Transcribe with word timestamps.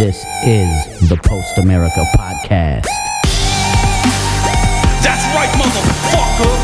This 0.00 0.24
is 0.46 1.08
the 1.10 1.16
Post 1.28 1.58
America 1.58 2.02
Podcast. 2.16 2.88
That's 5.04 5.26
right, 5.36 5.52
motherfucker. 5.60 6.56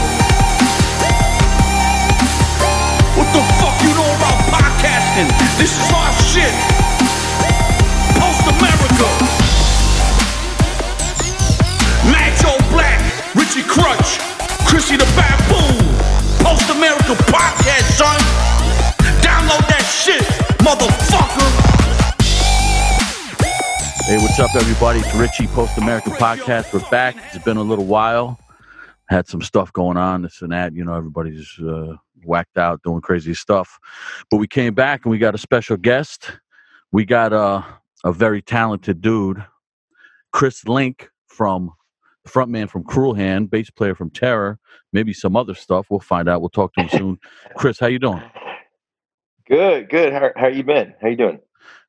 What 3.12 3.28
the 3.36 3.44
fuck 3.60 3.76
you 3.84 3.92
know 3.92 4.08
about 4.16 4.40
podcasting? 4.48 5.28
This 5.60 5.76
is 5.76 5.92
our 5.92 6.12
shit. 6.32 6.56
Post 8.16 8.48
America. 8.56 9.04
Joe 12.40 12.56
Black, 12.70 13.02
Richie 13.34 13.68
Crutch, 13.68 14.16
Chrissy 14.64 14.96
the 14.96 15.04
Baboon. 15.12 15.84
Post 16.40 16.70
America 16.70 17.12
Podcast, 17.28 17.98
son. 17.98 18.18
Download 19.20 19.60
that 19.68 19.84
shit, 19.84 20.22
motherfucker. 20.64 21.25
Hey, 24.06 24.18
what's 24.18 24.38
up, 24.38 24.54
everybody? 24.54 25.00
It's 25.00 25.12
Richie, 25.16 25.48
Post 25.48 25.76
American 25.78 26.12
Podcast. 26.12 26.72
We're 26.72 26.88
back. 26.90 27.16
It's 27.34 27.44
been 27.44 27.56
a 27.56 27.62
little 27.62 27.86
while. 27.86 28.38
Had 29.08 29.26
some 29.26 29.42
stuff 29.42 29.72
going 29.72 29.96
on, 29.96 30.22
this 30.22 30.42
and 30.42 30.52
that. 30.52 30.72
You 30.74 30.84
know, 30.84 30.94
everybody's 30.94 31.58
uh, 31.58 31.96
whacked 32.24 32.56
out 32.56 32.80
doing 32.84 33.00
crazy 33.00 33.34
stuff. 33.34 33.80
But 34.30 34.36
we 34.36 34.46
came 34.46 34.74
back 34.74 35.04
and 35.04 35.10
we 35.10 35.18
got 35.18 35.34
a 35.34 35.38
special 35.38 35.76
guest. 35.76 36.30
We 36.92 37.04
got 37.04 37.32
uh, 37.32 37.62
a 38.04 38.12
very 38.12 38.42
talented 38.42 39.00
dude, 39.00 39.44
Chris 40.32 40.68
Link 40.68 41.10
from 41.26 41.72
the 42.22 42.30
frontman 42.30 42.70
from 42.70 42.84
Cruel 42.84 43.14
Hand, 43.14 43.50
bass 43.50 43.70
player 43.70 43.96
from 43.96 44.10
Terror, 44.10 44.60
maybe 44.92 45.12
some 45.12 45.34
other 45.34 45.54
stuff. 45.54 45.86
We'll 45.90 45.98
find 45.98 46.28
out. 46.28 46.40
We'll 46.40 46.50
talk 46.50 46.72
to 46.74 46.82
him 46.82 46.88
soon. 46.90 47.18
Chris, 47.56 47.80
how 47.80 47.88
you 47.88 47.98
doing? 47.98 48.22
Good, 49.48 49.90
good. 49.90 50.12
How 50.12 50.30
how 50.36 50.46
you 50.46 50.62
been? 50.62 50.94
How 51.02 51.08
you 51.08 51.16
doing? 51.16 51.40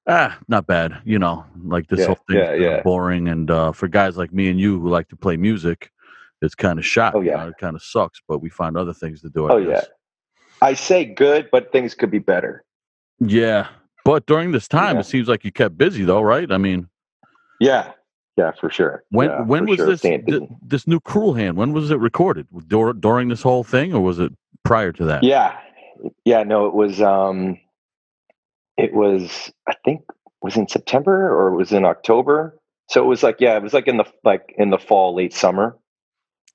Ah, 0.07 0.37
not 0.47 0.67
bad. 0.67 1.01
You 1.05 1.19
know, 1.19 1.45
like 1.65 1.87
this 1.87 1.99
Yeah, 1.99 2.05
whole 2.07 2.19
thing 2.27 2.37
yeah, 2.37 2.53
yeah. 2.53 2.81
boring, 2.83 3.27
and 3.27 3.51
uh, 3.51 3.71
for 3.73 3.87
guys 3.87 4.17
like 4.17 4.33
me 4.33 4.49
and 4.49 4.59
you 4.59 4.79
who 4.79 4.89
like 4.89 5.09
to 5.09 5.15
play 5.17 5.35
music, 5.37 5.91
it's 6.41 6.55
kind 6.55 6.79
of 6.79 6.85
shot. 6.85 7.15
Oh, 7.15 7.21
you 7.21 7.27
yeah. 7.27 7.37
know, 7.37 7.47
it 7.49 7.57
kind 7.59 7.75
of 7.75 7.83
sucks, 7.83 8.21
but 8.27 8.39
we 8.39 8.49
find 8.49 8.77
other 8.77 8.93
things 8.93 9.21
to 9.21 9.29
do. 9.29 9.47
I 9.47 9.53
Oh, 9.53 9.57
yeah. 9.57 9.81
I 10.61 10.73
say 10.73 11.05
good, 11.05 11.49
but 11.51 11.71
things 11.71 11.93
could 11.93 12.09
be 12.11 12.19
better. 12.19 12.63
yeah. 13.19 13.67
But 14.05 14.25
during 14.25 14.53
this 14.53 14.67
time, 14.69 14.97
it 14.97 15.05
seems 15.05 15.27
like 15.27 15.43
you 15.43 15.51
kept 15.51 15.77
busy, 15.77 16.05
though, 16.05 16.21
right? 16.21 16.49
I 16.49 16.57
mean, 16.57 16.87
Yeah, 17.59 17.91
yeah, 18.37 18.53
for 18.53 18.69
sure. 18.69 19.03
when 19.09 19.29
when 19.47 19.65
was 19.65 19.75
sure. 19.77 19.87
this 19.87 20.01
th- 20.01 20.49
this 20.61 20.87
new 20.87 21.01
Cruel 21.01 21.33
Hand? 21.33 21.57
When 21.57 21.73
was 21.73 21.91
it 21.91 21.99
recorded? 21.99 22.47
Dur- 22.67 22.93
during 22.93 23.27
this 23.27 23.41
whole 23.41 23.65
thing, 23.65 23.93
or 23.93 23.99
was 23.99 24.19
it 24.19 24.31
prior 24.63 24.93
to 24.93 25.03
that? 25.05 25.23
Yeah, 25.23 25.59
yeah. 26.23 26.43
No, 26.43 26.67
it 26.67 26.73
was. 26.73 27.01
um 27.01 27.59
It 28.77 28.93
was. 28.93 29.51
I 29.67 29.73
think 29.83 30.01
was 30.41 30.55
in 30.55 30.67
September 30.67 31.29
or 31.29 31.49
it 31.53 31.57
was 31.57 31.71
in 31.71 31.83
October. 31.85 32.57
So 32.89 33.03
it 33.03 33.07
was 33.07 33.23
like 33.23 33.37
yeah, 33.39 33.57
it 33.57 33.63
was 33.63 33.73
like 33.73 33.87
in 33.87 33.97
the 33.97 34.05
like 34.23 34.53
in 34.57 34.69
the 34.69 34.77
fall, 34.77 35.15
late 35.15 35.33
summer, 35.33 35.77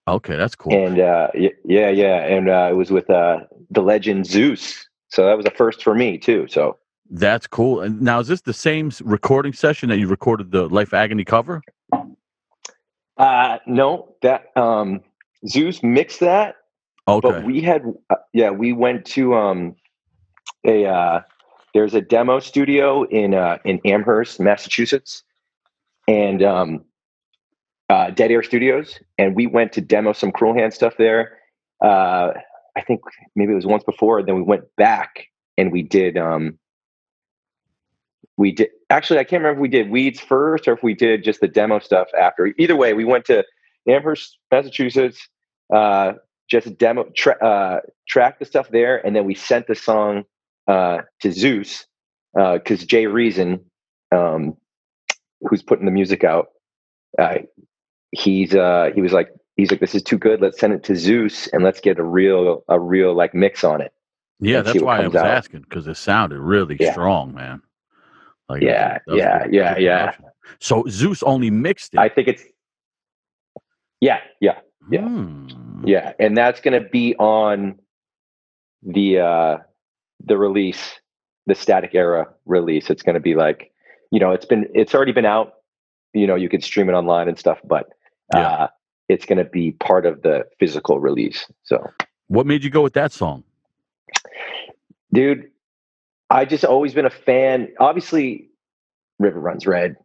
Okay, 0.08 0.36
that's 0.36 0.54
cool. 0.56 0.72
and 0.72 0.98
uh 0.98 1.28
yeah, 1.34 1.90
yeah, 1.90 2.24
and 2.26 2.48
uh 2.48 2.68
it 2.70 2.74
was 2.74 2.90
with 2.90 3.08
uh 3.10 3.40
the 3.70 3.82
legend 3.82 4.26
Zeus. 4.26 4.86
So 5.08 5.26
that 5.26 5.36
was 5.36 5.46
a 5.46 5.50
first 5.50 5.82
for 5.82 5.94
me 5.94 6.18
too. 6.18 6.46
So 6.48 6.78
that's 7.10 7.46
cool. 7.46 7.82
And 7.82 8.00
now, 8.00 8.20
is 8.20 8.28
this 8.28 8.40
the 8.40 8.54
same 8.54 8.90
recording 9.02 9.52
session 9.52 9.90
that 9.90 9.98
you 9.98 10.08
recorded 10.08 10.50
the 10.50 10.68
Life 10.68 10.94
Agony 10.94 11.24
cover? 11.24 11.62
uh 13.18 13.58
no, 13.66 14.14
that 14.22 14.46
um 14.56 15.00
Zeus 15.46 15.82
mixed 15.82 16.20
that 16.20 16.56
Okay. 17.06 17.28
but 17.28 17.44
we 17.44 17.60
had 17.60 17.82
uh, 18.10 18.16
yeah 18.32 18.50
we 18.50 18.72
went 18.72 19.04
to 19.06 19.34
um 19.34 19.76
a 20.64 20.86
uh 20.86 21.20
there's 21.74 21.94
a 21.94 22.00
demo 22.00 22.40
studio 22.40 23.04
in 23.04 23.34
uh 23.34 23.58
in 23.64 23.80
amherst 23.84 24.40
massachusetts. 24.40 25.22
And 26.08 26.42
um 26.42 26.84
uh 27.88 28.10
dead 28.10 28.30
air 28.30 28.42
studios. 28.42 28.98
And 29.18 29.34
we 29.34 29.46
went 29.46 29.72
to 29.72 29.80
demo 29.80 30.12
some 30.12 30.32
cruel 30.32 30.54
hand 30.54 30.74
stuff 30.74 30.94
there 30.98 31.38
uh 31.82 32.32
i 32.76 32.80
think 32.80 33.00
maybe 33.36 33.52
it 33.52 33.56
was 33.56 33.66
once 33.66 33.84
before. 33.84 34.22
Then 34.22 34.36
we 34.36 34.42
went 34.42 34.64
back 34.76 35.26
and 35.58 35.72
we 35.72 35.82
did 35.82 36.16
um 36.16 36.58
we 38.36 38.52
did 38.52 38.68
actually 38.90 39.18
i 39.18 39.24
can't 39.24 39.42
remember 39.42 39.58
if 39.58 39.62
we 39.62 39.68
did 39.68 39.90
weeds 39.90 40.20
first 40.20 40.66
or 40.66 40.72
if 40.72 40.82
we 40.82 40.94
did 40.94 41.24
just 41.24 41.40
the 41.40 41.48
demo 41.48 41.78
stuff 41.78 42.08
after. 42.18 42.52
Either 42.58 42.76
way 42.76 42.92
we 42.92 43.04
went 43.04 43.24
to 43.26 43.44
amherst 43.86 44.38
massachusetts 44.50 45.28
uh 45.74 46.12
just 46.52 46.76
demo 46.76 47.04
tra- 47.16 47.42
uh, 47.42 47.80
track 48.06 48.38
the 48.38 48.44
stuff 48.44 48.68
there, 48.68 49.04
and 49.06 49.16
then 49.16 49.24
we 49.24 49.34
sent 49.34 49.66
the 49.66 49.74
song 49.74 50.24
uh, 50.68 50.98
to 51.20 51.32
Zeus 51.32 51.86
because 52.34 52.84
Jay 52.84 53.06
Reason, 53.06 53.60
um, 54.14 54.56
who's 55.42 55.62
putting 55.62 55.84
the 55.84 55.90
music 55.90 56.24
out, 56.24 56.48
uh, 57.18 57.38
he's 58.12 58.54
uh, 58.54 58.90
he 58.94 59.02
was 59.02 59.12
like 59.12 59.28
he's 59.56 59.70
like 59.70 59.80
this 59.80 59.94
is 59.94 60.02
too 60.02 60.18
good. 60.18 60.40
Let's 60.40 60.58
send 60.58 60.72
it 60.72 60.82
to 60.84 60.96
Zeus 60.96 61.46
and 61.48 61.62
let's 61.64 61.80
get 61.80 61.98
a 61.98 62.04
real 62.04 62.64
a 62.68 62.78
real 62.80 63.14
like 63.14 63.34
mix 63.34 63.64
on 63.64 63.80
it. 63.80 63.92
Yeah, 64.40 64.62
that's 64.62 64.80
why 64.80 64.98
I 65.02 65.06
was 65.06 65.16
out. 65.16 65.26
asking 65.26 65.62
because 65.62 65.86
it 65.86 65.96
sounded 65.96 66.40
really 66.40 66.76
Yeah. 66.80 66.92
strong, 66.92 67.34
man. 67.34 67.62
Like, 68.48 68.60
was- 68.60 68.66
Yeah, 68.68 68.98
that 69.06 69.12
was 69.12 69.18
yeah, 69.18 69.46
yeah, 69.50 69.78
yeah. 69.78 70.16
So 70.58 70.84
Zeus 70.88 71.22
only 71.22 71.50
mixed 71.50 71.94
it. 71.94 71.98
I 72.00 72.08
think 72.08 72.28
it's 72.28 72.42
yeah, 74.00 74.20
yeah, 74.40 74.58
yeah. 74.90 75.06
Hmm. 75.06 75.84
Yeah, 75.86 76.12
and 76.18 76.36
that's 76.36 76.60
going 76.60 76.80
to 76.82 76.88
be 76.88 77.14
on 77.16 77.78
the 78.82 79.18
uh 79.20 79.58
the 80.24 80.36
release, 80.36 80.92
the 81.46 81.54
Static 81.54 81.94
Era 81.94 82.28
release. 82.46 82.90
It's 82.90 83.02
going 83.02 83.14
to 83.14 83.20
be 83.20 83.34
like, 83.34 83.72
you 84.10 84.20
know, 84.20 84.32
it's 84.32 84.46
been 84.46 84.66
it's 84.74 84.94
already 84.94 85.12
been 85.12 85.26
out. 85.26 85.54
You 86.14 86.26
know, 86.26 86.34
you 86.34 86.48
can 86.48 86.60
stream 86.60 86.88
it 86.88 86.92
online 86.92 87.28
and 87.28 87.38
stuff, 87.38 87.58
but 87.64 87.90
Yeah. 88.34 88.40
uh 88.48 88.68
it's 89.08 89.26
going 89.26 89.38
to 89.38 89.44
be 89.44 89.72
part 89.72 90.06
of 90.06 90.22
the 90.22 90.46
physical 90.58 90.98
release. 91.00 91.46
So, 91.64 91.90
What 92.28 92.46
made 92.46 92.64
you 92.64 92.70
go 92.70 92.80
with 92.82 92.94
that 92.94 93.12
song? 93.12 93.42
dude, 95.12 95.50
I 96.30 96.44
just 96.44 96.64
always 96.64 96.94
been 96.94 97.04
a 97.04 97.10
fan. 97.10 97.68
Obviously, 97.78 98.48
River 99.18 99.40
Runs 99.40 99.66
Red, 99.66 99.96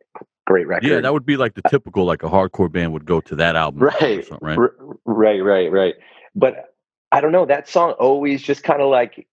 great 0.45 0.67
record. 0.67 0.87
Yeah, 0.87 0.99
that 1.01 1.13
would 1.13 1.25
be 1.25 1.37
like 1.37 1.53
the 1.55 1.61
typical 1.69 2.05
like 2.05 2.23
a 2.23 2.27
hardcore 2.27 2.71
band 2.71 2.91
would 2.93 3.05
go 3.05 3.21
to 3.21 3.35
that 3.35 3.55
album, 3.55 3.83
right, 3.83 4.27
right? 4.41 4.57
R- 4.57 4.75
right, 5.05 5.39
right, 5.43 5.71
right. 5.71 5.95
But 6.35 6.73
I 7.11 7.21
don't 7.21 7.31
know. 7.31 7.45
That 7.45 7.69
song 7.69 7.91
always 7.93 8.41
just 8.41 8.63
kind 8.63 8.81
of 8.81 8.89
like 8.89 9.25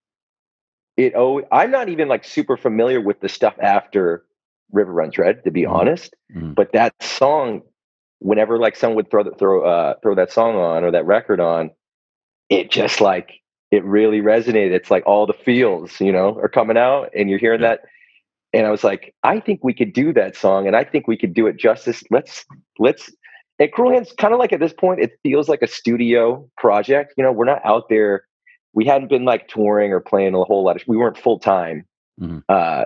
it. 0.97 1.13
Oh, 1.15 1.41
I'm 1.51 1.71
not 1.71 1.89
even 1.89 2.07
like 2.07 2.23
super 2.23 2.57
familiar 2.57 3.01
with 3.01 3.19
the 3.21 3.29
stuff 3.29 3.55
after 3.61 4.25
River 4.71 4.93
Runs 4.93 5.17
Red, 5.17 5.43
to 5.43 5.51
be 5.51 5.63
Mhm. 5.63 5.71
honest. 5.71 6.15
Mhm. 6.35 6.55
But 6.55 6.71
that 6.73 6.93
song, 7.01 7.63
whenever 8.19 8.57
like 8.59 8.75
someone 8.75 8.95
would 8.97 9.11
throw 9.11 9.23
that 9.23 9.37
throw 9.39 9.63
uh, 9.65 9.95
throw 10.01 10.15
that 10.15 10.31
song 10.31 10.55
on 10.55 10.83
or 10.83 10.91
that 10.91 11.05
record 11.05 11.39
on, 11.39 11.71
it 12.49 12.71
just 12.71 13.01
like 13.01 13.41
it 13.71 13.83
really 13.83 14.21
resonated. 14.21 14.71
It's 14.71 14.91
like 14.91 15.05
all 15.05 15.25
the 15.25 15.33
feels, 15.33 15.99
you 15.99 16.11
know, 16.11 16.37
are 16.39 16.49
coming 16.49 16.77
out, 16.77 17.09
and 17.15 17.29
you're 17.29 17.39
hearing 17.39 17.61
Yeah. 17.61 17.69
that. 17.69 17.81
And 18.53 18.65
I 18.65 18.71
was 18.71 18.83
like, 18.83 19.13
I 19.23 19.39
think 19.41 19.63
we 19.63 19.73
could 19.73 19.93
do 19.93 20.13
that 20.13 20.35
song, 20.37 20.67
and 20.67 20.75
I 20.75 20.83
think 20.85 21.07
we 21.07 21.17
could 21.17 21.33
do 21.33 21.47
it 21.47 21.57
justice. 21.57 22.03
Let's 22.11 22.45
let's. 22.79 23.11
And 23.59 23.71
Cruel 23.71 23.91
Hands, 23.93 24.11
kind 24.19 24.33
of 24.33 24.39
like 24.39 24.53
at 24.53 24.59
this 24.59 24.73
point, 24.73 24.99
it 25.01 25.13
feels 25.23 25.47
like 25.49 25.61
a 25.61 25.67
studio 25.67 26.49
project. 26.57 27.13
You 27.17 27.23
know, 27.23 27.31
we're 27.31 27.45
not 27.45 27.61
out 27.65 27.89
there. 27.89 28.25
We 28.75 28.85
hadn't 28.85 29.07
been 29.09 29.25
like 29.25 29.47
touring 29.47 29.91
or 29.91 29.99
playing 30.01 30.35
a 30.35 30.43
whole 30.43 30.63
lot 30.63 30.75
of. 30.75 30.83
We 30.87 30.97
weren't 30.97 31.17
full 31.17 31.39
time. 31.39 31.85
Mhm. 32.21 32.43
Uh, 32.47 32.85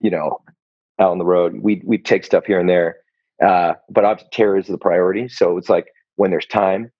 you 0.00 0.10
know, 0.10 0.40
out 0.98 1.10
on 1.12 1.18
the 1.18 1.24
road. 1.24 1.60
We 1.62 1.80
we'd 1.84 2.04
take 2.04 2.24
stuff 2.24 2.44
here 2.44 2.60
and 2.60 2.68
there, 2.68 2.96
uh, 3.42 3.74
but 3.88 4.04
obviously 4.04 4.28
terror 4.32 4.56
is 4.58 4.66
the 4.66 4.78
priority. 4.78 5.28
So 5.28 5.56
it's 5.56 5.68
like 5.70 5.86
when 6.16 6.30
there's 6.30 6.46
time, 6.46 6.90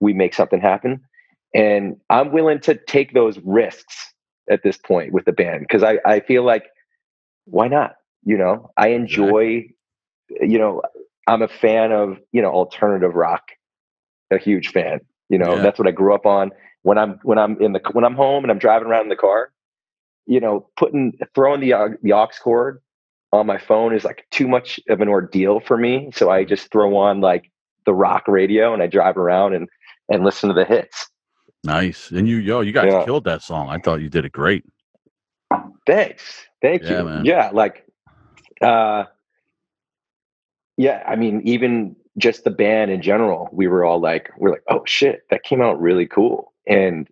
we 0.00 0.12
make 0.12 0.34
something 0.34 0.60
happen, 0.60 1.00
and 1.54 1.96
I'm 2.10 2.32
willing 2.32 2.60
to 2.60 2.74
take 2.86 3.12
those 3.14 3.38
risks 3.44 4.12
at 4.48 4.62
this 4.62 4.76
point 4.78 5.12
with 5.12 5.24
the 5.24 5.32
band 5.32 5.60
because 5.60 5.82
I 5.82 5.98
I 6.06 6.20
feel 6.20 6.44
like 6.44 6.64
why 7.46 7.68
not? 7.68 7.96
You 8.24 8.38
know, 8.38 8.70
I 8.76 8.88
enjoy. 8.88 9.66
You 10.40 10.58
know, 10.58 10.82
I'm 11.28 11.42
a 11.42 11.48
fan 11.48 11.92
of 11.92 12.18
you 12.32 12.42
know 12.42 12.50
alternative 12.50 13.14
rock, 13.14 13.42
a 14.32 14.38
huge 14.38 14.68
fan. 14.72 15.00
You 15.28 15.38
know, 15.38 15.54
Yeah. 15.56 15.62
that's 15.62 15.78
what 15.78 15.86
I 15.88 15.92
grew 15.92 16.14
up 16.14 16.26
on. 16.26 16.50
When 16.86 16.98
I'm 16.98 17.18
when 17.24 17.36
I'm 17.36 17.60
in 17.60 17.72
the 17.72 17.80
when 17.94 18.04
I'm 18.04 18.14
home 18.14 18.44
and 18.44 18.50
I'm 18.52 18.60
driving 18.60 18.86
around 18.86 19.02
in 19.02 19.08
the 19.08 19.16
car, 19.16 19.50
you 20.24 20.38
know, 20.38 20.68
putting 20.76 21.18
throwing 21.34 21.60
the 21.60 21.72
uh, 21.72 21.88
the 22.00 22.12
aux 22.12 22.28
cord 22.40 22.80
on 23.32 23.44
my 23.44 23.58
phone 23.58 23.92
is 23.92 24.04
like 24.04 24.24
too 24.30 24.46
much 24.46 24.78
of 24.88 25.00
an 25.00 25.08
ordeal 25.08 25.58
for 25.58 25.76
me. 25.76 26.10
So 26.14 26.30
I 26.30 26.44
just 26.44 26.70
throw 26.70 26.96
on 26.96 27.20
like 27.20 27.50
the 27.86 27.92
rock 27.92 28.28
radio 28.28 28.72
and 28.72 28.84
I 28.84 28.86
drive 28.86 29.16
around 29.16 29.54
and 29.54 29.68
and 30.08 30.24
listen 30.24 30.48
to 30.48 30.54
the 30.54 30.64
hits. 30.64 31.08
Nice. 31.64 32.12
And 32.12 32.28
you, 32.28 32.36
yo, 32.36 32.60
you 32.60 32.70
guys 32.70 32.92
Yeah. 32.92 33.04
killed 33.04 33.24
that 33.24 33.42
song. 33.42 33.68
I 33.68 33.78
thought 33.78 34.00
you 34.00 34.08
did 34.08 34.24
it 34.24 34.30
great. 34.30 34.62
Thanks. 35.88 36.46
Thank 36.62 36.82
Yeah, 36.82 37.00
you. 37.00 37.04
man. 37.04 37.24
Yeah, 37.24 37.50
like 37.52 37.84
uh 38.62 39.06
yeah, 40.76 41.02
I 41.04 41.16
mean 41.16 41.40
even 41.44 41.96
just 42.16 42.44
the 42.44 42.50
band 42.52 42.92
in 42.92 43.02
general, 43.02 43.48
we 43.52 43.66
were 43.66 43.84
all 43.84 44.00
like 44.00 44.30
we're 44.38 44.50
like, 44.52 44.62
"Oh 44.68 44.82
shit, 44.86 45.24
that 45.30 45.42
came 45.42 45.60
out 45.60 45.80
really 45.80 46.06
cool." 46.06 46.52
And 46.66 47.08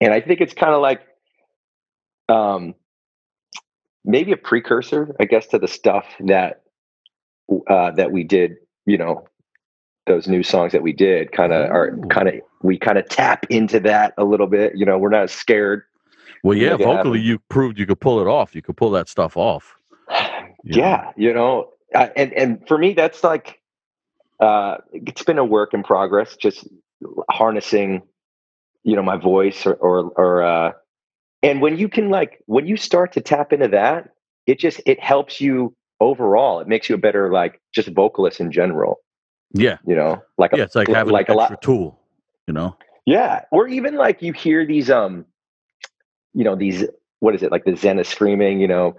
and 0.00 0.12
I 0.12 0.20
think 0.20 0.40
it's 0.40 0.54
kind 0.54 0.74
of 0.74 0.80
like 0.80 1.02
um 2.28 2.74
maybe 4.04 4.32
a 4.32 4.36
precursor, 4.36 5.14
I 5.18 5.24
guess, 5.24 5.46
to 5.48 5.58
the 5.58 5.68
stuff 5.68 6.06
that 6.20 6.62
uh, 7.68 7.90
that 7.92 8.12
we 8.12 8.24
did, 8.24 8.56
you 8.86 8.98
know, 8.98 9.26
those 10.06 10.28
new 10.28 10.42
songs 10.42 10.72
that 10.72 10.82
we 10.82 10.92
did 10.92 11.32
kind 11.32 11.52
of 11.52 11.70
are 11.70 11.96
kind 12.10 12.28
of 12.28 12.34
we 12.62 12.78
kind 12.78 12.98
of 12.98 13.08
tap 13.08 13.46
into 13.50 13.80
that 13.80 14.14
a 14.18 14.24
little 14.24 14.46
bit. 14.46 14.76
You 14.76 14.86
know, 14.86 14.98
we're 14.98 15.10
not 15.10 15.30
scared. 15.30 15.82
Well, 16.42 16.56
yeah, 16.56 16.76
vocally, 16.76 17.20
you 17.20 17.38
proved 17.48 17.78
you 17.78 17.86
could 17.86 18.00
pull 18.00 18.20
it 18.20 18.26
off. 18.26 18.54
You 18.54 18.60
could 18.60 18.76
pull 18.76 18.90
that 18.90 19.08
stuff 19.08 19.36
off. 19.36 19.74
you 20.64 20.80
know? 20.80 20.86
yeah 20.86 21.12
you 21.16 21.32
know 21.32 21.70
uh, 21.94 22.08
and 22.16 22.32
and 22.32 22.66
for 22.66 22.78
me 22.78 22.94
that's 22.94 23.22
like 23.22 23.60
uh 24.40 24.78
it's 24.92 25.22
been 25.22 25.38
a 25.38 25.44
work 25.44 25.74
in 25.74 25.82
progress 25.82 26.36
just 26.36 26.66
harnessing 27.30 28.02
you 28.84 28.94
know 28.94 29.02
my 29.02 29.16
voice 29.16 29.66
or 29.66 29.74
or, 29.74 30.10
or 30.16 30.42
uh 30.42 30.72
and 31.42 31.60
when 31.60 31.76
you 31.76 31.88
can 31.88 32.10
like 32.10 32.42
when 32.46 32.66
you 32.66 32.76
start 32.76 33.12
to 33.12 33.20
tap 33.20 33.52
into 33.52 33.68
that 33.68 34.10
it 34.46 34.58
just 34.58 34.80
it 34.86 35.00
helps 35.00 35.40
you 35.40 35.74
overall 36.00 36.60
it 36.60 36.68
makes 36.68 36.88
you 36.88 36.94
a 36.94 36.98
better 36.98 37.32
like 37.32 37.60
just 37.74 37.88
vocalist 37.88 38.40
in 38.40 38.52
general 38.52 38.98
Yeah, 39.52 39.78
you 39.86 39.96
know 39.96 40.22
like 40.38 40.52
yeah. 40.54 40.64
It's 40.64 40.74
like 40.74 40.88
having 40.88 41.12
like 41.12 41.28
an 41.28 41.38
a 41.38 41.40
extra 41.40 41.56
lot 41.56 41.62
tool. 41.62 42.00
You 42.46 42.52
know. 42.52 42.76
yeah 43.06 43.42
or 43.50 43.66
even 43.68 43.94
like 43.94 44.20
you 44.20 44.32
hear 44.34 44.66
these 44.66 44.90
um 44.90 45.24
you 46.34 46.44
know 46.44 46.54
these 46.54 46.84
what 47.20 47.34
is 47.34 47.42
it 47.42 47.50
like 47.50 47.64
the 47.64 47.74
zen 47.74 48.02
screaming 48.04 48.60
you 48.60 48.68
know 48.68 48.94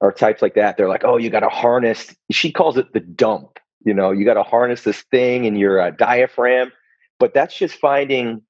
or 0.00 0.12
types 0.12 0.42
like 0.42 0.54
that 0.54 0.76
they're 0.76 0.88
like 0.88 1.02
oh 1.04 1.16
you 1.16 1.28
got 1.30 1.40
to 1.40 1.48
harness 1.48 2.14
she 2.30 2.52
calls 2.52 2.76
it 2.76 2.92
the 2.92 3.00
dump 3.00 3.58
you 3.84 3.92
know 3.92 4.12
you 4.12 4.24
got 4.24 4.34
to 4.34 4.44
harness 4.44 4.82
this 4.82 5.02
thing 5.10 5.44
in 5.44 5.56
your 5.56 5.80
uh, 5.80 5.90
diaphragm 5.90 6.70
but 7.18 7.34
that's 7.34 7.56
just 7.56 7.74
finding 7.76 8.42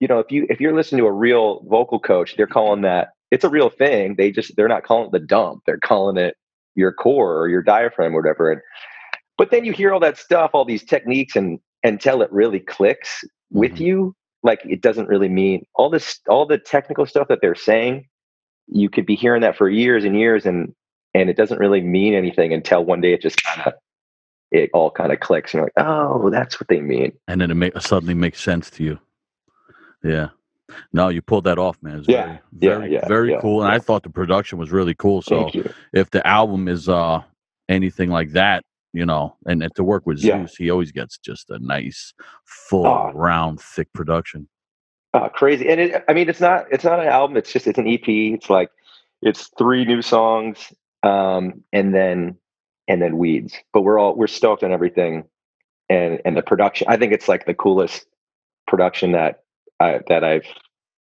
you 0.00 0.08
know 0.08 0.18
if 0.18 0.30
you 0.30 0.46
if 0.48 0.60
you're 0.60 0.74
listening 0.74 1.00
to 1.02 1.06
a 1.06 1.12
real 1.12 1.62
vocal 1.68 1.98
coach 2.00 2.36
they're 2.36 2.46
calling 2.46 2.82
that 2.82 3.08
it's 3.30 3.44
a 3.44 3.48
real 3.50 3.68
thing. 3.68 4.14
They 4.16 4.30
just 4.30 4.56
they're 4.56 4.68
not 4.68 4.84
calling 4.84 5.06
it 5.06 5.12
the 5.12 5.18
dump. 5.18 5.62
They're 5.66 5.78
calling 5.78 6.16
it 6.16 6.34
your 6.74 6.92
core 6.92 7.38
or 7.38 7.48
your 7.48 7.62
diaphragm 7.62 8.14
or 8.14 8.22
whatever. 8.22 8.50
And 8.50 8.60
but 9.36 9.50
then 9.50 9.64
you 9.64 9.72
hear 9.72 9.92
all 9.92 10.00
that 10.00 10.16
stuff 10.16 10.52
all 10.54 10.64
these 10.64 10.84
techniques 10.84 11.36
and 11.36 11.58
until 11.84 12.22
it 12.22 12.32
really 12.32 12.60
clicks 12.60 13.22
with 13.50 13.72
Mhm. 13.72 13.80
you. 13.80 14.14
Like 14.42 14.60
it 14.64 14.80
doesn't 14.80 15.08
really 15.08 15.28
mean 15.28 15.66
all 15.74 15.90
this 15.90 16.20
all 16.28 16.46
the 16.46 16.58
technical 16.58 17.04
stuff 17.04 17.28
that 17.28 17.40
they're 17.42 17.54
saying 17.54 18.06
you 18.66 18.88
could 18.88 19.04
be 19.04 19.14
hearing 19.14 19.42
that 19.42 19.56
for 19.56 19.68
years 19.68 20.04
and 20.04 20.18
years 20.18 20.46
and 20.46 20.72
and 21.12 21.28
it 21.28 21.36
doesn't 21.36 21.58
really 21.58 21.80
mean 21.80 22.14
anything 22.14 22.52
until 22.54 22.84
one 22.84 23.00
day 23.02 23.12
it 23.12 23.20
just 23.20 23.42
kind 23.44 23.66
of 23.66 23.72
it 24.52 24.70
all 24.72 24.90
kind 24.90 25.12
of 25.12 25.20
clicks 25.20 25.52
and 25.52 25.58
you're 25.58 25.66
like 25.66 25.86
oh 25.86 26.30
that's 26.30 26.58
what 26.58 26.68
they 26.68 26.80
mean. 26.80 27.12
And 27.26 27.42
then 27.42 27.50
it 27.62 27.82
suddenly 27.82 28.14
makes 28.14 28.40
sense 28.40 28.70
to 28.70 28.84
you. 28.84 28.98
Yeah. 30.02 30.28
No, 30.92 31.08
you 31.08 31.22
pulled 31.22 31.44
that 31.44 31.58
off, 31.58 31.78
man. 31.82 31.98
It's 32.00 32.08
Yeah, 32.08 32.24
very, 32.26 32.38
yeah, 32.52 32.78
very, 32.78 32.92
yeah, 32.92 33.08
very 33.08 33.30
yeah, 33.32 33.40
cool. 33.40 33.62
And 33.62 33.72
I 33.72 33.78
thought 33.78 34.02
the 34.02 34.10
production 34.10 34.58
was 34.58 34.70
really 34.70 34.94
cool. 34.94 35.22
So 35.22 35.50
if 35.94 36.10
the 36.10 36.26
album 36.26 36.68
is 36.68 36.88
uh 36.88 37.22
anything 37.68 38.10
like 38.10 38.32
that, 38.32 38.64
you 38.92 39.06
know, 39.06 39.36
and, 39.46 39.62
and 39.62 39.74
to 39.76 39.84
work 39.84 40.06
with 40.06 40.18
Yeah. 40.18 40.40
Zeus, 40.46 40.56
he 40.56 40.70
always 40.70 40.92
gets 40.92 41.18
just 41.18 41.50
a 41.50 41.58
nice, 41.58 42.12
full, 42.44 42.86
Oh. 42.86 43.12
round, 43.14 43.60
thick 43.60 43.92
production. 43.94 44.48
oh, 45.14 45.28
crazy 45.30 45.66
and 45.70 45.80
it, 45.80 46.04
i 46.08 46.12
mean 46.12 46.28
it's 46.28 46.40
not 46.40 46.66
it's 46.70 46.84
not 46.84 47.00
an 47.00 47.08
album 47.08 47.36
it's 47.38 47.50
just 47.52 47.66
it's 47.66 47.78
an 47.78 47.88
ep 47.88 48.06
it's 48.08 48.50
like 48.50 48.70
it's 49.22 49.48
three 49.56 49.84
new 49.86 50.02
songs 50.02 50.70
um 51.02 51.64
and 51.72 51.94
then 51.94 52.36
and 52.88 53.00
then 53.00 53.16
weeds 53.16 53.54
but 53.72 53.80
we're 53.82 53.98
all 53.98 54.14
we're 54.14 54.26
stoked 54.26 54.62
on 54.62 54.70
everything 54.70 55.24
and 55.88 56.20
and 56.26 56.36
the 56.36 56.42
production 56.42 56.86
i 56.90 56.96
think 56.98 57.10
it's 57.14 57.26
like 57.26 57.46
the 57.46 57.54
coolest 57.54 58.04
production 58.66 59.12
that 59.12 59.44
i 59.80 60.00
that 60.08 60.24
i've 60.24 60.44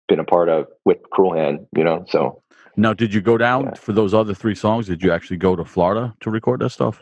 been 0.07 0.19
a 0.19 0.23
part 0.23 0.49
of 0.49 0.67
with 0.85 0.97
cruel 1.11 1.33
hand 1.33 1.65
you 1.75 1.83
know 1.83 2.05
so 2.07 2.41
Now, 2.77 2.93
did 2.93 3.13
you 3.13 3.21
go 3.21 3.37
down 3.37 3.65
Yeah. 3.65 3.73
for 3.75 3.93
those 3.93 4.13
other 4.13 4.33
three 4.35 4.53
songs? 4.55 4.87
Did 4.87 5.01
you 5.01 5.11
actually 5.13 5.37
go 5.37 5.55
to 5.55 5.63
Florida 5.63 6.13
to 6.19 6.29
record 6.29 6.59
that 6.61 6.71
stuff? 6.71 7.01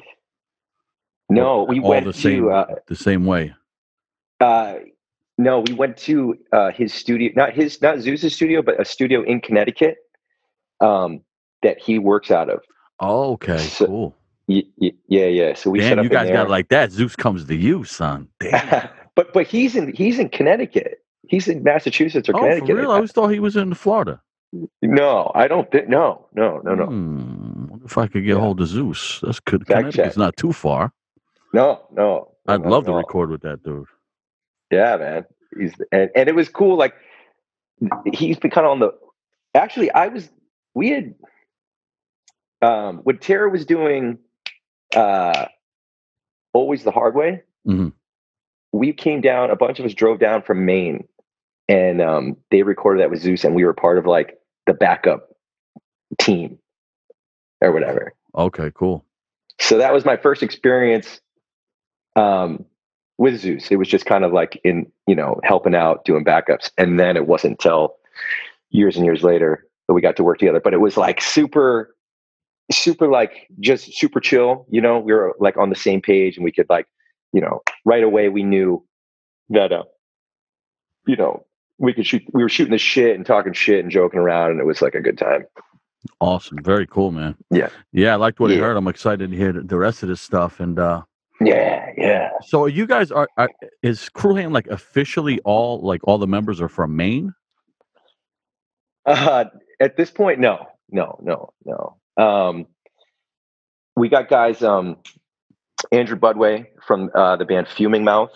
no 1.30 1.64
we 1.64 1.80
All 1.80 1.90
went 1.90 2.06
the 2.06 2.14
same, 2.14 2.44
to 2.44 2.52
uh, 2.52 2.66
the 2.88 2.96
same 2.96 3.26
way. 3.26 3.54
uh 4.40 4.76
no 5.38 5.62
we 5.68 5.74
went 5.74 5.98
to 5.98 6.38
uh 6.52 6.72
his 6.72 6.94
studio 6.94 7.32
not 7.36 7.54
his 7.54 7.82
not 7.82 8.00
zeus's 8.00 8.36
studio 8.36 8.62
but 8.62 8.80
a 8.80 8.86
studio 8.86 9.24
in 9.24 9.42
connecticut 9.42 9.96
um 10.82 11.22
that 11.64 11.80
he 11.80 12.00
works 12.00 12.30
out 12.32 12.50
of 12.50 12.60
Oh, 13.00 13.34
okay, 13.34 13.58
so- 13.58 13.88
cool. 13.88 14.16
Y- 14.48 14.64
y- 14.78 14.92
yeah 15.08 15.26
yeah 15.26 15.54
so 15.56 15.70
we 15.72 15.82
set 15.82 15.90
Damn, 15.96 16.00
up 16.00 16.04
you 16.06 16.10
guys 16.10 16.30
got 16.30 16.46
it 16.48 16.50
like 16.50 16.70
that. 16.70 16.92
Zeus 16.92 17.16
comes 17.16 17.46
to 17.46 17.56
you, 17.56 17.84
son. 17.86 18.28
Damn. 18.40 18.90
but 19.16 19.34
but 19.34 19.48
he's 19.48 19.76
in 19.76 19.94
he's 19.94 20.20
in 20.20 20.30
Connecticut. 20.30 21.03
He's 21.28 21.48
in 21.48 21.64
Massachusetts 21.64 22.28
or 22.30 22.36
oh, 22.36 22.40
Connecticut. 22.40 22.68
for 22.70 22.76
real? 22.76 22.92
I 22.92 22.96
always 22.96 23.12
thought 23.12 23.28
he 23.30 23.40
was 23.40 23.56
in 23.56 23.74
Florida. 23.74 24.22
no, 24.82 25.32
I 25.34 25.48
don't 25.48 25.72
think. 25.72 25.88
No, 25.90 26.28
no, 26.34 26.60
no, 26.64 26.76
no, 26.76 26.86
Hmm, 26.86 27.68
wonder 27.70 27.86
if 27.86 27.98
I 27.98 28.08
could 28.08 28.24
get 28.26 28.36
Yeah. 28.36 28.40
hold 28.40 28.62
of 28.62 28.68
Zeus. 28.68 29.20
That's 29.24 29.40
good. 29.40 29.66
Connecticut's 29.66 29.96
check. 30.16 30.18
not 30.18 30.38
too 30.38 30.54
far. 30.54 30.92
no, 31.54 31.82
no. 31.92 32.30
I'd 32.48 32.62
not 32.62 32.70
love 32.70 32.84
at 32.84 32.92
to 32.92 32.98
record 32.98 33.30
with 33.32 33.42
that 33.44 33.64
dude. 33.64 33.86
Yeah, 34.70 34.98
man. 34.98 35.26
He's 35.58 35.74
and, 35.92 36.10
and 36.16 36.28
it 36.30 36.36
was 36.36 36.50
cool. 36.50 36.76
Like 36.78 36.94
he's 38.14 38.38
been 38.38 38.52
kind 38.52 38.66
of 38.68 38.72
on 38.72 38.80
the. 38.80 38.92
Actually, 39.56 39.90
I 39.92 40.08
was. 40.08 40.30
We 40.74 40.90
had. 40.90 41.16
Um, 42.62 42.98
when 43.04 43.18
Terror 43.18 43.50
was 43.50 43.66
doing, 43.66 44.18
uh, 44.96 45.46
always 46.54 46.84
the 46.84 46.92
hard 46.92 47.16
way. 47.16 47.44
Mhm. 47.68 47.94
We 48.72 48.94
came 48.94 49.22
down. 49.22 49.50
A 49.52 49.56
bunch 49.56 49.80
of 49.80 49.86
us 49.86 49.94
drove 49.94 50.20
down 50.20 50.42
from 50.42 50.66
Maine, 50.66 51.08
and 51.74 52.02
um, 52.02 52.38
they 52.52 52.62
recorded 52.62 53.02
that 53.02 53.10
with 53.10 53.20
Zeus, 53.20 53.44
and 53.44 53.56
we 53.56 53.66
were 53.66 53.74
part 53.74 53.98
of 53.98 54.06
like 54.06 54.38
the 54.68 54.76
backup 54.76 55.30
team, 56.20 56.60
or 57.62 57.72
whatever. 57.72 58.14
Okay, 58.36 58.72
cool. 58.76 59.04
so 59.60 59.80
that 59.80 59.92
was 59.92 60.06
my 60.06 60.16
first 60.16 60.44
experience 60.44 61.20
um, 62.16 62.64
with 63.18 63.40
Zeus. 63.40 63.72
It 63.72 63.78
was 63.78 63.88
just 63.88 64.06
kind 64.06 64.24
of 64.24 64.34
like 64.34 64.62
in, 64.64 64.92
you 65.08 65.16
know, 65.16 65.40
helping 65.44 65.74
out, 65.74 66.06
doing 66.06 66.24
backups. 66.24 66.70
And 66.78 67.00
then 67.00 67.18
it 67.18 67.26
wasn't 67.26 67.54
until 67.54 67.96
years 68.70 68.96
and 68.96 69.04
years 69.04 69.24
later 69.24 69.66
that 69.88 69.96
we 69.96 70.02
got 70.02 70.16
to 70.18 70.24
work 70.24 70.38
together. 70.38 70.60
But 70.60 70.76
it 70.76 70.80
was 70.80 70.96
like 70.96 71.22
super, 71.22 71.96
super 72.72 73.08
like 73.08 73.48
just 73.60 73.98
super 73.98 74.20
chill. 74.20 74.68
You 74.70 74.82
know, 74.82 75.00
we 75.00 75.12
were 75.12 75.34
like 75.40 75.58
on 75.58 75.72
the 75.72 75.76
same 75.76 76.02
page 76.02 76.38
and 76.38 76.44
we 76.44 76.52
could 76.52 76.70
like, 76.70 76.86
you 77.32 77.42
know, 77.42 77.64
right 77.84 78.04
away 78.04 78.30
we 78.30 78.44
knew 78.44 78.86
that, 79.50 79.72
uh, 79.72 79.84
you 81.08 81.16
know, 81.16 81.46
we 81.78 81.94
could 81.94 82.06
shoot, 82.06 82.24
we 82.34 82.44
were 82.44 82.50
shooting 82.50 82.72
the 82.72 82.78
shit 82.78 83.16
and 83.16 83.26
talking 83.26 83.54
shit 83.54 83.80
and 83.84 83.92
joking 83.92 84.20
around. 84.20 84.52
And 84.52 84.60
it 84.60 84.66
was 84.66 84.82
like 84.82 84.96
a 84.96 85.02
good 85.02 85.18
time. 85.18 85.46
Awesome. 86.20 86.60
Very 86.64 86.86
cool, 86.88 87.12
man. 87.12 87.36
Yeah. 87.50 87.70
Yeah, 87.92 88.14
I 88.14 88.16
liked 88.18 88.40
what 88.40 88.52
I 88.52 88.56
Yeah. 88.56 88.62
heard. 88.62 88.78
I'm 88.78 88.88
excited 88.88 89.32
to 89.32 89.38
hear 89.38 89.54
the- 89.54 89.78
rest 89.78 90.04
of 90.04 90.10
this 90.10 90.22
stuff. 90.22 90.60
And 90.60 90.78
uh 90.80 91.02
Yeah. 91.42 91.92
Yeah. 91.98 92.30
so 92.46 92.64
are 92.64 92.70
you 92.70 92.86
guys 92.86 93.12
are, 93.12 93.28
are 93.38 93.50
is 93.82 94.10
Cruel 94.10 94.36
Hand 94.36 94.54
like 94.54 94.68
officially 94.68 95.40
all 95.42 95.80
like 95.82 96.02
all 96.04 96.18
the 96.18 96.28
members 96.28 96.62
are 96.62 96.70
from 96.70 96.96
Maine? 96.96 97.34
Uh, 99.06 99.46
at 99.80 99.98
this 99.98 100.10
point, 100.12 100.40
no, 100.40 100.66
no, 100.90 101.20
no, 101.22 101.54
no. 101.66 101.98
Um, 102.24 102.68
we 103.98 104.08
got 104.10 104.30
guys. 104.30 104.64
Um, 104.64 104.98
Andrew 105.92 106.18
Budway 106.18 106.68
from 106.88 107.10
uh, 107.14 107.36
the 107.36 107.44
band 107.46 107.68
Fuming 107.68 108.04
Mouth. 108.06 108.32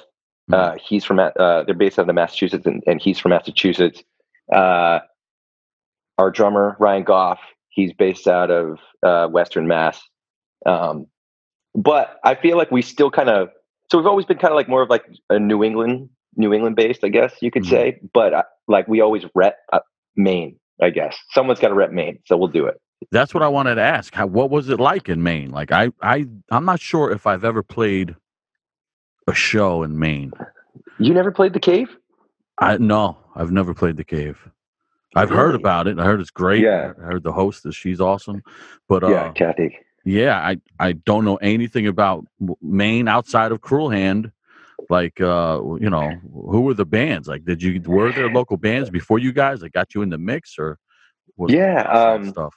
Uh, 0.52 0.76
he's 0.82 1.04
from 1.04 1.20
uh, 1.20 1.32
they're 1.64 1.76
based 1.76 2.00
out 2.00 2.08
of 2.10 2.16
Massachusetts, 2.16 2.66
and, 2.66 2.84
and 2.88 3.02
he's 3.02 3.20
from 3.20 3.32
Massachusetts. 3.32 4.02
Uh, 4.54 5.00
our 6.18 6.32
drummer 6.32 6.76
Ryan 6.80 7.04
Goff, 7.04 7.40
he's 7.70 7.94
based 7.94 8.28
out 8.28 8.50
of 8.50 8.80
uh, 9.04 9.28
Western 9.28 9.68
Mass. 9.68 10.00
Um, 10.66 11.08
but 11.76 12.20
I 12.24 12.36
feel 12.36 12.58
like 12.58 12.72
we 12.72 12.82
still 12.82 13.12
kind 13.12 13.30
of 13.30 13.50
so 13.92 13.98
we've 13.98 14.08
always 14.08 14.26
been 14.26 14.38
kind 14.38 14.52
of 14.52 14.56
like 14.56 14.68
more 14.68 14.82
of 14.82 14.90
like 14.90 15.06
a 15.30 15.40
New 15.40 15.64
England, 15.64 16.10
New 16.36 16.54
England 16.54 16.76
based, 16.76 17.04
I 17.04 17.10
guess 17.10 17.34
you 17.42 17.52
could 17.52 17.64
Mhm. 17.64 17.70
say. 17.70 18.00
But 18.14 18.34
uh, 18.34 18.44
like 18.68 18.88
we 18.88 19.02
always 19.02 19.24
rep 19.36 19.58
uh, 19.72 19.80
Maine, 20.16 20.58
I 20.82 20.90
guess 20.90 21.16
someone's 21.32 21.60
got 21.60 21.70
to 21.70 21.74
rep 21.76 21.92
Maine, 21.92 22.20
so 22.26 22.36
we'll 22.38 22.48
do 22.50 22.66
it. 22.66 22.80
That's 23.12 23.34
what 23.34 23.44
I 23.44 23.48
wanted 23.48 23.76
to 23.76 23.82
ask. 23.82 24.14
How 24.16 24.26
what 24.26 24.50
was 24.50 24.70
it 24.70 24.80
like 24.80 25.08
in 25.08 25.22
Maine? 25.22 25.52
Like 25.52 25.72
I 25.72 25.90
I 26.02 26.26
I'm 26.52 26.66
not 26.66 26.80
sure 26.80 27.12
if 27.12 27.28
I've 27.28 27.44
ever 27.44 27.62
played 27.64 28.16
a 29.28 29.34
show 29.34 29.84
in 29.84 29.98
Maine. 30.00 30.32
You 31.00 31.14
never 31.14 31.32
played 31.32 31.54
the 31.54 31.60
cave? 31.60 31.90
I 32.60 32.78
no, 32.78 33.18
I've 33.36 33.52
never 33.52 33.74
played 33.74 33.98
the 33.98 34.04
cave. 34.04 34.38
I've 35.16 35.30
heard 35.30 35.56
about 35.56 35.88
it. 35.88 36.00
I 36.00 36.06
heard 36.06 36.20
it's 36.20 36.32
great. 36.32 36.64
Yeah. 36.64 36.94
I 37.00 37.06
heard 37.06 37.24
the 37.24 37.32
hostess, 37.32 37.76
she's 37.76 38.02
awesome. 38.02 38.44
But 38.88 39.04
uh 39.04 39.10
yeah, 39.10 39.32
Kathy. 39.34 39.78
yeah, 40.06 40.38
I 40.38 40.58
I 40.80 40.94
don't 40.94 41.26
know 41.26 41.38
anything 41.38 41.88
about 41.88 42.26
Maine 42.62 43.08
outside 43.08 43.52
of 43.52 43.62
Cruel 43.62 43.90
Hand. 43.90 44.32
Like 44.90 45.20
uh 45.22 45.62
you 45.80 45.90
know, 45.90 46.12
who 46.34 46.62
were 46.62 46.74
the 46.74 46.86
bands? 46.86 47.28
Like 47.28 47.46
did 47.46 47.62
you 47.62 47.82
were 47.86 48.12
there 48.12 48.30
local 48.30 48.58
bands 48.58 48.90
before 48.90 49.20
you 49.20 49.32
guys 49.34 49.60
that 49.62 49.72
got 49.74 49.94
you 49.96 50.02
in 50.02 50.10
the 50.10 50.18
mix 50.18 50.58
or 50.58 50.78
was 51.36 51.52
Yeah, 51.52 51.82
um, 51.84 52.30
stuff? 52.30 52.56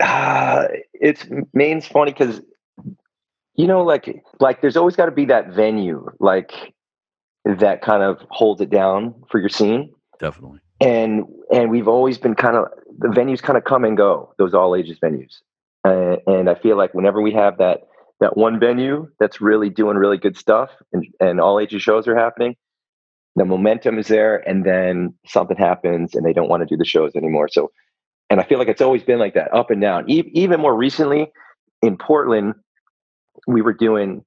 Uh, 0.00 0.68
it's 0.94 1.26
Maine's 1.52 1.86
funny 1.86 2.12
because 2.12 2.40
you 3.58 3.66
know, 3.66 3.82
like 3.84 4.24
like 4.40 4.62
there's 4.62 4.78
always 4.78 4.96
got 4.96 5.06
to 5.06 5.12
be 5.12 5.26
that 5.26 5.50
venue, 5.50 6.06
like 6.20 6.52
that 7.44 7.82
kind 7.82 8.02
of 8.02 8.18
holds 8.30 8.62
it 8.62 8.70
down 8.70 9.14
for 9.30 9.38
your 9.40 9.50
scene. 9.50 9.92
Definitely. 10.20 10.58
and 10.80 11.24
and 11.52 11.70
we've 11.70 11.86
always 11.86 12.18
been 12.18 12.34
kind 12.34 12.56
of 12.56 12.66
the 12.98 13.06
venues 13.08 13.40
kind 13.40 13.56
of 13.56 13.62
come 13.64 13.84
and 13.84 13.96
go 13.96 14.34
those 14.38 14.52
all 14.52 14.74
ages 14.74 14.98
venues 14.98 15.36
uh, 15.86 16.16
and 16.26 16.50
i 16.50 16.56
feel 16.56 16.76
like 16.76 16.92
whenever 16.92 17.22
we 17.22 17.32
have 17.32 17.58
that 17.58 17.82
that 18.18 18.36
one 18.36 18.58
venue 18.58 19.08
that's 19.20 19.40
really 19.40 19.70
doing 19.70 19.96
really 19.96 20.18
good 20.18 20.36
stuff 20.36 20.70
and, 20.92 21.06
and 21.20 21.40
all 21.40 21.60
ages 21.60 21.82
shows 21.82 22.08
are 22.08 22.16
happening 22.16 22.56
the 23.36 23.44
momentum 23.44 23.96
is 23.96 24.08
there 24.08 24.38
and 24.48 24.64
then 24.66 25.14
something 25.24 25.56
happens 25.56 26.16
and 26.16 26.26
they 26.26 26.32
don't 26.32 26.48
want 26.48 26.62
to 26.62 26.66
do 26.66 26.76
the 26.76 26.84
shows 26.84 27.12
anymore 27.14 27.46
so 27.48 27.70
and 28.28 28.40
i 28.40 28.44
feel 28.44 28.58
like 28.58 28.66
it's 28.66 28.82
always 28.82 29.04
been 29.04 29.20
like 29.20 29.34
that 29.34 29.54
up 29.54 29.70
and 29.70 29.80
down 29.80 30.04
e- 30.10 30.30
even 30.34 30.60
more 30.60 30.74
recently 30.74 31.30
in 31.82 31.96
portland 31.96 32.54
we 33.48 33.62
were 33.62 33.72
doing 33.72 34.24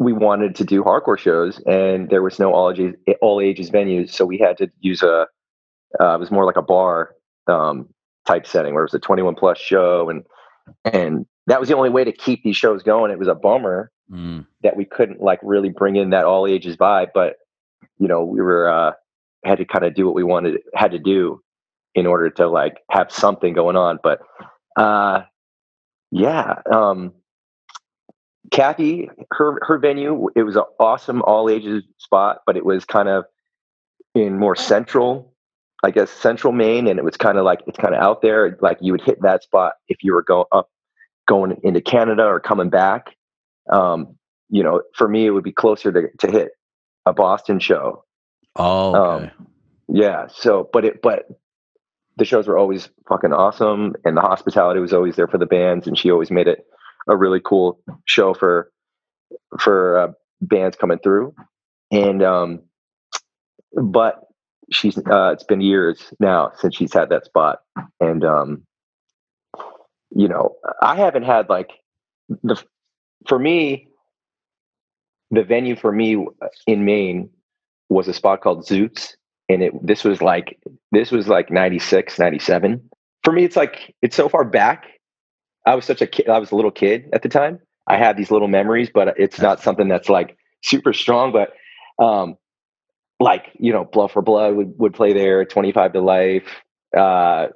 we 0.00 0.12
wanted 0.12 0.54
to 0.56 0.64
do 0.64 0.82
hardcore 0.82 1.18
shows 1.18 1.60
and 1.66 2.08
there 2.08 2.22
was 2.22 2.38
no 2.38 2.52
all 2.52 2.70
ages 2.70 2.94
all 3.20 3.40
ages 3.40 3.70
venues 3.70 4.10
so 4.10 4.24
we 4.24 4.38
had 4.38 4.56
to 4.58 4.68
use 4.80 5.02
a 5.02 5.26
uh, 6.00 6.14
it 6.14 6.20
was 6.20 6.30
more 6.30 6.44
like 6.44 6.56
a 6.56 6.62
bar 6.62 7.14
um, 7.46 7.88
type 8.26 8.46
setting 8.46 8.74
where 8.74 8.82
it 8.82 8.86
was 8.86 8.94
a 8.94 8.98
21 8.98 9.34
plus 9.34 9.58
show 9.58 10.08
and 10.10 10.24
and 10.92 11.26
that 11.46 11.60
was 11.60 11.68
the 11.68 11.76
only 11.76 11.90
way 11.90 12.04
to 12.04 12.12
keep 12.12 12.42
these 12.42 12.56
shows 12.56 12.82
going 12.82 13.10
it 13.12 13.18
was 13.18 13.28
a 13.28 13.34
bummer 13.34 13.90
Mm. 14.10 14.46
that 14.62 14.74
we 14.74 14.86
couldn't 14.86 15.20
like 15.20 15.38
really 15.42 15.68
bring 15.68 15.96
in 15.96 16.08
that 16.10 16.24
all 16.24 16.46
ages 16.46 16.78
vibe 16.78 17.08
but 17.12 17.36
you 17.98 18.08
know 18.08 18.24
we 18.24 18.40
were 18.40 18.66
uh 18.66 18.92
had 19.44 19.58
to 19.58 19.66
kind 19.66 19.84
of 19.84 19.94
do 19.94 20.06
what 20.06 20.14
we 20.14 20.24
wanted 20.24 20.62
had 20.74 20.92
to 20.92 20.98
do 20.98 21.42
in 21.94 22.06
order 22.06 22.30
to 22.30 22.48
like 22.48 22.78
have 22.90 23.12
something 23.12 23.52
going 23.52 23.76
on 23.76 23.98
but 24.02 24.20
uh 24.76 25.20
yeah 26.10 26.54
um 26.72 27.12
kathy 28.50 29.10
her 29.32 29.58
her 29.62 29.78
venue 29.78 30.28
it 30.36 30.42
was 30.42 30.56
an 30.56 30.64
awesome 30.80 31.22
all 31.22 31.48
ages 31.50 31.82
spot 31.98 32.38
but 32.46 32.56
it 32.56 32.64
was 32.64 32.84
kind 32.84 33.08
of 33.08 33.24
in 34.14 34.38
more 34.38 34.56
central 34.56 35.34
i 35.84 35.90
guess 35.90 36.10
central 36.10 36.52
maine 36.52 36.86
and 36.86 36.98
it 36.98 37.04
was 37.04 37.16
kind 37.16 37.38
of 37.38 37.44
like 37.44 37.60
it's 37.66 37.78
kind 37.78 37.94
of 37.94 38.00
out 38.02 38.22
there. 38.22 38.58
Like 38.60 38.78
you 38.80 38.92
would 38.92 39.02
hit 39.02 39.20
that 39.22 39.42
spot 39.42 39.74
if 39.88 39.98
you 40.02 40.12
were 40.14 40.22
going 40.22 40.46
up 40.52 40.68
going 41.26 41.56
into 41.62 41.80
canada 41.80 42.24
or 42.24 42.40
coming 42.40 42.70
back. 42.70 43.14
Um 43.70 44.16
you 44.48 44.62
know 44.62 44.82
for 44.94 45.08
me 45.08 45.26
it 45.26 45.30
would 45.30 45.44
be 45.44 45.52
closer 45.52 45.92
to, 45.92 46.08
to 46.18 46.30
hit 46.30 46.50
a 47.06 47.12
boston 47.12 47.58
show. 47.58 48.04
Oh, 48.56 48.94
Um, 48.94 49.30
yeah. 49.88 50.26
So, 50.28 50.68
but 50.72 50.84
it, 50.84 51.02
but 51.02 51.26
the 52.16 52.24
shows 52.24 52.46
were 52.48 52.58
always 52.58 52.88
fucking 53.08 53.32
awesome, 53.32 53.94
and 54.04 54.16
the 54.16 54.20
hospitality 54.20 54.80
was 54.80 54.92
always 54.92 55.16
there 55.16 55.28
for 55.28 55.38
the 55.38 55.46
bands, 55.46 55.86
and 55.86 55.96
she 55.96 56.10
always 56.10 56.30
made 56.30 56.48
it 56.48 56.66
a 57.08 57.16
really 57.16 57.40
cool 57.44 57.80
show 58.04 58.34
for 58.34 58.70
for 59.58 59.98
uh, 59.98 60.12
bands 60.40 60.76
coming 60.76 60.98
through. 60.98 61.34
And 61.90 62.22
um, 62.22 62.62
but 63.82 64.24
she's 64.70 64.98
uh, 64.98 65.30
it's 65.32 65.44
been 65.44 65.60
years 65.60 66.12
now 66.20 66.52
since 66.56 66.76
she's 66.76 66.92
had 66.92 67.10
that 67.10 67.24
spot, 67.24 67.60
and 68.00 68.24
um, 68.24 68.62
you 70.14 70.28
know, 70.28 70.56
I 70.82 70.96
haven't 70.96 71.24
had 71.24 71.48
like 71.48 71.70
the 72.42 72.62
for 73.26 73.38
me 73.38 73.88
the 75.30 75.42
venue 75.42 75.76
for 75.76 75.92
me 75.92 76.26
in 76.66 76.84
Maine 76.84 77.30
was 77.88 78.08
a 78.08 78.14
spot 78.14 78.40
called 78.40 78.66
Zoots. 78.66 79.14
And 79.48 79.62
it 79.62 79.86
this 79.86 80.04
was 80.04 80.20
like 80.20 80.58
this 80.92 81.10
was 81.10 81.28
like 81.28 81.50
96, 81.50 82.18
97. 82.18 82.90
For 83.24 83.32
me, 83.32 83.44
it's 83.44 83.56
like 83.56 83.94
it's 84.02 84.16
so 84.16 84.28
far 84.28 84.44
back. 84.44 84.86
I 85.66 85.74
was 85.74 85.84
such 85.84 86.00
a 86.02 86.06
kid, 86.06 86.28
I 86.28 86.38
was 86.38 86.50
a 86.50 86.56
little 86.56 86.70
kid 86.70 87.08
at 87.12 87.22
the 87.22 87.28
time. 87.28 87.60
I 87.86 87.96
have 87.96 88.16
these 88.16 88.30
little 88.30 88.48
memories, 88.48 88.90
but 88.92 89.18
it's 89.18 89.40
not 89.40 89.60
something 89.60 89.88
that's 89.88 90.08
like 90.08 90.36
super 90.62 90.92
strong. 90.92 91.32
But 91.32 91.52
um 92.04 92.36
like, 93.20 93.46
you 93.58 93.72
know, 93.72 93.84
Blood 93.84 94.12
for 94.12 94.22
Blood 94.22 94.54
would, 94.54 94.78
would 94.78 94.94
play 94.94 95.12
there, 95.12 95.44
25 95.44 95.92
to 95.94 96.00
Life. 96.00 96.48
Uh 96.96 97.48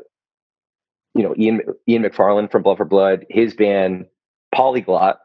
you 1.14 1.22
know, 1.22 1.34
Ian 1.38 1.60
Ian 1.88 2.02
McFarland 2.04 2.50
from 2.50 2.62
Blood 2.62 2.78
for 2.78 2.84
Blood, 2.86 3.26
his 3.28 3.54
band 3.54 4.06
Polyglot, 4.54 5.18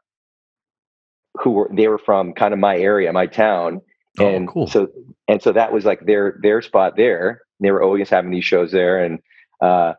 who 1.42 1.52
were 1.52 1.70
they 1.74 1.88
were 1.88 1.98
from 1.98 2.34
kind 2.34 2.54
of 2.54 2.60
my 2.60 2.78
area, 2.78 3.12
my 3.14 3.28
town 3.28 3.82
Oh, 4.20 4.26
and 4.26 4.48
cool. 4.48 4.66
so 4.68 4.88
and 5.28 5.42
so 5.44 5.52
that 5.52 5.72
was 5.72 5.86
like 5.86 6.06
their 6.08 6.40
their 6.42 6.60
spot 6.64 6.96
there 6.98 7.42
they 7.60 7.70
were 7.70 7.84
always 7.84 8.10
having 8.10 8.32
these 8.32 8.46
shows 8.46 8.72
there 8.72 9.04
and 9.04 9.20
uh 9.62 9.94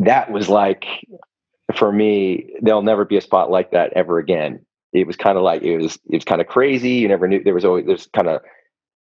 that 0.00 0.30
was 0.30 0.48
like 0.48 0.84
for 1.76 1.92
me 1.92 2.52
there'll 2.60 2.82
never 2.82 3.04
be 3.04 3.16
a 3.16 3.20
spot 3.20 3.50
like 3.50 3.70
that 3.70 3.92
ever 3.94 4.18
again 4.18 4.64
it 4.92 5.06
was 5.06 5.16
kind 5.16 5.38
of 5.38 5.44
like 5.44 5.62
it 5.62 5.78
was 5.78 5.94
it 6.10 6.16
was 6.16 6.24
kind 6.24 6.40
of 6.40 6.46
crazy 6.48 6.90
you 6.94 7.08
never 7.08 7.28
knew 7.28 7.42
there 7.42 7.54
was 7.54 7.64
always 7.64 7.86
there's 7.86 8.08
kind 8.08 8.28
of 8.28 8.40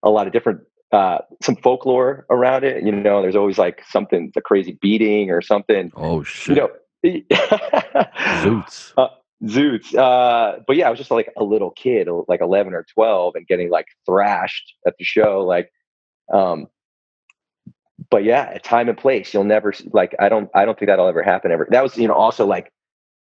a 0.03 0.09
lot 0.09 0.27
of 0.27 0.33
different 0.33 0.61
uh 0.91 1.17
some 1.41 1.55
folklore 1.55 2.25
around 2.29 2.63
it 2.63 2.83
you 2.83 2.91
know 2.91 3.21
there's 3.21 3.35
always 3.35 3.57
like 3.57 3.83
something 3.89 4.31
a 4.35 4.41
crazy 4.41 4.77
beating 4.81 5.31
or 5.31 5.41
something 5.41 5.91
Oh 5.95 6.21
shit. 6.23 6.55
you 6.55 6.61
know 6.61 6.69
Zoots. 8.43 8.93
Zoots. 9.43 9.95
Uh, 9.95 10.59
but 10.67 10.75
yeah, 10.75 10.87
I 10.87 10.89
was 10.89 10.99
just 10.99 11.11
like 11.11 11.31
a 11.37 11.43
little 11.43 11.71
kid, 11.71 12.09
like 12.27 12.41
11 12.41 12.73
or 12.73 12.85
12 12.93 13.35
and 13.35 13.47
getting 13.47 13.69
like 13.69 13.85
thrashed 14.05 14.73
at 14.85 14.95
the 14.97 15.05
show. 15.05 15.45
Like, 15.45 15.71
um, 16.33 16.67
but 18.11 18.23
yeah, 18.23 18.49
a 18.51 18.59
time 18.59 18.89
and 18.89 18.97
place, 18.97 19.33
you'll 19.33 19.43
never 19.43 19.73
like, 19.91 20.15
I 20.19 20.29
don't, 20.29 20.49
I 20.55 20.65
don't 20.65 20.77
think 20.77 20.87
that'll 20.89 21.07
ever 21.07 21.23
happen 21.23 21.51
ever. 21.51 21.67
That 21.71 21.83
was, 21.83 21.97
you 21.97 22.07
know, 22.07 22.13
also 22.15 22.45
like, 22.45 22.71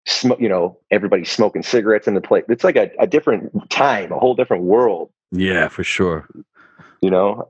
sm- 0.05 0.33
you 0.39 0.49
know, 0.49 0.77
everybody's 0.91 1.31
smoking 1.31 1.63
cigarettes 1.63 2.07
in 2.07 2.13
the 2.13 2.21
place. 2.21 2.43
It's 2.49 2.63
like 2.63 2.75
a, 2.75 2.91
a 2.99 3.07
different 3.07 3.51
time, 3.69 4.11
a 4.11 4.19
whole 4.19 4.35
different 4.35 4.63
world, 4.63 5.09
Yeah, 5.31 5.67
for 5.67 5.83
sure. 5.83 6.27
you 7.01 7.09
know? 7.09 7.49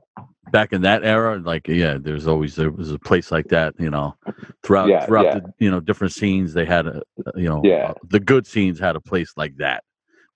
Back 0.52 0.72
in 0.72 0.82
that 0.82 1.02
era, 1.04 1.40
like 1.40 1.66
yeah, 1.66 1.98
there's 2.00 2.28
always 2.28 2.54
there 2.54 2.70
was 2.70 2.92
a 2.92 2.98
place 3.00 3.32
like 3.32 3.48
that, 3.48 3.74
you 3.80 3.90
know, 3.90 4.14
throughout 4.62 4.88
Yeah, 4.88 5.04
throughout 5.04 5.24
yeah. 5.24 5.34
the 5.40 5.52
you 5.58 5.68
know 5.68 5.80
different 5.80 6.12
scenes 6.12 6.54
they 6.54 6.64
had 6.64 6.86
a 6.86 7.02
a- 7.26 7.40
you 7.40 7.48
know 7.48 7.62
Yeah. 7.64 7.88
uh, 7.88 7.94
the 8.08 8.20
good 8.20 8.46
scenes 8.46 8.78
had 8.78 8.94
a 8.94 9.00
place 9.00 9.32
like 9.36 9.56
that 9.56 9.82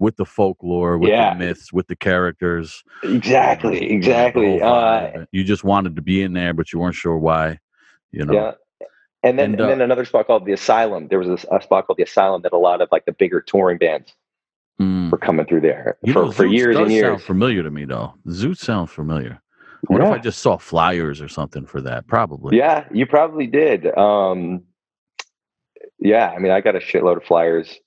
with 0.01 0.17
the 0.17 0.25
folklore, 0.25 0.99
with 0.99 1.11
Yeah. 1.11 1.35
the 1.35 1.39
myths, 1.39 1.73
with 1.73 1.87
the 1.87 1.95
characters. 1.95 2.83
Exactly. 3.05 3.81
know, 3.81 3.95
Exactly. 3.97 4.61
Uh, 4.61 5.27
you 5.31 5.45
just 5.45 5.63
wanted 5.63 5.95
to 5.97 6.03
be 6.03 6.23
in 6.23 6.33
there, 6.33 6.53
but 6.55 6.73
you 6.73 6.81
weren't 6.81 6.97
sure 6.97 7.17
why. 7.17 7.61
You 8.11 8.25
know. 8.25 8.33
Yeah. 8.33 8.53
And 9.23 9.39
then, 9.39 9.53
And, 9.53 9.55
and, 9.55 9.61
uh, 9.61 9.67
then 9.69 9.81
another 9.83 10.07
spot 10.07 10.27
called 10.27 10.47
the 10.47 10.53
Asylum. 10.53 11.09
There 11.09 11.19
was 11.19 11.29
a, 11.29 11.55
a 11.57 11.61
spot 11.63 11.87
called 11.87 11.99
the 11.99 12.03
Asylum 12.05 12.41
that 12.43 12.53
a 12.55 12.59
lot 12.59 12.81
of 12.81 12.89
like 12.91 13.05
the 13.05 13.13
bigger 13.13 13.41
touring 13.41 13.79
bands 13.79 14.13
Mm. 14.81 15.11
were 15.11 15.19
coming 15.19 15.45
through 15.45 15.61
there 15.61 15.99
You 16.03 16.15
for, 16.15 16.23
know, 16.25 16.33
for 16.33 16.47
years 16.47 16.75
and 16.79 16.91
years. 16.91 17.05
Sound 17.05 17.23
familiar 17.23 17.63
to 17.63 17.71
me 17.71 17.85
though. 17.85 18.15
Zoot 18.29 18.57
sounds 18.57 18.91
familiar. 18.91 19.39
I 19.91 19.93
wonder 19.93 20.07
if 20.07 20.13
I 20.15 20.19
just 20.19 20.39
saw 20.39 20.57
flyers 20.57 21.21
or 21.21 21.29
something 21.29 21.67
for 21.67 21.83
that. 21.83 22.07
Probably. 22.07 22.57
Yeah, 22.57 22.87
you 22.91 23.05
probably 23.05 23.47
did. 23.47 23.87
Um, 23.99 24.63
yeah, 25.99 26.31
I 26.35 26.39
mean, 26.39 26.51
I 26.51 26.63
got 26.63 26.77
a 26.77 26.79
shitload 26.79 27.19
of 27.19 27.25
flyers 27.25 27.79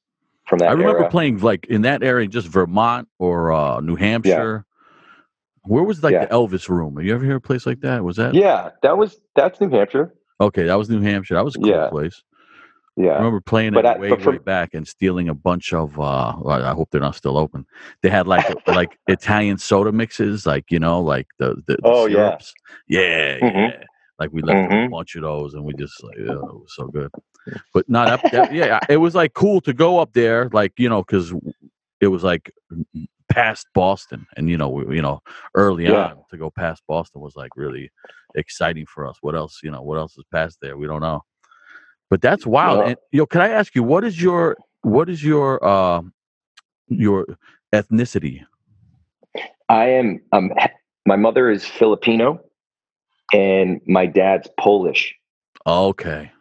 from 0.48 0.60
that 0.60 0.70
I 0.70 0.72
remember 0.74 1.00
era. 1.02 1.10
playing 1.10 1.40
like 1.40 1.66
in 1.68 1.84
that 1.84 2.04
area, 2.04 2.28
just 2.28 2.48
Vermont 2.48 3.08
or 3.20 3.52
uh, 3.52 3.80
New 3.80 3.96
Hampshire. 3.96 4.66
Where 5.66 5.84
was 5.84 6.04
like 6.04 6.12
Yeah. 6.14 6.26
the 6.26 6.34
Elvis 6.34 6.68
Room? 6.68 6.98
Have 6.98 7.06
you 7.06 7.14
ever 7.14 7.24
hear 7.24 7.38
a 7.38 7.42
place 7.42 7.66
like 7.66 7.80
that? 7.82 8.04
Was 8.04 8.18
that 8.18 8.34
yeah, 8.34 8.70
that 8.82 8.98
was 8.98 9.20
that's 9.36 9.62
New 9.62 9.70
Hampshire. 9.70 10.14
okay? 10.42 10.64
That 10.64 10.76
was 10.76 10.90
New 10.90 11.02
Hampshire. 11.02 11.36
That 11.36 11.46
was 11.46 11.56
a 11.56 11.60
cool 11.60 11.70
Yeah. 11.70 11.88
place. 11.90 12.22
Yeah, 12.96 13.12
I 13.12 13.18
remember 13.18 13.42
playing 13.42 13.74
But 13.74 13.86
it 13.86 13.96
I- 13.96 13.98
way, 13.98 14.10
for- 14.20 14.32
way 14.34 14.38
back 14.38 14.76
and 14.76 14.88
stealing 14.88 15.28
a 15.30 15.34
bunch 15.34 15.74
of. 15.74 15.98
uh 16.00 16.34
I 16.48 16.74
hope 16.74 16.90
they're 16.92 17.02
not 17.02 17.16
still 17.16 17.38
open. 17.38 17.66
They 18.04 18.10
had 18.10 18.28
like 18.28 18.46
like 18.68 19.00
Italian 19.08 19.58
soda 19.58 19.92
mixes, 19.92 20.46
like 20.46 20.66
you 20.70 20.80
know, 20.80 21.00
like 21.02 21.28
the 21.40 21.56
the, 21.66 21.78
the 21.78 21.80
Oh, 21.86 22.06
yeah. 22.06 22.16
syrups. 22.16 22.54
Yeah, 22.90 23.40
Mhm. 23.40 23.54
yeah. 23.70 23.84
Like 24.24 24.34
we 24.34 24.44
left 24.44 24.62
a 24.66 24.72
Mhm. 24.72 24.90
bunch 24.92 25.16
of 25.16 25.24
those, 25.24 25.56
and 25.56 25.66
we 25.66 25.74
just 25.76 26.04
like, 26.04 26.18
yeah, 26.18 26.34
it 26.34 26.44
was 26.44 26.74
so 26.76 26.88
good. 26.88 27.12
But 27.74 27.90
not 27.90 28.10
up. 28.10 28.24
That, 28.32 28.52
yeah, 28.52 28.80
it 28.90 28.98
was 28.98 29.16
like 29.16 29.34
cool 29.34 29.62
to 29.64 29.74
go 29.74 30.00
up 30.00 30.14
there, 30.14 30.50
like 30.54 30.74
you 30.80 30.90
know, 30.90 31.04
because 31.04 31.34
it 32.02 32.08
was 32.08 32.24
like 32.24 32.52
past 33.30 33.68
Boston, 33.76 34.28
and 34.38 34.50
you 34.50 34.58
know, 34.58 34.70
we, 34.70 34.98
you 34.98 35.04
know, 35.04 35.22
early 35.56 35.88
Yeah. 35.88 36.14
on 36.14 36.24
to 36.32 36.38
go 36.38 36.52
past 36.52 36.84
Boston 36.88 37.22
was 37.22 37.36
like 37.36 37.52
really 37.58 37.92
exciting 38.36 38.88
for 38.88 39.08
us. 39.08 39.18
What 39.22 39.36
else, 39.36 39.62
you 39.64 39.72
know, 39.72 39.84
what 39.84 39.98
else 40.00 40.18
is 40.18 40.26
past 40.32 40.60
there? 40.62 40.78
We 40.78 40.88
don't 40.88 41.02
know. 41.02 41.24
But 42.10 42.22
that's 42.22 42.48
wild. 42.48 42.80
Yeah. 42.80 42.90
And 42.90 42.98
you 43.12 43.20
know, 43.20 43.28
can 43.28 43.42
I 43.42 43.50
ask 43.50 43.76
you 43.76 43.84
what 43.84 44.06
is 44.06 44.22
your 44.22 44.58
what 44.84 45.10
is 45.10 45.24
your 45.24 45.64
uh, 45.66 46.02
your 46.90 47.28
ethnicity? 47.74 48.46
I 49.70 49.86
am. 49.90 50.22
Um, 50.34 50.52
my 51.06 51.18
mother 51.18 51.52
is 51.52 51.66
Filipino, 51.66 52.42
and 53.34 53.82
my 53.88 54.06
dad's 54.06 54.48
Polish. 54.60 55.16
Okay. 55.66 56.32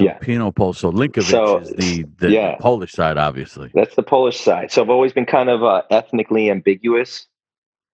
Yeah. 0.00 0.18
Filipino 0.18 0.50
Polish. 0.50 0.78
So 0.78 0.90
Linkovich 0.90 1.30
So, 1.30 1.58
is 1.58 1.70
the, 1.70 2.04
the 2.18 2.30
yeah. 2.30 2.56
Polish 2.58 2.92
side, 2.92 3.18
obviously. 3.18 3.70
That's 3.74 3.94
the 3.94 4.02
Polish 4.02 4.40
side. 4.40 4.72
So 4.72 4.82
I've 4.82 4.90
always 4.90 5.12
been 5.12 5.26
kind 5.26 5.48
of 5.48 5.62
uh, 5.62 5.82
ethnically 5.90 6.50
ambiguous. 6.50 7.26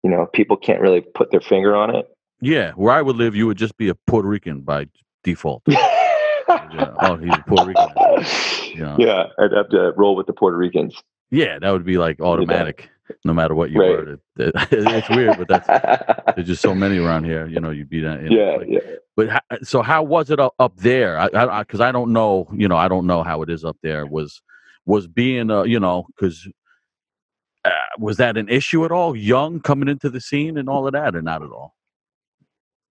You 0.03 0.11
know, 0.11 0.27
people 0.27 0.57
can't 0.57 0.81
really 0.81 1.03
put 1.03 1.31
their 1.31 1.41
finger 1.41 1.77
on 1.77 1.95
it. 1.95 2.07
Yeah, 2.41 2.73
where 2.73 2.93
I 2.93 3.03
would 3.03 3.17
live, 3.17 3.37
you 3.37 3.47
would 3.47 3.59
just 3.59 3.77
be 3.77 3.89
a 3.89 3.95
Puerto 3.95 4.27
Rican 4.27 4.61
by 4.63 4.89
default. 5.23 5.63
Yeah. 6.49 6.95
Oh, 7.01 7.17
he's 7.17 7.33
a 7.33 7.45
Puerto 7.47 7.67
Rican. 7.67 7.89
Yeah. 8.75 8.97
yeah, 8.99 9.25
I'd 9.39 9.53
have 9.53 9.69
to 9.71 9.93
roll 9.97 10.17
with 10.17 10.27
the 10.27 10.33
Puerto 10.33 10.57
Ricans. 10.57 10.97
Yeah, 11.31 11.59
that 11.59 11.71
would 11.71 11.85
be 11.85 11.99
like 11.99 12.21
automatic. 12.21 12.89
No 13.25 13.33
matter 13.35 13.55
what 13.55 13.71
you 13.71 13.81
Right. 13.81 13.91
were. 13.91 14.13
It, 14.15 14.21
it- 14.39 14.55
it's 14.73 15.09
weird, 15.11 15.39
but 15.39 15.49
that's 15.49 15.67
there's 16.37 16.47
just 16.49 16.63
so 16.63 16.75
many 16.75 16.99
around 16.99 17.25
here. 17.25 17.47
You 17.47 17.61
know, 17.61 17.71
you'd 17.71 17.91
be 17.91 18.01
that. 18.01 18.23
You 18.23 18.31
know, 18.31 18.37
yeah, 18.37 18.57
like- 18.57 18.69
yeah. 18.69 18.81
But 19.17 19.29
ho- 19.31 19.59
so 19.63 19.83
how 19.83 20.03
was 20.03 20.31
it 20.31 20.41
up, 20.41 20.55
there? 20.79 21.19
I 21.19 21.27
because 21.29 21.49
I, 21.51 21.65
'cause 21.65 21.81
I 21.81 21.93
don't 21.93 22.13
know. 22.13 22.49
You 22.55 22.69
know, 22.69 22.77
I 22.77 22.89
don't 22.89 23.07
know 23.07 23.23
how 23.23 23.43
it 23.43 23.51
is 23.51 23.65
up 23.65 23.77
there. 23.83 24.07
Was 24.07 24.41
was 24.87 25.07
being 25.07 25.51
a 25.51 25.65
you 25.67 25.79
know 25.81 26.07
because 26.17 26.49
uh, 27.65 27.71
was 27.99 28.17
that 28.17 28.37
an 28.37 28.49
issue 28.49 28.85
at 28.85 28.93
all? 28.93 29.15
Young 29.17 29.61
coming 29.61 29.89
into 29.89 30.11
the 30.11 30.21
scene 30.21 30.57
and 30.59 30.69
all 30.69 30.87
of 30.87 30.93
that, 30.95 31.15
or 31.15 31.23
not 31.23 31.43
at 31.43 31.51
all? 31.51 31.75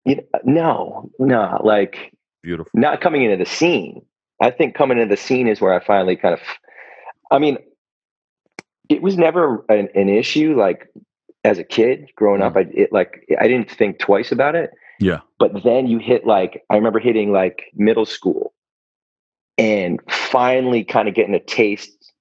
You 0.04 0.16
know, 0.16 0.22
no, 0.44 1.10
no, 1.18 1.60
like 1.64 2.12
Beautiful. 2.42 2.70
not 2.74 3.00
coming 3.00 3.22
into 3.24 3.36
the 3.36 3.48
scene. 3.50 4.02
I 4.40 4.50
think 4.50 4.74
coming 4.74 4.98
into 4.98 5.14
the 5.14 5.20
scene 5.20 5.46
is 5.46 5.60
where 5.60 5.72
I 5.74 5.84
finally 5.84 6.16
kind 6.16 6.34
of, 6.34 6.40
I 7.30 7.38
mean, 7.38 7.58
it 8.92 9.02
was 9.02 9.16
never 9.16 9.64
an, 9.68 9.88
an 9.94 10.08
issue. 10.08 10.54
Like 10.58 10.88
as 11.44 11.58
a 11.58 11.64
kid 11.64 12.10
growing 12.16 12.42
up, 12.42 12.56
I 12.56 12.66
it 12.72 12.92
like 12.92 13.26
I 13.40 13.48
didn't 13.48 13.70
think 13.70 13.98
twice 13.98 14.32
about 14.32 14.54
it. 14.54 14.70
Yeah. 15.00 15.20
But 15.38 15.62
then 15.62 15.86
you 15.86 15.98
hit 15.98 16.26
like 16.26 16.62
I 16.70 16.76
remember 16.76 17.00
hitting 17.00 17.32
like 17.32 17.64
middle 17.74 18.06
school, 18.06 18.52
and 19.58 20.00
finally 20.08 20.84
kind 20.84 21.08
of 21.08 21.14
getting 21.14 21.34
a 21.34 21.40
taste. 21.40 22.12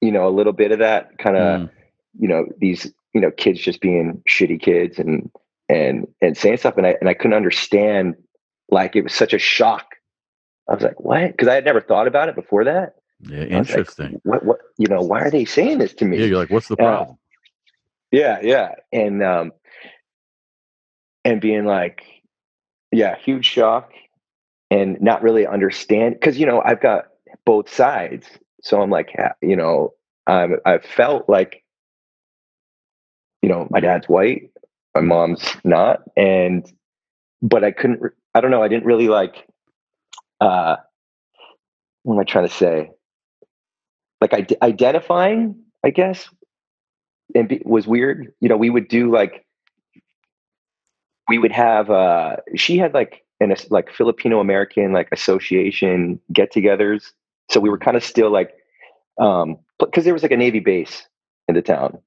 You 0.00 0.12
know, 0.12 0.28
a 0.28 0.30
little 0.30 0.52
bit 0.52 0.70
of 0.70 0.80
that 0.80 1.18
kind 1.18 1.36
of 1.36 1.60
Mm, 1.60 1.70
you 2.18 2.28
know 2.28 2.46
these 2.58 2.92
you 3.12 3.20
know 3.20 3.30
kids 3.30 3.60
just 3.60 3.80
being 3.80 4.22
shitty 4.28 4.60
kids 4.60 4.98
and 4.98 5.30
and 5.68 6.06
and 6.20 6.36
saying 6.36 6.58
stuff 6.58 6.76
and 6.76 6.86
I 6.86 6.96
and 7.00 7.08
I 7.08 7.14
couldn't 7.14 7.36
understand 7.36 8.14
like 8.68 8.94
it 8.96 9.02
was 9.02 9.14
such 9.14 9.32
a 9.32 9.38
shock. 9.38 9.86
I 10.68 10.74
was 10.74 10.82
like, 10.82 11.00
what? 11.00 11.32
Because 11.32 11.48
I 11.48 11.54
had 11.54 11.64
never 11.64 11.80
thought 11.80 12.06
about 12.06 12.28
it 12.28 12.34
before 12.34 12.64
that. 12.64 12.94
Yeah, 13.28 13.46
I 13.52 13.58
was 13.60 13.74
like, 13.74 13.86
interesting. 13.86 14.20
what 14.24 14.44
what 14.44 14.60
you 14.78 14.88
know, 14.88 15.02
why 15.02 15.20
are 15.22 15.30
they 15.30 15.44
saying 15.44 15.78
this 15.78 15.94
to 15.94 16.04
me? 16.04 16.18
Yeah, 16.18 16.26
you're 16.26 16.38
like, 16.38 16.50
what's 16.50 16.68
the 16.68 16.74
Uh, 16.74 16.76
problem? 16.76 17.18
Yeah, 18.12 18.40
yeah. 18.42 18.74
And 18.92 19.22
um 19.22 19.52
and 21.24 21.40
being 21.40 21.64
like, 21.64 22.02
yeah, 22.92 23.16
huge 23.16 23.46
shock 23.46 23.92
and 24.70 25.00
not 25.00 25.22
really 25.22 25.46
understand 25.46 26.14
because 26.14 26.38
you 26.38 26.46
know, 26.46 26.62
I've 26.64 26.80
got 26.80 27.06
both 27.46 27.70
sides. 27.70 28.26
So 28.62 28.80
I'm 28.80 28.90
like, 28.90 29.14
you 29.42 29.56
know, 29.56 29.94
I'm 30.26 30.56
I 30.66 30.78
felt 30.78 31.28
like 31.28 31.62
you 33.42 33.48
know, 33.50 33.68
my 33.70 33.80
dad's 33.80 34.08
white, 34.08 34.50
my 34.94 35.02
mom's 35.02 35.44
not, 35.64 36.02
and 36.16 36.70
but 37.42 37.64
I 37.64 37.72
couldn't 37.72 38.00
I 38.34 38.40
don't 38.40 38.50
know, 38.50 38.62
I 38.62 38.68
didn't 38.68 38.86
really 38.86 39.08
like 39.08 39.46
uh 40.40 40.76
what 42.04 42.14
am 42.14 42.20
I 42.20 42.24
trying 42.24 42.48
to 42.48 42.54
say? 42.54 42.90
Like 44.24 44.32
ide- 44.32 44.56
identifying, 44.62 45.54
I 45.84 45.90
guess, 45.90 46.30
and 47.34 47.46
be, 47.46 47.60
was 47.64 47.86
weird. 47.86 48.32
You 48.40 48.48
know, 48.48 48.56
we 48.56 48.70
would 48.70 48.88
do 48.88 49.12
like 49.12 49.44
we 51.28 51.38
would 51.38 51.52
have 51.52 51.90
uh 51.90 52.36
she 52.56 52.78
had 52.78 52.94
like 52.94 53.22
an 53.40 53.54
like 53.68 53.92
Filipino 53.92 54.40
American 54.40 54.92
like 54.92 55.08
association 55.12 56.20
get-togethers. 56.32 57.12
So 57.50 57.60
we 57.60 57.68
were 57.68 57.78
kind 57.78 57.98
of 57.98 58.04
still 58.04 58.30
like 58.30 58.54
um 59.20 59.58
because 59.78 60.04
there 60.04 60.14
was 60.14 60.22
like 60.22 60.32
a 60.32 60.38
Navy 60.38 60.60
base 60.60 61.06
in 61.48 61.54
the 61.54 61.62
town. 61.62 61.98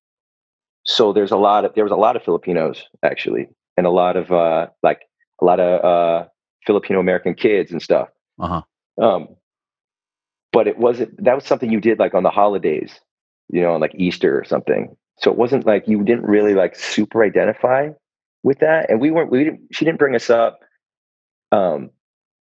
So 0.85 1.13
there's 1.13 1.31
a 1.31 1.37
lot 1.37 1.65
of 1.65 1.75
there 1.75 1.83
was 1.83 1.93
a 1.93 1.97
lot 1.97 2.15
of 2.15 2.23
Filipinos 2.23 2.83
actually 3.03 3.47
and 3.77 3.85
a 3.85 3.91
lot 3.91 4.17
of 4.17 4.31
uh 4.31 4.67
like 4.81 5.01
a 5.39 5.45
lot 5.45 5.59
of 5.59 5.85
uh 5.85 6.27
Filipino 6.65 6.99
American 6.99 7.35
kids 7.35 7.71
and 7.71 7.81
stuff. 7.81 8.09
Uh 8.39 8.47
huh. 8.47 8.61
Um, 9.05 9.27
but 10.51 10.67
it 10.67 10.77
wasn't 10.77 11.23
that 11.23 11.35
was 11.35 11.45
something 11.45 11.71
you 11.71 11.81
did 11.81 11.99
like 11.99 12.13
on 12.13 12.23
the 12.23 12.29
holidays, 12.29 12.99
you 13.49 13.61
know, 13.61 13.73
on 13.73 13.81
like 13.81 13.95
Easter 13.95 14.37
or 14.37 14.43
something. 14.43 14.95
So 15.19 15.31
it 15.31 15.37
wasn't 15.37 15.65
like 15.65 15.87
you 15.87 16.03
didn't 16.03 16.25
really 16.25 16.53
like 16.53 16.75
super 16.75 17.23
identify 17.23 17.89
with 18.43 18.59
that. 18.59 18.89
And 18.89 19.01
we 19.01 19.11
weren't 19.11 19.31
we 19.31 19.43
didn't 19.43 19.61
she 19.71 19.85
didn't 19.85 19.99
bring 19.99 20.15
us 20.15 20.29
up 20.29 20.59
um 21.51 21.89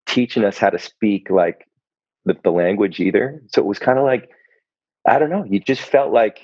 teaching 0.06 0.44
us 0.44 0.58
how 0.58 0.70
to 0.70 0.80
speak 0.80 1.30
like 1.30 1.68
the, 2.26 2.36
the 2.44 2.52
language 2.52 3.00
either. 3.00 3.41
So 3.48 3.62
it 3.62 3.65
was 3.65 3.80
kind 3.80 3.98
of 3.98 4.06
like 4.06 4.30
I 5.08 5.20
don't 5.20 5.30
know, 5.30 5.46
you 5.46 5.60
just 5.60 5.82
felt 5.82 6.12
like 6.12 6.39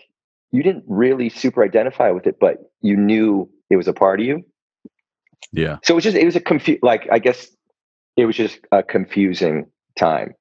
you 0.51 0.63
didn't 0.63 0.83
really 0.87 1.29
super 1.29 1.63
identify 1.63 2.11
with 2.11 2.27
it, 2.27 2.37
but 2.39 2.71
you 2.81 2.95
knew 2.95 3.49
it 3.69 3.77
was 3.77 3.87
a 3.87 3.93
part 3.93 4.19
of 4.19 4.25
you. 4.25 4.45
Yeah. 5.51 5.77
So 5.83 5.93
it 5.93 5.95
was 5.95 6.03
just 6.03 6.17
it 6.17 6.25
was 6.25 6.35
a 6.35 6.41
confu 6.41 6.77
like 6.81 7.07
I 7.11 7.19
guess 7.19 7.49
it 8.17 8.25
was 8.25 8.35
just 8.35 8.59
a 8.71 8.83
confusing 8.83 9.65
time, 9.97 10.33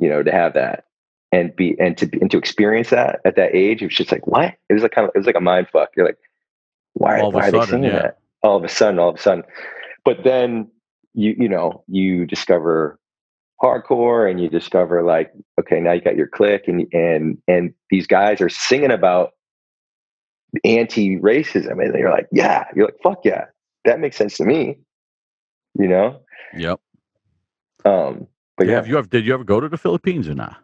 you 0.00 0.08
know, 0.08 0.22
to 0.22 0.32
have 0.32 0.54
that 0.54 0.84
and 1.32 1.54
be 1.54 1.76
and 1.78 1.96
to 1.98 2.08
and 2.20 2.30
to 2.30 2.38
experience 2.38 2.90
that 2.90 3.20
at 3.24 3.36
that 3.36 3.54
age. 3.54 3.82
It 3.82 3.86
was 3.86 3.94
just 3.94 4.12
like 4.12 4.26
what? 4.26 4.54
It 4.68 4.72
was 4.72 4.82
like 4.82 4.92
kind 4.92 5.06
of 5.06 5.12
it 5.14 5.18
was 5.18 5.26
like 5.26 5.36
a 5.36 5.40
mind 5.40 5.68
fuck. 5.72 5.90
You're 5.96 6.06
like, 6.06 6.18
why, 6.94 7.20
All 7.20 7.28
of 7.28 7.34
why 7.34 7.48
are 7.48 7.50
they 7.50 7.64
saying 7.66 7.84
yeah. 7.84 7.90
that? 7.90 8.18
All 8.42 8.56
of 8.56 8.64
a 8.64 8.68
sudden, 8.68 8.98
all 8.98 9.10
of 9.10 9.16
a 9.16 9.20
sudden. 9.20 9.44
But 10.04 10.24
then 10.24 10.70
you 11.14 11.34
you 11.38 11.48
know 11.48 11.84
you 11.88 12.26
discover 12.26 12.98
hardcore 13.62 14.30
and 14.30 14.40
you 14.40 14.48
discover 14.48 15.02
like 15.02 15.32
okay 15.58 15.80
now 15.80 15.92
you 15.92 16.00
got 16.00 16.16
your 16.16 16.28
click 16.28 16.64
and 16.66 16.86
and 16.92 17.38
and 17.46 17.74
these 17.90 18.06
guys 18.06 18.40
are 18.40 18.48
singing 18.48 18.90
about 18.90 19.30
anti-racism 20.64 21.72
and 21.72 21.94
you're 21.94 22.10
like 22.10 22.26
yeah 22.32 22.64
you're 22.74 22.86
like 22.86 22.96
fuck 23.02 23.18
yeah 23.24 23.44
that 23.84 24.00
makes 24.00 24.16
sense 24.16 24.36
to 24.36 24.44
me 24.44 24.78
you 25.78 25.86
know 25.86 26.20
Yep. 26.56 26.80
um 27.84 28.26
but 28.60 28.68
yeah 28.68 28.74
Have 28.76 28.86
you 28.86 28.98
ever? 28.98 29.08
Did 29.08 29.24
you 29.26 29.32
ever 29.32 29.42
go 29.44 29.58
to 29.58 29.68
the 29.70 29.78
Philippines 29.78 30.28
or 30.28 30.34
not? 30.34 30.56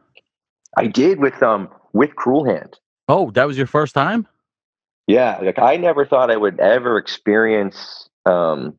i 0.76 0.86
did 0.86 1.18
with 1.18 1.42
um 1.42 1.68
with 1.94 2.14
cruel 2.16 2.44
hand 2.44 2.78
Oh, 3.08 3.30
that 3.30 3.46
was 3.46 3.56
your 3.56 3.66
first 3.66 3.94
time. 3.94 4.26
yeah 5.06 5.38
like 5.40 5.58
i 5.58 5.76
never 5.76 6.04
thought 6.04 6.30
i 6.30 6.36
would 6.36 6.60
ever 6.60 6.98
experience 6.98 8.10
um 8.26 8.74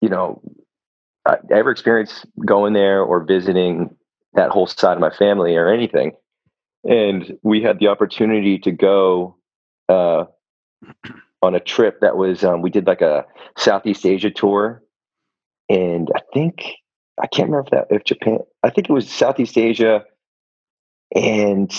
you 0.00 0.08
know 0.08 0.40
uh, 1.28 1.36
ever 1.50 1.70
experience 1.72 2.24
going 2.46 2.72
there 2.74 3.02
or 3.02 3.24
visiting 3.24 3.90
that 4.34 4.50
whole 4.50 4.66
side 4.68 4.92
of 4.94 5.00
my 5.00 5.10
family 5.10 5.56
or 5.56 5.68
anything 5.68 6.12
and 6.84 7.36
we 7.42 7.60
had 7.60 7.80
the 7.80 7.88
opportunity 7.88 8.58
to 8.60 8.70
go 8.70 9.36
uh 9.88 10.24
on 11.42 11.54
a 11.56 11.60
trip 11.60 11.98
that 12.02 12.16
was 12.16 12.44
um, 12.44 12.62
we 12.62 12.70
did 12.70 12.86
like 12.86 13.00
a 13.00 13.24
southeast 13.56 14.06
asia 14.06 14.30
tour 14.30 14.82
and 15.68 16.10
i 16.16 16.20
think 16.32 16.74
i 17.22 17.26
can't 17.26 17.48
remember 17.48 17.66
if 17.66 17.70
that 17.70 17.94
if 17.94 18.04
japan 18.04 18.38
i 18.62 18.70
think 18.70 18.88
it 18.88 18.92
was 18.92 19.10
southeast 19.10 19.56
asia 19.58 20.04
and 21.14 21.72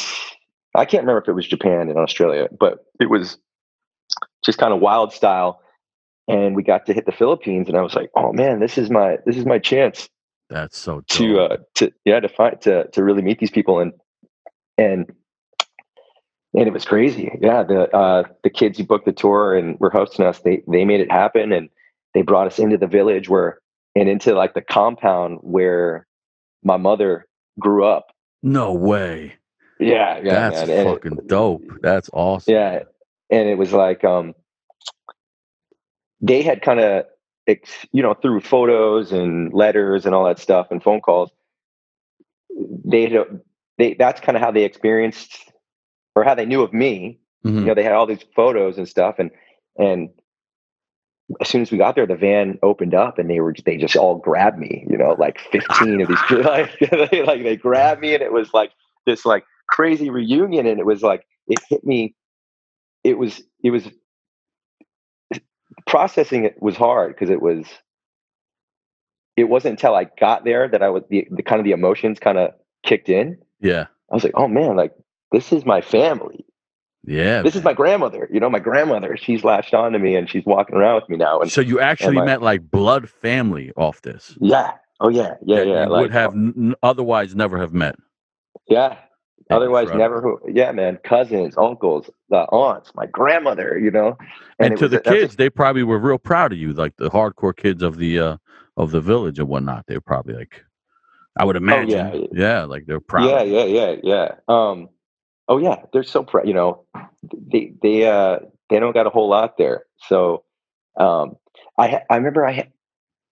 i 0.76 0.86
can't 0.86 1.04
remember 1.04 1.22
if 1.22 1.28
it 1.28 1.34
was 1.34 1.48
japan 1.48 1.90
and 1.90 1.98
australia 1.98 2.48
but 2.60 2.86
it 3.00 3.10
was 3.10 3.38
just 4.44 4.58
kind 4.58 4.74
of 4.74 4.80
wild 4.80 5.14
style. 5.14 5.62
And 6.28 6.56
we 6.56 6.64
got 6.64 6.86
to 6.86 6.94
hit 6.94 7.06
the 7.06 7.12
philippines 7.12 7.68
and 7.68 7.78
i 7.78 7.82
was 7.82 7.96
like 7.96 8.12
oh 8.16 8.32
man 8.34 8.60
this 8.60 8.78
is 8.78 8.90
my 8.90 9.18
this 9.26 9.36
is 9.36 9.46
my 9.46 9.58
chance 9.60 10.10
That's 10.50 10.78
so 10.78 11.02
to 11.08 11.40
uh 11.40 11.58
to 11.76 11.92
yeah 12.06 12.20
to 12.20 12.30
find 12.30 12.62
to 12.62 12.88
to 12.88 13.04
really 13.04 13.22
meet 13.24 13.40
these 13.40 13.52
people. 13.52 13.80
And 13.80 13.94
and 14.78 15.12
and 16.54 16.68
it 16.68 16.74
was 16.74 16.86
crazy. 16.86 17.32
Yeah 17.42 17.64
the 17.64 17.90
uh 17.96 18.24
the 18.44 18.50
kids 18.50 18.78
who 18.78 18.84
booked 18.84 19.06
the 19.06 19.12
tour 19.12 19.56
and 19.56 19.80
were 19.80 19.90
hosting 19.90 20.26
us 20.26 20.40
they 20.40 20.62
they 20.68 20.86
made 20.86 21.00
it 21.00 21.12
happen 21.12 21.52
and 21.52 21.70
they 22.14 22.22
brought 22.22 22.48
us 22.48 22.60
into 22.60 22.78
the 22.78 22.88
village 22.88 23.28
where 23.30 23.60
and 23.96 24.08
into 24.10 24.34
like 24.36 24.54
the 24.54 24.62
compound 24.62 25.40
where 25.42 26.06
my 26.64 26.78
mother 26.78 27.26
grew 27.60 27.86
up 27.86 28.08
no 28.44 28.74
way. 28.74 29.34
yeah 29.80 30.18
yeah 30.24 30.50
That's 30.50 30.68
man. 30.68 30.80
And 30.80 30.88
it- 30.90 30.92
fucking 30.94 31.18
dope. 31.28 31.64
That's 31.82 32.10
awesome. 32.14 32.54
yeah 32.54 32.84
and 33.30 33.48
it 33.50 33.58
was 33.58 33.74
like 33.74 34.04
um 34.04 34.34
they 36.22 36.42
had 36.42 36.62
kind 36.62 36.80
of 36.80 37.06
ex- 37.48 37.86
you 37.92 38.02
know 38.04 38.14
through 38.14 38.42
photos 38.42 39.12
and 39.12 39.54
letters 39.54 40.06
and 40.06 40.14
all 40.16 40.26
that 40.26 40.40
stuff 40.40 40.68
and 40.72 40.82
phone 40.84 41.02
calls 41.02 41.32
they 42.86 43.16
they 43.78 43.94
that's 43.94 44.20
kind 44.22 44.36
of 44.36 44.42
how 44.44 44.52
they 44.52 44.64
experienced 44.64 45.52
or 46.16 46.24
how 46.24 46.36
they 46.36 46.46
knew 46.46 46.62
of 46.62 46.74
me 46.74 47.20
Mhm. 47.46 47.60
you 47.62 47.66
know 47.68 47.74
they 47.74 47.84
had 47.84 47.94
all 47.94 48.06
these 48.06 48.26
photos 48.36 48.78
and 48.78 48.88
stuff 48.88 49.16
and 49.18 49.32
and 49.78 50.10
as 51.42 51.48
soon 51.48 51.62
as 51.62 51.72
we 51.72 51.78
got 51.78 51.96
there 51.96 52.08
the 52.08 52.16
van 52.16 52.58
opened 52.64 52.94
up 52.94 53.20
and 53.20 53.30
they 53.30 53.40
were 53.40 53.54
they 53.66 53.78
just 53.78 53.96
all 53.96 54.16
grabbed 54.16 54.58
me 54.58 54.86
you 54.90 54.98
know 54.98 55.16
like 55.20 55.40
15 55.52 56.02
of 56.02 56.08
these 56.08 56.22
kids 56.24 56.46
like 56.46 56.80
they 56.80 57.24
like 57.24 57.44
they 57.44 57.56
grabbed 57.56 58.02
me 58.02 58.14
and 58.14 58.24
it 58.24 58.32
was 58.32 58.54
like 58.54 58.72
this 59.06 59.26
like 59.26 59.44
crazy 59.70 60.10
reunion 60.10 60.66
and 60.66 60.80
it 60.80 60.86
was 60.86 61.02
like 61.02 61.26
it 61.48 61.60
hit 61.70 61.84
me 61.84 62.16
it 63.04 63.18
was 63.18 63.42
it 63.64 63.72
was 63.72 63.88
processing 65.86 66.46
it 66.46 66.62
was 66.62 66.76
hard 66.76 67.14
because 67.14 67.30
it 67.30 67.42
was 67.42 67.66
it 69.40 69.50
wasn't 69.50 69.72
until 69.72 69.96
I 69.96 70.06
got 70.20 70.44
there 70.44 70.68
that 70.68 70.84
I 70.84 70.90
was 70.90 71.04
the, 71.10 71.28
the 71.32 71.44
kind 71.44 71.60
of 71.60 71.66
the 71.66 71.72
emotions 71.72 72.20
kind 72.20 72.38
of 72.38 72.52
kicked 72.84 73.08
in. 73.08 73.38
Yeah. 73.62 73.86
I 74.12 74.14
was 74.14 74.24
like, 74.24 74.34
oh 74.36 74.48
man, 74.48 74.76
like 74.76 74.94
this 75.32 75.54
is 75.54 75.66
my 75.66 75.82
family. 75.82 76.46
Yeah. 77.06 77.42
This 77.42 77.56
is 77.56 77.64
my 77.64 77.74
grandmother. 77.74 78.28
You 78.32 78.40
know, 78.40 78.50
my 78.50 78.60
grandmother. 78.60 79.18
She's 79.18 79.44
latched 79.44 79.74
on 79.74 79.94
to 79.94 80.00
me 80.00 80.16
and 80.16 80.30
she's 80.30 80.46
walking 80.46 80.76
around 80.76 80.96
with 80.96 81.10
me 81.10 81.18
now. 81.18 81.40
And 81.40 81.52
so 81.52 81.62
you 81.62 81.80
actually 81.80 82.16
my- 82.16 82.26
met 82.26 82.42
like 82.42 82.70
blood 82.70 83.10
family 83.10 83.72
off 83.78 84.02
this. 84.02 84.38
yeah, 84.42 84.74
oh 85.00 85.10
yeah, 85.10 85.36
yeah, 85.46 85.62
yeah. 85.62 85.84
You 85.86 85.90
like, 85.90 86.02
would 86.02 86.12
have 86.12 86.34
n- 86.34 86.76
otherwise 86.84 87.34
never 87.36 87.58
have 87.58 87.74
met. 87.74 87.96
yeah, 88.68 88.98
Otherwise, 89.52 89.90
Incredible. 89.90 90.22
never. 90.22 90.22
Who, 90.22 90.52
yeah, 90.54 90.72
man. 90.72 91.00
Cousins, 91.04 91.56
uncles, 91.58 92.08
the 92.30 92.42
aunts, 92.52 92.92
my 92.94 93.08
grandmother. 93.08 93.80
You 93.80 93.90
know, 93.90 94.16
And, 94.60 94.74
it 94.74 94.78
to 94.78 94.84
was 94.86 94.92
the 94.92 94.98
that's 94.98 95.08
a- 95.08 95.12
kids, 95.12 95.36
they 95.38 95.50
probably 95.50 95.82
were 95.84 95.98
real 95.98 96.20
proud 96.20 96.52
of 96.54 96.60
you, 96.60 96.74
like 96.74 96.98
the 96.98 97.10
hardcore 97.10 97.56
kids 97.56 97.82
of 97.82 97.98
the 97.98 98.20
uh 98.20 98.38
of 98.78 98.92
the 98.92 99.02
village 99.02 99.40
and 99.40 99.48
whatnot. 99.48 99.86
They 99.88 99.96
were 99.96 100.02
probably 100.02 100.36
like, 100.36 100.64
I 101.40 101.46
would 101.46 101.56
imagine, 101.56 102.00
Oh, 102.14 102.28
yeah. 102.32 102.48
yeah, 102.60 102.64
like 102.66 102.86
they're 102.86 103.00
proud. 103.00 103.28
yeah, 103.28 103.42
yeah, 103.42 103.64
yeah, 103.66 103.96
yeah. 104.04 104.32
Um, 104.48 104.90
oh 105.50 105.58
yeah, 105.58 105.84
they're 105.92 106.04
so 106.04 106.24
proud. 106.24 106.48
You 106.48 106.54
know, 106.54 106.86
they 107.52 107.74
they 107.82 108.08
uh 108.08 108.40
they 108.70 108.80
don't 108.80 108.94
got 108.94 109.08
a 109.08 109.10
whole 109.10 109.28
lot 109.28 109.58
there. 109.58 109.84
So, 110.08 110.46
um, 110.98 111.36
I 111.78 111.90
ha- 111.90 112.04
I 112.10 112.16
remember 112.16 112.46
I 112.46 112.54
ha- 112.54 112.72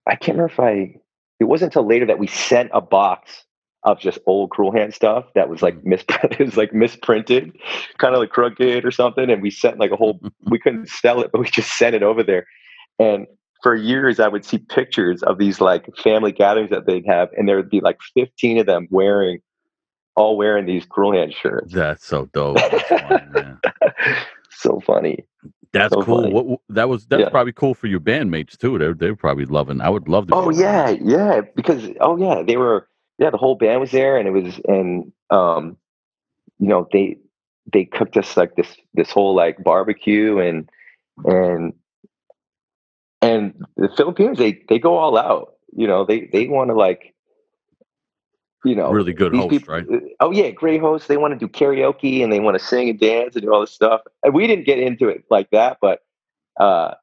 I 0.06 0.16
can't 0.16 0.38
remember 0.38 0.52
if 0.52 0.60
I 0.60 1.00
it 1.40 1.46
wasn't 1.46 1.70
until 1.70 1.88
later 1.88 2.06
that 2.08 2.20
we 2.20 2.28
sent 2.28 2.72
a 2.74 2.82
box 2.82 3.46
of 3.84 4.00
just 4.00 4.20
old 4.26 4.50
cruel 4.50 4.72
hand 4.74 4.94
stuff 4.94 5.26
that 5.36 5.50
was 5.50 5.62
like 5.62 5.86
mis 5.86 6.04
it 6.24 6.40
was 6.40 6.58
like 6.58 6.74
misprinted, 6.74 7.56
kind 8.00 8.14
of 8.14 8.20
like 8.20 8.32
crooked 8.32 8.84
or 8.84 8.92
something, 8.92 9.30
and 9.30 9.42
we 9.42 9.52
sent 9.52 9.80
like 9.80 9.92
a 9.92 9.96
whole 9.96 10.20
we 10.50 10.60
couldn't 10.60 10.90
sell 10.90 11.22
it, 11.22 11.32
but 11.32 11.40
we 11.40 11.50
just 11.50 11.78
sent 11.78 11.96
it 11.96 12.04
over 12.04 12.24
there. 12.24 12.46
And 13.00 13.28
for 13.64 13.76
years, 13.76 14.20
I 14.20 14.28
would 14.28 14.46
see 14.46 14.58
pictures 14.58 15.24
of 15.24 15.38
these 15.38 15.62
like 15.62 15.90
family 16.04 16.32
gatherings 16.32 16.70
that 16.72 16.86
they'd 16.86 17.06
have, 17.08 17.30
and 17.38 17.48
there 17.48 17.56
would 17.56 17.70
be 17.70 17.82
like 17.82 17.98
15 18.14 18.60
of 18.60 18.66
them 18.66 18.88
wearing, 18.92 19.40
all 20.18 20.38
wearing 20.38 20.68
these 20.68 20.86
cruel 20.86 21.14
hand 21.14 21.34
shirts. 21.34 21.74
That's 21.74 22.06
so 22.06 22.28
dope. 22.28 22.66
That's, 22.72 22.92
funny, 23.00 23.58
so 24.52 24.82
funny. 24.86 25.26
That's 25.74 25.96
So 25.96 26.04
cool. 26.04 26.30
funny. 26.30 26.32
What, 26.32 26.62
that 26.70 26.90
was 26.90 27.08
that's 27.08 27.26
Yeah. 27.26 27.30
probably 27.30 27.54
cool 27.54 27.76
for 27.76 27.88
your 27.88 28.00
bandmates 28.02 28.58
too. 28.58 28.78
They're 28.80 28.94
they're 28.96 29.16
probably 29.18 29.46
loving. 29.46 29.82
I 29.82 29.90
would 29.90 30.10
love 30.10 30.28
to. 30.28 30.34
Oh 30.34 30.52
yeah, 30.52 30.92
yeah. 30.92 31.42
Because 31.56 31.90
oh 32.02 32.18
yeah, 32.18 32.44
they 32.44 32.58
were 32.58 32.88
yeah. 33.20 33.32
The 33.32 33.38
whole 33.38 33.56
band 33.56 33.82
was 33.82 33.92
there, 33.92 34.18
and 34.18 34.28
it 34.28 34.32
was 34.32 34.60
and 34.68 35.12
um, 35.32 35.78
you 36.60 36.68
know 36.70 36.88
they 36.92 37.18
they 37.72 37.86
cooked 37.86 38.18
us 38.18 38.38
like 38.38 38.56
this 38.56 38.68
this 38.94 39.12
whole 39.12 39.36
like 39.36 39.64
barbecue 39.64 40.40
and 40.40 40.70
and 41.26 41.74
and 43.22 43.56
the 43.78 43.90
Filipinos 43.98 44.38
they 44.38 44.62
they 44.70 44.80
go 44.80 44.98
all 44.98 45.18
out. 45.18 45.56
You 45.76 45.88
know 45.88 46.06
they 46.06 46.30
they 46.32 46.48
want 46.48 46.70
to 46.72 46.76
like 46.76 47.16
you 48.68 48.76
know 48.76 48.92
Really 48.92 49.14
good 49.14 49.34
host, 49.34 49.50
people- 49.50 49.74
right? 49.74 49.86
Oh 50.20 50.32
yeah, 50.32 50.52
great 50.52 50.82
hosts. 50.82 51.08
They 51.08 51.18
want 51.18 51.34
to 51.34 51.40
do 51.40 51.48
karaoke 51.48 52.24
and 52.24 52.32
they 52.32 52.40
want 52.40 52.58
to 52.58 52.64
sing 52.64 52.90
and 52.90 53.00
dance 53.00 53.36
and 53.36 53.44
do 53.44 53.54
all 53.54 53.62
this 53.62 53.72
stuff. 53.72 54.02
And 54.24 54.34
we 54.34 54.48
didn't 54.48 54.66
get 54.66 54.80
into 54.80 55.08
it 55.08 55.24
like 55.30 55.50
that, 55.52 55.78
but 55.82 56.02
uh, 56.60 56.94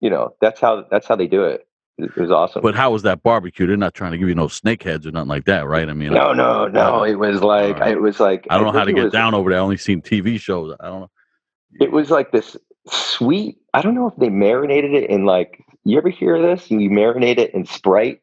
you 0.00 0.10
know 0.10 0.34
that's 0.40 0.60
how 0.60 0.84
that's 0.90 1.06
how 1.06 1.16
they 1.16 1.26
do 1.26 1.44
it. 1.44 1.66
It, 1.98 2.14
was 2.14 2.30
awesome. 2.30 2.62
But 2.62 2.76
how 2.76 2.92
was 2.92 3.02
that 3.02 3.24
barbecue? 3.24 3.66
They're 3.66 3.76
not 3.76 3.92
trying 3.92 4.12
to 4.12 4.18
give 4.18 4.28
you 4.28 4.34
no 4.34 4.46
snakeheads 4.46 5.04
or 5.04 5.10
nothing 5.10 5.28
like 5.28 5.46
that, 5.46 5.66
right? 5.66 5.88
I 5.88 5.94
mean, 5.94 6.12
no, 6.12 6.32
no, 6.32 6.68
no. 6.68 7.02
It 7.02 7.16
was 7.16 7.42
like 7.42 7.74
Alright. 7.74 7.90
it 7.90 8.00
was 8.00 8.20
like 8.20 8.46
I 8.50 8.56
don't 8.56 8.66
know 8.66 8.78
how 8.78 8.84
to 8.84 8.92
get 8.92 9.04
was, 9.04 9.12
down 9.12 9.34
over 9.34 9.50
there. 9.50 9.58
I 9.58 9.62
only 9.62 9.78
seen 9.78 10.00
TV 10.00 10.38
shows. 10.38 10.76
I 10.78 10.86
don't 10.86 11.00
know. 11.00 11.10
It 11.80 11.90
was 11.90 12.10
like 12.10 12.30
this 12.30 12.56
sweet. 12.88 13.58
I 13.74 13.82
don't 13.82 13.96
know 13.96 14.06
if 14.06 14.14
they 14.16 14.30
marinated 14.30 14.94
it 14.94 15.10
in 15.10 15.24
like. 15.24 15.60
You 15.84 15.96
ever 15.96 16.10
hear 16.10 16.36
of 16.36 16.42
this? 16.42 16.70
You 16.70 16.90
marinate 16.90 17.38
it 17.38 17.54
in 17.54 17.64
Sprite. 17.64 18.20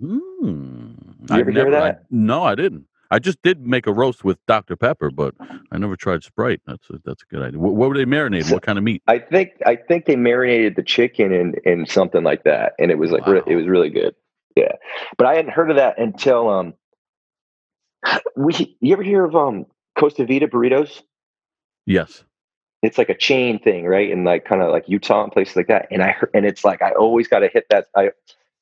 Hmm. 0.00 0.92
You 1.30 1.34
I've 1.34 1.40
ever 1.40 1.50
hear 1.50 1.64
never- 1.64 1.76
I- 1.76 1.80
that? 1.92 2.04
no, 2.10 2.42
I 2.44 2.54
didn't. 2.54 2.86
I 3.10 3.18
just 3.20 3.40
did 3.42 3.64
make 3.64 3.86
a 3.86 3.92
roast 3.92 4.24
with 4.24 4.38
Dr 4.46 4.74
Pepper, 4.76 5.10
but 5.10 5.34
I 5.70 5.78
never 5.78 5.94
tried 5.94 6.24
Sprite. 6.24 6.60
That's 6.66 6.88
a, 6.90 6.94
that's 7.04 7.22
a 7.22 7.26
good 7.26 7.42
idea. 7.42 7.60
What, 7.60 7.74
what 7.74 7.88
were 7.88 7.96
they 7.96 8.06
marinating? 8.06 8.44
So- 8.46 8.54
What 8.54 8.62
kind 8.62 8.76
of 8.78 8.82
meat? 8.84 9.02
I 9.06 9.18
think 9.18 9.52
I 9.64 9.76
think 9.76 10.06
they 10.06 10.16
marinated 10.16 10.74
the 10.76 10.82
chicken 10.82 11.32
in 11.32 11.54
in 11.64 11.86
something 11.86 12.24
like 12.24 12.42
that, 12.44 12.72
and 12.78 12.90
it 12.90 12.98
was 12.98 13.10
like 13.12 13.26
re- 13.26 13.42
it 13.46 13.54
was 13.56 13.66
really 13.68 13.90
good. 13.90 14.14
Yeah, 14.56 14.72
but 15.18 15.26
I 15.26 15.34
hadn't 15.34 15.52
heard 15.52 15.70
of 15.70 15.76
that 15.76 15.98
until 15.98 16.48
um. 16.48 16.74
We 18.36 18.76
you 18.80 18.92
ever 18.92 19.02
hear 19.02 19.24
of 19.24 19.34
um 19.34 19.66
Costa 19.98 20.26
Vida 20.26 20.46
burritos? 20.46 21.02
Yes. 21.86 22.24
It's 22.82 22.98
like 22.98 23.08
a 23.08 23.16
chain 23.16 23.58
thing, 23.58 23.86
right? 23.86 24.12
And 24.12 24.24
like 24.24 24.44
kind 24.44 24.60
of 24.60 24.70
like 24.70 24.88
Utah 24.88 25.22
and 25.24 25.32
places 25.32 25.56
like 25.56 25.68
that. 25.68 25.88
And 25.90 26.02
I 26.02 26.10
heard, 26.12 26.30
and 26.34 26.44
it's 26.44 26.64
like 26.64 26.82
I 26.82 26.90
always 26.92 27.28
got 27.28 27.38
to 27.40 27.48
hit 27.48 27.64
that. 27.70 27.86
I 27.96 28.10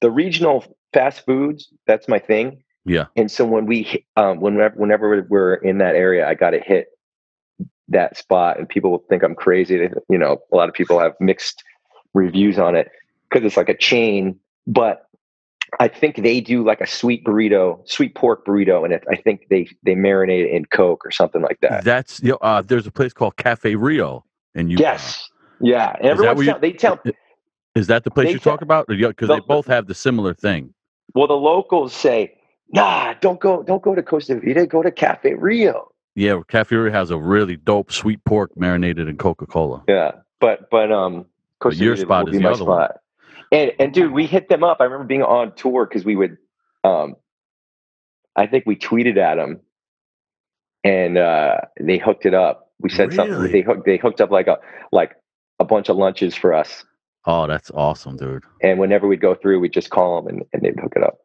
the 0.00 0.10
regional 0.10 0.64
fast 0.92 1.24
foods. 1.24 1.68
That's 1.86 2.08
my 2.08 2.18
thing. 2.18 2.62
Yeah. 2.84 3.06
And 3.16 3.30
so 3.30 3.44
when 3.44 3.66
we 3.66 4.04
um 4.16 4.40
whenever 4.40 4.74
whenever 4.76 5.26
we're 5.28 5.54
in 5.54 5.78
that 5.78 5.94
area, 5.94 6.26
I 6.28 6.34
got 6.34 6.50
to 6.50 6.60
hit 6.60 6.86
that 7.88 8.16
spot, 8.16 8.58
and 8.58 8.68
people 8.68 8.90
will 8.90 9.04
think 9.08 9.22
I'm 9.22 9.34
crazy. 9.34 9.76
They- 9.78 9.90
You 10.08 10.18
know, 10.18 10.38
a 10.52 10.56
lot 10.56 10.68
of 10.68 10.74
people 10.74 10.98
have 10.98 11.14
mixed 11.20 11.62
reviews 12.14 12.58
on 12.58 12.74
it 12.76 12.90
because 13.30 13.44
it's 13.46 13.56
like 13.56 13.68
a 13.68 13.76
chain, 13.76 14.38
but. 14.66 15.06
I 15.80 15.88
think 15.88 16.16
they 16.16 16.42
do 16.42 16.62
like 16.62 16.82
a 16.82 16.86
sweet 16.86 17.24
burrito, 17.24 17.80
sweet 17.88 18.14
pork 18.14 18.44
burrito, 18.44 18.84
and 18.84 18.92
it, 18.92 19.04
I 19.10 19.16
think 19.16 19.46
they 19.48 19.66
they 19.82 19.94
marinate 19.94 20.44
it 20.44 20.50
in 20.50 20.66
Coke 20.66 21.00
or 21.06 21.10
something 21.10 21.40
like 21.40 21.58
that. 21.62 21.82
That's 21.82 22.22
you 22.22 22.32
know, 22.32 22.38
uh, 22.42 22.60
there's 22.60 22.86
a 22.86 22.90
place 22.90 23.14
called 23.14 23.36
Cafe 23.38 23.74
Rio, 23.74 24.22
and 24.54 24.70
you 24.70 24.76
Yes, 24.78 25.30
yeah. 25.62 25.96
And 25.98 26.12
Is 26.12 26.18
that 26.18 26.26
everyone 26.26 26.60
they 26.60 26.72
tell 26.72 27.00
is 27.74 27.86
that 27.86 28.04
the 28.04 28.10
place 28.10 28.26
They 28.26 28.32
you 28.34 28.38
talk 28.38 28.60
about? 28.60 28.86
Because 28.86 29.28
the- 29.28 29.36
they 29.36 29.40
both 29.40 29.66
have 29.66 29.86
the 29.86 29.94
similar 29.94 30.34
thing. 30.34 30.74
Well, 31.14 31.26
the 31.26 31.34
locals 31.34 31.92
say, 31.92 32.34
"Nah, 32.70 33.14
don't 33.20 33.40
go, 33.40 33.62
don't 33.62 33.82
go 33.82 33.94
to 33.94 34.02
Costa 34.02 34.40
Vida. 34.40 34.66
Go 34.66 34.82
to 34.82 34.90
Cafe 34.90 35.34
Rio." 35.34 35.92
Yeah, 36.14 36.40
Cafe 36.48 36.74
Rio 36.74 36.92
has 36.92 37.10
a 37.10 37.18
really 37.18 37.56
dope 37.56 37.92
sweet 37.92 38.22
pork 38.24 38.56
marinated 38.56 39.08
in 39.08 39.16
Coca 39.16 39.46
Cola. 39.46 39.82
Yeah, 39.88 40.12
but 40.40 40.70
but 40.70 40.92
um, 40.92 41.26
Costa 41.60 41.82
your 41.82 41.94
Vida 41.94 42.06
spot 42.06 42.24
will 42.24 42.32
is 42.32 42.38
be 42.38 42.44
my 42.44 42.50
other 42.50 42.64
one. 42.64 42.78
spot. 42.78 43.00
And 43.50 43.72
and 43.78 43.92
dude, 43.92 44.12
we 44.12 44.26
hit 44.26 44.48
them 44.48 44.64
up. 44.64 44.78
I 44.80 44.84
remember 44.84 45.04
being 45.04 45.22
on 45.22 45.54
tour 45.54 45.86
because 45.86 46.04
we 46.04 46.16
would, 46.16 46.38
um, 46.84 47.16
I 48.34 48.46
think 48.46 48.64
we 48.66 48.76
tweeted 48.76 49.18
at 49.18 49.36
them, 49.36 49.60
and 50.82 51.18
uh, 51.18 51.58
they 51.78 51.98
hooked 51.98 52.24
it 52.24 52.34
up. 52.34 52.70
We 52.80 52.90
said 52.90 53.12
something. 53.12 53.52
They 53.52 53.60
hooked 53.60 53.84
they 53.84 53.98
hooked 53.98 54.20
up 54.20 54.30
like 54.30 54.46
a 54.46 54.58
like 54.90 55.16
a 55.58 55.64
bunch 55.64 55.88
of 55.88 55.96
lunches 55.96 56.34
for 56.34 56.54
us. 56.54 56.84
Oh, 57.24 57.46
that's 57.46 57.70
awesome, 57.72 58.16
dude. 58.16 58.42
And 58.62 58.78
whenever 58.78 59.06
we'd 59.06 59.20
go 59.20 59.34
through, 59.34 59.60
we'd 59.60 59.72
just 59.72 59.90
call 59.90 60.20
them 60.20 60.28
and, 60.34 60.44
and 60.52 60.62
they'd 60.62 60.78
hook 60.80 60.92
it 60.96 61.02
up. 61.02 61.18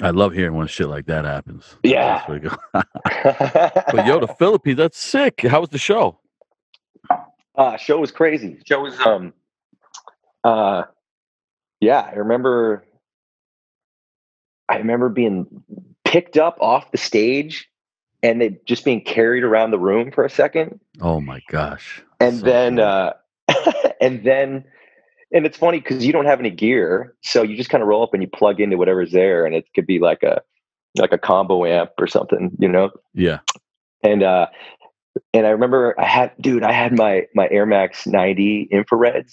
I 0.00 0.10
love 0.10 0.32
hearing 0.32 0.54
when 0.54 0.66
shit 0.66 0.88
like 0.88 1.06
that 1.06 1.24
happens. 1.24 1.76
Yeah. 1.82 2.14
That's 2.14 2.26
pretty 2.26 2.48
good. 2.48 2.58
but 3.92 4.06
yo, 4.06 4.20
the 4.20 4.34
Philippines, 4.38 4.78
that's 4.78 4.98
sick. 4.98 5.42
How 5.42 5.60
was 5.60 5.68
the 5.70 5.78
show? 5.78 6.18
Uh, 7.54 7.76
show 7.76 7.98
was 8.00 8.10
crazy. 8.10 8.58
Show 8.66 8.80
was 8.80 8.98
um, 9.00 9.34
uh, 10.44 10.84
yeah. 11.80 12.00
I 12.10 12.14
remember. 12.14 12.84
I 14.70 14.76
remember 14.78 15.10
being 15.10 15.62
picked 16.06 16.38
up 16.38 16.56
off 16.62 16.90
the 16.92 16.96
stage, 16.98 17.68
and 18.22 18.40
they 18.40 18.58
just 18.64 18.86
being 18.86 19.02
carried 19.02 19.44
around 19.44 19.70
the 19.72 19.78
room 19.78 20.10
for 20.10 20.24
a 20.24 20.30
second, 20.30 20.80
Oh 21.02 21.20
my 21.20 21.42
gosh. 21.50 22.02
and 22.20 22.38
So 22.38 22.44
then, 22.46 22.76
cool. 22.76 22.84
uh, 22.86 23.12
and 24.00 24.24
then, 24.24 24.64
and 25.32 25.46
it's 25.46 25.56
funny 25.56 25.80
because 25.80 26.04
you 26.04 26.12
don't 26.12 26.26
have 26.26 26.40
any 26.40 26.50
gear, 26.50 27.14
so 27.22 27.42
you 27.42 27.56
just 27.56 27.70
kind 27.70 27.82
of 27.82 27.88
roll 27.88 28.02
up 28.02 28.12
and 28.12 28.22
you 28.22 28.28
plug 28.28 28.60
into 28.60 28.76
whatever's 28.76 29.12
there, 29.12 29.46
and 29.46 29.54
it 29.54 29.66
could 29.74 29.86
be 29.86 29.98
like 29.98 30.22
a 30.22 30.42
like 30.96 31.12
a 31.12 31.18
combo 31.18 31.64
amp 31.64 31.90
or 31.98 32.06
something, 32.06 32.50
you 32.58 32.68
know. 32.68 32.90
yeah. 33.14 33.38
and 34.02 34.22
uh 34.22 34.46
and 35.34 35.46
I 35.46 35.50
remember 35.50 35.94
I 35.98 36.06
had 36.06 36.32
dude, 36.40 36.62
I 36.62 36.72
had 36.72 36.96
my 36.96 37.26
my 37.34 37.48
Air 37.50 37.66
Max 37.66 38.06
90 38.06 38.68
infrareds 38.72 39.32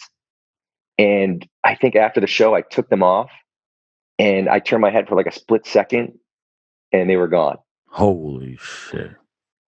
and 0.98 1.48
I 1.64 1.76
think 1.76 1.96
after 1.96 2.20
the 2.20 2.28
show 2.28 2.56
I 2.56 2.62
took 2.62 2.90
them 2.90 3.04
off 3.04 3.30
and 4.18 4.50
I 4.50 4.60
turned 4.60 4.82
my 4.82 4.92
head 4.92 5.08
for 5.08 5.16
like 5.16 5.28
a 5.28 5.32
split 5.32 5.66
second 5.66 6.18
and 6.92 7.10
they 7.10 7.16
were 7.16 7.28
gone. 7.28 7.58
Holy 7.88 8.58
shit. 8.62 9.12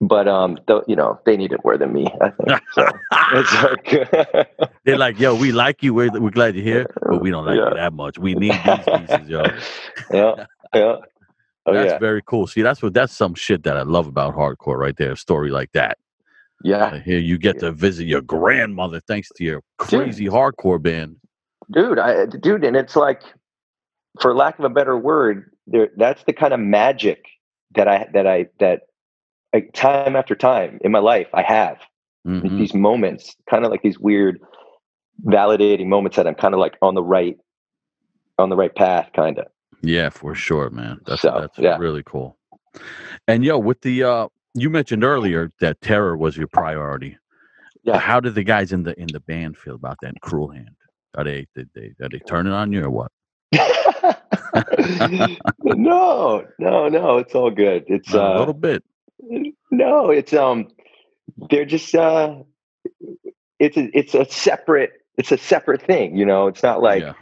But 0.02 0.28
um 0.28 0.58
you 0.88 0.96
know, 0.96 1.20
they 1.26 1.38
need 1.38 1.52
it 1.54 1.62
more 1.64 1.78
than 1.78 1.94
me, 1.94 2.08
I 2.22 2.30
think. 2.32 2.62
So 2.74 2.88
it's 3.32 3.54
like 3.64 4.70
They're 4.86 4.98
like, 4.98 5.20
yo, 5.20 5.36
we 5.36 5.52
like 5.52 5.84
you. 5.84 5.94
We're, 5.94 6.12
we're 6.20 6.32
glad 6.32 6.56
you're 6.56 6.64
here, 6.64 6.88
but 7.08 7.20
we 7.22 7.32
don't 7.32 7.46
like 7.46 7.62
Yeah. 7.62 7.70
you 7.70 7.76
that 7.76 7.94
much. 7.94 8.18
We 8.20 8.36
need 8.36 8.64
these 8.64 8.88
pieces, 8.90 9.28
yo. 9.30 9.54
yeah. 10.12 10.36
Yeah. 10.74 10.98
Oh 11.66 11.74
that's 11.74 11.94
yeah. 11.94 12.00
very 12.00 12.22
cool. 12.26 12.48
See, 12.48 12.62
that's 12.64 12.82
what 12.82 12.94
that's 12.94 13.14
some 13.14 13.36
shit 13.36 13.64
that 13.64 13.78
I 13.78 13.84
love 13.84 14.08
about 14.08 14.36
hardcore 14.36 14.78
right 14.78 14.98
there. 14.98 15.14
A 15.14 15.18
story 15.18 15.52
like 15.52 15.72
that. 15.74 15.98
Yeah. 16.64 17.00
Here 17.00 17.20
you 17.20 17.38
get 17.38 17.60
to 17.60 17.72
visit 17.72 18.06
your 18.08 18.22
grandmother 18.22 19.00
thanks 19.02 19.30
to 19.38 19.44
your 19.44 19.64
crazy 19.78 20.26
hardcore 20.28 20.82
band. 20.82 21.18
dude 21.72 22.00
I, 22.00 22.26
dude 22.26 22.64
and 22.66 22.76
it's 22.78 22.96
like 22.96 23.24
for 24.22 24.34
lack 24.36 24.60
of 24.60 24.66
a 24.66 24.70
better 24.70 24.98
word 24.98 25.52
there 25.68 25.90
that's 25.98 26.24
the 26.26 26.34
kind 26.34 26.54
of 26.54 26.60
magic 26.60 27.26
that 27.76 27.88
i 27.88 28.08
that 28.14 28.28
i 28.28 28.48
that 28.60 28.82
like 29.54 29.72
time 29.74 30.16
after 30.16 30.36
time 30.36 30.80
in 30.84 30.92
my 30.92 31.00
life 31.00 31.28
i 31.34 31.42
have 31.42 31.78
Mhm. 32.28 32.58
these 32.58 32.74
moments 32.74 33.36
kind 33.50 33.64
of 33.66 33.72
like 33.72 33.82
these 33.82 33.98
weird 33.98 34.40
validating 35.26 35.88
moments 35.88 36.18
that 36.18 36.28
i'm 36.28 36.36
kind 36.36 36.54
of 36.54 36.60
like 36.60 36.76
on 36.82 36.94
the 36.96 37.04
right 37.04 37.38
on 38.38 38.50
the 38.50 38.56
right 38.56 38.76
path 38.76 39.10
kind 39.16 39.40
of 39.40 39.48
Yeah, 39.82 40.10
for 40.10 40.36
sure, 40.36 40.70
man. 40.70 41.00
That's 41.06 41.22
So, 41.22 41.32
that's 41.40 41.58
yeah. 41.58 41.78
really 41.78 42.04
cool. 42.06 42.38
And 43.28 43.44
yo, 43.46 43.58
with 43.58 43.80
the 43.82 44.04
uh 44.04 44.28
you 44.54 44.70
mentioned 44.70 45.04
earlier 45.06 45.52
that 45.62 45.80
terror 45.82 46.16
was 46.18 46.36
your 46.38 46.48
priority. 46.48 47.18
Yeah. 47.84 47.98
How 47.98 48.20
did 48.20 48.36
the 48.36 48.44
guys 48.44 48.74
in 48.74 48.84
the 48.84 48.94
in 49.00 49.08
the 49.14 49.22
band 49.22 49.58
feel 49.58 49.76
about 49.76 49.98
that 50.02 50.20
Cruel 50.22 50.50
Hand? 50.50 50.76
Are 51.18 51.24
they 51.24 51.48
did 51.56 51.70
they 51.74 51.94
are 52.04 52.10
they 52.10 52.20
turning 52.28 52.52
on 52.54 52.72
you 52.74 52.84
or 52.84 52.90
what? 52.90 53.12
no 55.64 56.46
no 56.60 56.88
no 56.90 57.18
it's 57.18 57.36
all 57.36 57.52
good 57.52 57.84
it's 57.96 58.14
a 58.14 58.22
uh 58.22 58.40
little 58.40 58.54
bit. 58.54 58.84
No, 59.72 60.10
it's 60.10 60.34
um, 60.34 60.70
they're 61.50 61.66
just 61.66 61.94
uh, 61.96 62.36
it's 63.60 63.78
a 63.78 63.98
it's 63.98 64.14
a 64.14 64.26
separate 64.26 64.92
it's 65.18 65.32
a 65.32 65.38
separate 65.38 65.82
thing. 65.82 66.16
You 66.16 66.26
know, 66.26 66.48
it's 66.48 66.64
not 66.64 66.82
like 66.82 67.02
yeah. 67.02 67.14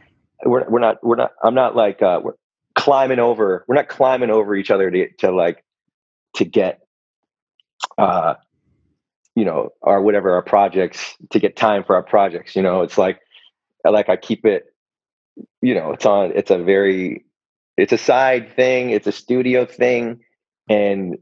we're 0.45 0.69
we're 0.69 0.79
not 0.79 1.03
we're 1.03 1.15
not 1.15 1.31
I'm 1.43 1.55
not 1.55 1.75
like 1.75 2.01
uh, 2.01 2.21
we're 2.23 2.35
climbing 2.75 3.19
over 3.19 3.65
we're 3.67 3.75
not 3.75 3.89
climbing 3.89 4.29
over 4.29 4.55
each 4.55 4.69
other 4.69 4.91
to 4.91 5.11
to 5.17 5.31
like 5.31 5.63
to 6.35 6.45
get 6.45 6.81
uh 7.97 8.35
you 9.35 9.43
know 9.43 9.69
our 9.81 9.99
whatever 9.99 10.33
our 10.33 10.43
projects 10.43 11.15
to 11.31 11.39
get 11.39 11.55
time 11.55 11.83
for 11.83 11.95
our 11.95 12.03
projects 12.03 12.55
you 12.55 12.61
know 12.61 12.83
it's 12.83 12.97
like 12.97 13.19
like 13.83 14.09
I 14.09 14.15
keep 14.15 14.45
it 14.45 14.65
you 15.61 15.73
know 15.73 15.91
it's 15.91 16.05
on 16.05 16.33
it's 16.35 16.51
a 16.51 16.59
very 16.59 17.25
it's 17.77 17.93
a 17.93 17.97
side 17.97 18.55
thing 18.55 18.91
it's 18.91 19.07
a 19.07 19.11
studio 19.11 19.65
thing 19.65 20.19
and 20.69 21.17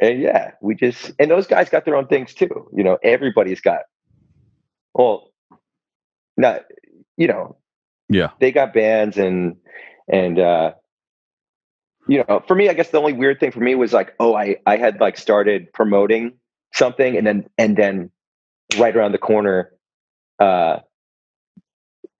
and 0.00 0.20
yeah 0.20 0.52
we 0.62 0.74
just 0.74 1.12
and 1.18 1.30
those 1.30 1.46
guys 1.46 1.68
got 1.68 1.84
their 1.84 1.96
own 1.96 2.06
things 2.06 2.34
too 2.34 2.68
you 2.76 2.84
know 2.84 2.98
everybody's 3.02 3.60
got 3.60 3.80
well 4.94 5.30
not 6.36 6.62
you 7.16 7.26
know 7.26 7.56
Yeah. 8.08 8.30
they 8.40 8.52
got 8.52 8.72
bands 8.72 9.18
and 9.18 9.56
and 10.08 10.38
uh 10.38 10.72
you 12.08 12.24
know 12.26 12.42
for 12.46 12.54
me 12.54 12.68
i 12.68 12.72
guess 12.74 12.90
the 12.90 12.98
only 12.98 13.12
weird 13.12 13.40
thing 13.40 13.52
for 13.52 13.60
me 13.60 13.74
was 13.74 13.92
like 13.92 14.14
oh 14.20 14.34
i 14.34 14.56
i 14.66 14.76
had 14.76 15.00
like 15.00 15.18
started 15.18 15.72
promoting 15.72 16.32
something 16.72 17.16
and 17.16 17.26
then 17.26 17.46
and 17.58 17.76
then 17.76 18.10
right 18.78 18.96
around 18.96 19.12
the 19.12 19.18
corner 19.18 19.72
uh 20.38 20.78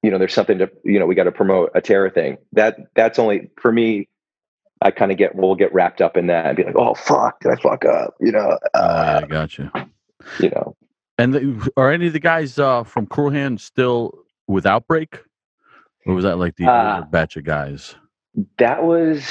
you 0.02 0.10
know 0.10 0.18
there's 0.18 0.34
something 0.34 0.58
to 0.58 0.70
you 0.84 0.98
know 0.98 1.06
we 1.06 1.14
got 1.14 1.24
to 1.24 1.32
promote 1.32 1.70
a 1.74 1.80
terror 1.80 2.10
thing 2.10 2.36
that 2.52 2.76
that's 2.94 3.18
only 3.18 3.50
for 3.60 3.72
me 3.72 4.08
i 4.82 4.90
kind 4.90 5.12
of 5.12 5.18
get 5.18 5.34
we'll 5.34 5.54
get 5.54 5.72
wrapped 5.72 6.00
up 6.00 6.16
in 6.16 6.26
that 6.28 6.46
and 6.46 6.56
be 6.56 6.64
like 6.64 6.76
oh 6.76 6.94
fuck 6.94 7.40
did 7.40 7.52
i 7.52 7.56
fuck 7.56 7.84
up 7.84 8.14
you 8.20 8.32
know 8.32 8.58
uh, 8.74 9.20
yeah, 9.22 9.26
gotcha. 9.26 9.72
you 10.38 10.50
know 10.50 10.76
And 11.18 11.34
the, 11.34 11.70
are 11.76 11.90
any 11.92 12.06
of 12.06 12.12
the 12.14 12.20
guys 12.20 12.58
uh, 12.58 12.82
from 12.84 13.06
Cruel 13.06 13.30
Hand 13.30 13.60
still 13.60 14.14
with 14.46 14.64
Outbreak? 14.64 15.18
Or 16.06 16.14
was 16.14 16.24
that 16.24 16.38
like 16.38 16.56
the 16.56 16.64
Uh, 16.64 17.02
batch 17.02 17.36
of 17.36 17.44
guys? 17.44 17.94
that 18.58 18.82
was 18.84 19.22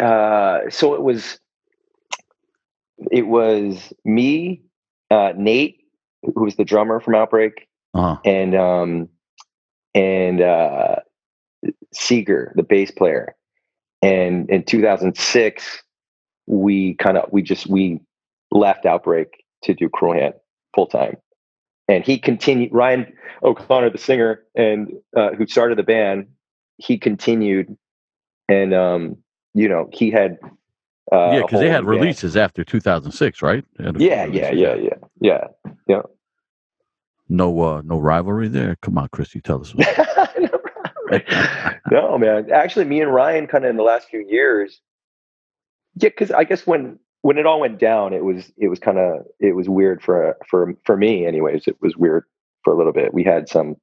uh 0.00 0.60
so 0.70 0.94
it 0.94 1.02
was 1.02 1.38
it 3.10 3.26
was 3.26 3.92
me 4.04 4.62
uh 5.10 5.32
nate 5.36 5.78
who 6.22 6.42
was 6.44 6.56
the 6.56 6.64
drummer 6.64 7.00
from 7.00 7.14
outbreak 7.14 7.68
Uh-huh. 7.94 8.16
and 8.24 8.54
um 8.54 9.08
and 9.94 10.40
uh 10.40 10.96
seeger 11.92 12.52
the 12.56 12.62
bass 12.62 12.90
player 12.90 13.34
and 14.02 14.48
in 14.50 14.64
2006 14.64 15.82
we 16.46 16.94
kind 16.94 17.16
of 17.16 17.30
we 17.32 17.42
just 17.42 17.66
we 17.66 18.00
left 18.50 18.86
outbreak 18.86 19.44
to 19.62 19.74
do 19.74 19.88
cruel 19.88 20.14
hand 20.14 20.34
full 20.74 20.86
time 20.86 21.16
and 21.88 22.04
he 22.04 22.18
continued 22.18 22.72
ryan 22.72 23.12
o'connor 23.42 23.90
the 23.90 23.98
singer 23.98 24.42
and 24.54 24.92
uh, 25.16 25.30
who 25.32 25.46
started 25.46 25.78
the 25.78 25.82
band 25.82 26.26
he 26.78 26.98
continued 26.98 27.76
and 28.48 28.74
um 28.74 29.16
you 29.54 29.68
know 29.68 29.88
he 29.92 30.10
had 30.10 30.38
uh, 31.12 31.32
yeah, 31.32 31.40
because 31.42 31.58
they 31.58 31.68
had 31.68 31.78
band. 31.78 31.88
releases 31.88 32.36
after 32.36 32.62
2006, 32.62 33.42
right? 33.42 33.64
They 33.76 33.84
had 33.84 33.96
a 33.96 33.98
few 33.98 34.08
yeah 34.08 34.26
yeah 34.26 34.52
yeah 34.52 34.74
yeah 35.20 35.46
yeah 35.88 36.02
No, 37.28 37.60
uh, 37.62 37.82
no 37.84 37.98
rivalry 37.98 38.48
there. 38.48 38.76
Come 38.82 38.98
on, 38.98 39.08
Christy, 39.08 39.40
tell 39.40 39.60
us. 39.60 39.74
no, 41.90 42.18
man. 42.18 42.50
Actually, 42.52 42.84
me 42.84 43.00
and 43.00 43.12
Ryan, 43.12 43.46
kind 43.46 43.64
of 43.64 43.70
in 43.70 43.76
the 43.76 43.82
last 43.82 44.08
few 44.08 44.24
years, 44.28 44.80
yeah, 45.96 46.08
because 46.08 46.30
I 46.30 46.44
guess 46.44 46.66
when 46.66 46.98
when 47.22 47.38
it 47.38 47.46
all 47.46 47.60
went 47.60 47.78
down, 47.78 48.12
it 48.12 48.24
was 48.24 48.52
it 48.56 48.68
was 48.68 48.78
kind 48.78 48.98
of 48.98 49.24
it 49.40 49.54
was 49.54 49.68
weird 49.68 50.02
for 50.02 50.36
for 50.48 50.74
for 50.84 50.96
me, 50.96 51.26
anyways. 51.26 51.64
It 51.66 51.76
was 51.80 51.96
weird 51.96 52.24
for 52.64 52.72
a 52.72 52.76
little 52.76 52.92
bit. 52.92 53.12
We 53.12 53.24
had 53.24 53.48
some 53.48 53.76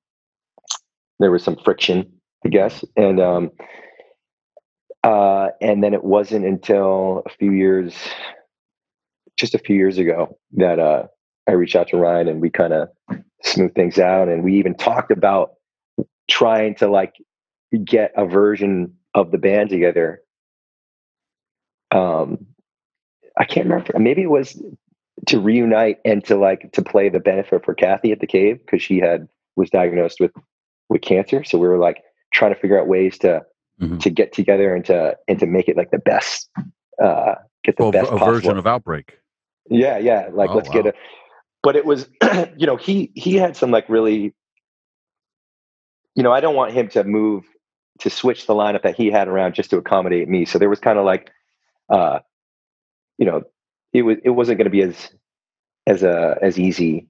there 1.19 1.31
was 1.31 1.43
some 1.43 1.57
friction, 1.57 2.11
I 2.45 2.49
guess, 2.49 2.83
and 2.95 3.19
um, 3.19 3.51
uh, 5.03 5.49
and 5.61 5.83
then 5.83 5.93
it 5.93 6.03
wasn't 6.03 6.45
until 6.45 7.23
a 7.25 7.29
few 7.29 7.51
years, 7.51 7.95
just 9.37 9.55
a 9.55 9.59
few 9.59 9.75
years 9.75 9.97
ago, 9.97 10.37
that 10.53 10.79
uh, 10.79 11.07
I 11.47 11.53
reached 11.53 11.75
out 11.75 11.89
to 11.89 11.97
Ryan 11.97 12.27
and 12.27 12.41
we 12.41 12.49
kind 12.49 12.73
of 12.73 12.89
smoothed 13.43 13.75
things 13.75 13.99
out, 13.99 14.29
and 14.29 14.43
we 14.43 14.57
even 14.57 14.75
talked 14.75 15.11
about 15.11 15.51
trying 16.29 16.75
to 16.75 16.87
like 16.87 17.13
get 17.83 18.11
a 18.15 18.25
version 18.25 18.93
of 19.13 19.31
the 19.31 19.37
band 19.37 19.69
together. 19.69 20.21
Um, 21.91 22.45
I 23.37 23.45
can't 23.45 23.67
remember. 23.67 23.97
Maybe 23.99 24.23
it 24.23 24.29
was 24.29 24.61
to 25.27 25.39
reunite 25.39 25.99
and 26.05 26.23
to 26.25 26.35
like 26.35 26.71
to 26.73 26.81
play 26.81 27.09
the 27.09 27.19
benefit 27.19 27.63
for 27.65 27.73
Kathy 27.73 28.11
at 28.11 28.19
the 28.19 28.27
cave 28.27 28.59
because 28.65 28.81
she 28.81 28.99
had 28.99 29.27
was 29.55 29.69
diagnosed 29.69 30.19
with 30.19 30.31
with 30.89 31.01
cancer. 31.01 31.43
So 31.43 31.57
we 31.57 31.67
were 31.67 31.77
like 31.77 32.03
trying 32.33 32.53
to 32.53 32.59
figure 32.59 32.79
out 32.79 32.87
ways 32.87 33.17
to 33.19 33.41
Mhm. 33.81 33.99
to 34.01 34.09
get 34.09 34.33
together 34.33 34.73
and 34.73 34.83
to 34.85 35.15
and 35.27 35.39
to 35.39 35.45
make 35.45 35.67
it 35.67 35.77
like 35.77 35.91
the 35.91 35.99
best 35.99 36.49
uh 37.01 37.35
get 37.63 37.77
the 37.77 37.83
Oh, 37.83 37.91
best 37.91 38.07
a 38.07 38.17
possible. 38.17 38.33
version 38.33 38.57
of 38.57 38.65
Outbreak. 38.65 39.19
Yeah, 39.69 39.99
yeah. 39.99 40.29
Like 40.33 40.49
Oh, 40.49 40.55
let's 40.55 40.69
get 40.69 40.85
wow. 40.85 40.91
a 40.91 40.93
but 41.61 41.75
it 41.75 41.85
was 41.85 42.09
you 42.57 42.65
know, 42.65 42.75
he 42.75 43.11
he 43.15 43.35
had 43.35 43.55
some 43.55 43.69
like 43.71 43.87
really 43.87 44.33
you 46.17 46.23
know, 46.23 46.34
I 46.34 46.41
don't 46.41 46.56
want 46.56 46.73
him 46.73 46.89
to 46.89 47.06
move 47.06 47.45
to 48.01 48.10
switch 48.10 48.47
the 48.47 48.56
lineup 48.56 48.84
that 48.84 48.97
he 48.97 49.12
had 49.12 49.30
around 49.30 49.56
just 49.56 49.71
to 49.71 49.77
accommodate 49.77 50.30
me. 50.30 50.45
So 50.45 50.60
there 50.60 50.69
was 50.69 50.82
kind 50.82 50.99
of 50.99 51.06
like 51.06 51.32
uh 51.89 52.19
you 53.19 53.25
know, 53.25 53.43
it 53.93 54.03
was 54.03 54.17
it 54.25 54.32
wasn't 54.32 54.60
gonna 54.60 54.71
be 54.71 54.82
as 54.84 55.12
as 55.88 56.03
uh 56.03 56.36
as 56.41 56.60
easy 56.60 57.08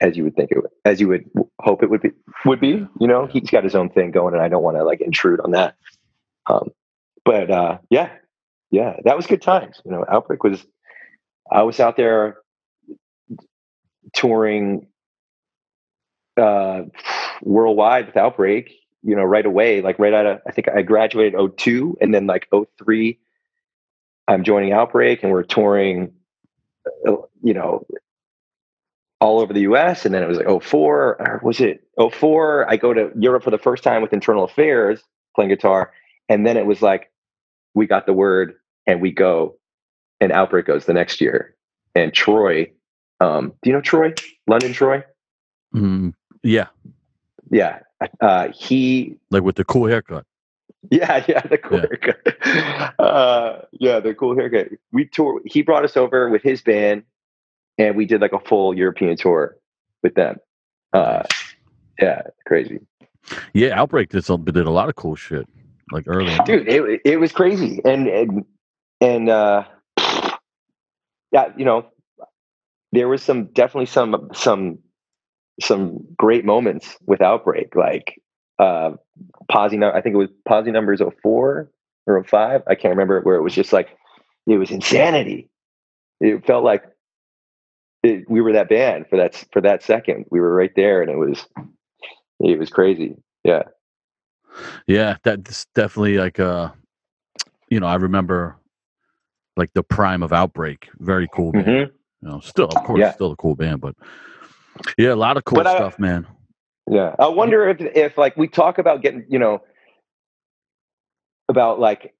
as 0.00 0.16
you 0.16 0.24
would 0.24 0.36
think 0.36 0.50
it 0.52 0.58
would 0.58 0.70
as 0.84 1.00
you 1.00 1.08
would 1.08 1.30
hope 1.60 1.82
it 1.82 1.90
would 1.90 2.02
be 2.02 2.10
would 2.46 2.60
be. 2.60 2.86
You 3.00 3.08
know, 3.08 3.26
he's 3.26 3.50
got 3.50 3.64
his 3.64 3.74
own 3.74 3.90
thing 3.90 4.12
going 4.12 4.34
and 4.34 4.42
I 4.42 4.48
don't 4.48 4.62
want 4.62 4.76
to 4.76 4.84
like 4.84 5.00
intrude 5.00 5.40
on 5.40 5.52
that. 5.52 5.76
Um 6.48 6.70
but 7.24 7.50
uh 7.50 7.78
yeah, 7.90 8.10
yeah, 8.70 8.96
that 9.04 9.16
was 9.16 9.26
good 9.26 9.42
times. 9.42 9.80
You 9.84 9.92
know, 9.92 10.04
Outbreak 10.10 10.44
was 10.44 10.64
I 11.50 11.62
was 11.62 11.80
out 11.80 11.96
there 11.96 12.38
touring 14.14 14.88
uh 16.40 16.82
worldwide 17.42 18.06
with 18.06 18.16
outbreak 18.16 18.72
you 19.02 19.14
know 19.14 19.24
right 19.24 19.46
away 19.46 19.82
like 19.82 19.98
right 19.98 20.14
out 20.14 20.26
of 20.26 20.40
i 20.46 20.52
think 20.52 20.68
i 20.68 20.82
graduated 20.82 21.38
02 21.56 21.96
and 22.00 22.14
then 22.14 22.26
like 22.26 22.48
03 22.78 23.18
i'm 24.28 24.44
joining 24.44 24.72
outbreak 24.72 25.22
and 25.22 25.32
we're 25.32 25.42
touring 25.42 26.12
uh, 27.06 27.16
you 27.42 27.54
know 27.54 27.84
all 29.20 29.40
over 29.40 29.52
the 29.52 29.60
us 29.60 30.04
and 30.04 30.14
then 30.14 30.22
it 30.22 30.28
was 30.28 30.38
like 30.38 30.62
04 30.62 31.16
or 31.20 31.40
was 31.42 31.60
it 31.60 31.84
04 32.12 32.70
i 32.70 32.76
go 32.76 32.94
to 32.94 33.10
europe 33.16 33.42
for 33.42 33.50
the 33.50 33.58
first 33.58 33.82
time 33.82 34.02
with 34.02 34.12
internal 34.12 34.44
affairs 34.44 35.00
playing 35.34 35.48
guitar 35.48 35.92
and 36.28 36.46
then 36.46 36.56
it 36.56 36.66
was 36.66 36.80
like 36.80 37.10
we 37.74 37.86
got 37.86 38.06
the 38.06 38.12
word 38.12 38.54
and 38.86 39.00
we 39.00 39.10
go 39.10 39.56
and 40.20 40.32
outbreak 40.32 40.66
goes 40.66 40.86
the 40.86 40.92
next 40.92 41.20
year. 41.20 41.54
And 41.94 42.12
troy 42.12 42.70
um 43.20 43.52
do 43.62 43.70
you 43.70 43.72
know 43.72 43.80
troy? 43.80 44.14
London 44.46 44.72
troy? 44.72 45.04
Mm, 45.74 46.14
yeah, 46.42 46.66
yeah 47.52 47.80
uh 48.20 48.48
he 48.52 49.16
like 49.30 49.44
with 49.44 49.56
the 49.56 49.64
cool 49.64 49.86
haircut. 49.86 50.26
yeah 50.90 51.24
yeah 51.28 51.42
the 51.42 51.58
cool 51.58 51.78
Yeah. 51.78 51.86
haircut 51.88 52.94
uh 52.98 53.62
yeah 53.72 54.00
the 54.00 54.14
cool 54.14 54.34
haircut 54.34 54.68
we 54.92 55.04
tour 55.06 55.40
he 55.46 55.62
brought 55.62 55.84
us 55.84 55.96
over 55.96 56.28
with 56.30 56.42
his 56.42 56.62
band 56.62 57.04
and 57.78 57.96
we 57.96 58.06
did 58.06 58.20
like 58.20 58.32
a 58.32 58.40
full 58.40 58.76
european 58.76 59.16
tour 59.16 59.56
with 60.02 60.14
them 60.16 60.38
uh 60.92 61.22
yeah 62.00 62.22
crazy 62.46 62.80
Yeah, 63.54 63.80
Outbreak 63.80 64.08
did 64.10 64.24
some, 64.24 64.44
did 64.44 64.56
a 64.56 64.70
lot 64.70 64.88
of 64.88 64.96
cool 64.96 65.14
shit. 65.14 65.46
Like 65.92 66.04
early, 66.08 66.32
on. 66.34 66.44
dude 66.46 66.66
it, 66.68 67.00
it 67.04 67.20
was 67.20 67.32
crazy 67.32 67.80
and 67.84 68.08
and 68.08 68.44
and 69.00 69.28
uh 69.28 69.64
yeah 71.32 71.52
you 71.56 71.64
know 71.64 71.86
there 72.92 73.08
was 73.08 73.22
some 73.22 73.46
definitely 73.46 73.86
some 73.86 74.30
some 74.34 74.78
some 75.62 75.98
great 76.16 76.44
moments 76.44 76.96
with 77.06 77.20
outbreak 77.20 77.74
like 77.74 78.20
uh 78.58 78.92
Posi 79.50 79.82
i 79.94 80.00
think 80.00 80.14
it 80.14 80.18
was 80.18 80.30
Posi 80.48 80.72
Numbers 80.72 81.00
04 81.22 81.70
or 82.06 82.24
05 82.24 82.62
i 82.66 82.74
can't 82.74 82.92
remember 82.92 83.20
where 83.20 83.36
it 83.36 83.42
was 83.42 83.54
just 83.54 83.72
like 83.72 83.96
it 84.46 84.58
was 84.58 84.70
insanity 84.70 85.48
it 86.20 86.44
felt 86.46 86.64
like 86.64 86.84
it, 88.02 88.28
we 88.28 88.40
were 88.40 88.52
that 88.52 88.68
band 88.68 89.06
for 89.08 89.16
that 89.16 89.44
for 89.52 89.60
that 89.60 89.82
second 89.82 90.26
we 90.30 90.40
were 90.40 90.54
right 90.54 90.72
there 90.76 91.02
and 91.02 91.10
it 91.10 91.16
was 91.16 91.46
it 92.40 92.58
was 92.58 92.70
crazy 92.70 93.14
yeah 93.44 93.62
Yeah, 94.86 95.16
that's 95.22 95.66
definitely 95.74 96.18
like 96.18 96.38
uh 96.40 96.70
you 97.70 97.80
know, 97.80 97.86
I 97.86 97.94
remember 97.94 98.56
like 99.56 99.72
the 99.72 99.82
prime 99.82 100.22
of 100.22 100.32
Outbreak. 100.32 100.90
Very 100.98 101.26
cool 101.32 101.52
band. 101.52 101.66
Mhm. 101.66 101.90
You 102.20 102.28
know, 102.28 102.40
still 102.40 102.66
of 102.66 102.82
course 102.84 103.00
Yeah. 103.00 103.12
still 103.12 103.32
a 103.32 103.36
cool 103.36 103.54
band, 103.56 103.80
but 103.80 103.94
yeah, 104.98 105.12
a 105.12 105.16
lot 105.16 105.36
of 105.36 105.44
cool 105.44 105.56
But 105.56 105.66
I- 105.66 105.76
stuff, 105.76 105.98
man. 105.98 106.26
Yeah. 106.90 107.14
I 107.18 107.28
wonder 107.28 107.68
if 107.68 107.80
if 107.80 108.18
like 108.18 108.36
we 108.36 108.48
talk 108.48 108.78
about 108.78 109.02
getting, 109.02 109.24
you 109.28 109.38
know, 109.38 109.62
about 111.48 111.78
like 111.78 112.12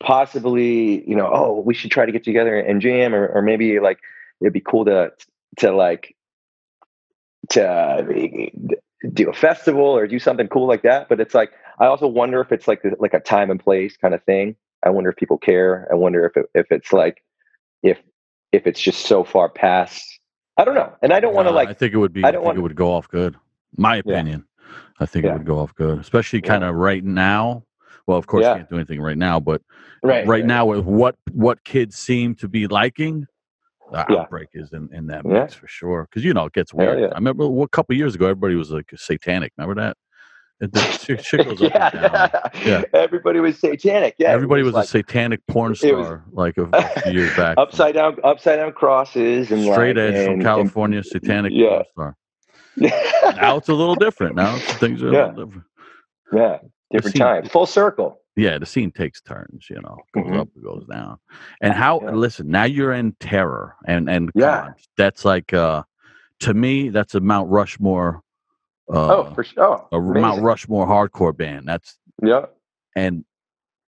possibly, 0.00 1.08
you 1.08 1.14
know, 1.14 1.30
oh, 1.32 1.60
we 1.60 1.74
should 1.74 1.90
try 1.90 2.06
to 2.06 2.12
get 2.12 2.24
together 2.24 2.58
and 2.58 2.80
jam, 2.80 3.14
or, 3.14 3.26
or 3.28 3.42
maybe 3.42 3.80
like 3.80 3.98
it'd 4.40 4.52
be 4.52 4.60
cool 4.60 4.86
to 4.86 5.12
to 5.58 5.72
like 5.72 6.16
to 7.50 7.68
uh, 7.68 8.02
do 9.12 9.28
a 9.28 9.34
festival 9.34 9.84
or 9.84 10.06
do 10.06 10.18
something 10.18 10.48
cool 10.48 10.66
like 10.66 10.82
that. 10.82 11.08
But 11.08 11.20
it's 11.20 11.34
like 11.34 11.52
I 11.78 11.86
also 11.86 12.06
wonder 12.08 12.40
if 12.40 12.50
it's 12.50 12.66
like 12.66 12.82
like 12.98 13.14
a 13.14 13.20
time 13.20 13.50
and 13.50 13.60
place 13.60 13.96
kind 13.96 14.14
of 14.14 14.22
thing. 14.24 14.56
I 14.82 14.90
wonder 14.90 15.10
if 15.10 15.16
people 15.16 15.38
care. 15.38 15.86
I 15.92 15.94
wonder 15.96 16.24
if 16.26 16.36
it, 16.36 16.46
if 16.54 16.72
it's 16.72 16.92
like 16.92 17.22
if 17.82 17.98
if 18.52 18.66
it's 18.66 18.80
just 18.80 19.06
so 19.06 19.22
far 19.22 19.48
past. 19.48 20.13
I 20.56 20.64
don't 20.64 20.74
know, 20.74 20.92
and 21.02 21.12
I 21.12 21.20
don't 21.20 21.34
want 21.34 21.46
to 21.46 21.50
Uh, 21.50 21.54
like. 21.54 21.68
I 21.68 21.72
think 21.72 21.92
it 21.94 21.98
would 21.98 22.12
be. 22.12 22.24
I 22.24 22.28
I, 22.28 22.30
don't 22.30 22.40
think 22.42 22.46
want- 22.46 22.58
it 22.58 22.62
would 22.62 22.76
go 22.76 22.92
off 22.92 23.08
good. 23.08 23.36
My 23.76 23.96
Yeah. 23.96 24.00
opinion. 24.00 24.44
I 25.00 25.06
think 25.06 25.24
Yeah. 25.24 25.32
it 25.32 25.38
would 25.38 25.46
go 25.46 25.58
off 25.58 25.74
good, 25.74 25.98
especially 25.98 26.40
Yeah. 26.44 26.48
kind 26.48 26.64
of 26.64 26.74
right 26.76 27.02
now. 27.04 27.64
Well, 28.06 28.18
of 28.18 28.26
course, 28.26 28.42
Yeah. 28.44 28.50
you 28.52 28.56
can't 28.58 28.70
do 28.70 28.76
anything 28.76 29.00
right 29.00 29.18
now, 29.18 29.40
but 29.40 29.62
right, 30.02 30.26
right, 30.26 30.44
now 30.44 30.66
with 30.66 30.84
what 30.84 31.16
what 31.32 31.64
kids 31.64 31.96
seem 31.96 32.34
to 32.36 32.48
be 32.48 32.66
liking, 32.68 33.26
the 33.90 34.04
Yeah. 34.08 34.20
outbreak 34.20 34.50
is 34.54 34.72
in, 34.72 34.88
in 34.92 35.06
that 35.08 35.24
Yeah. 35.24 35.32
mix 35.40 35.54
for 35.54 35.66
sure. 35.66 36.06
Because 36.08 36.24
you 36.24 36.32
know 36.34 36.44
it 36.46 36.52
gets 36.52 36.72
weird. 36.72 37.00
yeah. 37.00 37.06
I 37.06 37.14
remember 37.16 37.44
a 37.62 37.68
couple 37.68 37.96
years 37.96 38.14
ago, 38.14 38.26
everybody 38.26 38.54
was 38.54 38.70
like 38.70 38.92
satanic. 38.94 39.52
Remember 39.58 39.80
that? 39.82 39.96
The 40.72 40.80
shit, 40.80 41.32
yeah, 41.60 41.90
and. 41.92 42.62
Yeah. 42.64 42.82
everybody 42.94 43.40
was 43.40 43.58
satanic. 43.58 44.14
Yeah, 44.18 44.30
Everybody 44.30 44.62
was, 44.62 44.74
like 44.74 44.84
a 44.84 44.88
satanic 44.88 45.40
porn 45.48 45.72
it 45.82 45.94
was- 45.94 46.06
star 46.06 46.24
like 46.32 46.56
a, 46.58 46.68
a 46.72 47.00
few 47.02 47.12
years 47.12 47.36
back. 47.36 47.56
upside 47.58 47.94
down, 47.94 48.16
upside 48.24 48.58
down 48.58 48.72
crosses 48.72 49.50
and 49.50 49.62
straight 49.62 49.96
like, 49.96 50.14
edge 50.14 50.24
from 50.24 50.34
and- 50.34 50.42
California, 50.42 51.02
satanic 51.02 51.52
yeah. 51.54 51.68
porn 51.68 51.84
star. 51.92 52.16
Now 53.36 53.56
it's 53.56 53.68
a 53.68 53.74
little 53.74 53.94
different. 53.94 54.34
Now 54.36 54.56
things 54.58 55.02
are 55.02 55.08
a 55.08 55.12
Yeah. 55.12 55.26
little 55.28 55.44
different. 55.46 55.64
yeah, 56.32 56.58
different 56.90 57.16
time, 57.16 57.46
full 57.46 57.66
circle. 57.66 58.20
yeah, 58.36 58.58
the 58.58 58.66
scene 58.66 58.90
takes 58.90 59.20
turns, 59.20 59.66
you 59.70 59.80
know, 59.80 59.96
goes 60.12 60.24
Mhm. 60.26 60.40
up, 60.40 60.48
goes 60.62 60.84
down. 60.90 61.18
And 61.60 61.72
how 61.72 62.00
Yeah. 62.02 62.10
listen, 62.12 62.48
now 62.48 62.64
you're 62.64 62.92
in 62.92 63.12
terror 63.20 63.76
and 63.86 64.10
and 64.10 64.30
Yeah. 64.34 64.62
Cons. 64.62 64.88
that's 64.96 65.24
like 65.24 65.52
uh 65.54 65.84
to 66.40 66.52
me, 66.52 66.88
that's 66.88 67.14
a 67.14 67.20
Mount 67.20 67.48
Rushmore 67.48 68.20
uh 68.92 69.16
oh, 69.16 69.34
for 69.34 69.44
sure. 69.44 69.86
Oh, 69.92 69.96
a 69.96 70.00
Mount. 70.00 70.42
Rushmore 70.42 70.86
hardcore 70.86 71.36
band. 71.36 71.66
That's 71.66 71.98
Yeah, 72.22 72.46
and 72.94 73.24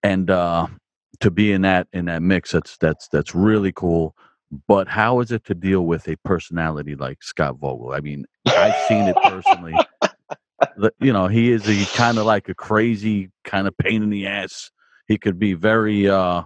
and 0.03 0.31
uh 0.31 0.69
to 1.21 1.31
be 1.31 1.53
in 1.53 1.63
that 1.63 1.89
in 1.93 2.07
that 2.07 2.23
mix, 2.23 2.53
that's 2.53 2.77
that's 2.79 3.09
that's 3.09 3.35
really 3.35 3.73
cool. 3.73 4.15
But 4.69 4.89
how 4.89 5.21
is 5.21 5.33
it 5.33 5.45
to 5.47 5.55
deal 5.55 5.83
with 5.83 6.09
a 6.09 6.17
personality 6.25 6.95
like 6.95 7.23
Scott 7.23 7.57
Vogel? 7.59 7.93
I 7.93 8.01
mean, 8.01 8.27
I've 8.47 8.77
seen 8.87 9.09
it 9.09 9.17
personally. 9.25 9.75
You 11.01 11.13
know, 11.13 11.27
he 11.27 11.51
is 11.51 11.69
a 11.69 11.97
kind 11.97 12.19
of 12.19 12.27
like 12.27 12.49
a 12.49 12.55
crazy 12.55 13.31
kind 13.45 13.67
of 13.67 13.77
pain 13.77 14.03
in 14.03 14.11
the 14.11 14.27
ass. 14.27 14.71
He 15.09 15.19
could 15.19 15.39
be 15.39 15.55
very, 15.55 16.09
uh, 16.09 16.43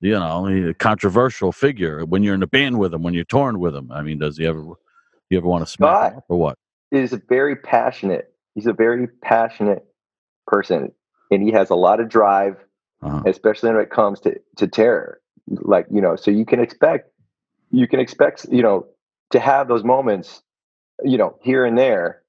you 0.00 0.12
know, 0.12 0.46
a 0.46 0.74
controversial 0.74 1.52
figure 1.52 2.04
when 2.04 2.22
you're 2.22 2.34
in 2.34 2.42
a 2.42 2.46
band 2.46 2.78
with 2.78 2.94
him, 2.94 3.02
when 3.02 3.12
you're 3.14 3.24
touring 3.24 3.58
with 3.58 3.74
him. 3.74 3.90
I 3.92 4.02
mean, 4.02 4.18
does 4.18 4.38
he 4.38 4.46
ever, 4.46 4.62
you 5.30 5.38
ever 5.38 5.46
want 5.46 5.66
to 5.66 5.70
smack 5.70 5.90
Scott- 5.90 6.12
him 6.14 6.22
or 6.28 6.38
what? 6.38 6.58
Is 6.90 7.12
a 7.12 7.20
very 7.28 7.56
passionate. 7.56 8.32
He's 8.54 8.66
a 8.66 8.72
very 8.72 9.06
passionate 9.22 9.84
person, 10.46 10.92
and 11.30 11.42
he 11.42 11.52
has 11.52 11.70
a 11.70 11.74
lot 11.74 12.00
of 12.00 12.08
drive, 12.08 12.56
Uh-huh. 13.02 13.22
especially 13.26 13.70
when 13.72 13.80
it 13.82 13.90
comes 13.90 14.20
to 14.20 14.40
to 14.56 14.66
terror. 14.66 15.20
Like 15.48 15.86
you 15.90 16.00
know, 16.00 16.16
so 16.16 16.30
you 16.30 16.44
can 16.46 16.60
expect 16.60 17.10
you 17.70 17.86
can 17.88 18.00
expect 18.00 18.46
you 18.50 18.62
know 18.62 18.86
to 19.30 19.40
have 19.40 19.68
those 19.68 19.84
moments, 19.84 20.42
you 21.04 21.18
know, 21.18 21.36
here 21.42 21.64
and 21.64 21.76
there. 21.78 22.22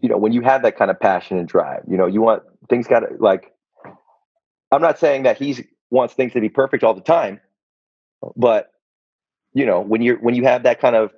You 0.00 0.08
know, 0.08 0.16
when 0.18 0.32
you 0.32 0.42
have 0.42 0.62
that 0.62 0.76
kind 0.78 0.90
of 0.90 0.98
passion 1.00 1.38
and 1.38 1.46
drive, 1.48 1.82
you 1.88 1.96
know, 1.98 2.06
you 2.06 2.22
want 2.22 2.42
things 2.68 2.86
got 2.86 3.00
to 3.00 3.08
like. 3.18 3.52
I'm 4.72 4.82
not 4.82 4.98
saying 4.98 5.24
that 5.24 5.36
he's 5.38 5.60
wants 5.90 6.14
things 6.14 6.32
to 6.34 6.40
be 6.40 6.48
perfect 6.48 6.84
all 6.84 6.94
the 6.94 7.00
time, 7.00 7.40
but 8.36 8.72
you 9.52 9.66
know, 9.66 9.80
when 9.80 10.02
you're 10.02 10.18
when 10.18 10.34
you 10.34 10.44
have 10.44 10.62
that 10.64 10.80
kind 10.80 10.96
of 10.96 11.10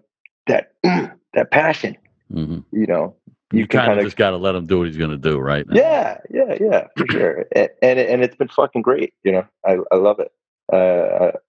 that 0.47 0.73
that 0.83 1.51
passion, 1.51 1.97
hmm 2.33 2.59
you 2.73 2.87
know, 2.87 3.17
You, 3.53 3.61
you 3.61 3.67
kind 3.67 3.93
of 3.99 4.05
just 4.05 4.17
got 4.17 4.31
to 4.31 4.37
let 4.37 4.55
him 4.55 4.67
do 4.67 4.79
what 4.79 4.87
he's 4.89 4.97
going 4.97 5.11
to 5.11 5.19
do, 5.19 5.39
right? 5.39 5.67
yeah, 5.73 6.19
yeah, 6.31 6.57
yeah, 6.61 6.87
for 6.97 7.07
sure. 7.07 7.45
And 7.55 7.69
and, 7.83 7.99
and 7.99 8.23
it's 8.25 8.37
been 8.37 8.49
fucking 8.49 8.83
great. 8.83 9.15
You 9.25 9.33
know, 9.33 9.47
I, 9.67 9.77
I 9.93 9.97
love 9.97 10.21
it. 10.21 10.33
Uh, 10.73 10.77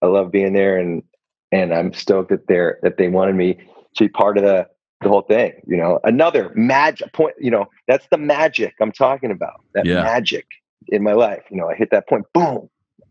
I, 0.01 0.05
I 0.05 0.07
love 0.07 0.31
being 0.31 0.53
there, 0.53 0.77
and 0.77 1.03
and 1.51 1.73
I'm 1.73 1.93
stoked 1.93 2.29
that 2.29 2.47
they're 2.47 2.79
that 2.83 2.97
they 2.97 3.07
wanted 3.07 3.35
me 3.35 3.55
to 3.95 4.03
be 4.03 4.09
part 4.09 4.37
of 4.37 4.43
the 4.43 4.67
the 5.01 5.09
whole 5.09 5.21
thing. 5.21 5.53
You 5.67 5.77
know, 5.77 5.99
another 6.03 6.51
magic 6.55 7.13
point. 7.13 7.35
You 7.39 7.51
know, 7.51 7.65
that's 7.87 8.07
the 8.11 8.17
magic 8.17 8.75
I'm 8.81 8.91
talking 8.91 9.31
about. 9.31 9.61
That 9.73 9.85
Yeah. 9.85 10.03
magic 10.03 10.45
in 10.89 11.03
my 11.03 11.13
life. 11.13 11.43
You 11.49 11.57
know, 11.57 11.69
I 11.69 11.75
hit 11.75 11.89
that 11.91 12.07
point. 12.09 12.25
Boom. 12.33 12.69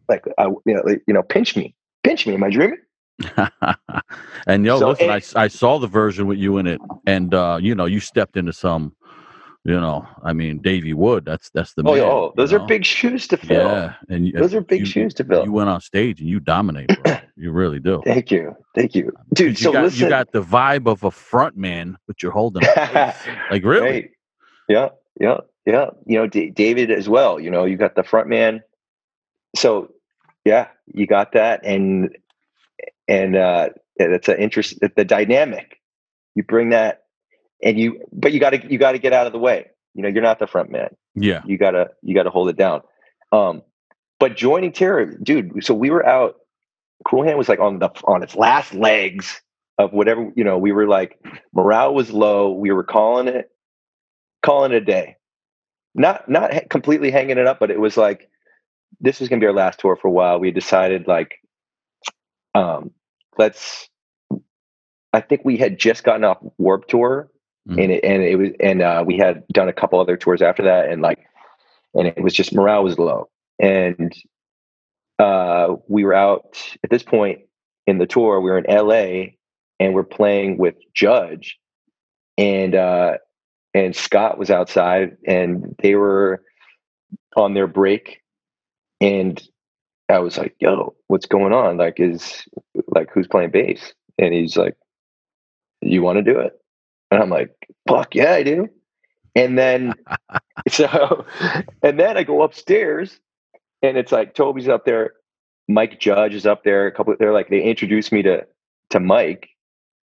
Like 0.09 0.25
I, 0.39 0.47
you 0.47 0.75
know, 0.75 0.83
like, 0.85 1.03
you 1.07 1.15
know, 1.15 1.23
pinch 1.23 1.57
me, 1.57 1.75
pinch 2.05 2.27
me. 2.27 2.35
Am 2.35 2.45
I 2.45 2.51
dreaming? 2.51 2.79
and 4.46 4.64
yo, 4.64 4.79
So 4.79 4.88
listen, 4.90 5.11
I, 5.11 5.14
it- 5.16 5.22
s- 5.25 5.37
I 5.37 5.48
saw 5.48 5.79
the 5.79 5.87
version 5.87 6.27
with 6.27 6.38
you 6.38 6.59
in 6.59 6.66
it, 6.66 6.81
and 7.07 7.33
uh, 7.35 7.59
you 7.61 7.75
know, 7.75 7.85
you 7.85 8.01
stepped 8.01 8.37
into 8.37 8.53
some, 8.53 8.94
you 9.64 9.79
know, 9.79 10.07
I 10.25 10.33
mean, 10.33 10.59
Davey 10.59 10.92
Wood. 10.94 11.25
That's 11.25 11.51
that's 11.51 11.75
the 11.75 11.83
Oh, 11.87 11.92
man. 11.94 12.03
oh, 12.03 12.27
you 12.27 12.33
those 12.37 12.53
are 12.53 12.59
know? 12.59 12.66
big 12.66 12.85
shoes 12.85 13.27
to 13.29 13.37
fill. 13.37 13.59
Yeah, 13.68 13.94
and 14.09 14.33
Those 14.33 14.55
are 14.55 14.61
big 14.61 14.81
you- 14.81 14.87
shoes 14.87 15.14
to 15.14 15.25
fill. 15.25 15.44
You 15.44 15.53
went 15.53 15.68
on 15.68 15.81
stage 15.81 16.20
and 16.20 16.29
you 16.29 16.40
dominate, 16.40 16.88
bro. 16.88 17.16
you 17.37 17.53
really 17.53 17.79
do. 17.81 18.03
Thank 18.05 18.31
you, 18.31 18.57
thank 18.75 18.94
you, 18.94 19.12
dude. 19.35 19.55
'Cause 19.57 19.62
So 19.62 19.68
you 19.70 19.72
got, 19.75 19.83
listen, 19.85 20.01
you 20.05 20.09
got 20.09 20.33
the 20.33 20.42
vibe 20.42 20.87
of 20.90 21.05
a 21.05 21.11
front 21.11 21.57
man, 21.57 21.96
but 22.07 22.22
you're 22.22 22.33
holding 22.33 22.62
like 23.51 23.64
really. 23.64 23.81
Right. 23.90 24.11
Yeah, 24.68 24.88
yeah, 25.20 25.38
yeah. 25.66 25.90
You 26.07 26.18
know, 26.18 26.27
D- 26.27 26.51
David 26.51 26.90
as 26.90 27.09
well. 27.09 27.38
You 27.38 27.51
know, 27.51 27.64
you 27.64 27.77
got 27.77 27.94
the 27.94 28.03
front 28.05 28.29
man. 28.29 28.62
So, 29.57 29.92
yeah, 30.44 30.68
you 30.87 31.07
got 31.07 31.33
that, 31.33 31.64
and 31.64 32.16
and 33.12 33.37
uh, 33.37 33.68
that's 33.98 34.29
an 34.29 34.38
interest. 34.38 34.79
The 34.81 35.05
dynamic. 35.05 35.79
You 36.35 36.42
bring 36.42 36.70
that, 36.70 37.03
and 37.62 37.79
you, 37.79 38.07
but 38.11 38.33
you 38.33 38.40
got 38.40 38.51
to 38.51 38.72
you 38.72 38.79
got 38.79 38.92
to 38.92 38.98
get 38.98 39.12
out 39.12 39.27
of 39.27 39.33
the 39.33 39.38
way. 39.38 39.66
You 39.94 40.03
know, 40.03 40.09
you're 40.09 40.22
not 40.22 40.38
the 40.38 40.46
front 40.46 40.70
man. 40.70 40.96
Yeah, 41.14 41.42
You 41.44 41.59
gotta 41.59 41.90
you 42.03 42.14
gotta 42.14 42.31
hold 42.31 42.48
it 42.48 42.57
down. 42.57 42.81
Um, 43.33 43.62
but 44.18 44.35
joining 44.37 44.72
Terror, 44.72 45.05
dude. 45.05 45.62
So 45.64 45.75
we 45.75 45.90
were 45.90 46.07
out. 46.07 46.37
Cruel 47.05 47.25
Hand 47.25 47.37
was 47.37 47.48
like 47.51 47.61
on 47.61 47.79
the 47.81 47.90
on 48.05 48.22
its 48.22 48.35
last 48.35 48.72
legs 48.72 49.42
of 49.77 49.92
whatever 49.92 50.33
you 50.35 50.44
know. 50.44 50.57
We 50.57 50.72
were 50.72 50.87
like 50.87 51.18
morale 51.53 51.92
was 51.92 52.11
low. 52.11 52.53
We 52.53 52.72
were 52.72 52.85
calling 52.85 53.29
it 53.29 53.51
calling 54.42 54.72
it 54.72 54.77
a 54.77 54.81
day. 54.81 55.16
Not 55.94 56.31
not 56.31 56.55
ha- 56.55 56.61
completely 56.70 57.11
hanging 57.11 57.37
it 57.37 57.46
up, 57.46 57.61
but 57.61 57.70
it 57.70 57.79
was 57.79 57.98
like 57.98 58.31
this 59.01 59.20
was 59.20 59.29
gonna 59.29 59.40
be 59.40 59.46
our 59.46 59.53
last 59.53 59.81
tour 59.81 59.96
for 59.96 60.09
a 60.09 60.12
while. 60.12 60.38
We 60.40 60.51
decided 60.51 61.07
like, 61.07 61.33
um, 62.55 62.92
let's. 63.38 63.88
I 65.12 65.21
think 65.21 65.42
we 65.45 65.59
had 65.59 65.79
just 65.79 66.05
gotten 66.05 66.25
off 66.25 66.38
Warped 66.59 66.88
Tour, 66.88 67.29
Mhm. 67.68 67.83
and 67.83 67.92
it 67.92 68.05
and 68.05 68.23
it 68.23 68.37
was 68.37 68.51
and 68.61 68.83
uh, 68.83 69.05
we 69.07 69.16
had 69.18 69.47
done 69.49 69.68
a 69.68 69.73
couple 69.73 70.01
other 70.01 70.16
tours 70.16 70.42
after 70.42 70.62
that, 70.64 70.88
and 70.90 71.03
like, 71.03 71.18
and 71.95 72.09
it 72.09 72.23
was 72.23 72.33
just 72.35 72.55
morale 72.55 72.83
was 72.85 72.99
low, 72.99 73.29
and 73.59 74.12
uh, 75.18 75.77
we 75.88 76.05
were 76.05 76.14
out 76.14 76.59
at 76.83 76.90
this 76.90 77.03
point 77.03 77.40
in 77.87 77.99
the 77.99 78.07
tour. 78.07 78.40
We 78.40 78.51
were 78.51 78.59
in 78.59 78.68
L.A. 78.71 79.37
and 79.79 79.95
we're 79.95 80.03
playing 80.03 80.57
with 80.59 80.75
Judge, 80.95 81.59
and 82.38 82.75
uh, 82.75 83.18
and 83.75 83.95
Scott 83.95 84.38
was 84.38 84.51
outside, 84.51 85.16
and 85.27 85.77
they 85.83 85.95
were 85.95 86.42
on 87.37 87.55
their 87.55 87.66
break, 87.66 88.23
and 89.01 89.40
I 90.09 90.19
was 90.19 90.37
like, 90.38 90.55
"Yo, 90.61 90.95
what's 91.09 91.27
going 91.27 91.53
on? 91.53 91.77
Like, 91.77 91.99
is 92.01 92.45
like 92.88 93.09
who's 93.12 93.27
playing 93.27 93.51
bass?" 93.51 93.93
And 94.19 94.35
he's 94.35 94.57
like, 94.57 94.77
"You 95.81 96.03
want 96.03 96.19
to 96.19 96.23
do 96.23 96.38
it?" 96.38 96.59
And 97.11 97.23
I'm 97.23 97.31
like, 97.31 97.51
"Fuck 97.88 98.15
yeah, 98.15 98.33
I 98.33 98.43
do." 98.43 98.69
And 99.35 99.59
then 99.59 99.95
so, 100.69 101.25
and 101.83 101.99
then 101.99 102.17
I 102.17 102.25
go 102.25 102.43
upstairs, 102.43 103.19
and 103.83 103.97
it's 103.97 104.12
like 104.12 104.35
Toby's 104.35 104.69
up 104.69 104.85
there, 104.85 105.15
Mike 105.69 106.01
Judge 106.01 106.35
is 106.35 106.47
up 106.47 106.65
there. 106.65 106.87
A 106.87 106.93
couple, 106.93 107.15
they're 107.19 107.33
like 107.33 107.49
they 107.49 107.62
introduced 107.62 108.12
me 108.12 108.23
to 108.23 108.47
to 108.91 109.01
Mike. 109.01 109.49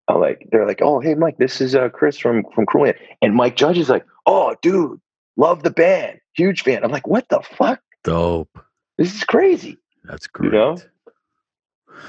I'm 0.08 0.20
like, 0.20 0.48
they're 0.52 0.66
like, 0.66 0.82
"Oh, 0.82 1.00
hey, 1.00 1.14
Mike, 1.14 1.38
this 1.38 1.62
is 1.62 1.76
uh, 1.76 1.90
Chris 1.90 2.18
from 2.18 2.44
from 2.56 2.66
Cruel 2.66 2.94
And 3.22 3.36
Mike 3.36 3.56
Judge 3.56 3.78
is 3.78 3.90
like, 3.90 4.06
"Oh, 4.26 4.56
dude, 4.62 5.00
love 5.38 5.64
the 5.64 5.70
band, 5.70 6.20
huge 6.34 6.64
fan." 6.64 6.84
I'm 6.84 6.92
like, 6.92 7.08
"What 7.08 7.30
the 7.30 7.42
fuck? 7.42 7.82
dope. 8.04 8.60
This 8.98 9.14
is 9.14 9.24
crazy." 9.24 9.78
That's 10.10 10.26
You 10.42 10.50
great. 10.50 10.54
know? 10.54 10.78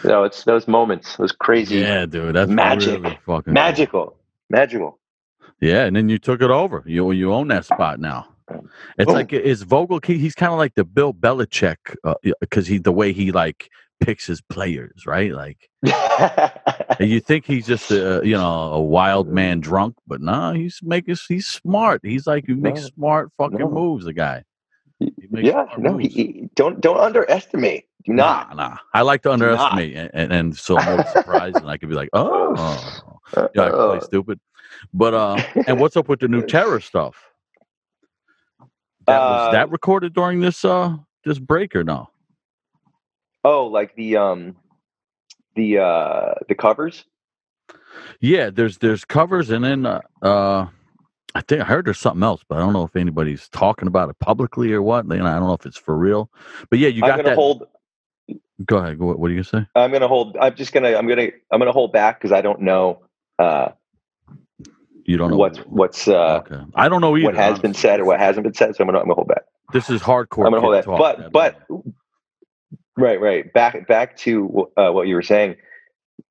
You 0.04 0.10
know, 0.10 0.24
it's 0.24 0.44
those 0.44 0.66
moments, 0.68 1.16
those 1.16 1.32
crazy, 1.32 1.78
Yeah, 1.78 2.06
dude, 2.06 2.34
that's 2.34 2.50
Magic. 2.50 3.02
really 3.02 3.18
fucking 3.26 3.42
cool. 3.44 3.52
magical, 3.52 4.16
magical. 4.48 4.98
Yeah, 5.60 5.84
and 5.84 5.94
then 5.94 6.08
you 6.08 6.18
took 6.18 6.40
it 6.42 6.50
over. 6.50 6.82
You 6.86 7.10
you 7.12 7.32
own 7.32 7.48
that 7.48 7.64
spot 7.66 8.00
now. 8.00 8.28
It's 8.98 9.06
Boom. 9.06 9.14
like 9.14 9.32
is 9.32 9.62
Vogel? 9.62 10.00
He's 10.02 10.34
kind 10.34 10.52
of 10.52 10.58
like 10.58 10.74
the 10.74 10.84
Bill 10.84 11.12
Belichick 11.12 11.76
uh, 12.04 12.14
because 12.40 12.66
he 12.66 12.78
the 12.78 12.92
way 12.92 13.12
he 13.12 13.30
like 13.30 13.68
picks 14.00 14.26
his 14.26 14.40
players, 14.40 15.04
right? 15.06 15.32
Like 15.32 15.68
you 17.00 17.20
think 17.20 17.44
he's 17.44 17.66
just 17.66 17.90
a 17.90 18.22
you 18.24 18.36
know 18.36 18.72
a 18.72 18.80
wild 18.80 19.28
man 19.28 19.60
drunk, 19.60 19.96
but 20.06 20.20
nah, 20.22 20.52
he's 20.54 20.80
making 20.82 21.16
he's 21.28 21.46
smart. 21.46 22.00
He's 22.04 22.26
like 22.26 22.44
he 22.46 22.54
makes 22.54 22.80
No. 22.82 22.88
smart 22.94 23.30
fucking 23.36 23.58
No. 23.58 23.68
moves. 23.70 24.04
The 24.06 24.14
guy. 24.14 24.44
Yeah, 24.98 25.66
no, 25.78 25.96
he- 25.98 26.48
don't 26.54 26.80
don't 26.80 26.98
underestimate. 26.98 27.84
Do 28.04 28.12
not. 28.14 28.54
Nah, 28.56 28.68
nah. 28.70 28.76
I 28.94 29.02
like 29.02 29.22
to 29.22 29.32
underestimate, 29.32 29.94
and, 29.96 30.10
and, 30.14 30.32
and 30.32 30.56
so 30.56 30.78
I'm 30.78 31.04
surprised, 31.04 31.60
and 31.60 31.70
I 31.70 31.76
could 31.76 31.88
be 31.88 31.94
like, 31.94 32.10
oh, 32.14 33.18
yeah, 33.54 33.62
I 33.64 33.70
can 33.70 33.80
play 33.84 33.96
Uh, 33.96 34.00
stupid. 34.00 34.40
But 34.94 35.14
uh, 35.14 35.36
and 35.66 35.78
what's 35.78 35.96
up 35.96 36.08
with 36.08 36.20
the 36.20 36.28
new 36.28 36.42
terror 36.42 36.80
stuff? 36.92 37.16
That 39.06 39.24
was 39.26 39.48
Uh, 39.48 39.52
that 39.52 39.70
recorded 39.70 40.14
during 40.14 40.40
this 40.40 40.64
uh 40.64 40.96
this 41.24 41.38
break 41.38 41.74
or 41.76 41.84
no? 41.84 42.08
oh, 43.44 43.66
like 43.66 43.94
the 43.96 44.16
um, 44.16 44.56
the 45.56 45.78
uh, 45.78 46.34
the 46.48 46.54
covers. 46.54 47.04
Yeah, 48.20 48.50
there's 48.50 48.78
there's 48.78 49.04
covers, 49.04 49.50
and 49.50 49.64
then 49.64 49.86
uh, 49.86 50.00
uh 50.22 50.66
I 51.34 51.40
think 51.42 51.62
I 51.62 51.64
heard 51.64 51.86
there's 51.86 51.98
something 51.98 52.22
else, 52.22 52.42
but 52.48 52.56
I 52.56 52.60
don't 52.60 52.72
know 52.72 52.84
if 52.84 52.96
anybody's 52.96 53.48
talking 53.50 53.88
about 53.88 54.10
it 54.10 54.18
publicly 54.18 54.72
or 54.72 54.82
what. 54.82 55.06
You 55.06 55.18
know, 55.18 55.26
I 55.26 55.38
don't 55.38 55.48
know 55.48 55.54
if 55.54 55.66
it's 55.66 55.78
for 55.78 55.96
real. 55.96 56.30
But 56.70 56.78
yeah, 56.80 56.88
you 56.88 57.02
I'm 57.02 57.08
got 57.08 57.16
gonna 57.18 57.30
that. 57.30 57.34
hold. 57.36 57.68
Go 58.64 58.76
ahead. 58.78 58.98
Go, 58.98 59.06
what 59.14 59.30
are 59.30 59.34
you 59.34 59.42
gonna 59.42 59.64
say? 59.64 59.68
I'm 59.74 59.90
gonna 59.90 60.08
hold. 60.08 60.36
I'm 60.38 60.54
just 60.54 60.72
gonna. 60.72 60.94
I'm 60.94 61.08
gonna. 61.08 61.28
I'm 61.50 61.58
gonna 61.58 61.72
hold 61.72 61.92
back 61.92 62.18
because 62.18 62.32
I 62.32 62.40
don't 62.40 62.60
know 62.60 63.02
uh, 63.38 63.70
You 65.04 65.16
don't 65.16 65.30
know 65.30 65.36
what's 65.36 65.58
what's 65.60 66.08
uh, 66.08 66.42
okay. 66.46 66.62
I 66.74 66.88
don't 66.88 67.00
know 67.00 67.16
either. 67.16 67.26
what 67.26 67.34
has 67.36 67.58
been 67.58 67.74
said 67.74 68.00
or 68.00 68.04
what 68.04 68.20
hasn't 68.20 68.44
been 68.44 68.54
said. 68.54 68.76
So 68.76 68.84
I'm 68.84 68.88
gonna. 68.88 68.98
I'm 68.98 69.04
gonna 69.04 69.14
hold 69.14 69.28
back. 69.28 69.42
This 69.72 69.88
is 69.88 70.02
hardcore. 70.02 70.44
I'm 70.46 70.52
gonna 70.52 70.60
hold 70.60 70.74
that. 70.74 70.84
But 70.86 71.32
but 71.32 71.70
man. 71.70 71.94
right 72.96 73.20
right 73.20 73.52
back 73.52 73.88
back 73.88 74.16
to 74.18 74.70
uh, 74.76 74.90
what 74.90 75.08
you 75.08 75.14
were 75.14 75.22
saying. 75.22 75.56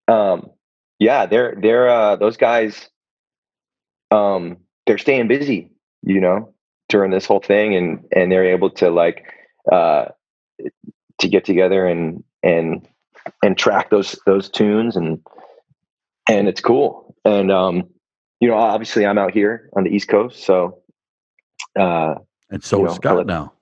Um, 0.07 0.51
yeah, 0.99 1.25
they're 1.25 1.55
they're 1.59 1.89
uh, 1.89 2.15
those 2.15 2.37
guys. 2.37 2.89
Um, 4.11 4.57
they're 4.85 4.97
staying 4.97 5.27
busy, 5.27 5.71
you 6.01 6.19
know, 6.19 6.53
during 6.89 7.11
this 7.11 7.25
whole 7.25 7.39
thing, 7.39 7.75
and 7.75 8.05
and 8.15 8.31
they're 8.31 8.45
able 8.45 8.69
to 8.71 8.91
like 8.91 9.25
uh, 9.71 10.05
to 11.19 11.27
get 11.27 11.45
together 11.45 11.85
and 11.85 12.23
and 12.43 12.87
and 13.43 13.57
track 13.57 13.89
those 13.89 14.17
those 14.25 14.49
tunes 14.49 14.95
and 14.95 15.19
and 16.29 16.47
it's 16.47 16.61
cool. 16.61 17.15
And 17.25 17.51
um, 17.51 17.89
you 18.39 18.47
know, 18.47 18.55
obviously, 18.55 19.05
I'm 19.05 19.17
out 19.17 19.33
here 19.33 19.69
on 19.75 19.83
the 19.83 19.89
East 19.89 20.07
Coast, 20.07 20.43
so. 20.43 20.79
Uh, 21.77 22.15
and 22.49 22.63
so 22.63 22.79
you 22.79 22.85
is 22.85 22.91
know, 22.91 22.95
Scott 22.95 23.17
let- 23.17 23.27
now. 23.27 23.53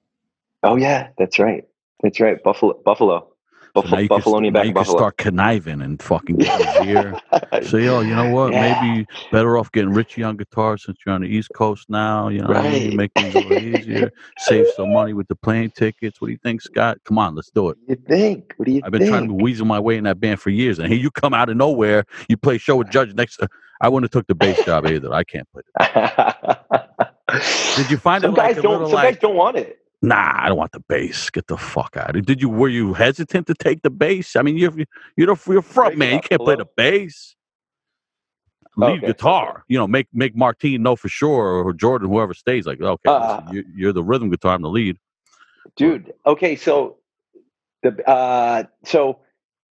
Oh 0.64 0.76
yeah, 0.76 1.10
that's 1.18 1.39
right. 1.39 1.64
That's 2.01 2.20
right. 2.20 2.41
Buffalo, 2.43 2.74
Buffalo, 2.86 3.32
Buffalo, 3.82 3.96
now 3.96 4.02
you 4.02 4.08
can, 4.08 4.18
Buffalo, 4.18 4.40
now 4.40 4.50
back 4.52 4.66
you 4.66 4.70
can 4.70 4.74
Buffalo. 4.74 4.98
start 4.98 5.18
conniving 5.18 5.82
and 5.82 6.02
fucking 6.02 6.38
get 6.38 6.86
ear. 6.86 7.20
Say, 7.62 7.86
yo, 7.86 8.02
you 8.02 8.16
know 8.16 8.30
what? 8.32 8.54
Yeah. 8.54 8.82
Maybe 8.82 9.08
better 9.32 9.58
off 9.58 9.72
getting 9.72 9.94
Richie 9.94 10.24
on 10.24 10.38
guitar 10.38 10.78
since 10.78 10.98
you're 11.06 11.14
on 11.14 11.22
the 11.22 11.28
East 11.28 11.50
Coast 11.54 11.90
now. 11.90 12.30
You 12.30 12.42
know, 12.42 12.48
what 12.48 12.58
I 12.58 12.70
mean? 12.72 12.96
Make 12.96 13.12
things 13.14 13.36
a 13.36 13.40
little 13.40 13.58
easier. 13.58 14.12
Save 14.40 14.68
some 14.76 14.92
money 14.94 15.14
with 15.14 15.28
the 15.28 15.36
plane 15.36 15.72
tickets. 15.72 16.20
What 16.20 16.28
do 16.28 16.32
you 16.32 16.40
think, 16.44 16.62
Scott? 16.62 16.98
Come 17.06 17.18
on, 17.20 17.36
let's 17.36 17.52
do 17.52 17.70
it. 17.70 17.78
You 17.88 17.96
think? 17.96 18.54
What 18.58 18.66
do 18.66 18.72
you 18.72 18.82
I've 18.84 18.92
been 18.92 19.02
think? 19.02 19.12
trying 19.12 19.28
to 19.28 19.34
weasel 19.34 19.66
my 19.66 19.80
way 19.80 19.98
in 19.98 20.06
that 20.06 20.20
band 20.20 20.40
for 20.40 20.50
years, 20.50 20.80
and 20.80 20.92
here 20.92 21.00
you 21.00 21.12
come 21.12 21.34
out 21.34 21.50
of 21.50 21.58
nowhere. 21.58 22.06
You 22.28 22.38
play 22.38 22.58
show 22.58 22.78
with 22.78 22.90
Judge 22.90 23.14
next. 23.14 23.38
To, 23.38 23.48
I 23.80 23.90
wouldn't 23.90 24.12
have 24.12 24.20
took 24.20 24.28
the 24.28 24.36
bass 24.36 24.64
job 24.66 24.86
either. 24.88 25.14
I 25.14 25.24
can't 25.24 25.48
play. 25.52 25.62
It. 25.80 26.98
Did 27.76 27.92
you 27.92 27.98
find 27.98 28.22
some 28.22 28.34
it 28.34 28.38
like 28.38 28.56
guys 28.56 28.58
a 28.58 28.62
don't. 28.62 28.86
Some 28.86 28.92
like, 28.94 29.14
guys 29.14 29.22
don't 29.22 29.36
want 29.36 29.58
it. 29.58 29.80
Nah, 30.02 30.43
I 30.43 30.50
don't 30.50 30.58
want 30.58 30.72
the 30.74 30.80
bass. 30.88 31.30
Get 31.32 31.48
the 31.48 31.58
fuck 31.58 31.98
out 31.98 32.16
of. 32.16 32.26
Did 32.26 32.41
you? 32.41 32.50
Were 32.50 32.70
you 32.70 32.93
hesitant 32.93 33.48
to 33.48 33.56
take 33.56 33.82
the 33.82 33.89
bass? 33.89 34.36
I 34.36 34.43
mean, 34.43 34.58
you're 34.58 34.74
you're 35.16 35.36
the 35.36 35.52
you're 35.52 35.62
front 35.64 35.98
man. 35.98 36.16
You 36.16 36.20
can't 36.22 36.41
play 36.41 36.56
the 36.56 36.68
bass. 36.78 37.36
Leave 38.78 39.00
Okay, 39.00 39.08
guitar. 39.08 39.64
You 39.68 39.80
know, 39.80 39.88
make 39.88 40.08
make 40.14 40.36
Martin 40.36 40.84
know 40.84 40.95
for 40.95 41.10
sure, 41.10 41.66
or 41.66 41.74
Jordan, 41.74 42.10
whoever 42.10 42.34
stays. 42.36 42.68
Like, 42.68 42.80
okay, 42.80 43.02
Uh, 43.08 43.41
listen, 43.41 43.56
you, 43.56 43.66
you're 43.76 43.93
the 43.93 44.04
rhythm 44.04 44.30
guitar. 44.30 44.54
I'm 44.54 44.62
the 44.62 44.70
lead. 44.70 44.98
dude. 45.76 46.14
Okay, 46.28 46.56
so 46.56 46.98
the 47.82 48.08
uh, 48.08 48.64
so 48.86 49.22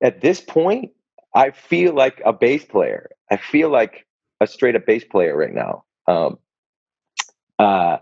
at 0.03 0.20
this 0.20 0.41
point, 0.41 0.91
I 1.35 1.53
feel 1.53 1.95
like 1.95 2.20
a 2.24 2.33
bass 2.33 2.64
player. 2.64 3.11
I 3.31 3.37
feel 3.37 3.70
like 3.70 4.07
a 4.41 4.47
straight 4.47 4.74
up 4.74 4.87
bass 4.87 5.05
player 5.05 5.37
right 5.37 5.55
now. 5.55 5.85
Um, 6.09 6.39
uh, 7.61 7.99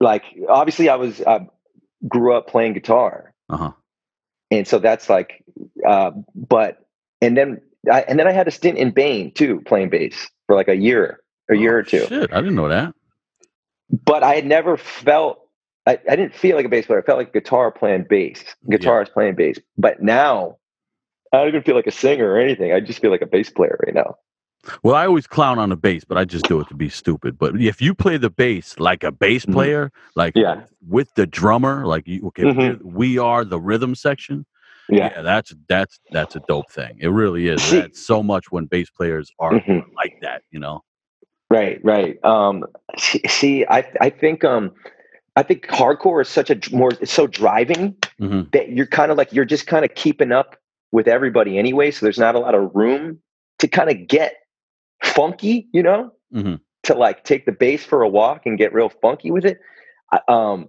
like 0.00 0.24
obviously, 0.48 0.88
I 0.88 0.96
was 0.96 1.20
uh, 1.20 1.40
grew 2.06 2.34
up 2.34 2.48
playing 2.48 2.74
guitar, 2.74 3.32
Uh 3.48 3.56
huh. 3.56 3.72
and 4.50 4.66
so 4.66 4.78
that's 4.78 5.08
like, 5.10 5.44
uh, 5.86 6.12
but 6.34 6.86
and 7.20 7.36
then 7.36 7.60
I, 7.90 8.02
and 8.02 8.18
then 8.18 8.26
I 8.26 8.32
had 8.32 8.48
a 8.48 8.50
stint 8.52 8.78
in 8.78 8.90
Bane 8.92 9.32
too, 9.32 9.60
playing 9.66 9.90
bass 9.90 10.28
for 10.46 10.54
like 10.56 10.68
a 10.68 10.76
year, 10.76 11.20
a 11.50 11.56
year 11.56 11.76
or 11.78 11.82
two. 11.82 12.02
Oh, 12.04 12.06
Shit, 12.08 12.32
I 12.32 12.40
didn't 12.40 12.54
know 12.56 12.68
that. 12.68 12.94
But 13.90 14.22
I 14.22 14.34
had 14.34 14.46
never 14.46 14.76
felt. 14.76 15.40
I, 15.86 15.98
I 16.08 16.16
didn't 16.16 16.34
feel 16.34 16.54
like 16.56 16.66
a 16.66 16.68
bass 16.68 16.84
player. 16.86 17.00
I 17.00 17.02
felt 17.02 17.16
like 17.18 17.28
a 17.30 17.32
guitar 17.40 17.72
playing 17.72 18.04
bass, 18.10 18.44
guitarist 18.70 19.12
playing 19.12 19.36
bass. 19.36 19.58
But 19.78 20.02
now, 20.02 20.58
I 21.32 21.38
don't 21.38 21.48
even 21.48 21.62
feel 21.62 21.74
like 21.76 21.86
a 21.86 21.90
singer 21.90 22.30
or 22.30 22.38
anything. 22.38 22.72
I 22.74 22.80
just 22.80 23.00
feel 23.00 23.10
like 23.10 23.22
a 23.22 23.26
bass 23.26 23.48
player 23.48 23.80
right 23.86 23.94
now. 23.94 24.16
Well, 24.82 24.94
I 24.94 25.06
always 25.06 25.26
clown 25.26 25.58
on 25.58 25.68
the 25.70 25.76
bass, 25.76 26.04
but 26.04 26.18
I 26.18 26.24
just 26.24 26.46
do 26.46 26.60
it 26.60 26.68
to 26.68 26.74
be 26.74 26.88
stupid. 26.88 27.38
But 27.38 27.60
if 27.60 27.80
you 27.80 27.94
play 27.94 28.16
the 28.16 28.30
bass 28.30 28.78
like 28.78 29.02
a 29.04 29.12
bass 29.12 29.46
Mhm. 29.46 29.52
player, 29.52 29.92
like 30.14 30.34
Yeah. 30.36 30.62
with 30.86 31.14
the 31.14 31.26
drummer, 31.26 31.86
like 31.86 32.06
you, 32.06 32.26
okay, 32.28 32.42
Mhm. 32.44 32.80
we're- 32.82 33.44
the 33.44 33.60
rhythm 33.60 33.94
section. 33.94 34.44
Yeah. 34.90 35.20
that's 35.20 35.54
that's 35.68 36.00
that's 36.12 36.34
a 36.34 36.40
dope 36.48 36.70
thing. 36.70 36.96
It 36.98 37.08
really 37.08 37.48
is. 37.48 37.70
That's 37.70 38.00
so 38.06 38.22
much 38.22 38.50
when 38.50 38.64
bass 38.64 38.88
players 38.88 39.30
are 39.38 39.52
Mhm. 39.52 39.84
like 39.94 40.14
that. 40.22 40.42
You 40.50 40.60
know. 40.60 40.82
Right, 41.50 41.78
right. 41.84 42.22
Um, 42.24 42.64
see, 42.96 43.66
I, 43.66 43.84
I 44.00 44.08
think, 44.10 44.44
um, 44.44 44.70
I 45.36 45.42
think 45.42 45.66
hardcore 45.66 46.20
is 46.22 46.28
such 46.28 46.50
a 46.50 46.58
more, 46.74 46.90
it's 47.00 47.12
so 47.12 47.26
driving 47.26 47.96
hmm 48.18 48.42
that 48.52 48.70
you're 48.70 48.86
kind 48.86 49.10
of 49.12 49.16
like 49.18 49.32
you're 49.32 49.44
just 49.46 49.66
kind 49.66 49.84
of 49.84 49.94
keeping 49.94 50.32
up 50.32 50.56
with 50.90 51.06
everybody 51.06 51.58
anyway. 51.58 51.90
So 51.90 52.04
there's 52.06 52.18
not 52.18 52.34
a 52.34 52.38
lot 52.38 52.54
of 52.54 52.70
room 52.74 53.18
to 53.58 53.68
kind 53.68 53.90
of 53.90 54.06
get 54.08 54.34
funky, 55.02 55.68
you 55.72 55.82
know, 55.82 56.12
hmm 56.32 56.56
to 56.84 56.94
like 56.94 57.24
take 57.24 57.44
the 57.44 57.52
bass 57.52 57.84
for 57.84 58.02
a 58.02 58.08
walk 58.08 58.46
and 58.46 58.56
get 58.56 58.72
real 58.72 58.88
funky 58.88 59.30
with 59.30 59.44
it. 59.44 59.60
Um, 60.26 60.68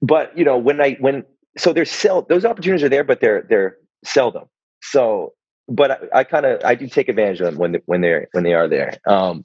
but 0.00 0.36
you 0.36 0.44
know, 0.44 0.56
when 0.58 0.80
I 0.80 0.96
when 1.00 1.24
so 1.56 1.72
there's 1.72 1.90
sell 1.90 2.22
those 2.22 2.44
opportunities 2.44 2.84
are 2.84 2.88
there, 2.88 3.04
but 3.04 3.20
they're 3.20 3.46
they're 3.48 3.76
seldom. 4.04 4.44
So, 4.82 5.32
but 5.68 5.90
I, 5.90 6.20
I 6.20 6.24
kind 6.24 6.46
of 6.46 6.62
I 6.64 6.74
do 6.74 6.86
take 6.86 7.08
advantage 7.08 7.40
of 7.40 7.46
them 7.46 7.56
when 7.56 7.76
when 7.86 8.00
they're 8.00 8.28
when 8.32 8.44
they 8.44 8.54
are 8.54 8.68
there. 8.68 8.92
Um, 9.06 9.44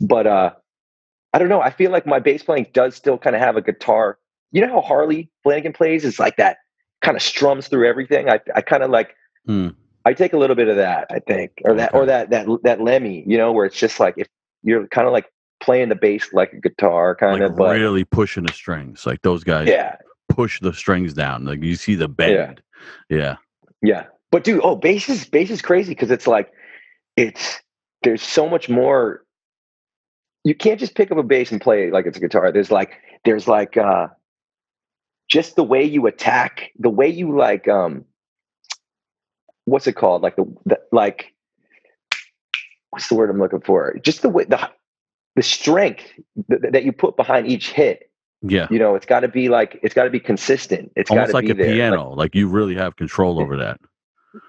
but 0.00 0.26
uh, 0.26 0.52
I 1.32 1.38
don't 1.38 1.48
know. 1.48 1.60
I 1.60 1.70
feel 1.70 1.90
like 1.90 2.06
my 2.06 2.18
bass 2.18 2.42
playing 2.42 2.68
does 2.72 2.94
still 2.94 3.18
kind 3.18 3.36
of 3.36 3.42
have 3.42 3.56
a 3.56 3.62
guitar. 3.62 4.18
You 4.52 4.66
know 4.66 4.72
how 4.72 4.80
Harley 4.80 5.30
Flanagan 5.42 5.72
plays? 5.72 6.04
It's 6.04 6.18
like 6.18 6.36
that 6.36 6.58
kind 7.02 7.16
of 7.16 7.22
strums 7.22 7.68
through 7.68 7.88
everything. 7.88 8.30
I 8.30 8.40
I 8.54 8.62
kind 8.62 8.82
of 8.82 8.90
like 8.90 9.14
Hmm. 9.46 9.68
I 10.04 10.14
take 10.14 10.32
a 10.32 10.38
little 10.38 10.56
bit 10.56 10.68
of 10.68 10.76
that, 10.76 11.06
I 11.10 11.18
think, 11.20 11.62
or 11.64 11.74
that, 11.74 11.94
or 11.94 12.02
Okay. 12.02 12.06
that, 12.08 12.30
that, 12.30 12.46
that 12.64 12.80
Lemmy, 12.80 13.24
you 13.26 13.38
know, 13.38 13.52
where 13.52 13.66
it's 13.66 13.76
just 13.76 14.00
like 14.00 14.14
if 14.16 14.26
you're 14.62 14.86
kind 14.88 15.06
of 15.06 15.12
like 15.12 15.26
playing 15.60 15.88
the 15.88 15.94
bass 15.94 16.32
like 16.32 16.52
a 16.52 16.60
guitar, 16.60 17.14
kind 17.14 17.40
Like 17.40 17.50
of, 17.50 17.56
but 17.56 17.76
really 17.76 18.04
pushing 18.04 18.44
the 18.44 18.52
strings. 18.52 19.06
Like 19.06 19.22
those 19.22 19.44
guys 19.44 19.68
yeah, 19.68 19.96
push 20.28 20.60
the 20.60 20.72
strings 20.72 21.14
down. 21.14 21.44
Like 21.44 21.62
you 21.62 21.76
see 21.76 21.94
the 21.94 22.08
bend. 22.08 22.62
Yeah. 23.08 23.36
yeah. 23.82 24.06
But 24.30 24.44
dude, 24.44 24.60
oh, 24.64 24.74
bass 24.76 25.08
is 25.08 25.24
bass 25.26 25.50
is 25.50 25.62
crazy 25.62 25.90
because 25.92 26.10
it's 26.10 26.26
like 26.26 26.52
it's 27.16 27.60
there's 28.02 28.22
so 28.22 28.48
much 28.48 28.68
more. 28.68 29.24
You 30.44 30.54
can't 30.54 30.80
just 30.80 30.96
pick 30.96 31.12
up 31.12 31.18
a 31.18 31.22
bass 31.22 31.52
and 31.52 31.60
play 31.60 31.86
it 31.86 31.92
like 31.92 32.06
it's 32.06 32.16
a 32.16 32.20
guitar. 32.20 32.50
There's 32.50 32.70
like 32.70 32.94
there's 33.24 33.46
like 33.46 33.76
uh 33.76 34.08
just 35.28 35.54
the 35.54 35.62
way 35.62 35.84
you 35.84 36.06
attack, 36.06 36.72
the 36.78 36.90
way 36.90 37.08
you 37.08 37.36
like 37.36 37.68
um 37.68 38.04
what's 39.64 39.86
it 39.86 39.94
called? 39.94 40.22
Like 40.22 40.36
the, 40.36 40.44
the 40.66 40.80
like 40.92 41.32
what's 42.90 43.08
the 43.08 43.14
word 43.14 43.30
I'm 43.30 43.38
looking 43.38 43.60
for? 43.60 43.98
Just 44.02 44.22
the 44.22 44.28
way 44.28 44.44
the 44.44 44.70
the 45.36 45.42
strength 45.42 46.04
th- 46.50 46.62
that 46.72 46.84
you 46.84 46.92
put 46.92 47.16
behind 47.16 47.46
each 47.46 47.70
hit. 47.72 48.10
Yeah. 48.42 48.66
You 48.70 48.78
know, 48.78 48.94
it's 48.96 49.06
got 49.06 49.20
to 49.20 49.28
be 49.28 49.48
like 49.48 49.78
it's 49.82 49.94
got 49.94 50.04
to 50.04 50.10
be 50.10 50.20
consistent. 50.20 50.92
It's 50.96 51.08
got 51.08 51.18
Almost 51.18 51.30
to 51.30 51.36
like 51.36 51.44
be 51.46 51.50
a 51.52 51.54
there. 51.54 51.74
Piano. 51.74 52.10
Like, 52.12 52.34
you 52.34 52.48
really 52.48 52.74
have 52.74 52.96
control 52.96 53.40
over 53.40 53.56
that. 53.58 53.80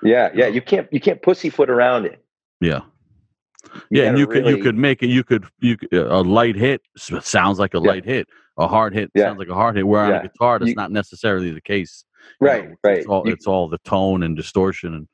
yeah, 0.01 0.29
yeah. 0.33 0.47
You 0.47 0.61
can't 0.61 0.87
you 0.91 0.99
can't 0.99 1.21
pussyfoot 1.21 1.69
around 1.69 2.05
it. 2.05 2.23
Yeah. 2.59 2.81
You 3.89 4.01
yeah, 4.01 4.09
and 4.09 4.17
you 4.17 4.27
could 4.27 4.45
you 4.45 4.57
could 4.57 4.75
make 4.75 5.03
it. 5.03 5.07
You 5.07 5.23
could 5.23 5.45
you 5.59 5.77
a 5.93 6.21
light 6.21 6.55
hit 6.55 6.81
sounds 6.97 7.59
like 7.59 7.73
a 7.73 7.77
Yeah. 7.81 7.89
light 7.91 8.05
hit. 8.05 8.27
A 8.57 8.67
hard 8.67 8.93
hit 8.93 9.09
Yeah. 9.15 9.25
sounds 9.25 9.39
like 9.39 9.47
a 9.47 9.53
hard 9.53 9.75
hit. 9.75 9.87
Where 9.87 10.01
on 10.01 10.11
a 10.13 10.21
guitar, 10.23 10.59
that's 10.59 10.69
You- 10.69 10.75
not 10.75 10.91
necessarily 10.91 11.51
the 11.51 11.61
case. 11.61 12.03
Right, 12.39 12.69
know, 12.69 12.75
right. 12.83 12.97
It's 12.99 13.07
all, 13.07 13.27
it's 13.29 13.47
all 13.47 13.69
the 13.69 13.79
tone 13.79 14.23
and 14.23 14.35
distortion 14.35 14.93
and. 14.93 15.07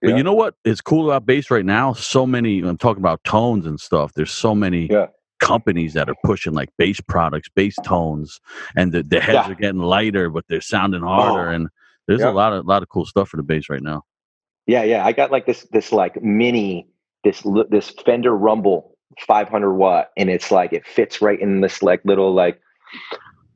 But 0.00 0.10
Yeah. 0.10 0.16
you 0.16 0.24
know 0.24 0.34
what 0.34 0.56
is 0.64 0.80
cool 0.80 1.08
about 1.08 1.26
bass 1.26 1.48
right 1.48 1.64
now? 1.64 1.92
So 1.92 2.26
many. 2.26 2.58
I'm 2.60 2.76
talking 2.76 3.00
about 3.00 3.22
tones 3.22 3.66
and 3.66 3.78
stuff. 3.78 4.12
There's 4.14 4.32
so 4.32 4.52
many 4.52 4.88
Yeah. 4.90 5.06
companies 5.38 5.94
that 5.94 6.08
are 6.08 6.16
pushing 6.24 6.54
like 6.54 6.70
bass 6.76 7.00
products, 7.00 7.48
bass 7.54 7.76
tones, 7.84 8.40
and 8.74 8.90
the, 8.90 9.04
the 9.04 9.20
heads 9.20 9.48
are 9.48 9.54
getting 9.54 9.80
lighter, 9.80 10.28
but 10.28 10.44
they're 10.48 10.60
sounding 10.60 11.02
harder. 11.02 11.50
Oh. 11.50 11.54
And 11.54 11.68
there's 12.08 12.20
a 12.22 12.32
lot 12.32 12.52
of 12.52 12.66
lot 12.66 12.82
of 12.82 12.88
cool 12.88 13.06
stuff 13.06 13.28
for 13.28 13.36
the 13.36 13.44
bass 13.44 13.70
right 13.70 13.82
now. 13.82 14.02
yeah, 14.66 14.82
yeah. 14.82 15.06
I 15.06 15.12
got 15.12 15.30
like 15.30 15.46
this 15.46 15.68
this 15.70 15.92
like 15.92 16.20
mini 16.20 16.88
this 17.22 17.40
this 17.70 17.90
Fender 18.04 18.36
Rumble 18.36 18.98
500 19.24 19.72
watt, 19.74 20.08
and 20.16 20.28
it's 20.28 20.50
like 20.50 20.72
it 20.72 20.84
fits 20.84 21.22
right 21.22 21.40
in 21.40 21.60
this 21.60 21.80
like 21.80 22.00
little 22.04 22.34
like 22.34 22.60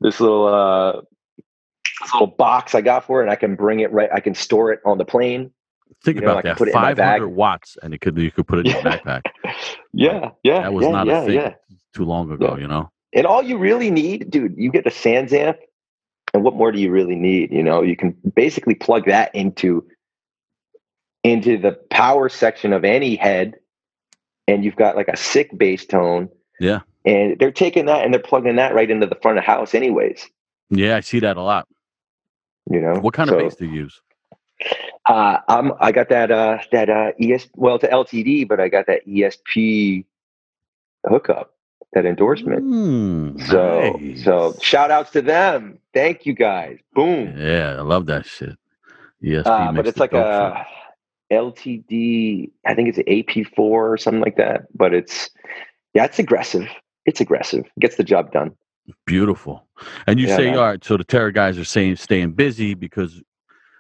this 0.01 0.20
little 0.20 0.47
uh, 0.47 1.01
this 2.01 2.12
little 2.12 2.26
box 2.28 2.74
I 2.74 2.80
got 2.80 3.05
for 3.05 3.20
it, 3.20 3.24
and 3.24 3.30
I 3.30 3.37
can 3.37 3.55
bring 3.57 3.80
it 3.80 3.93
right. 3.93 4.11
I 4.12 4.20
can 4.20 4.34
store 4.34 4.72
it 4.72 4.80
on 4.84 4.99
the 4.99 5.05
plane. 5.05 5.51
Think 6.05 6.16
You 6.16 6.22
know, 6.26 6.32
about 6.32 6.45
that. 6.45 6.57
put 6.59 6.68
it 6.68 6.72
in 6.72 6.80
my 6.80 6.89
Five 6.89 6.97
bag. 6.97 7.20
hundred 7.20 7.28
watts, 7.30 7.76
and 7.82 7.95
it 7.95 8.01
could 8.01 8.16
you 8.18 8.30
could 8.30 8.47
put 8.47 8.59
it 8.59 8.66
in 8.66 8.72
your 8.72 8.82
backpack. 8.82 9.22
Yeah, 9.93 10.30
yeah, 10.43 10.61
That 10.62 10.74
was 10.74 10.84
yeah, 10.84 10.91
not 10.93 11.07
yeah, 11.07 11.22
a 11.22 11.26
thing 11.26 11.34
yeah. 11.37 11.55
too 11.95 12.05
long 12.05 12.30
ago. 12.30 12.57
You 12.59 12.68
know. 12.68 12.91
And 13.14 13.26
all 13.26 13.43
you 13.43 13.57
really 13.57 13.91
need, 13.91 14.30
dude, 14.30 14.55
you 14.59 14.70
get 14.70 14.87
a 14.87 14.91
SansAmp, 14.91 15.57
and 16.34 16.45
what 16.45 16.55
more 16.55 16.70
do 16.70 16.78
you 16.78 16.91
really 16.91 17.14
need? 17.14 17.51
You 17.51 17.62
know, 17.62 17.82
you 17.82 17.97
can 17.97 18.14
basically 18.34 18.74
plug 18.74 19.07
that 19.07 19.34
into 19.34 19.87
into 21.24 21.57
the 21.59 21.72
power 21.91 22.28
section 22.28 22.72
of 22.72 22.84
any 22.84 23.16
head, 23.16 23.55
and 24.47 24.64
you've 24.64 24.76
got 24.76 24.97
like 24.97 25.09
a 25.09 25.16
sick 25.16 25.57
bass 25.57 25.87
tone. 25.87 26.28
Yeah. 26.61 26.80
And 27.05 27.39
they're 27.39 27.53
taking 27.53 27.87
that 27.87 28.05
and 28.05 28.12
they're 28.12 28.20
plugging 28.20 28.57
that 28.57 28.74
right 28.74 28.91
into 28.91 29.07
the 29.07 29.16
front 29.22 29.39
of 29.39 29.45
the 29.45 29.47
house, 29.51 29.74
anyways. 29.74 30.28
Yeah, 30.70 30.97
I 30.97 31.01
see 31.01 31.20
that 31.20 31.37
a 31.37 31.43
lot. 31.43 31.68
You 32.71 32.81
know, 32.81 32.95
What 33.01 33.14
kind 33.14 33.29
So, 33.29 33.37
of 33.37 33.43
bass 33.45 33.57
do 33.57 33.67
you 33.67 33.73
use? 33.83 34.01
Uh, 35.07 35.39
I'm 35.49 35.73
I 35.81 35.93
got 35.93 36.09
that 36.09 36.31
uh 36.31 36.59
that 36.73 36.89
uh 36.89 37.12
ES 37.21 37.49
well 37.55 37.77
it's 37.77 37.85
LTD, 37.85 38.49
but 38.49 38.59
I 38.61 38.69
got 38.69 38.87
that 38.87 39.07
ESP 39.07 40.05
hookup, 41.07 41.55
that 41.93 42.07
endorsement. 42.07 42.64
Mm, 42.64 43.41
So 43.49 43.99
nice. 44.01 44.25
so 44.25 44.57
shout 44.61 44.91
outs 44.91 45.11
to 45.12 45.23
them. 45.23 45.79
Thank 45.95 46.27
you 46.27 46.33
guys. 46.35 46.79
Boom. 46.95 47.35
yeah, 47.39 47.77
I 47.79 47.83
love 47.83 48.07
that 48.07 48.27
shit. 48.27 48.57
ESP 49.23 49.47
Uh, 49.47 49.73
but 49.73 49.87
it's 49.87 49.99
like 49.99 50.12
a 50.12 50.67
LTD. 51.33 52.51
I 52.67 52.75
think 52.75 52.89
it's 52.89 52.99
an 52.99 53.05
AP4 53.05 53.59
or 53.59 53.97
something 53.99 54.23
like 54.23 54.37
that. 54.37 54.62
But 54.75 54.95
it's 54.95 55.31
yeah, 55.95 56.05
it's 56.05 56.19
aggressive. 56.19 56.67
It's 57.05 57.21
aggressive. 57.21 57.64
Gets 57.81 57.97
the 57.97 58.05
job 58.05 58.33
done. 58.33 58.53
Beautiful. 59.07 59.66
And 60.07 60.18
you 60.20 60.26
Yeah, 60.28 60.37
say, 60.37 60.47
man. 60.47 60.59
all 60.59 60.64
right, 60.66 60.84
so 60.84 60.97
the 60.97 61.05
terror 61.05 61.30
guys 61.32 61.59
are 61.59 61.64
saying 61.64 61.97
staying 61.97 62.32
busy 62.32 62.74
because 62.74 63.22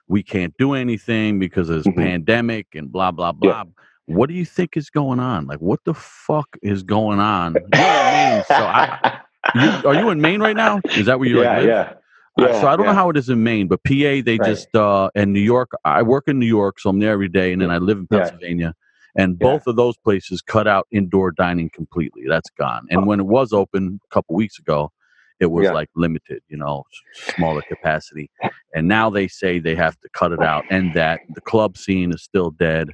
we 0.08 0.22
can't 0.22 0.54
do 0.58 0.74
anything 0.74 1.38
because 1.38 1.68
of 1.70 1.78
this 1.84 1.86
Mhm. 1.86 1.96
pandemic 1.96 2.68
and 2.74 2.90
blah 2.92 3.10
blah 3.10 3.32
blah. 3.32 3.64
What 4.06 4.28
do 4.28 4.34
you 4.34 4.44
think 4.44 4.76
is 4.76 4.90
going 4.90 5.20
on? 5.20 5.46
Like, 5.46 5.60
what 5.60 5.80
the 5.84 5.94
fuck 5.94 6.48
is 6.62 6.82
going 6.84 7.18
on? 7.20 7.54
You're 7.72 7.96
in 7.96 8.12
Maine, 8.12 8.44
so 8.48 8.54
I, 8.54 9.20
you, 9.54 9.70
are 9.88 9.94
you 9.94 10.10
in 10.10 10.20
Maine 10.20 10.40
right 10.40 10.56
now? 10.56 10.80
Is 10.96 11.06
that 11.06 11.18
where 11.18 11.28
you 11.28 11.42
yeah, 11.42 11.60
yeah. 11.60 11.92
Yeah, 12.38 12.60
so 12.60 12.68
I 12.68 12.76
don't 12.76 12.86
yeah. 12.86 12.92
know 12.92 12.96
how 12.98 13.10
it 13.10 13.16
is 13.16 13.28
in 13.30 13.42
Maine, 13.42 13.66
but 13.68 13.82
PA 13.84 13.92
they 14.22 14.38
Right. 14.38 14.42
just 14.42 14.74
uh 14.76 15.10
and 15.14 15.32
New 15.32 15.40
York. 15.40 15.70
I 15.84 16.02
work 16.02 16.28
in 16.28 16.38
New 16.38 16.46
York, 16.46 16.78
so 16.80 16.90
I'm 16.90 16.98
there 17.00 17.12
every 17.12 17.28
day, 17.28 17.52
and 17.52 17.62
then 17.62 17.70
I 17.70 17.78
live 17.78 17.98
in 17.98 18.06
Yeah. 18.10 18.18
Pennsylvania. 18.20 18.74
And 19.16 19.38
Yeah. 19.40 19.48
both 19.48 19.66
of 19.66 19.76
those 19.76 19.96
places 19.96 20.42
cut 20.42 20.68
out 20.68 20.86
indoor 20.92 21.32
dining 21.32 21.70
completely. 21.70 22.24
That's 22.28 22.50
gone. 22.50 22.86
And 22.90 23.06
when 23.06 23.18
it 23.20 23.26
was 23.26 23.52
open 23.54 24.00
a 24.04 24.14
couple 24.14 24.36
weeks 24.36 24.58
ago, 24.58 24.92
it 25.40 25.46
was 25.46 25.64
Yeah. 25.64 25.72
like 25.72 25.88
limited, 25.96 26.40
you 26.48 26.56
know, 26.56 26.84
smaller 27.14 27.62
capacity. 27.62 28.30
And 28.74 28.88
now 28.88 29.10
they 29.10 29.28
say 29.28 29.58
they 29.58 29.74
have 29.74 29.98
to 30.00 30.08
cut 30.10 30.32
it 30.32 30.40
out, 30.42 30.64
and 30.70 30.94
that 30.94 31.20
the 31.34 31.40
club 31.40 31.76
scene 31.76 32.12
is 32.12 32.22
still 32.22 32.50
dead. 32.50 32.90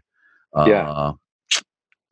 Uh, 0.55 0.65
Yeah. 0.69 1.13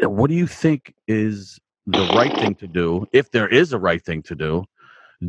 What 0.02 0.28
do 0.30 0.34
you 0.34 0.46
think 0.46 0.94
is 1.08 1.58
the 1.86 2.06
right 2.14 2.32
thing 2.32 2.54
to 2.56 2.66
do, 2.66 3.06
if 3.12 3.30
there 3.32 3.48
is 3.48 3.72
a 3.72 3.78
right 3.78 4.02
thing 4.04 4.22
to 4.24 4.34
do? 4.34 4.64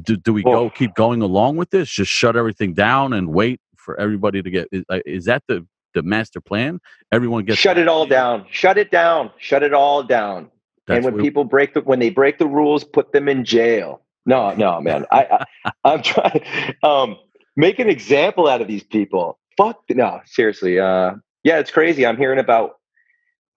do, 0.04 0.16
do 0.16 0.32
we 0.32 0.41
Well- 0.43 0.56
go 0.56 0.70
keep 0.70 0.93
going 0.95 1.22
along 1.22 1.58
with 1.58 1.70
this 1.72 1.89
just 1.89 2.10
shut 2.10 2.38
everything 2.38 2.74
down 2.74 3.12
and 3.12 3.28
wait 3.34 3.60
for 3.76 3.99
everybody 3.99 4.41
to 4.41 4.49
get 4.49 4.70
is, 4.72 4.86
uh, 4.89 4.99
is 5.06 5.26
that 5.26 5.43
the 5.49 5.68
the 5.93 6.02
master 6.02 6.39
plan 6.39 6.80
everyone 7.12 7.43
gets 7.43 7.60
Shut 7.60 7.78
it 7.78 7.89
all 7.89 8.06
down. 8.06 8.45
Shut 8.49 8.78
it 8.78 8.89
down. 8.89 9.32
Shut 9.38 9.64
it 9.64 9.74
all 9.74 10.02
down. 10.04 10.49
That's 10.88 11.06
and 11.06 11.14
when 11.16 11.22
people 11.22 11.43
break 11.43 11.74
the 11.74 11.82
when 11.82 11.99
they 11.99 12.10
break 12.10 12.38
the 12.38 12.47
rules, 12.47 12.86
put 12.86 13.12
them 13.12 13.28
in 13.28 13.43
jail. 13.43 14.02
No, 14.26 14.53
no, 14.55 14.82
man. 14.82 15.05
I, 15.11 15.45
I 15.65 15.72
I'm 15.84 16.03
trying 16.03 16.43
um 16.84 17.17
make 17.55 17.80
an 17.80 17.89
example 17.89 18.47
out 18.47 18.61
of 18.61 18.67
these 18.67 18.84
people. 18.84 19.39
Fuck 19.57 19.82
no, 19.89 20.22
seriously. 20.26 20.80
Uh 20.80 21.13
yeah, 21.43 21.59
it's 21.59 21.72
crazy. 21.72 22.05
I'm 22.05 22.17
hearing 22.17 22.39
about 22.39 22.74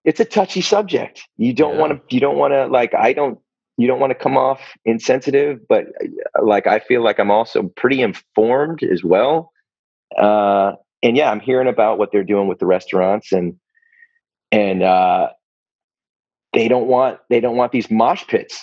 it's 0.05 0.21
a 0.21 0.25
touchy 0.25 0.61
subject. 0.63 1.23
You 1.37 1.53
don't 1.55 1.77
Yeah. 1.77 1.81
want 1.81 1.93
to 2.09 2.15
you 2.15 2.21
don't 2.21 2.39
want 2.39 2.53
to 2.55 2.67
like 2.67 2.95
I 2.95 3.13
don't 3.13 3.39
you 3.77 3.87
don't 3.89 4.01
want 4.01 4.13
to 4.13 4.15
come 4.15 4.37
off 4.37 4.61
insensitive, 4.85 5.61
but 5.69 5.87
uh, 6.39 6.45
like 6.45 6.67
I 6.67 6.79
feel 6.81 7.03
like 7.03 7.19
I'm 7.19 7.31
also 7.31 7.65
pretty 7.77 8.03
informed 8.03 8.83
as 8.83 9.05
well. 9.05 9.53
Uh 10.19 10.73
and 11.03 11.17
yeah, 11.17 11.31
I'm 11.31 11.41
hearing 11.41 11.69
about 11.69 11.99
what 11.99 12.13
they're 12.13 12.25
doing 12.25 12.49
with 12.49 12.59
the 12.59 12.67
restaurants 12.67 13.33
and 13.33 13.57
and 14.53 14.83
uh 14.83 15.29
they 16.53 16.69
don't 16.69 16.87
want 16.87 17.19
they 17.31 17.41
don't 17.41 17.57
want 17.57 17.73
these 17.73 17.91
mosh 17.91 18.27
pits 18.27 18.61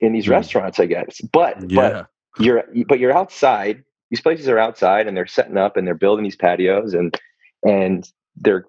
in 0.00 0.12
these 0.12 0.26
Hmm. 0.26 0.32
restaurants, 0.32 0.78
I 0.80 0.86
guess. 0.86 1.20
But 1.32 1.70
yeah 1.70 2.04
but 2.36 2.44
you're 2.44 2.64
but 2.88 2.98
you're 2.98 3.16
outside. 3.16 3.84
These 4.10 4.20
places 4.20 4.48
are 4.48 4.58
outside 4.58 5.06
and 5.06 5.16
they're 5.16 5.26
setting 5.26 5.56
up 5.56 5.76
and 5.76 5.86
they're 5.86 5.94
building 5.94 6.24
these 6.24 6.36
patios 6.36 6.94
and 6.94 7.16
and 7.66 8.08
they're 8.36 8.64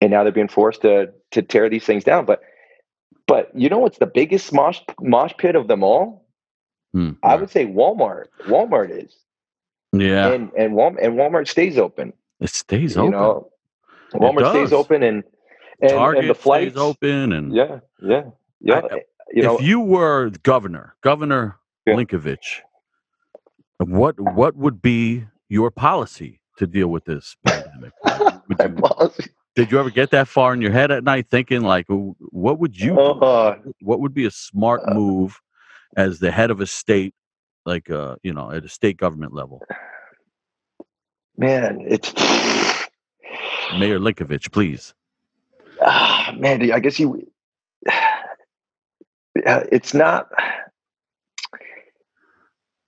and 0.00 0.10
now 0.10 0.22
they're 0.22 0.32
being 0.32 0.48
forced 0.48 0.82
to 0.82 1.12
to 1.32 1.42
tear 1.42 1.68
these 1.68 1.84
things 1.84 2.04
down. 2.04 2.24
But 2.24 2.40
but 3.26 3.50
you 3.54 3.68
know 3.68 3.78
what's 3.78 3.98
the 3.98 4.06
biggest 4.06 4.52
mosh 4.52 4.80
mosh 5.00 5.32
pit 5.38 5.56
of 5.56 5.66
them 5.68 5.82
all? 5.82 6.26
Hmm. 6.92 7.12
I 7.22 7.36
would 7.36 7.50
say 7.50 7.66
Walmart. 7.66 8.26
Walmart 8.46 8.90
is. 8.90 9.14
yeah 9.92 10.32
And 10.32 10.50
and 10.56 10.72
Walmart 10.74 11.04
and 11.04 11.14
Walmart 11.14 11.48
stays 11.48 11.78
open. 11.78 12.12
it 12.40 12.50
stays 12.50 12.94
you 12.96 13.02
open 13.02 13.12
know. 13.12 13.50
Walmart 14.14 14.50
stays 14.50 14.72
open 14.72 15.02
and 15.02 15.24
and, 15.80 15.90
target 15.90 16.20
and 16.22 16.30
the 16.30 16.34
flights 16.34 16.76
open 16.76 17.32
and 17.32 17.54
Yeah, 17.54 17.80
yeah. 18.02 18.24
Yeah. 18.60 18.80
I- 18.90 19.02
you 19.32 19.42
know 19.42 19.56
if 19.56 19.62
you 19.62 19.80
were 19.80 20.30
governor 20.42 20.96
governor 21.02 21.58
Yeah. 21.86 21.94
linkovich 21.96 22.60
what 23.78 24.18
what 24.20 24.56
would 24.56 24.82
be 24.82 25.26
your 25.48 25.70
policy 25.70 26.40
to 26.58 26.66
deal 26.66 26.88
with 26.88 27.04
this 27.06 27.36
pandemic 27.44 27.92
my 28.48 28.68
you- 28.68 28.76
policy. 28.76 29.30
did 29.56 29.72
you 29.72 29.78
ever 29.80 29.90
get 29.90 30.10
that 30.10 30.28
far 30.28 30.54
in 30.54 30.62
your 30.62 30.72
head 30.72 30.90
at 30.90 31.04
night 31.04 31.28
thinking 31.30 31.62
like 31.62 31.86
what 31.88 32.58
would 32.60 32.78
you 32.78 32.94
do? 32.96 32.98
Uh, 32.98 33.58
what 33.80 34.00
would 34.00 34.14
be 34.14 34.26
a 34.26 34.30
smart 34.30 34.84
Uh, 34.84 34.94
move 34.94 35.40
as 35.96 36.20
the 36.20 36.30
head 36.32 36.50
of 36.50 36.60
a 36.60 36.66
state 36.66 37.14
like 37.66 37.90
uh 37.90 38.16
you 38.22 38.32
know 38.34 38.50
at 38.50 38.64
a 38.64 38.68
state 38.68 38.96
government 38.98 39.34
level 39.34 39.66
man, 41.36 41.80
it's 41.88 42.12
mayor 43.70 43.98
linkovich 43.98 44.52
please 44.52 44.94
ah, 45.82 46.34
man. 46.38 46.70
I 46.72 46.80
guess 46.80 46.98
you. 47.00 47.30
Uh, 49.46 49.64
It's 49.72 49.94
not. 49.94 50.28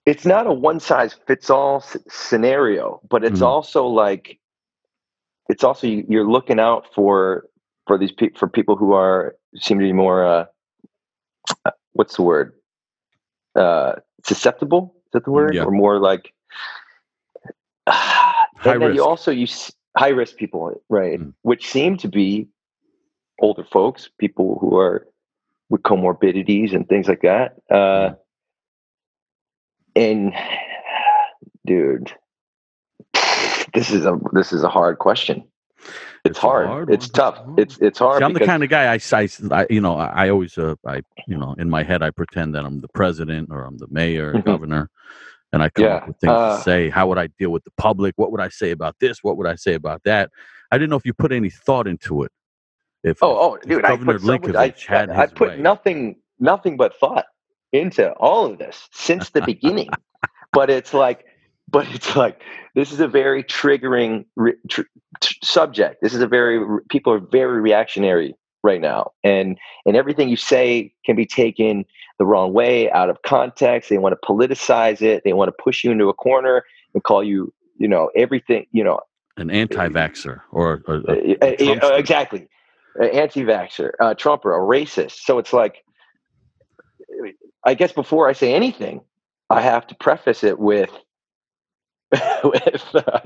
It's 0.06 0.24
not 0.24 0.46
a 0.46 0.52
one 0.52 0.80
size 0.80 1.14
fits 1.26 1.50
all 1.50 1.76
s- 1.76 1.96
scenario, 2.08 3.00
but 3.08 3.22
it's 3.22 3.40
Mhm. 3.40 3.46
also 3.46 3.86
like, 3.86 4.40
it's 5.48 5.62
also 5.62 5.86
you- 5.86 6.06
you're 6.08 6.28
looking 6.30 6.58
out 6.58 6.92
for 6.94 7.46
for 7.86 7.98
these 7.98 8.12
people 8.12 8.38
for 8.38 8.48
people 8.48 8.76
who 8.76 8.92
are 8.92 9.36
seem 9.56 9.78
to 9.78 9.84
be 9.84 9.92
more 9.92 10.24
uh, 10.24 10.46
uh, 11.64 11.70
what's 11.92 12.16
the 12.16 12.22
word 12.22 12.54
uh, 13.56 13.96
susceptible 14.24 14.94
is 15.06 15.10
that 15.12 15.24
the 15.24 15.30
word 15.32 15.54
Yeah. 15.54 15.64
or 15.64 15.72
more 15.72 15.98
like 15.98 16.32
High 17.88 18.74
and 18.74 18.82
then 18.82 18.94
you 18.94 19.04
also 19.04 19.32
you 19.32 19.46
high 19.96 20.10
risk 20.10 20.36
people 20.36 20.80
right 20.88 21.18
Mm. 21.18 21.34
which 21.42 21.68
seem 21.68 21.96
to 21.98 22.08
be 22.08 22.48
older 23.40 23.64
folks 23.64 24.08
people 24.18 24.58
who 24.60 24.76
are 24.76 25.08
with 25.70 25.82
comorbidities 25.82 26.74
and 26.74 26.88
things 26.88 27.08
like 27.08 27.22
that 27.22 27.54
uh 27.70 28.10
and 29.96 30.34
dude 31.66 32.12
this 33.74 33.90
is 33.90 34.04
a 34.04 34.18
this 34.32 34.52
is 34.52 34.62
a 34.64 34.68
hard 34.68 34.98
question. 34.98 35.44
It's, 36.24 36.30
It's 36.30 36.38
hard, 36.38 36.66
hard 36.66 36.90
it's 36.92 37.08
tough 37.08 37.36
It's 37.36 37.44
hard. 37.46 37.58
it's 37.60 37.78
it's 37.78 37.98
hard 37.98 38.20
See, 38.20 38.24
I'm 38.24 38.32
the 38.34 38.40
kind 38.40 38.62
of 38.64 38.68
guy 38.68 38.92
I, 38.92 38.98
I 39.52 39.66
you 39.70 39.80
know 39.80 39.96
I, 39.96 40.26
I 40.26 40.28
always 40.30 40.58
uh, 40.58 40.74
I 40.86 41.02
you 41.26 41.38
know 41.38 41.54
in 41.58 41.70
my 41.70 41.82
head 41.82 42.02
I 42.02 42.10
pretend 42.10 42.54
that 42.54 42.64
I'm 42.64 42.80
the 42.80 42.88
president 42.88 43.48
or 43.50 43.64
I'm 43.64 43.78
the 43.78 43.86
mayor 43.88 44.34
or 44.34 44.40
Mhm. 44.40 44.44
governor 44.44 44.90
and 45.52 45.62
I 45.62 45.68
come 45.70 45.92
up 45.92 46.06
with 46.06 46.16
things 46.18 46.32
uh, 46.32 46.56
to 46.56 46.62
say. 46.62 46.90
How 46.90 47.08
would 47.08 47.18
I 47.18 47.28
deal 47.38 47.50
with 47.50 47.64
the 47.64 47.72
public? 47.76 48.14
What 48.16 48.32
would 48.32 48.40
I 48.40 48.48
say 48.48 48.70
about 48.70 48.96
this? 49.00 49.22
What 49.22 49.36
would 49.36 49.46
I 49.46 49.56
say 49.56 49.74
about 49.74 50.02
that? 50.04 50.30
I 50.70 50.78
didn't 50.78 50.90
know 50.90 50.96
if 50.96 51.06
you 51.06 51.14
put 51.14 51.32
any 51.32 51.50
thought 51.50 51.86
into 51.88 52.22
it 52.22 52.32
if 53.02 53.22
Oh, 53.22 53.36
oh, 53.38 53.58
dude! 53.66 53.84
I 53.84 53.96
put, 53.96 54.56
I, 54.56 54.74
I 54.90 55.22
his 55.22 55.32
put 55.32 55.58
nothing, 55.58 56.16
nothing 56.38 56.76
but 56.76 56.98
thought 56.98 57.26
into 57.72 58.12
all 58.12 58.46
of 58.46 58.58
this 58.58 58.88
since 58.92 59.30
the 59.30 59.42
beginning. 59.42 59.88
but 60.52 60.70
it's 60.70 60.92
like, 60.92 61.24
but 61.68 61.86
it's 61.88 62.16
like 62.16 62.42
this 62.74 62.92
is 62.92 63.00
a 63.00 63.08
very 63.08 63.42
triggering 63.42 64.26
re, 64.36 64.54
tr, 64.68 64.82
tr- 65.20 65.34
subject. 65.42 66.02
This 66.02 66.14
is 66.14 66.20
a 66.20 66.26
very 66.26 66.64
people 66.88 67.12
are 67.12 67.20
very 67.20 67.60
reactionary 67.60 68.34
right 68.62 68.80
now, 68.80 69.12
and 69.24 69.58
and 69.86 69.96
everything 69.96 70.28
you 70.28 70.36
say 70.36 70.92
can 71.04 71.16
be 71.16 71.26
taken 71.26 71.84
the 72.18 72.26
wrong 72.26 72.52
way, 72.52 72.90
out 72.90 73.08
of 73.08 73.22
context. 73.22 73.88
They 73.88 73.98
want 73.98 74.14
to 74.20 74.26
politicize 74.26 75.00
it. 75.00 75.22
They 75.24 75.32
want 75.32 75.48
to 75.48 75.62
push 75.62 75.84
you 75.84 75.90
into 75.90 76.08
a 76.08 76.14
corner 76.14 76.64
and 76.92 77.02
call 77.02 77.24
you, 77.24 77.52
you 77.78 77.88
know, 77.88 78.10
everything. 78.14 78.66
You 78.72 78.84
know, 78.84 79.00
an 79.36 79.50
eh, 79.50 79.60
anti-vaxer 79.60 80.42
or, 80.52 80.82
or 80.86 80.96
a 81.08 81.36
uh, 81.42 81.96
exactly. 81.96 82.48
Anti-vaxxer, 83.00 83.90
uh, 84.00 84.14
Trumper, 84.14 84.54
a 84.54 84.58
racist. 84.60 85.20
So 85.22 85.38
it's 85.38 85.52
like, 85.52 85.84
I 87.64 87.74
guess 87.74 87.92
before 87.92 88.28
I 88.28 88.32
say 88.32 88.54
anything, 88.54 89.02
I 89.48 89.60
have 89.60 89.86
to 89.88 89.94
preface 89.94 90.44
it 90.44 90.58
with 90.58 90.90
with 92.44 92.94
uh, 92.94 93.20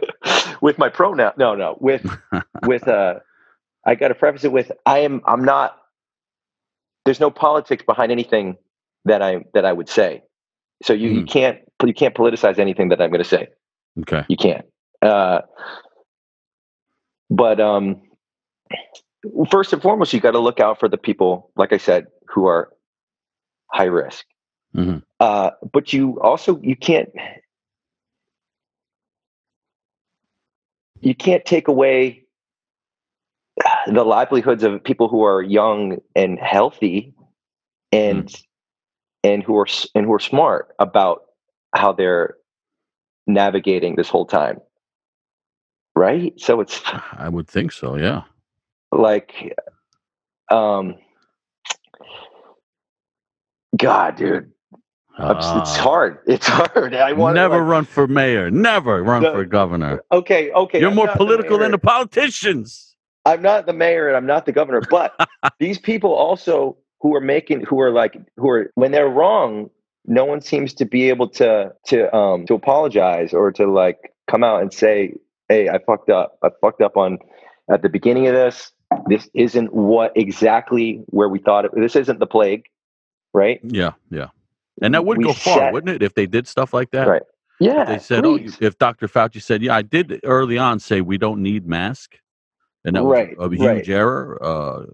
with 0.61 0.79
my 0.79 0.89
pronoun. 0.89 1.33
No, 1.37 1.55
no, 1.55 1.77
with 1.81 2.05
with 2.65 2.87
uh, 2.89 3.21
I 3.87 3.95
got 3.95 4.09
to 4.09 4.15
preface 4.15 4.45
it 4.45 4.53
with 4.53 4.73
I 4.87 4.99
am. 5.01 5.23
I'm 5.27 5.45
not. 5.45 5.77
There's 7.05 7.21
no 7.21 7.31
politics 7.31 7.85
behind 7.85 8.13
anything 8.13 8.57
that 9.05 9.23
I 9.23 9.45
that 9.55 9.65
I 9.65 9.73
would 9.73 9.89
say. 9.89 10.23
So 10.83 10.93
you, 10.93 11.11
you 11.11 11.23
Mm. 11.23 11.29
can't 11.29 11.59
you 11.85 11.95
can't 11.95 12.15
politicize 12.15 12.59
anything 12.59 12.89
that 12.91 13.01
I'm 13.01 13.11
going 13.11 13.23
to 13.23 13.29
say. 13.29 13.49
Okay. 14.01 14.25
You 14.29 14.37
can't. 14.37 14.67
Uh, 15.03 15.43
but 17.31 17.61
um, 17.61 18.03
first 19.51 19.73
and 19.73 19.83
foremost, 19.83 20.13
you 20.13 20.21
got 20.21 20.33
to 20.33 20.39
look 20.39 20.61
out 20.61 20.79
for 20.79 20.89
the 20.89 20.99
people, 20.99 21.51
like 21.57 21.73
I 21.73 21.79
said, 21.79 22.07
who 22.29 22.47
are 22.47 22.73
high 23.73 23.85
risk. 23.85 24.25
Mhm. 24.75 25.03
Uh, 25.21 25.51
but 25.73 25.93
you 25.93 26.21
also 26.21 26.61
you 26.61 26.77
can't 26.77 27.09
you 31.01 31.15
can't 31.15 31.45
take 31.45 31.69
away 31.69 32.25
the 33.87 34.05
livelihoods 34.05 34.65
of 34.65 34.83
people 34.83 35.09
who 35.09 35.23
are 35.23 35.43
young 35.43 35.99
and 36.17 36.39
healthy 36.39 37.15
and 37.93 38.35
and 39.23 39.43
who 39.43 39.57
are 39.57 39.67
and 39.95 40.07
who 40.07 40.13
are 40.13 40.21
smart 40.21 40.75
about 40.79 41.23
how 41.75 41.93
they're 41.93 42.37
navigating 43.27 43.97
this 43.97 44.09
whole 44.09 44.27
time 44.27 44.61
right 45.95 46.33
so 46.37 46.61
it's 46.61 46.83
I 47.13 47.29
would 47.29 47.49
think 47.49 47.73
so. 47.73 47.97
Yeah. 47.97 48.23
Like 48.95 49.55
um 50.51 50.95
god 53.77 54.17
dude 54.17 54.51
I'm 55.19 55.37
it's 55.37 55.47
Ah. 55.47 55.83
hard 55.83 56.19
it's 56.27 56.47
hard 56.47 56.95
i 56.95 57.13
want 57.13 57.35
never 57.37 57.59
like, 57.61 57.69
run 57.69 57.85
for 57.85 58.07
mayor. 58.09 58.51
Never 58.51 59.03
run 59.03 59.23
No, 59.23 59.33
for 59.33 59.45
governor. 59.45 60.03
okay 60.13 60.51
okay 60.53 60.81
You're 60.81 60.91
I'm 60.91 60.97
more 60.97 61.07
not 61.07 61.15
the 61.15 61.25
political 61.25 61.59
than 61.59 61.71
the 61.71 61.79
politicians. 61.79 62.97
i'm 63.27 63.43
not 63.43 63.67
the 63.67 63.73
mayor 63.73 64.09
and 64.09 64.17
i'm 64.17 64.27
not 64.27 64.47
the 64.47 64.53
governor 64.53 64.81
but 64.91 65.15
these 65.59 65.79
people 65.79 66.13
also 66.13 66.77
who 67.01 67.15
are 67.15 67.21
making 67.21 67.61
who 67.63 67.81
are 67.81 67.91
like 67.91 68.17
who 68.37 68.49
are 68.51 68.71
when 68.75 68.91
they're 68.93 69.09
wrong 69.09 69.71
no 70.07 70.25
one 70.25 70.41
seems 70.41 70.75
to 70.75 70.85
be 70.85 71.09
able 71.09 71.29
to 71.29 71.73
to 71.87 72.15
um 72.15 72.45
to 72.47 72.55
apologize 72.55 73.33
or 73.33 73.51
to 73.53 73.67
like 73.67 74.13
come 74.31 74.43
out 74.45 74.61
and 74.63 74.73
say 74.73 75.15
hey 75.49 75.69
i 75.69 75.79
fucked 75.87 76.11
up 76.11 76.39
i 76.43 76.49
fucked 76.61 76.83
up 76.83 76.97
on 76.97 77.19
at 77.71 77.83
the 77.83 77.89
beginning 77.89 78.27
of 78.27 78.35
this 78.35 78.73
this 79.09 79.29
isn't 79.35 79.73
what 79.75 80.13
exactly 80.17 81.03
where 81.07 81.29
we 81.29 81.39
thought 81.39 81.65
it 81.65 81.73
this 81.75 81.97
isn't 81.97 82.19
the 82.19 82.27
plague 82.27 82.65
right 83.33 83.61
Yeah, 83.63 83.93
yeah. 84.11 84.29
And 84.83 84.95
that 84.95 85.05
would 85.05 85.19
We 85.19 85.25
go 85.25 85.33
far, 85.33 85.55
set- 85.61 85.73
wouldn't 85.73 85.95
it, 85.97 86.03
if 86.03 86.15
they 86.15 86.27
did 86.27 86.49
stuff 86.49 86.73
like 86.75 86.91
that? 86.91 87.09
Right. 87.09 87.23
yeah 87.61 87.85
They 87.87 87.99
said, 87.99 88.25
"Oh, 88.27 88.39
if 88.61 88.79
Dr. 88.79 89.09
Fauci 89.09 89.43
said, 89.43 89.63
yeah, 89.63 89.75
I 89.77 89.83
did 89.83 90.21
early 90.25 90.59
on 90.59 90.81
say 90.81 91.01
we 91.01 91.17
don't 91.19 91.43
need 91.43 91.67
mask," 91.67 92.19
and 92.85 92.97
that 92.97 93.05
Right, 93.05 93.37
was 93.39 93.53
a 93.53 93.57
huge 93.57 93.89
right. 93.89 93.89
error 93.89 94.39
uh, 94.43 94.87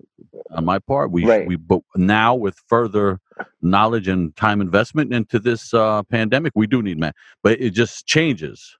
on 0.50 0.64
my 0.64 0.78
part. 0.78 1.10
We 1.10 1.24
Right. 1.26 1.46
we 1.46 1.56
but 1.56 1.80
now 1.96 2.34
with 2.34 2.56
further 2.68 3.20
knowledge 3.62 4.08
and 4.08 4.34
time 4.36 4.60
investment 4.60 5.12
into 5.14 5.38
this 5.38 5.72
uh, 5.74 6.02
pandemic, 6.04 6.52
we 6.54 6.66
do 6.66 6.82
need 6.82 6.98
mask, 6.98 7.16
but 7.42 7.60
it 7.60 7.70
just 7.70 8.06
changes. 8.06 8.76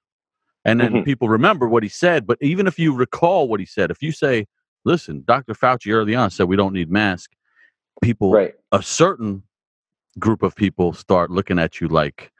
And 0.65 0.79
then 0.79 0.93
Mhm. 0.93 1.05
people 1.05 1.29
remember 1.29 1.67
what 1.67 1.83
he 1.83 1.89
said. 1.89 2.27
But 2.27 2.37
even 2.41 2.67
if 2.67 2.77
you 2.77 2.93
recall 2.95 3.47
what 3.47 3.59
he 3.59 3.65
said, 3.65 3.91
if 3.91 4.01
you 4.03 4.11
say, 4.11 4.45
"Listen, 4.85 5.23
Dr. 5.27 5.53
Fauci 5.53 5.93
early 5.93 6.15
on 6.15 6.29
said 6.29 6.47
we 6.47 6.55
don't 6.55 6.73
need 6.73 6.89
masks. 6.91 7.35
people 8.01 8.31
right 8.31 8.55
a 8.71 8.81
certain 8.81 9.43
group 10.17 10.41
of 10.43 10.55
people 10.55 10.91
start 10.93 11.29
looking 11.29 11.59
at 11.59 11.79
you 11.81 11.87
like 11.87 12.31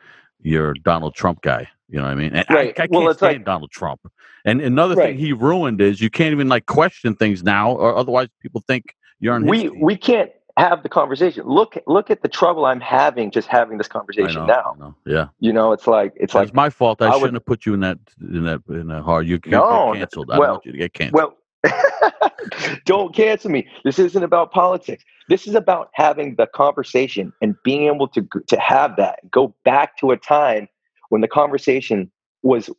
you're 0.42 0.74
Donald 0.74 1.14
Trump 1.14 1.42
guy. 1.42 1.70
You 1.88 1.98
know 2.00 2.06
what 2.06 2.12
I 2.12 2.16
mean? 2.16 2.34
And 2.34 2.46
Right. 2.50 2.74
I, 2.80 2.84
I 2.84 2.88
Well, 2.89 3.02
can't 3.02 3.12
it's 3.12 3.20
stand 3.20 3.34
like- 3.38 3.46
Donald 3.46 3.70
Trump. 3.70 4.00
And 4.46 4.60
another 4.62 4.96
Right. 4.96 5.10
thing 5.10 5.18
he 5.20 5.34
ruined 5.34 5.80
is 5.82 6.02
you 6.02 6.10
can't 6.10 6.32
even 6.32 6.50
like 6.50 6.66
question 6.66 7.16
things 7.16 7.44
now, 7.44 7.72
or 7.74 7.96
otherwise 7.96 8.30
people 8.42 8.62
think 8.66 8.96
you're 9.20 9.36
on 9.36 9.44
his 9.44 9.50
we 9.52 9.62
team. 9.70 9.80
we 9.82 9.96
can't 9.96 10.32
have 10.58 10.82
the 10.84 10.89
conversation 10.89 11.46
look 11.46 11.78
look 11.88 12.12
at 12.12 12.22
the 12.24 12.28
trouble 12.28 12.66
i'm 12.66 12.82
having 12.82 13.32
just 13.32 13.48
having 13.48 13.78
this 13.78 13.88
conversation 13.88 14.46
know, 14.48 14.76
now. 14.80 14.96
Yeah, 15.06 15.28
you 15.39 15.54
know 15.54 15.72
it's 15.72 15.88
like 15.88 16.12
it's 16.16 16.24
it's 16.26 16.34
like 16.34 16.54
my 16.54 16.70
fault. 16.70 17.02
I, 17.02 17.08
I 17.10 17.14
shouldn't 17.14 17.36
have 17.36 17.46
put 17.46 17.66
you 17.66 17.74
in 17.74 17.80
that 17.82 18.00
in 18.20 18.44
that 18.46 18.62
in 18.70 18.88
that 18.88 19.04
hard. 19.04 19.28
You 19.28 19.39
No, 19.46 19.94
get 19.94 20.00
canceled. 20.00 20.32
I 20.32 20.39
well- 20.39 20.48
don't 20.48 20.54
want 20.56 20.66
you 20.66 20.72
to 20.74 20.78
get 20.78 20.94
canceled. 20.94 21.14
Well, 21.22 21.38
don't 22.86 23.14
cancel 23.16 23.51
me. 23.51 23.68
This 23.84 23.99
isn't 23.99 24.24
about 24.24 24.51
politics. 24.51 25.03
This 25.30 25.47
is 25.47 25.55
about 25.55 25.89
having 25.93 26.36
the 26.36 26.47
conversation 26.47 27.32
and 27.41 27.55
being 27.64 27.93
able 27.93 28.07
to 28.09 28.28
to 28.47 28.59
have 28.59 28.95
that. 28.97 29.20
Go 29.32 29.55
back 29.64 29.97
to 29.97 30.12
a 30.12 30.18
time 30.18 30.68
when 31.09 31.22
the 31.22 31.28
conversation 31.28 32.12
was 32.43 32.70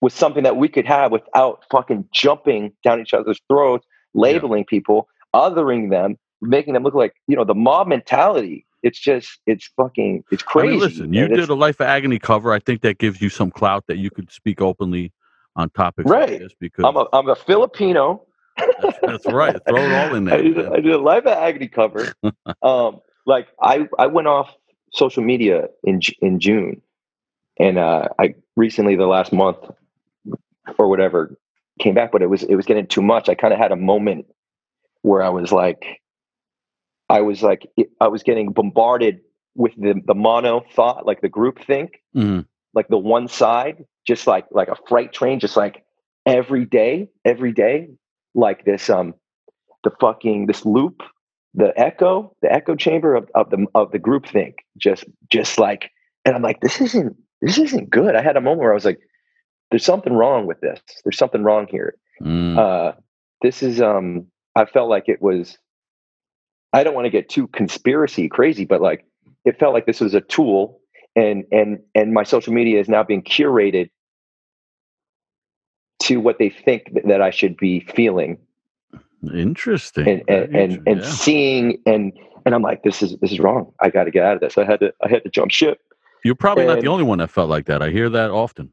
was 0.00 0.14
something 0.14 0.44
that 0.44 0.56
we 0.56 0.68
could 0.68 0.86
have 0.86 1.10
without 1.12 1.64
fucking 1.70 2.08
jumping 2.12 2.72
down 2.84 3.00
each 3.00 3.14
other's 3.14 3.40
throats, 3.48 3.86
labeling 4.14 4.64
people, 4.64 5.08
othering 5.34 5.90
them, 5.90 6.16
making 6.40 6.74
them 6.74 6.82
look 6.84 6.94
like 6.94 7.14
you 7.26 7.36
know 7.36 7.44
the 7.44 7.54
mob 7.54 7.86
mentality. 7.86 8.64
It's 8.82 8.98
just 8.98 9.40
it's 9.46 9.70
fucking 9.76 10.24
it's 10.30 10.42
I 10.42 10.46
crazy. 10.46 10.70
mean, 10.70 10.80
listen, 10.80 11.12
you 11.12 11.28
did 11.28 11.48
a 11.48 11.54
life 11.54 11.80
of 11.80 11.86
agony 11.86 12.18
cover. 12.18 12.52
I 12.52 12.60
think 12.60 12.82
that 12.82 12.98
gives 12.98 13.20
you 13.20 13.28
some 13.28 13.50
clout 13.50 13.84
that 13.88 13.98
you 13.98 14.10
could 14.10 14.30
speak 14.30 14.60
openly 14.60 15.12
on 15.58 15.68
topics 15.70 16.08
like 16.08 16.20
Right. 16.30 16.38
this 16.40 16.54
because 16.58 16.84
I'm 16.86 16.96
a 16.96 17.06
I'm 17.12 17.28
a 17.28 17.36
Filipino. 17.36 18.24
that's, 18.56 18.98
that's 19.06 19.26
right. 19.26 19.56
Throw 19.68 19.84
it 19.84 19.92
all 19.92 20.14
in 20.14 20.26
I 20.28 20.36
there. 20.38 20.42
did, 20.42 20.56
man. 20.56 20.72
I 20.72 20.76
did 20.80 20.92
a 20.92 20.98
live 20.98 21.26
at 21.26 21.38
agony 21.38 21.68
cover. 21.68 22.06
um, 22.62 23.00
like 23.26 23.48
I, 23.60 23.86
I 23.98 24.06
went 24.06 24.28
off 24.28 24.54
social 24.92 25.22
media 25.22 25.68
in 25.84 26.00
in 26.22 26.40
June, 26.40 26.80
and 27.58 27.76
uh, 27.78 28.08
I 28.18 28.34
recently 28.56 28.96
the 28.96 29.06
last 29.06 29.32
month 29.32 29.58
or 30.78 30.88
whatever 30.88 31.36
came 31.80 31.94
back, 31.94 32.10
but 32.12 32.22
it 32.22 32.26
was 32.30 32.42
it 32.42 32.54
was 32.54 32.64
getting 32.66 32.86
too 32.86 33.02
much. 33.02 33.28
I 33.28 33.34
kind 33.34 33.52
of 33.52 33.58
had 33.58 33.72
a 33.72 33.76
moment 33.76 34.26
where 35.02 35.22
I 35.22 35.28
was 35.28 35.52
like, 35.52 36.00
I 37.08 37.20
was 37.20 37.42
like, 37.42 37.68
I 38.00 38.08
was 38.08 38.22
getting 38.22 38.52
bombarded 38.52 39.20
with 39.54 39.72
the 39.76 40.00
the 40.06 40.14
mono 40.14 40.64
thought, 40.74 41.04
like 41.06 41.20
the 41.20 41.28
group 41.28 41.64
think, 41.64 42.00
Mhm. 42.16 42.46
like 42.74 42.88
the 42.88 42.98
one 42.98 43.28
side, 43.28 43.84
just 44.08 44.26
like 44.26 44.46
like 44.50 44.68
a 44.68 44.76
freight 44.88 45.12
train, 45.12 45.38
just 45.38 45.56
like 45.56 45.84
every 46.26 46.64
day, 46.64 47.10
every 47.24 47.52
day, 47.52 47.90
like 48.34 48.64
this 48.64 48.88
um 48.88 49.14
the 49.84 49.90
fucking 50.00 50.46
this 50.46 50.64
loop, 50.64 51.02
the 51.54 51.72
echo, 51.78 52.34
the 52.42 52.50
echo 52.50 52.74
chamber 52.74 53.14
of, 53.14 53.28
of 53.34 53.50
the 53.50 53.66
of 53.74 53.92
the 53.92 53.98
group 53.98 54.26
think, 54.26 54.56
just 54.78 55.04
just 55.30 55.58
like 55.58 55.90
and 56.24 56.34
I'm 56.34 56.42
like, 56.42 56.60
this 56.60 56.80
isn't 56.80 57.16
this 57.42 57.58
isn't 57.58 57.90
good. 57.90 58.16
I 58.16 58.22
had 58.22 58.36
a 58.36 58.40
moment 58.40 58.60
where 58.60 58.72
I 58.72 58.74
was 58.74 58.86
like, 58.86 58.98
there's 59.70 59.84
something 59.84 60.12
wrong 60.12 60.46
with 60.46 60.60
this. 60.60 60.80
There's 61.04 61.18
something 61.18 61.44
wrong 61.44 61.66
here. 61.70 61.94
Mm. 62.22 62.58
Uh 62.58 62.92
this 63.42 63.62
is 63.62 63.80
um 63.80 64.26
I 64.56 64.64
felt 64.64 64.88
like 64.88 65.04
it 65.08 65.20
was 65.20 65.58
I 66.72 66.82
don't 66.82 66.94
want 66.94 67.04
to 67.04 67.10
get 67.10 67.28
too 67.28 67.46
conspiracy 67.46 68.28
crazy, 68.30 68.64
but 68.64 68.80
like 68.80 69.04
it 69.44 69.58
felt 69.60 69.74
like 69.74 69.84
this 69.84 70.00
was 70.00 70.14
a 70.14 70.22
tool 70.22 70.80
and 71.14 71.44
and 71.52 71.80
and 71.94 72.14
my 72.14 72.22
social 72.22 72.54
media 72.54 72.80
is 72.80 72.88
now 72.88 73.02
being 73.02 73.22
curated 73.22 73.90
to 76.08 76.16
what 76.16 76.38
they 76.38 76.50
think 76.50 76.90
that 77.04 77.22
I 77.22 77.30
should 77.30 77.56
be 77.56 77.80
feeling 77.80 78.38
Interesting. 79.34 80.06
and 80.08 80.22
and 80.28 80.56
and, 80.56 80.88
and 80.88 81.00
yeah. 81.00 81.10
seeing 81.10 81.82
and 81.86 82.12
and 82.46 82.54
I'm 82.54 82.62
like 82.62 82.82
this 82.82 83.02
is 83.02 83.16
this 83.18 83.32
is 83.32 83.40
wrong. 83.40 83.72
I 83.80 83.90
got 83.90 84.04
to 84.04 84.10
get 84.10 84.24
out 84.24 84.34
of 84.34 84.40
this. 84.40 84.56
I 84.56 84.64
had 84.64 84.80
to 84.80 84.92
I 85.04 85.08
had 85.08 85.24
to 85.24 85.30
jump 85.30 85.50
ship. 85.50 85.80
You're 86.24 86.34
probably 86.34 86.66
not 86.66 86.80
the 86.80 86.88
only 86.88 87.04
one 87.04 87.18
that 87.18 87.30
felt 87.30 87.48
like 87.48 87.66
that. 87.66 87.82
I 87.82 87.90
hear 87.90 88.08
that 88.10 88.30
often. 88.30 88.72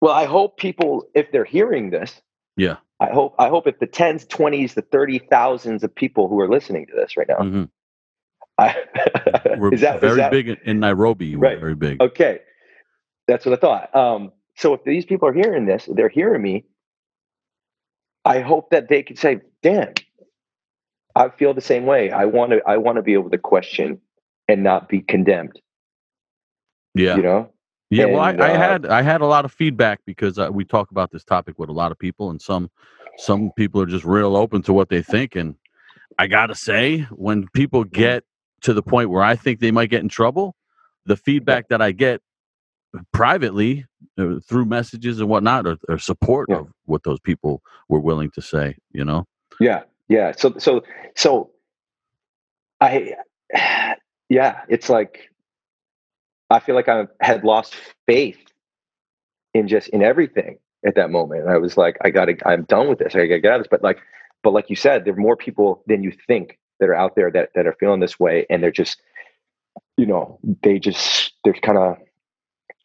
Well, 0.00 0.12
I 0.12 0.24
hope 0.24 0.56
people 0.56 1.04
if 1.14 1.30
they're 1.32 1.44
hearing 1.44 1.90
this, 1.90 2.20
Yeah. 2.56 2.76
I 3.00 3.10
hope 3.10 3.34
I 3.38 3.48
hope 3.48 3.66
if 3.66 3.78
the 3.80 3.86
tens, 3.86 4.24
twenties, 4.26 4.74
the 4.74 4.82
thirty 4.82 5.18
thousands 5.18 5.82
of 5.82 5.92
people 5.92 6.28
who 6.28 6.40
are 6.40 6.48
listening 6.48 6.86
to 6.86 6.92
this 6.94 7.16
right 7.16 7.28
now, 7.28 7.38
mm-hmm. 7.38 7.64
I, 8.58 8.76
We're 9.58 9.74
is 9.74 9.80
that 9.80 10.00
very 10.00 10.12
is 10.12 10.16
that, 10.18 10.30
big 10.30 10.48
in- 10.48 10.58
in 10.64 10.80
Nairobi. 10.80 11.34
Right. 11.34 11.58
very 11.58 11.74
big. 11.74 12.00
Okay, 12.00 12.38
that's 13.26 13.44
what 13.44 13.52
I 13.52 13.60
thought. 13.60 13.94
Um, 13.96 14.32
so 14.56 14.74
if 14.74 14.84
these 14.84 15.04
people 15.06 15.28
are 15.28 15.32
hearing 15.34 15.66
this, 15.66 15.88
they're 15.92 16.08
hearing 16.08 16.42
me. 16.42 16.64
I 18.24 18.40
hope 18.40 18.70
that 18.70 18.88
they 18.88 19.02
can 19.02 19.16
say, 19.16 19.40
"Damn, 19.62 19.94
I 21.16 21.30
feel 21.30 21.54
the 21.54 21.60
same 21.62 21.86
way. 21.86 22.10
I 22.10 22.26
want 22.26 22.52
to. 22.52 22.62
I 22.66 22.78
want 22.78 22.96
to 22.96 23.02
be 23.02 23.14
able 23.14 23.30
to 23.30 23.38
question 23.38 24.00
and 24.48 24.62
not 24.62 24.88
be 24.88 25.00
condemned." 25.02 25.60
Yeah. 26.94 27.16
You 27.16 27.22
know, 27.22 27.52
Yeah, 27.90 28.06
well, 28.06 28.22
I, 28.22 28.36
And, 28.36 28.40
I 28.40 28.50
uh, 28.50 28.56
had 28.56 28.86
I 28.86 29.02
had 29.02 29.22
a 29.22 29.26
lot 29.26 29.44
of 29.46 29.52
feedback 29.52 30.00
because 30.06 30.38
uh, 30.38 30.50
we 30.52 30.64
talk 30.64 30.92
about 30.92 31.10
this 31.12 31.24
topic 31.24 31.58
with 31.58 31.70
a 31.70 31.74
lot 31.74 31.92
of 31.92 31.98
people, 31.98 32.30
and 32.30 32.42
some 32.42 32.70
some 33.16 33.52
people 33.56 33.80
are 33.82 33.86
just 33.86 34.04
real 34.04 34.36
open 34.36 34.62
to 34.64 34.74
what 34.74 34.90
they 34.90 35.02
think. 35.02 35.36
And 35.36 35.56
I 36.18 36.26
gotta 36.28 36.54
say, 36.56 37.00
when 37.12 37.48
people 37.54 37.84
Mm-hmm. 37.94 37.94
get 37.94 38.24
to 38.62 38.74
the 38.74 38.82
point 38.82 39.10
where 39.10 39.22
I 39.22 39.36
think 39.36 39.60
they 39.60 39.72
might 39.72 39.90
get 39.90 40.02
in 40.02 40.08
trouble, 40.10 40.56
the 41.06 41.16
feedback 41.16 41.68
that 41.68 41.82
I 41.82 41.92
get 41.92 42.22
privately 43.12 43.86
uh, 44.18 44.40
through 44.46 44.64
messages 44.66 45.20
and 45.20 45.28
whatnot 45.28 45.66
or, 45.66 45.76
are 45.88 45.98
support 45.98 46.48
Yeah. 46.50 46.58
of 46.58 46.68
what 46.86 47.04
those 47.04 47.20
people 47.20 47.62
were 47.88 48.00
willing 48.00 48.30
to 48.32 48.42
say. 48.42 48.76
You 48.92 49.04
know, 49.04 49.26
Yeah, 49.60 49.82
yeah. 50.08 50.32
So 50.36 50.54
so 50.58 50.82
so 51.16 51.50
I 52.80 53.14
yeah, 54.28 54.60
it's 54.68 54.88
like 54.88 55.30
I 56.50 56.58
feel 56.60 56.74
like 56.74 56.88
I 56.88 57.06
had 57.20 57.44
lost 57.44 57.74
faith 58.06 58.38
in 59.54 59.68
just 59.68 59.88
in 59.88 60.02
everything 60.02 60.58
at 60.84 60.94
that 60.96 61.10
moment. 61.10 61.48
I 61.48 61.56
was 61.58 61.76
like, 61.76 61.96
I 62.04 62.10
gotta, 62.10 62.36
I'm 62.46 62.64
done 62.64 62.88
with 62.88 62.98
this. 62.98 63.14
I 63.14 63.26
gotta 63.26 63.40
get 63.40 63.52
out 63.52 63.60
of 63.60 63.62
this. 63.62 63.70
But 63.70 63.82
like, 63.82 63.98
but 64.42 64.52
like 64.52 64.68
you 64.70 64.76
said, 64.76 65.04
there 65.04 65.14
are 65.14 65.16
more 65.16 65.36
people 65.36 65.82
than 65.86 66.02
you 66.02 66.12
think 66.26 66.58
that 66.80 66.88
are 66.88 66.94
out 66.94 67.14
there 67.16 67.30
that 67.30 67.50
that 67.54 67.66
are 67.66 67.76
feeling 67.78 68.00
this 68.00 68.18
way, 68.18 68.44
and 68.50 68.62
they're 68.62 68.70
just, 68.72 69.00
you 69.96 70.04
know, 70.06 70.38
they 70.62 70.78
just 70.78 71.32
they're 71.44 71.54
kind 71.54 71.78
of 71.78 71.96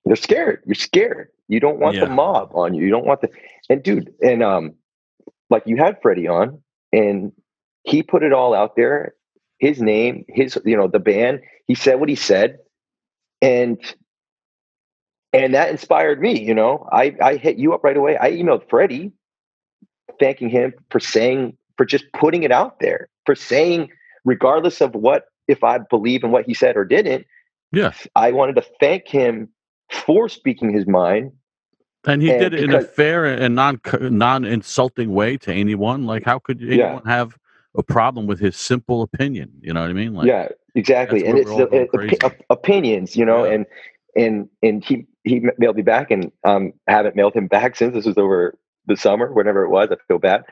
they're 0.07 0.15
scared. 0.15 0.63
You're 0.65 0.75
scared. 0.75 1.29
You 1.47 1.59
don't 1.59 1.79
want 1.79 1.95
Yeah. 1.95 2.05
the 2.05 2.11
mob 2.11 2.51
on 2.53 2.73
you. 2.73 2.83
You 2.83 2.91
don't 2.91 3.05
want 3.05 3.21
the 3.21 3.29
and 3.69 3.83
dude 3.83 4.13
and 4.21 4.43
um, 4.43 4.75
like 5.49 5.63
you 5.65 5.77
had 5.77 6.01
Freddie 6.01 6.27
on, 6.27 6.61
and 6.91 7.31
he 7.83 8.03
put 8.03 8.23
it 8.23 8.33
all 8.33 8.53
out 8.53 8.75
there. 8.75 9.13
His 9.59 9.81
name, 9.81 10.25
his 10.27 10.57
you 10.65 10.77
know 10.77 10.87
the 10.87 10.99
band. 10.99 11.41
He 11.65 11.75
said 11.75 11.99
what 11.99 12.09
he 12.09 12.15
said, 12.15 12.59
and 13.41 13.79
and 15.33 15.53
that 15.53 15.69
inspired 15.69 16.21
me. 16.21 16.39
You 16.39 16.53
know, 16.53 16.87
I 16.91 17.15
I 17.21 17.35
hit 17.37 17.57
you 17.57 17.73
up 17.73 17.83
right 17.83 17.97
away. 17.97 18.17
I 18.17 18.31
emailed 18.31 18.69
Freddie, 18.69 19.11
thanking 20.19 20.49
him 20.49 20.73
for 20.91 20.99
saying 20.99 21.57
for 21.77 21.85
just 21.85 22.05
putting 22.13 22.43
it 22.43 22.51
out 22.51 22.79
there, 22.79 23.09
for 23.25 23.35
saying 23.35 23.89
regardless 24.25 24.81
of 24.81 24.93
what 24.93 25.25
if 25.47 25.63
I 25.63 25.79
believe 25.79 26.23
in 26.23 26.31
what 26.31 26.45
he 26.45 26.53
said 26.53 26.75
or 26.77 26.85
didn't. 26.85 27.25
Yeah. 27.71 27.93
I 28.15 28.31
wanted 28.31 28.55
to 28.57 28.65
thank 28.79 29.07
him 29.07 29.49
for 29.91 30.29
speaking 30.29 30.73
his 30.73 30.87
mind. 30.87 31.31
And 32.05 32.21
he 32.21 32.29
And 32.31 32.39
did 32.39 32.53
it 32.53 32.63
in 32.63 32.73
a 32.73 32.81
fair 32.81 33.25
and 33.25 33.55
non 33.55 33.81
non 33.99 34.45
insulting 34.45 35.13
way 35.13 35.37
to 35.37 35.53
anyone. 35.53 36.05
Like, 36.05 36.23
how 36.23 36.39
could 36.39 36.61
Yeah. 36.61 36.99
have 37.05 37.37
a 37.75 37.83
problem 37.83 38.27
with 38.27 38.39
his 38.39 38.55
simple 38.55 39.01
opinion? 39.01 39.51
You 39.61 39.73
know 39.73 39.81
what 39.81 39.89
I 39.89 39.93
mean? 39.93 40.13
Like, 40.13 40.27
yeah, 40.27 40.49
exactly. 40.75 41.25
And 41.25 41.37
it's 41.37 41.53
the 41.55 41.87
crazy. 41.93 42.17
op- 42.23 42.41
opinions, 42.49 43.15
you 43.15 43.25
know, 43.25 43.43
Yeah. 43.45 43.51
and 43.53 43.65
and 44.15 44.49
and 44.63 44.83
he 44.85 45.05
he 45.25 45.41
mailed 45.57 45.75
me 45.75 45.81
back, 45.81 46.09
and 46.11 46.31
um 46.45 46.73
haven't 46.87 47.15
mailed 47.15 47.33
him 47.33 47.47
back 47.57 47.75
since 47.75 47.93
this 47.93 48.05
was 48.05 48.17
over 48.17 48.57
the 48.85 48.95
summer, 48.95 49.31
whenever 49.33 49.63
it 49.65 49.69
was. 49.69 49.89
I 49.91 49.97
feel 50.07 50.19
bad, 50.19 50.45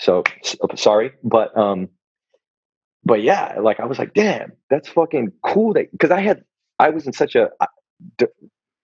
so 0.00 0.22
uh, 0.62 0.74
sorry, 0.76 1.12
but 1.22 1.56
um, 1.56 1.88
but 3.04 3.22
yeah, 3.22 3.58
like 3.60 3.78
I 3.78 3.84
was 3.84 3.98
like, 3.98 4.14
damn, 4.14 4.52
that's 4.70 4.88
fucking 4.88 5.32
cool. 5.44 5.74
That 5.74 5.92
because 5.92 6.10
I 6.10 6.20
had 6.20 6.44
I 6.78 6.90
was 6.90 7.06
in 7.06 7.12
such 7.12 7.34
a 7.34 7.50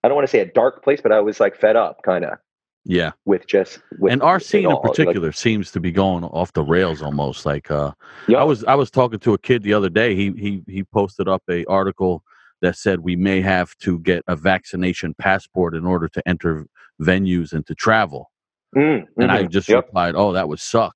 I 0.02 0.06
I 0.06 0.08
don't 0.08 0.16
want 0.16 0.26
to 0.26 0.30
say 0.30 0.40
a 0.40 0.46
dark 0.46 0.82
place, 0.82 1.00
but 1.00 1.12
I 1.12 1.20
was 1.20 1.40
like 1.40 1.56
fed 1.56 1.76
up, 1.76 2.02
kind 2.02 2.24
of 2.24 2.38
yeah. 2.84 3.12
with 3.24 3.46
just 3.46 3.80
with 3.98 4.12
and 4.12 4.22
our 4.22 4.40
scene 4.40 4.64
in 4.64 4.66
all. 4.66 4.80
Like, 4.82 4.92
particular 4.92 5.32
seems 5.32 5.70
to 5.72 5.80
be 5.80 5.92
going 5.92 6.24
off 6.24 6.52
the 6.52 6.62
rails 6.62 7.02
almost. 7.02 7.46
Like, 7.46 7.70
uh, 7.70 7.92
yeah, 8.26 8.38
I 8.38 8.44
was 8.44 8.64
I 8.64 8.74
was 8.74 8.90
talking 8.90 9.18
to 9.20 9.34
a 9.34 9.38
kid 9.38 9.62
the 9.62 9.74
other 9.74 9.90
day. 9.90 10.14
He 10.14 10.32
he 10.32 10.62
he 10.66 10.84
posted 10.84 11.28
up 11.28 11.42
a 11.50 11.64
article 11.66 12.22
that 12.62 12.76
said 12.76 13.00
we 13.00 13.16
may 13.16 13.40
have 13.40 13.76
to 13.78 13.98
get 14.00 14.22
a 14.28 14.36
vaccination 14.36 15.14
passport 15.14 15.74
in 15.74 15.86
order 15.86 16.08
to 16.08 16.28
enter 16.28 16.66
venues 17.00 17.52
and 17.52 17.66
to 17.66 17.74
travel. 17.74 18.30
Mm, 18.76 19.06
And 19.16 19.32
I 19.32 19.44
mhm, 19.44 19.50
just 19.50 19.68
yep. 19.68 19.86
replied, 19.86 20.14
"Oh, 20.14 20.32
that 20.32 20.48
would 20.48 20.60
suck." 20.60 20.94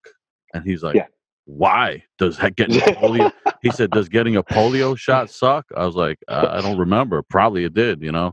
And 0.53 0.65
he's 0.65 0.83
like, 0.83 0.95
Yeah. 0.95 1.07
"Why 1.47 2.05
does 2.19 2.39
that 2.39 2.57
getting 2.57 2.77
polio?" 2.81 3.33
he 3.63 3.71
said, 3.71 3.91
"Does 3.91 4.09
getting 4.09 4.37
a 4.37 4.43
polio 4.43 4.97
shot 4.97 5.31
suck?" 5.31 5.67
I 5.77 5.85
was 5.87 5.95
like, 5.97 6.19
I, 6.29 6.59
"I 6.59 6.61
don't 6.61 6.79
remember. 6.79 7.23
Probably 7.23 7.65
it 7.65 7.75
did. 7.75 8.03
You 8.03 8.13
know, 8.13 8.33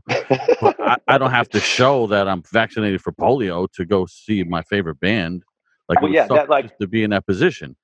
but 0.60 0.80
I, 0.80 0.96
I 1.08 1.18
don't 1.18 1.30
have 1.30 1.48
to 1.50 1.60
show 1.60 2.06
that 2.08 2.28
I'm 2.28 2.42
vaccinated 2.52 3.00
for 3.02 3.12
polio 3.12 3.70
to 3.72 3.84
go 3.84 4.06
see 4.06 4.44
my 4.44 4.62
favorite 4.62 5.00
band. 5.00 5.42
Like, 5.88 6.00
Well, 6.00 6.12
yeah, 6.12 6.26
that, 6.28 6.48
like- 6.48 6.66
just 6.68 6.80
to 6.80 6.86
be 6.86 7.02
in 7.02 7.10
that 7.10 7.26
position." 7.26 7.76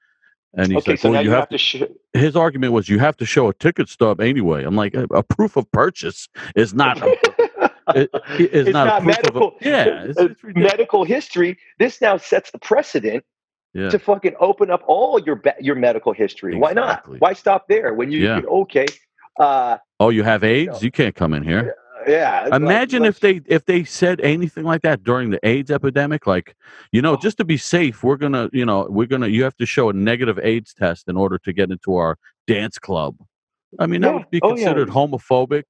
And 0.55 0.73
he's 0.73 0.79
okay, 0.79 0.93
like, 0.93 1.01
so 1.01 1.11
"Well, 1.11 1.19
now 1.19 1.21
you 1.21 1.31
have 1.33 1.49
to. 1.51 1.59
sh- 1.59 1.83
his 2.15 2.35
argument 2.35 2.73
was 2.73 2.89
you 2.89 2.99
have 2.99 3.17
to 3.19 3.27
show 3.27 3.49
a 3.49 3.55
ticket 3.55 3.89
stub 3.91 4.19
anyway. 4.21 4.65
I'm 4.65 4.77
like, 4.77 4.95
a, 4.95 5.05
a 5.13 5.23
proof 5.23 5.57
of 5.59 5.71
purchase 5.73 6.27
is 6.57 6.73
not 6.73 7.03
a, 7.03 7.07
it- 7.95 8.11
it 8.15 8.53
is 8.55 8.67
It's 8.69 8.73
not, 8.73 8.87
not 8.87 9.05
medical. 9.05 9.49
of 9.49 9.55
a, 9.61 9.69
yeah, 9.69 10.05
it's, 10.05 10.19
uh, 10.19 10.25
it's 10.31 10.41
medical 10.43 11.05
history. 11.05 11.59
This 11.79 12.01
now 12.01 12.17
sets 12.17 12.51
the 12.51 12.59
precedent 12.59 13.25
Yeah. 13.75 13.91
to 13.91 13.99
fucking 13.99 14.35
open 14.41 14.71
up 14.71 14.83
all 14.87 15.21
your 15.21 15.37
ba- 15.37 15.55
your 15.61 15.75
medical 15.75 16.13
history. 16.13 16.57
Why 16.57 16.73
not? 16.73 17.07
Why 17.21 17.33
stop 17.35 17.69
there 17.69 17.93
when 17.95 18.11
you 18.11 18.21
Yeah. 18.21 18.41
could 18.41 18.49
okay? 18.49 18.87
Uh, 19.39 19.77
Oh, 20.01 20.09
you 20.09 20.23
have 20.25 20.43
AIDS? 20.43 20.83
You 20.83 20.91
can't 20.91 21.15
come 21.15 21.35
in 21.35 21.43
here. 21.43 21.75
yeah. 22.09 22.45
like- 22.51 22.55
Imagine 22.63 23.03
like- 23.03 23.11
if 23.11 23.21
they 23.21 23.41
if 23.47 23.65
they 23.67 23.85
said 23.85 24.21
anything 24.23 24.65
like 24.65 24.83
that 24.83 25.05
during 25.05 25.31
the 25.31 25.39
AIDS 25.47 25.71
epidemic, 25.71 26.27
like, 26.27 26.57
you 26.93 27.03
know, 27.03 27.13
Oh. 27.13 27.17
just 27.17 27.37
to 27.39 27.45
be 27.45 27.57
safe, 27.59 28.03
we're 28.03 28.17
gonna, 28.17 28.49
you 28.53 28.65
know, 28.65 28.87
we're 28.89 29.07
gonna 29.07 29.27
you 29.29 29.45
have 29.45 29.57
to 29.59 29.67
show 29.67 29.91
a 29.91 29.93
negative 29.93 30.39
AIDS 30.43 30.73
test 30.75 31.09
in 31.09 31.17
order 31.17 31.39
to 31.45 31.53
get 31.53 31.71
into 31.71 31.97
our 31.97 32.17
dance 32.47 32.79
club. 32.79 33.17
I 33.79 33.87
mean, 33.87 34.01
that 34.01 34.15
would 34.15 34.31
be 34.31 34.41
Oh, 34.43 34.49
considered 34.55 34.89
homophobic. 34.89 35.65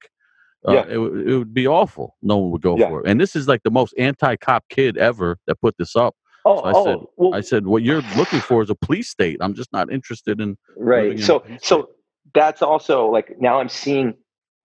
Uh, 0.67 0.71
Yeah. 0.73 0.85
it, 0.89 0.97
would- 0.97 1.27
it 1.27 1.37
would 1.37 1.53
be 1.53 1.67
awful. 1.67 2.15
No 2.21 2.37
one 2.37 2.51
would 2.51 2.61
go 2.61 2.77
Yeah. 2.77 2.87
for 2.89 3.01
it. 3.01 3.07
And 3.09 3.19
this 3.19 3.35
is 3.35 3.47
like 3.47 3.63
the 3.63 3.71
most 3.71 3.93
anti-cop 3.97 4.63
kid 4.69 4.97
ever 4.97 5.37
that 5.47 5.59
put 5.59 5.75
this 5.77 5.95
up. 5.97 6.15
Oh, 6.45 6.57
So 6.61 6.63
I 6.65 6.71
oh, 6.73 6.83
said, 6.85 6.97
well, 7.17 7.35
I 7.35 7.41
said, 7.41 7.67
what 7.67 7.83
you're 7.83 8.01
looking 8.15 8.39
for 8.39 8.61
is 8.63 8.69
a 8.69 8.75
police 8.75 9.09
state. 9.09 9.37
I'm 9.41 9.53
just 9.53 9.71
not 9.73 9.91
interested 9.91 10.39
in. 10.39 10.57
right. 10.77 11.11
in 11.11 11.17
So 11.17 11.43
so 11.61 11.89
that's 12.33 12.61
also 12.61 13.07
like 13.07 13.35
now 13.39 13.59
I'm 13.59 13.69
seeing. 13.69 14.13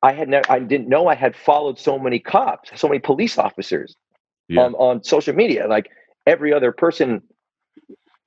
I 0.03 0.13
had 0.13 0.29
never. 0.29 0.51
I 0.51 0.59
didn't 0.59 0.89
know 0.89 1.07
I 1.09 1.15
had 1.15 1.35
followed 1.35 1.79
so 1.79 1.99
many 1.99 2.19
cops, 2.19 2.71
so 2.79 2.89
many 2.89 3.01
police 3.01 3.39
officers 3.39 3.97
Yeah. 4.49 4.63
on 4.63 4.75
on 4.75 5.03
social 5.03 5.35
media. 5.35 5.67
Like 5.67 5.91
every 6.27 6.53
other 6.53 6.73
person, 6.73 7.23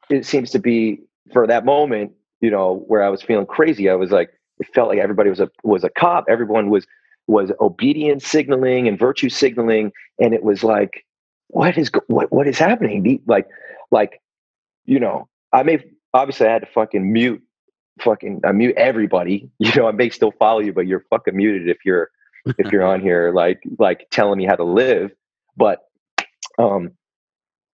it 0.09 0.25
seems 0.25 0.51
to 0.51 0.59
be 0.59 1.01
for 1.33 1.45
that 1.47 1.65
moment. 1.65 2.11
You 2.41 2.51
know, 2.51 2.83
where 2.87 3.03
I 3.03 3.09
was 3.09 3.21
feeling 3.21 3.45
crazy. 3.47 3.89
I 3.89 3.95
was 3.95 4.11
like, 4.11 4.29
it 4.59 4.67
felt 4.73 4.89
like 4.89 4.99
everybody 4.99 5.29
was 5.29 5.39
a 5.39 5.49
was 5.63 5.83
a 5.83 5.89
cop. 5.89 6.25
Everyone 6.29 6.69
was 6.69 6.85
was 7.27 7.51
obedience 7.59 8.25
signaling 8.25 8.87
and 8.87 8.97
virtue 8.97 9.29
signaling, 9.29 9.91
and 10.19 10.33
it 10.33 10.43
was 10.43 10.63
like, 10.63 11.05
what 11.49 11.77
is 11.77 11.91
what 12.07 12.31
what 12.31 12.47
is 12.47 12.57
happening? 12.57 13.21
Like 13.25 13.47
like, 13.91 14.21
you 14.85 14.99
know, 14.99 15.27
I 15.53 15.63
may 15.63 15.83
obviously 16.13 16.47
I 16.47 16.53
had 16.53 16.61
to 16.61 16.67
fucking 16.67 17.11
mute 17.11 17.41
fucking 18.01 18.41
I 18.45 18.51
mute 18.51 18.75
everybody. 18.77 19.49
You 19.59 19.73
know, 19.75 19.87
I 19.87 19.91
may 19.91 20.09
still 20.09 20.31
follow 20.37 20.59
you, 20.59 20.73
but 20.73 20.87
you're 20.87 21.05
fucking 21.09 21.35
muted 21.35 21.69
if 21.69 21.77
you're 21.85 22.09
if 22.57 22.71
you're 22.71 22.85
on 22.85 23.01
here 23.01 23.31
like 23.33 23.61
like 23.79 24.07
telling 24.11 24.37
me 24.37 24.45
how 24.45 24.55
to 24.55 24.63
live. 24.63 25.11
But 25.55 25.79
um 26.57 26.91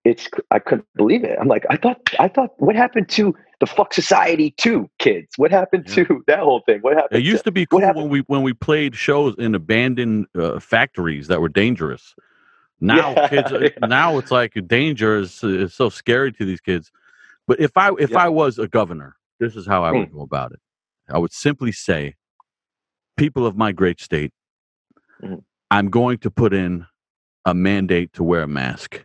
it's 0.05 0.27
I 0.51 0.59
couldn't 0.59 0.87
believe 0.95 1.23
it. 1.23 1.37
I'm 1.39 1.47
like, 1.47 1.65
I 1.69 1.77
thought 1.77 2.01
I 2.19 2.27
thought 2.27 2.51
what 2.57 2.75
happened 2.75 3.09
to 3.09 3.35
the 3.59 3.65
fuck 3.65 3.93
society 3.93 4.51
too, 4.51 4.89
kids? 4.99 5.29
What 5.37 5.51
happened 5.51 5.85
Yeah. 5.87 6.03
to 6.03 6.23
that 6.27 6.39
whole 6.39 6.61
thing? 6.65 6.79
What 6.81 6.95
happened 6.95 7.19
It 7.19 7.25
used 7.25 7.45
to 7.45 7.51
be 7.51 7.65
cool 7.65 7.79
when 7.79 8.09
we 8.09 8.19
when 8.27 8.43
we 8.43 8.53
played 8.53 8.95
shows 8.95 9.35
in 9.37 9.55
abandoned 9.55 10.27
uh, 10.37 10.59
factories 10.59 11.27
that 11.27 11.41
were 11.41 11.49
dangerous. 11.49 12.13
Now 12.83 13.11
Yeah, 13.13 13.27
kids, 13.29 13.51
uh, 13.51 13.59
yeah. 13.59 13.87
now 13.87 14.17
it's 14.17 14.31
like 14.31 14.53
danger 14.67 15.17
is, 15.17 15.43
is 15.43 15.73
so 15.73 15.89
scary 15.89 16.31
to 16.33 16.45
these 16.45 16.61
kids. 16.61 16.91
But 17.47 17.59
if 17.59 17.71
I 17.77 17.91
if 17.99 18.11
Yeah. 18.11 18.19
Hmm. 18.19 18.25
I 18.25 18.29
was 18.29 18.59
a 18.59 18.67
governor, 18.67 19.15
this 19.39 19.55
is 19.55 19.65
how 19.65 19.83
I 19.83 19.91
would 19.91 20.11
go 20.11 20.21
about 20.21 20.51
it. 20.51 20.59
I 21.09 21.17
would 21.17 21.31
simply 21.33 21.71
say, 21.71 22.15
people 23.17 23.45
of 23.45 23.55
my 23.57 23.71
great 23.71 23.99
state, 24.01 24.33
Mhm. 25.21 25.43
I'm 25.71 25.89
going 25.89 26.17
to 26.19 26.31
put 26.31 26.53
in 26.53 26.85
a 27.45 27.53
mandate 27.53 28.13
to 28.13 28.23
wear 28.23 28.43
a 28.43 28.47
mask, 28.47 29.03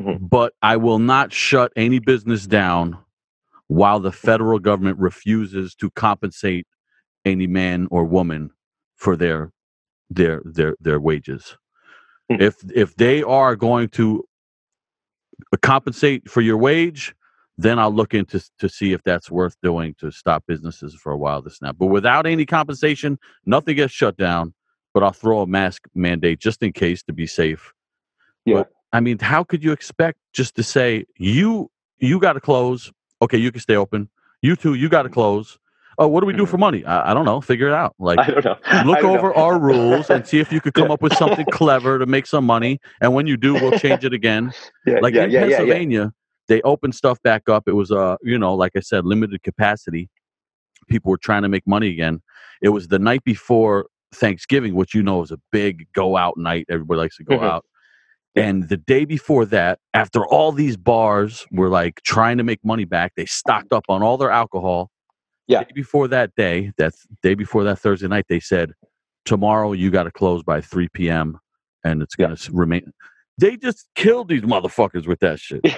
Mhm. 0.00 0.28
but 0.28 0.54
I 0.62 0.76
will 0.76 0.98
not 0.98 1.32
shut 1.32 1.72
any 1.76 1.98
business 1.98 2.46
down 2.46 2.98
while 3.68 4.00
the 4.00 4.12
federal 4.12 4.58
government 4.58 4.98
refuses 4.98 5.74
to 5.76 5.90
compensate 5.90 6.66
any 7.24 7.46
man 7.46 7.88
or 7.90 8.04
woman 8.04 8.50
for 8.96 9.16
their 9.16 9.52
their 10.10 10.42
their 10.44 10.76
their 10.80 11.00
wages. 11.00 11.56
Mhm. 12.30 12.40
If 12.40 12.56
if 12.74 12.94
they 12.96 13.22
are 13.22 13.56
going 13.56 13.88
to 13.90 14.24
compensate 15.60 16.28
for 16.30 16.40
your 16.40 16.56
wage, 16.56 17.14
then 17.58 17.78
I'll 17.78 17.92
look 17.92 18.14
into 18.14 18.42
to 18.58 18.68
see 18.68 18.92
if 18.92 19.02
that's 19.02 19.30
worth 19.30 19.56
doing 19.62 19.94
to 19.98 20.10
stop 20.10 20.44
businesses 20.46 20.94
for 20.94 21.12
a 21.12 21.16
while 21.18 21.42
this 21.42 21.60
now. 21.60 21.72
But 21.72 21.86
without 21.86 22.26
any 22.26 22.46
compensation, 22.46 23.18
nothing 23.44 23.76
gets 23.76 23.92
shut 23.92 24.16
down. 24.16 24.54
But 24.94 25.02
I'll 25.02 25.12
throw 25.12 25.40
a 25.40 25.46
mask 25.46 25.88
mandate 25.94 26.38
just 26.38 26.62
in 26.62 26.72
case 26.72 27.02
to 27.04 27.14
be 27.14 27.26
safe. 27.26 27.72
Yeah. 28.44 28.56
But, 28.56 28.72
I 28.92 29.00
mean, 29.00 29.18
how 29.18 29.42
could 29.42 29.64
you 29.64 29.72
expect 29.72 30.18
just 30.34 30.54
to 30.56 30.62
say 30.62 31.06
you 31.16 31.70
you 31.98 32.18
got 32.20 32.34
to 32.34 32.40
close? 32.40 32.92
Okay, 33.22 33.38
you 33.38 33.50
can 33.50 33.60
stay 33.60 33.76
open. 33.76 34.10
You 34.42 34.54
too, 34.56 34.74
you 34.74 34.88
got 34.88 35.04
to 35.04 35.08
close. 35.08 35.58
Oh, 36.02 36.08
what 36.08 36.20
do 36.20 36.26
we 36.26 36.32
do 36.32 36.46
for 36.46 36.58
money? 36.58 36.84
I, 36.84 37.10
I 37.10 37.14
don't 37.14 37.24
know. 37.24 37.40
Figure 37.40 37.68
it 37.68 37.72
out. 37.74 37.94
Like 37.98 38.18
I 38.18 38.26
don't 38.30 38.44
know. 38.44 38.56
Look 38.84 39.00
don't 39.00 39.12
know. 39.12 39.18
over 39.18 39.34
our 39.34 39.58
rules 39.70 40.10
and 40.10 40.26
see 40.26 40.38
if 40.40 40.50
you 40.52 40.60
could 40.60 40.74
come 40.74 40.88
Yeah. 40.88 40.94
up 40.94 41.02
with 41.02 41.14
something 41.16 41.46
clever 41.52 41.98
to 41.98 42.06
make 42.06 42.26
some 42.26 42.44
money. 42.44 42.78
And 43.00 43.14
when 43.14 43.26
you 43.26 43.36
do, 43.36 43.54
we'll 43.54 43.78
change 43.78 44.04
it 44.04 44.12
again. 44.12 44.52
Yeah, 44.86 44.98
Like 45.00 45.14
yeah, 45.14 45.24
in. 45.24 45.32
Pennsylvania, 45.32 46.12
they 46.48 46.60
opened 46.62 46.94
stuff 46.94 47.22
back 47.22 47.48
up. 47.48 47.64
It 47.68 47.72
was 47.74 47.90
uh, 47.92 48.16
you 48.22 48.38
know, 48.38 48.54
like 48.54 48.72
I 48.76 48.80
said, 48.80 49.04
limited 49.04 49.42
capacity. 49.42 50.08
People 50.88 51.10
were 51.10 51.18
trying 51.18 51.42
to 51.42 51.48
make 51.48 51.66
money 51.66 51.88
again. 51.90 52.20
It 52.60 52.70
was 52.70 52.88
the 52.88 52.98
night 52.98 53.24
before 53.24 53.86
Thanksgiving, 54.14 54.74
which 54.74 54.94
you 54.94 55.02
know 55.02 55.22
is 55.22 55.30
a 55.30 55.38
big 55.52 55.86
go 55.94 56.16
out 56.16 56.36
night. 56.36 56.66
Everybody 56.70 56.98
likes 57.00 57.16
to 57.18 57.24
go 57.24 57.38
Mhm. 57.38 57.44
out. 57.44 57.64
And 58.34 58.68
the 58.70 58.78
day 58.78 59.04
before 59.04 59.44
that, 59.46 59.78
after 59.94 60.24
all 60.26 60.52
these 60.52 60.76
bars 60.78 61.46
were 61.52 61.68
like 61.68 62.00
trying 62.02 62.38
to 62.38 62.44
make 62.44 62.64
money 62.64 62.84
back, 62.86 63.12
they 63.14 63.26
stocked 63.26 63.72
up 63.74 63.84
on 63.90 64.02
all 64.02 64.16
their 64.16 64.30
alcohol. 64.30 64.90
Yeah. 65.52 65.64
Day 65.64 65.70
before 65.74 66.08
that 66.08 66.34
day, 66.36 66.72
that 66.78 66.94
day 67.22 67.34
before 67.34 67.64
that 67.64 67.78
Thursday 67.78 68.08
night, 68.08 68.26
they 68.28 68.40
said, 68.40 68.72
tomorrow 69.24 69.72
you 69.72 69.90
got 69.90 70.04
to 70.04 70.10
close 70.10 70.42
by 70.42 70.60
3 70.60 70.88
p.m. 70.88 71.38
and 71.84 72.02
it's 72.02 72.14
gonna 72.16 72.32
s 72.34 72.48
remain. 72.50 72.92
They 73.38 73.56
just 73.56 73.88
killed 73.94 74.28
these 74.28 74.42
motherfuckers 74.42 75.06
with 75.06 75.20
that 75.20 75.38
shit. 75.40 75.60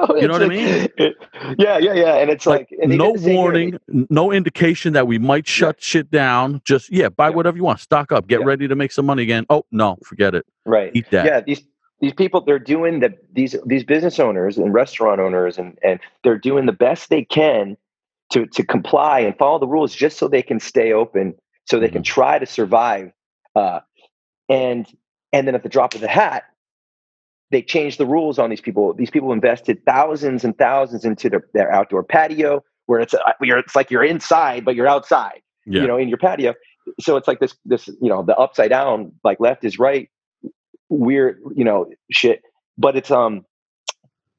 Oh, 0.00 0.14
you 0.14 0.14
know, 0.14 0.16
You 0.22 0.28
know 0.28 0.32
what 0.34 0.42
I 0.42 0.48
mean? 0.48 0.88
it- 0.96 1.16
yeah, 1.58 1.76
yeah, 1.78 1.92
yeah. 1.92 2.14
And 2.16 2.30
it's 2.30 2.46
Like, 2.46 2.68
like, 2.70 2.80
and 2.82 2.96
no 2.96 3.16
same 3.16 3.24
here. 3.28 3.34
warning, 3.36 3.78
no 3.88 4.30
indication 4.32 4.92
that 4.94 5.06
we 5.06 5.18
might 5.18 5.46
shut 5.46 5.82
shit 5.82 6.10
down. 6.10 6.62
Just 6.64 6.90
yeah, 6.92 7.08
buy 7.08 7.28
Yeah. 7.28 7.34
whatever 7.36 7.56
you 7.56 7.64
want, 7.64 7.80
stock 7.80 8.12
up, 8.12 8.26
get 8.28 8.40
Yeah. 8.40 8.46
ready 8.46 8.68
to 8.68 8.74
make 8.76 8.92
some 8.92 9.06
money 9.06 9.22
again. 9.24 9.44
Oh 9.50 9.64
no, 9.72 9.98
forget 10.04 10.34
it. 10.34 10.46
right? 10.64 10.90
Eat 10.94 11.10
that. 11.10 11.26
Yeah, 11.26 11.40
these 11.40 11.62
these 12.00 12.12
people 12.14 12.40
they're 12.42 12.58
doing 12.60 13.00
the 13.00 13.12
these 13.32 13.56
these 13.66 13.84
business 13.84 14.18
owners 14.20 14.56
and 14.56 14.72
restaurant 14.72 15.20
owners 15.20 15.58
and 15.58 15.76
and 15.82 15.98
they're 16.22 16.38
doing 16.38 16.64
the 16.66 16.72
best 16.72 17.10
they 17.10 17.24
can 17.24 17.76
to 18.32 18.46
to 18.46 18.64
comply 18.64 19.20
and 19.20 19.36
follow 19.38 19.58
the 19.58 19.68
rules 19.68 19.94
just 19.94 20.18
so 20.18 20.28
they 20.28 20.42
can 20.42 20.60
stay 20.60 20.92
open, 20.92 21.34
so 21.66 21.80
they 21.80 21.88
can 21.90 22.02
Mm-hmm. 22.02 22.04
try 22.04 22.38
to 22.38 22.46
survive. 22.46 23.12
Uh, 23.56 23.80
and 24.48 24.86
and 25.32 25.46
then 25.48 25.54
at 25.54 25.62
the 25.64 25.70
drop 25.70 25.94
of 25.94 26.00
the 26.02 26.08
hat, 26.08 26.44
they 27.50 27.62
change 27.62 27.98
the 27.98 28.06
rules 28.06 28.38
on 28.38 28.50
these 28.50 28.60
people. 28.62 28.94
These 28.94 29.10
people 29.10 29.32
invested 29.32 29.84
thousands 29.86 30.44
and 30.44 30.56
thousands 30.58 31.04
into 31.04 31.30
their, 31.30 31.44
their 31.54 31.72
outdoor 31.72 32.04
patio, 32.04 32.64
where 32.86 33.00
it's 33.00 33.14
uh, 33.14 33.18
you're, 33.42 33.58
it's 33.58 33.76
like 33.76 33.90
you're 33.90 34.04
inside 34.04 34.64
but 34.64 34.74
you're 34.76 34.88
outside 34.88 35.42
Yeah. 35.66 35.82
you 35.82 35.88
know, 35.88 35.98
in 35.98 36.08
your 36.08 36.18
patio. 36.18 36.54
So 37.00 37.16
it's 37.16 37.28
like 37.28 37.40
this, 37.40 37.56
this, 37.64 37.88
you 37.88 38.08
know, 38.08 38.22
the 38.22 38.36
upside 38.36 38.70
down, 38.70 39.12
like 39.24 39.40
left 39.40 39.64
is 39.64 39.78
right, 39.78 40.08
weird, 40.90 41.40
you 41.56 41.64
know, 41.64 41.86
shit. 42.12 42.42
But 42.78 42.96
it's 42.96 43.10
um, 43.10 43.44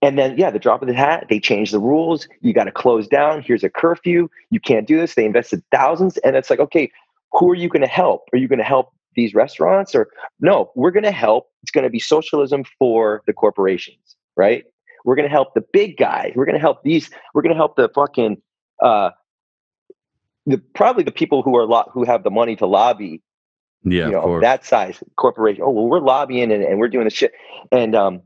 and 0.01 0.17
then 0.17 0.37
yeah, 0.37 0.49
the 0.49 0.59
drop 0.59 0.81
of 0.81 0.87
the 0.87 0.93
hat, 0.93 1.25
they 1.29 1.39
change 1.39 1.71
the 1.71 1.79
rules. 1.79 2.27
You 2.41 2.53
got 2.53 2.65
to 2.65 2.71
close 2.71 3.07
down. 3.07 3.41
Here's 3.41 3.63
a 3.63 3.69
curfew. 3.69 4.29
You 4.49 4.59
can't 4.59 4.87
do 4.87 4.97
this. 4.97 5.15
They 5.15 5.25
invested 5.25 5.63
thousands, 5.71 6.17
and 6.19 6.35
it's 6.35 6.49
like, 6.49 6.59
okay, 6.59 6.91
who 7.31 7.51
are 7.51 7.55
you 7.55 7.69
going 7.69 7.81
to 7.81 7.87
help? 7.87 8.29
Are 8.33 8.37
you 8.37 8.47
going 8.47 8.59
to 8.59 8.65
help 8.65 8.93
these 9.15 9.33
restaurants, 9.33 9.93
or 9.93 10.09
no? 10.39 10.71
We're 10.75 10.91
going 10.91 11.03
to 11.03 11.11
help. 11.11 11.49
It's 11.63 11.71
going 11.71 11.83
to 11.83 11.89
be 11.89 11.99
socialism 11.99 12.63
for 12.77 13.21
the 13.27 13.33
corporations, 13.33 14.15
right? 14.37 14.63
We're 15.05 15.15
going 15.15 15.27
to 15.27 15.31
help 15.31 15.53
the 15.53 15.63
big 15.73 15.97
guys. 15.97 16.33
We're 16.35 16.45
going 16.45 16.55
to 16.55 16.61
help 16.61 16.83
these. 16.83 17.09
We're 17.33 17.41
going 17.41 17.53
to 17.53 17.57
help 17.57 17.75
the 17.75 17.89
fucking 17.93 18.41
uh, 18.81 19.11
the 20.45 20.57
probably 20.73 21.03
the 21.03 21.11
people 21.11 21.41
who 21.41 21.55
are 21.57 21.65
lo- 21.65 21.89
who 21.91 22.03
have 22.05 22.23
the 22.23 22.31
money 22.31 22.55
to 22.57 22.65
lobby, 22.65 23.21
yeah, 23.83 23.91
you 23.91 24.05
of 24.05 24.11
know, 24.11 24.21
course. 24.21 24.41
that 24.41 24.65
size 24.65 25.03
corporation. 25.15 25.63
Oh 25.65 25.69
well, 25.69 25.87
we're 25.87 25.99
lobbying 25.99 26.51
and, 26.51 26.63
and 26.63 26.79
we're 26.79 26.87
doing 26.87 27.05
this 27.05 27.13
shit, 27.13 27.33
and 27.71 27.95
um, 27.95 28.21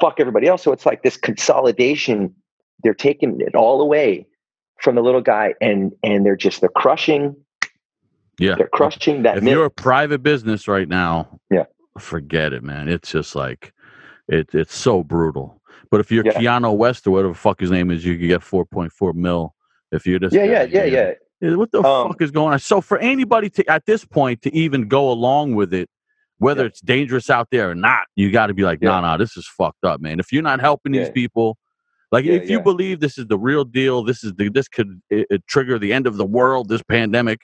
fuck 0.00 0.20
everybody 0.20 0.46
else. 0.46 0.62
So 0.62 0.72
it's 0.72 0.86
like 0.86 1.02
this 1.02 1.16
consolidation. 1.16 2.34
They're 2.82 2.94
taking 2.94 3.40
it 3.40 3.54
all 3.54 3.80
away 3.80 4.26
from 4.80 4.94
the 4.94 5.02
little 5.02 5.20
guy, 5.20 5.54
and 5.60 5.92
and 6.02 6.24
they're 6.24 6.36
just 6.36 6.60
they're 6.60 6.70
crushing. 6.70 7.36
yeah. 8.38 8.54
They're 8.56 8.68
crushing 8.68 9.22
that. 9.24 9.38
if 9.38 9.42
myth. 9.44 9.52
you're 9.52 9.66
a 9.66 9.70
private 9.70 10.22
business 10.22 10.66
right 10.68 10.88
now, 10.88 11.38
Yeah. 11.50 11.64
forget 11.98 12.52
it, 12.52 12.62
man. 12.62 12.88
It's 12.88 13.10
just 13.10 13.34
like 13.34 13.72
it, 14.28 14.54
it's 14.54 14.74
so 14.74 15.02
brutal. 15.04 15.60
But 15.90 16.00
if 16.00 16.10
you're 16.12 16.24
Yeah. 16.24 16.32
Kanye 16.40 16.74
West 16.76 17.06
or 17.06 17.10
whatever 17.10 17.32
the 17.32 17.38
fuck 17.38 17.60
his 17.60 17.70
name 17.70 17.90
is, 17.90 18.04
you 18.04 18.16
could 18.16 18.28
get 18.28 18.42
four 18.42 18.64
point 18.64 18.92
four 18.92 19.12
mil. 19.12 19.54
If 19.92 20.06
you're 20.06 20.20
this, 20.20 20.32
yeah, 20.32 20.46
guy, 20.46 20.52
yeah, 20.52 20.62
yeah, 20.62 20.84
yeah. 20.84 21.12
Yeah, 21.40 21.54
What 21.56 21.72
the 21.72 21.82
Um, 21.82 22.08
fuck 22.08 22.22
is 22.22 22.30
going 22.30 22.52
on? 22.52 22.58
So 22.60 22.80
for 22.80 22.98
anybody 22.98 23.50
to 23.50 23.68
at 23.70 23.86
this 23.86 24.04
point 24.04 24.42
to 24.42 24.54
even 24.54 24.88
go 24.88 25.10
along 25.10 25.54
with 25.56 25.74
it, 25.74 25.88
whether 26.40 26.62
Yeah. 26.62 26.68
it's 26.68 26.80
dangerous 26.80 27.30
out 27.30 27.48
there 27.52 27.70
or 27.70 27.74
not, 27.74 28.02
you 28.16 28.30
got 28.32 28.48
to 28.48 28.54
be 28.54 28.62
like, 28.64 28.80
Yeah. 28.82 28.90
nah, 28.90 29.00
nah, 29.02 29.16
this 29.16 29.36
is 29.36 29.46
fucked 29.46 29.84
up, 29.84 30.00
man. 30.00 30.18
If 30.18 30.32
you're 30.32 30.42
not 30.42 30.60
helping 30.60 30.92
these 30.92 31.06
Yeah. 31.08 31.12
people, 31.12 31.56
like 32.10 32.24
if 32.24 32.50
you 32.50 32.60
believe 32.60 32.98
this 33.00 33.16
is 33.18 33.26
the 33.26 33.38
real 33.38 33.64
deal, 33.64 34.02
this 34.02 34.24
is 34.24 34.32
the 34.34 34.48
this 34.48 34.66
could 34.66 35.00
it, 35.10 35.26
it 35.30 35.46
trigger 35.46 35.78
the 35.78 35.92
end 35.92 36.06
of 36.08 36.16
the 36.16 36.26
world, 36.26 36.68
this 36.68 36.82
pandemic, 36.82 37.42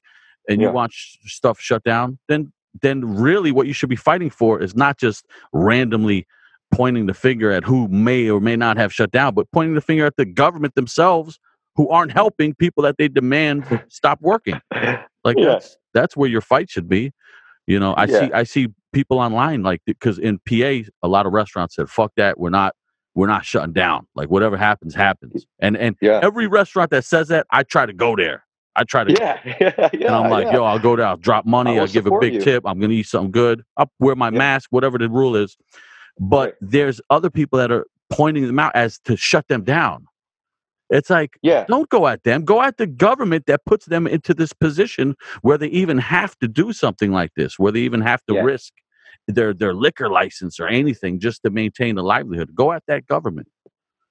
and 0.48 0.60
you 0.60 0.72
sh- 0.90 1.16
stuff 1.26 1.60
shut 1.60 1.84
down, 1.84 2.18
then 2.28 2.52
then 2.82 3.02
really 3.04 3.52
what 3.52 3.66
you 3.66 3.72
should 3.72 3.88
be 3.88 3.96
fighting 3.96 4.28
for 4.30 4.60
is 4.60 4.74
not 4.74 4.98
just 4.98 5.24
randomly 5.52 6.26
pointing 6.72 7.06
the 7.06 7.14
finger 7.14 7.50
at 7.52 7.64
who 7.64 7.86
may 7.88 8.28
or 8.28 8.40
may 8.40 8.56
not 8.56 8.76
have 8.76 8.92
shut 8.92 9.10
down, 9.12 9.34
but 9.34 9.46
pointing 9.52 9.74
the 9.74 9.80
finger 9.80 10.04
at 10.04 10.16
the 10.16 10.24
government 10.26 10.74
themselves 10.74 11.38
who 11.76 11.88
aren't 11.88 12.10
helping 12.12 12.54
people 12.54 12.82
that 12.82 12.96
they 12.98 13.06
demand 13.08 13.64
stop 13.88 14.18
working. 14.20 14.60
Like 15.24 15.36
that's 15.38 15.76
that's 15.94 16.16
where 16.16 16.28
your 16.28 16.40
fight 16.40 16.70
should 16.70 16.88
be. 16.88 17.12
You 17.66 17.78
know, 17.78 17.94
I 17.96 18.06
see 18.06 18.32
I 18.32 18.42
see 18.44 18.68
people 18.96 19.18
online 19.18 19.62
like 19.62 19.82
because 19.86 20.18
in 20.18 20.38
PA 20.48 20.88
a 21.02 21.08
lot 21.08 21.26
of 21.26 21.32
restaurants 21.34 21.76
said 21.76 21.90
fuck 21.90 22.12
that 22.16 22.40
we're 22.40 22.48
not 22.50 22.74
we're 23.14 23.26
not 23.26 23.44
shutting 23.44 23.72
down. 23.74 24.06
Like 24.14 24.30
whatever 24.30 24.56
happens 24.56 24.94
happens. 24.94 25.46
And 25.58 25.76
and 25.76 25.96
yeah, 26.00 26.20
every 26.22 26.46
restaurant 26.46 26.90
that 26.92 27.04
says 27.04 27.28
that 27.28 27.46
I 27.50 27.62
try 27.62 27.84
to 27.86 27.92
go 27.92 28.16
there. 28.16 28.44
I 28.74 28.84
try 28.84 29.04
to 29.04 29.12
yeah, 29.12 29.40
yeah, 29.44 29.54
yeah. 29.92 30.06
and 30.08 30.14
I'm 30.16 30.30
like, 30.30 30.46
yeah. 30.46 30.54
yo, 30.54 30.64
I'll 30.64 30.78
go 30.78 30.96
there, 30.96 31.06
I'll 31.06 31.16
drop 31.18 31.44
money, 31.46 31.78
I'll 31.78 31.86
give 31.88 32.06
a 32.06 32.18
big 32.20 32.34
you. 32.34 32.40
tip, 32.40 32.62
I'm 32.66 32.78
gonna 32.80 32.92
eat 32.94 33.06
something 33.06 33.30
good, 33.32 33.62
I'll 33.76 33.90
wear 34.00 34.16
my 34.16 34.30
mask, 34.30 34.68
whatever 34.70 34.98
the 34.98 35.08
rule 35.10 35.36
is. 35.36 35.56
But 36.20 36.44
Right. 36.50 36.54
there's 36.60 37.00
other 37.10 37.30
people 37.30 37.58
that 37.58 37.70
are 37.72 37.86
pointing 38.10 38.46
them 38.46 38.58
out 38.58 38.72
as 38.76 38.98
to 39.06 39.16
shut 39.16 39.48
them 39.48 39.64
down. 39.64 40.06
It's 40.90 41.10
like 41.10 41.38
yeah, 41.42 41.64
don't 41.68 41.88
go 41.88 42.06
at 42.06 42.22
them. 42.24 42.44
Go 42.44 42.62
at 42.62 42.76
the 42.78 42.86
government 42.86 43.46
that 43.46 43.64
puts 43.66 43.86
them 43.86 44.06
into 44.06 44.34
this 44.34 44.52
position 44.52 45.16
where 45.42 45.58
they 45.58 45.68
even 45.68 45.98
have 45.98 46.38
to 46.40 46.48
do 46.48 46.72
something 46.72 47.12
like 47.12 47.32
this, 47.36 47.58
where 47.58 47.72
they 47.72 47.80
even 47.80 48.02
have 48.02 48.22
to 48.28 48.34
Yeah. 48.34 48.42
risk 48.42 48.72
their 49.26 49.52
their 49.52 49.74
liquor 49.74 50.08
license 50.08 50.60
or 50.60 50.68
anything 50.68 51.18
just 51.18 51.42
to 51.42 51.50
maintain 51.50 51.98
a 51.98 52.02
livelihood. 52.02 52.54
Go 52.54 52.72
at 52.72 52.84
that 52.86 53.06
government. 53.06 53.48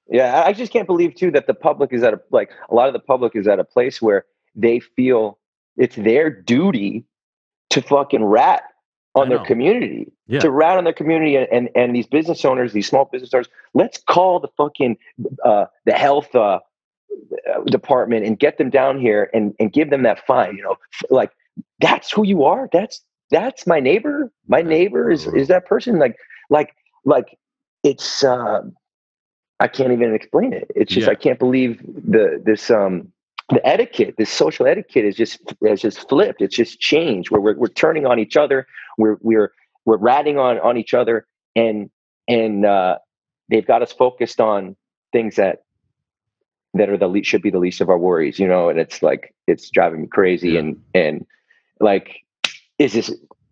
Yeah, 0.07 0.43
I 0.45 0.53
just 0.53 0.71
can't 0.71 0.87
believe 0.87 1.15
too 1.15 1.31
that 1.31 1.47
the 1.47 1.53
public 1.53 1.91
is 1.91 2.03
at 2.03 2.13
a 2.13 2.19
like 2.31 2.51
a 2.69 2.75
lot 2.75 2.87
of 2.87 2.93
the 2.93 2.99
public 2.99 3.35
is 3.35 3.47
at 3.47 3.59
a 3.59 3.63
place 3.63 4.01
where 4.01 4.25
they 4.55 4.79
feel 4.79 5.39
it's 5.77 5.95
their 5.95 6.29
duty 6.29 7.05
to 7.71 7.81
fucking 7.81 8.23
rat 8.23 8.63
on 9.15 9.29
their 9.29 9.39
community. 9.39 10.11
Yeah. 10.27 10.41
To 10.41 10.51
rat 10.51 10.77
on 10.77 10.83
their 10.83 10.93
community 10.93 11.35
and, 11.37 11.47
and 11.51 11.69
and 11.75 11.95
these 11.95 12.07
business 12.07 12.43
owners, 12.45 12.73
these 12.73 12.87
small 12.87 13.05
business 13.05 13.33
owners, 13.33 13.47
let's 13.73 13.97
call 13.97 14.39
the 14.39 14.49
fucking 14.57 14.97
uh 15.43 15.65
the 15.85 15.93
health 15.93 16.33
uh, 16.35 16.59
department 17.65 18.25
and 18.25 18.37
get 18.37 18.57
them 18.57 18.69
down 18.69 18.99
here 18.99 19.29
and 19.33 19.53
and 19.59 19.71
give 19.71 19.89
them 19.89 20.03
that 20.03 20.25
fine, 20.25 20.55
you 20.55 20.63
know. 20.63 20.75
Like 21.09 21.31
that's 21.79 22.11
who 22.11 22.25
you 22.25 22.43
are. 22.43 22.69
That's 22.71 23.01
that's 23.31 23.65
my 23.67 23.79
neighbor. 23.79 24.31
My 24.47 24.61
neighbor 24.61 25.11
is 25.11 25.27
is 25.27 25.47
that 25.47 25.65
person 25.65 25.97
like 25.99 26.17
like 26.49 26.75
like 27.05 27.37
it's 27.83 28.23
uh 28.23 28.61
I 29.59 29.67
can't 29.67 29.91
even 29.93 30.13
explain 30.13 30.53
it. 30.53 30.69
It's 30.75 30.93
just 30.93 31.07
Yeah. 31.07 31.11
I 31.11 31.15
can't 31.15 31.39
believe 31.39 31.81
the 31.85 32.41
this 32.43 32.69
um 32.69 33.11
the 33.49 33.65
etiquette, 33.65 34.15
this 34.17 34.31
social 34.31 34.65
etiquette 34.65 35.05
is 35.05 35.15
just 35.15 35.39
has 35.65 35.81
just 35.81 36.07
flipped. 36.09 36.41
It's 36.41 36.55
just 36.55 36.79
changed 36.79 37.31
where 37.31 37.41
we're 37.41 37.57
we're 37.57 37.67
turning 37.67 38.05
on 38.05 38.19
each 38.19 38.37
other. 38.37 38.67
We're 38.97 39.17
we're 39.21 39.51
we're 39.85 39.97
ratting 39.97 40.37
on 40.39 40.59
on 40.59 40.77
each 40.77 40.93
other 40.93 41.27
and 41.55 41.89
and 42.27 42.65
uh 42.65 42.97
they've 43.49 43.65
got 43.65 43.81
us 43.81 43.91
focused 43.91 44.41
on 44.41 44.75
things 45.11 45.35
that 45.35 45.63
that 46.73 46.89
are 46.89 46.97
the 46.97 47.07
least 47.07 47.29
should 47.29 47.41
be 47.41 47.49
the 47.51 47.59
least 47.59 47.79
of 47.79 47.89
our 47.89 47.97
worries, 47.97 48.37
you 48.39 48.47
know, 48.47 48.67
and 48.69 48.79
it's 48.79 49.01
like 49.01 49.33
it's 49.47 49.69
driving 49.69 50.01
me 50.01 50.07
crazy 50.07 50.49
Yeah. 50.51 50.59
and 50.59 50.81
and 50.93 51.25
like 51.79 52.24
is 52.79 52.93
this 52.93 53.09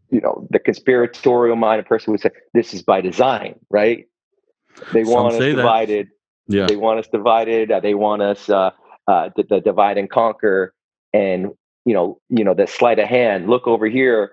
you 0.09 0.21
know 0.21 0.47
the 0.51 0.59
conspiratorial 0.59 1.55
minded 1.55 1.85
person 1.85 2.11
would 2.11 2.21
say 2.21 2.29
this 2.53 2.73
is 2.73 2.81
by 2.83 3.01
design, 3.01 3.59
right? 3.69 4.05
They 4.91 5.03
Some 5.03 5.13
want 5.13 5.33
us 5.33 5.39
say 5.39 5.49
that. 5.51 5.57
divided 5.57 6.07
Yeah. 6.47 6.65
they 6.67 6.75
want 6.75 6.99
us 6.99 7.07
divided 7.07 7.71
uh, 7.71 7.79
they 7.79 7.93
want 7.93 8.21
us 8.21 8.49
uh, 8.49 8.71
uh, 9.07 9.29
the, 9.35 9.43
the 9.43 9.59
divide 9.61 9.97
and 9.97 10.09
conquer 10.09 10.73
and 11.13 11.51
you 11.85 11.93
know 11.93 12.19
you 12.29 12.43
know 12.43 12.53
the 12.53 12.67
sleight 12.67 12.99
of 12.99 13.07
hand 13.07 13.47
look 13.49 13.67
over 13.67 13.85
here 13.87 14.31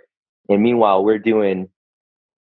and 0.49 0.63
meanwhile 0.63 1.05
we're 1.05 1.19
doing 1.19 1.69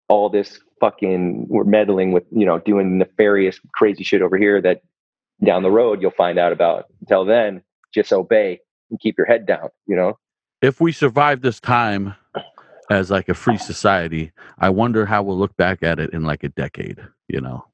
all 0.08 0.30
this 0.30 0.60
fucking 0.80 1.46
we're 1.48 1.64
meddling 1.64 2.12
with 2.12 2.24
you 2.30 2.46
know 2.46 2.58
doing 2.58 2.98
nefarious 2.98 3.60
crazy 3.74 4.04
shit 4.04 4.22
over 4.22 4.38
here 4.38 4.60
that 4.62 4.80
down 5.44 5.62
the 5.62 5.70
road 5.70 6.00
you'll 6.00 6.10
find 6.12 6.38
out 6.38 6.52
about 6.52 6.86
until 7.00 7.24
then 7.24 7.62
just 7.92 8.12
obey 8.12 8.60
and 8.90 9.00
keep 9.00 9.16
your 9.18 9.26
head 9.26 9.44
down 9.46 9.68
you 9.86 9.96
know 9.96 10.16
If 10.62 10.80
we 10.80 10.92
survive 10.92 11.40
this 11.42 11.60
time 11.60 12.14
as 12.90 13.10
like 13.10 13.28
a 13.28 13.34
free 13.34 13.58
society, 13.58 14.32
I 14.58 14.70
wonder 14.70 15.04
how 15.06 15.22
we'll 15.22 15.38
look 15.38 15.56
back 15.56 15.82
at 15.82 15.98
it 15.98 16.10
in 16.12 16.22
like 16.22 16.42
a 16.44 16.48
decade, 16.48 16.98
you 17.28 17.40
know? 17.40 17.64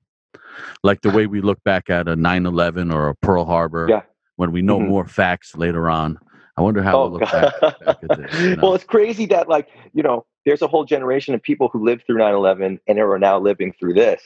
Like 0.83 1.03
the 1.03 1.11
way 1.11 1.27
we 1.27 1.41
look 1.41 1.63
back 1.65 1.91
at 1.91 2.09
a 2.09 2.17
9/11 2.17 2.93
or 2.93 3.09
a 3.09 3.15
Pearl 3.17 3.45
Harbor 3.45 3.87
Yeah. 3.89 4.03
when 4.37 4.53
we 4.53 4.63
know 4.63 4.79
Mhm. 4.79 4.89
more 4.89 5.07
facts 5.07 5.57
later 5.57 5.89
on. 5.89 6.19
I 6.57 6.63
wonder 6.63 6.83
how 6.83 7.01
we'll 7.03 7.11
look 7.13 7.23
back, 7.33 7.61
back 7.61 7.77
at 7.87 8.19
this. 8.19 8.41
You 8.41 8.57
know? 8.57 8.63
well 8.63 8.75
it's 8.75 8.85
crazy 8.85 9.27
that 9.27 9.49
like 9.49 9.69
you 9.93 10.03
know 10.03 10.25
there's 10.45 10.63
a 10.63 10.69
whole 10.69 10.85
generation 10.85 11.35
of 11.35 11.43
people 11.43 11.69
who 11.69 11.85
lived 11.85 12.05
through 12.07 12.19
9-11 12.19 12.79
and 12.87 12.99
are 12.99 13.19
now 13.19 13.39
living 13.39 13.73
through 13.79 13.95
this 13.95 14.23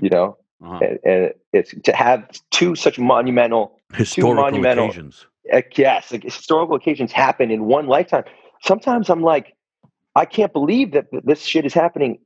you 0.00 0.08
know 0.10 0.36
Uh-huh. 0.64 0.78
and, 0.84 0.98
and 1.04 1.32
it's 1.52 1.74
to 1.82 1.92
have 1.94 2.28
two 2.50 2.74
such 2.76 2.98
monumental 2.98 3.80
historical 3.94 4.44
monumental- 4.44 4.84
occasions. 4.86 5.26
uh, 5.52 5.62
yes 5.76 6.12
like 6.12 6.22
historical 6.22 6.76
occasions 6.76 7.10
happen 7.10 7.50
in 7.50 7.64
one 7.64 7.86
lifetime 7.88 8.24
sometimes 8.62 9.10
i'm 9.10 9.22
like 9.22 9.53
i 10.14 10.24
can't 10.24 10.52
believe 10.52 10.92
that 10.92 11.06
this 11.24 11.42
shit 11.42 11.64
is 11.64 11.74
happening 11.74 12.18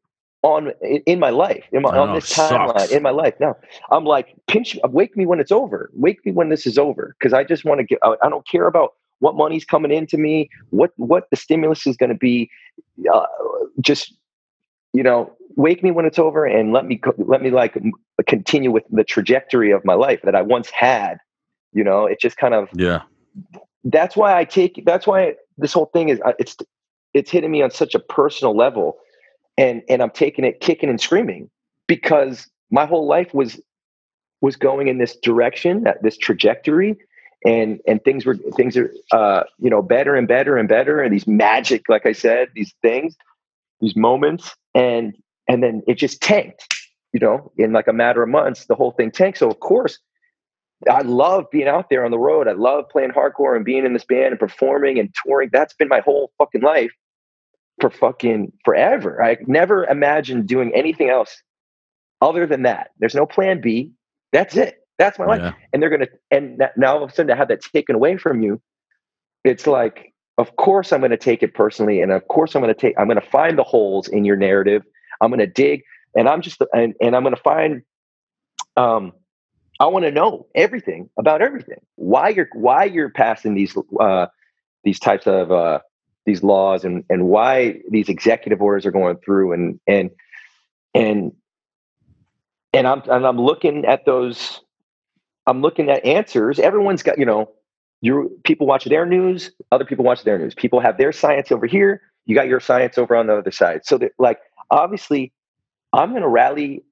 on 0.42 0.70
in, 1.06 1.18
my 1.18 1.30
life 1.30 1.64
in 1.72 1.82
my, 1.82 1.90
I 1.90 1.98
on 1.98 2.14
this 2.14 2.32
timeline 2.32 2.90
in 2.90 3.02
my 3.02 3.10
life 3.10 3.34
now 3.40 3.56
i'm 3.90 4.04
like 4.04 4.36
pinch 4.46 4.78
wake 4.84 5.16
me 5.16 5.26
when 5.26 5.40
it's 5.40 5.50
over 5.50 5.90
wake 5.94 6.24
me 6.24 6.30
when 6.30 6.48
this 6.48 6.64
is 6.64 6.78
over 6.78 7.16
because 7.18 7.32
i 7.32 7.42
just 7.42 7.64
want 7.64 7.80
to 7.80 7.84
get 7.84 7.98
I, 8.04 8.14
I 8.22 8.28
don't 8.28 8.46
care 8.46 8.68
about 8.68 8.92
what 9.20 9.36
money's 9.36 9.64
coming 9.64 9.90
into 9.90 10.16
me, 10.16 10.48
what 10.70 10.92
what 10.96 11.28
the 11.30 11.36
stimulus 11.36 11.86
is 11.86 11.96
going 11.96 12.10
to 12.10 12.16
be. 12.16 12.50
Uh, 13.12 13.26
just 13.80 14.14
you 14.92 15.02
know, 15.02 15.32
wake 15.56 15.82
me 15.82 15.90
when 15.90 16.04
it's 16.04 16.18
over 16.18 16.44
and 16.44 16.72
let 16.72 16.86
me 16.86 17.00
let 17.18 17.42
me 17.42 17.50
like 17.50 17.76
continue 18.26 18.70
with 18.70 18.84
the 18.90 19.04
trajectory 19.04 19.70
of 19.70 19.84
my 19.84 19.94
life 19.94 20.20
that 20.24 20.34
I 20.34 20.42
once 20.42 20.70
had. 20.70 21.18
You 21.72 21.84
know, 21.84 22.06
it 22.06 22.20
just 22.20 22.36
kind 22.36 22.54
of 22.54 22.68
Yeah. 22.74 23.02
that's 23.84 24.16
why 24.16 24.36
I 24.36 24.44
take 24.44 24.82
that's 24.84 25.06
why 25.06 25.34
this 25.56 25.72
whole 25.72 25.86
thing 25.86 26.08
is 26.08 26.20
uh, 26.24 26.32
it's 26.38 26.56
it's 27.14 27.30
hitting 27.30 27.50
me 27.50 27.62
on 27.62 27.70
such 27.70 27.94
a 27.94 27.98
personal 27.98 28.56
level 28.56 28.98
and 29.56 29.82
and 29.88 30.02
I'm 30.02 30.10
taking 30.10 30.44
it 30.44 30.60
kicking 30.60 30.88
and 30.88 31.00
screaming 31.00 31.50
because 31.86 32.48
my 32.70 32.86
whole 32.86 33.06
life 33.06 33.34
was 33.34 33.60
was 34.40 34.56
going 34.56 34.88
in 34.88 34.98
this 34.98 35.16
direction 35.16 35.82
that 35.84 36.02
this 36.02 36.16
trajectory 36.16 36.96
and 37.44 37.80
and 37.86 38.02
things 38.04 38.24
were 38.24 38.36
things 38.56 38.76
are 38.76 38.92
uh 39.12 39.42
you 39.58 39.70
know 39.70 39.82
better 39.82 40.14
and 40.14 40.28
better 40.28 40.56
and 40.56 40.68
better 40.68 41.00
and 41.00 41.12
these 41.12 41.26
magic 41.26 41.88
like 41.88 42.06
I 42.06 42.12
said 42.12 42.48
these 42.54 42.74
things 42.82 43.16
these 43.80 43.96
moments 43.96 44.54
and 44.74 45.14
and 45.48 45.62
then 45.62 45.82
it 45.86 45.94
just 45.94 46.20
tanked 46.20 46.74
you 47.12 47.20
know 47.20 47.50
in 47.56 47.72
like 47.72 47.88
a 47.88 47.92
matter 47.92 48.22
of 48.22 48.28
months 48.28 48.66
the 48.66 48.74
whole 48.74 48.92
thing 48.92 49.10
tanked. 49.10 49.38
So 49.38 49.48
of 49.48 49.60
course 49.60 49.98
I 50.90 51.02
love 51.02 51.46
being 51.50 51.66
out 51.68 51.90
there 51.90 52.04
on 52.04 52.10
the 52.10 52.18
road. 52.18 52.46
I 52.46 52.52
love 52.52 52.88
playing 52.88 53.10
hardcore 53.10 53.56
and 53.56 53.64
being 53.64 53.84
in 53.84 53.92
this 53.92 54.04
band 54.04 54.26
and 54.26 54.38
performing 54.38 54.98
and 54.98 55.12
touring. 55.24 55.50
That's 55.52 55.74
been 55.74 55.88
my 55.88 56.00
whole 56.00 56.30
fucking 56.38 56.62
life 56.62 56.92
for 57.80 57.90
fucking 57.90 58.52
forever. 58.64 59.22
I 59.22 59.38
never 59.46 59.84
imagined 59.86 60.46
doing 60.46 60.72
anything 60.74 61.10
else 61.10 61.42
other 62.20 62.46
than 62.46 62.62
that. 62.62 62.90
There's 62.98 63.14
no 63.14 63.26
plan 63.26 63.60
B. 63.60 63.90
That's 64.32 64.56
it. 64.56 64.86
That's 64.98 65.18
my 65.18 65.26
life. 65.26 65.40
Yeah. 65.40 65.52
And 65.72 65.82
they're 65.82 65.90
gonna 65.90 66.08
and 66.30 66.58
that- 66.58 66.76
now 66.76 66.96
all 66.96 67.04
of 67.04 67.10
a 67.10 67.12
sudden 67.12 67.28
to 67.28 67.36
have 67.36 67.48
that 67.48 67.60
taken 67.62 67.94
away 67.94 68.16
from 68.16 68.42
you, 68.42 68.60
it's 69.44 69.66
like, 69.66 70.12
of 70.38 70.54
course 70.56 70.92
I'm 70.92 71.00
gonna 71.00 71.16
take 71.16 71.42
it 71.42 71.54
personally, 71.54 72.00
and 72.00 72.12
of 72.12 72.26
course 72.28 72.54
I'm 72.54 72.62
gonna 72.62 72.74
take 72.74 72.94
I'm 72.98 73.08
gonna 73.08 73.20
find 73.20 73.58
the 73.58 73.64
holes 73.64 74.08
in 74.08 74.24
your 74.24 74.36
narrative. 74.36 74.82
I'm 75.20 75.30
gonna 75.30 75.46
dig, 75.46 75.82
and 76.16 76.28
I'm 76.28 76.42
just 76.42 76.62
and, 76.72 76.94
and 77.00 77.16
I'm 77.16 77.22
gonna 77.24 77.36
find 77.36 77.82
um 78.76 79.12
I 79.80 79.86
want 79.86 80.04
to 80.04 80.10
know 80.10 80.46
everything 80.54 81.08
about 81.18 81.40
everything. 81.40 81.80
Why 81.96 82.30
you're 82.30 82.48
why 82.52 82.84
you're 82.84 83.10
passing 83.10 83.54
these 83.54 83.76
uh, 84.00 84.26
these 84.84 84.98
types 84.98 85.26
of 85.26 85.52
uh, 85.52 85.80
these 86.26 86.42
laws 86.42 86.84
and 86.84 87.04
and 87.08 87.26
why 87.26 87.80
these 87.90 88.08
executive 88.08 88.60
orders 88.60 88.84
are 88.86 88.90
going 88.90 89.18
through 89.24 89.52
and 89.52 89.80
and 89.86 90.10
and 90.94 91.32
and 92.72 92.86
I'm 92.86 93.02
and 93.08 93.26
I'm 93.26 93.40
looking 93.40 93.84
at 93.84 94.04
those. 94.04 94.60
I'm 95.46 95.62
looking 95.62 95.88
at 95.88 96.04
answers. 96.04 96.58
Everyone's 96.58 97.02
got 97.02 97.18
you 97.18 97.24
know, 97.24 97.50
you 98.00 98.38
people 98.44 98.66
watch 98.66 98.84
their 98.84 99.06
news. 99.06 99.50
Other 99.72 99.84
people 99.84 100.04
watch 100.04 100.24
their 100.24 100.38
news. 100.38 100.54
People 100.54 100.80
have 100.80 100.98
their 100.98 101.12
science 101.12 101.50
over 101.52 101.66
here. 101.66 102.02
You 102.26 102.34
got 102.34 102.48
your 102.48 102.60
science 102.60 102.98
over 102.98 103.16
on 103.16 103.28
the 103.28 103.38
other 103.38 103.50
side. 103.50 103.86
So 103.86 103.96
that 103.98 104.12
like 104.18 104.38
obviously, 104.70 105.32
I'm 105.92 106.10
going 106.10 106.22
to 106.22 106.28
rally 106.28 106.82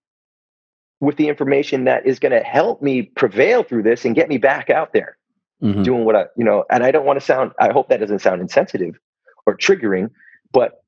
with 1.01 1.17
the 1.17 1.29
information 1.29 1.85
that 1.85 2.07
is 2.07 2.19
going 2.19 2.33
to 2.33 2.41
help 2.41 2.83
me 2.83 3.03
prevail 3.03 3.63
through 3.63 3.83
this 3.83 4.05
and 4.05 4.15
get 4.15 4.29
me 4.29 4.39
back 4.39 4.71
out 4.71 4.93
there 4.93 5.17
Mhm. 5.63 5.85
doing 5.85 6.05
what 6.05 6.17
I, 6.17 6.27
you 6.37 6.45
know, 6.45 6.65
and 6.71 6.83
I 6.85 6.91
don't 6.91 7.05
want 7.07 7.19
to 7.19 7.25
sound, 7.25 7.53
I 7.59 7.73
hope 7.73 7.89
that 7.89 8.01
doesn't 8.01 8.21
sound 8.21 8.41
insensitive 8.41 8.99
or 9.47 9.57
triggering, 9.57 10.11
but 10.53 10.83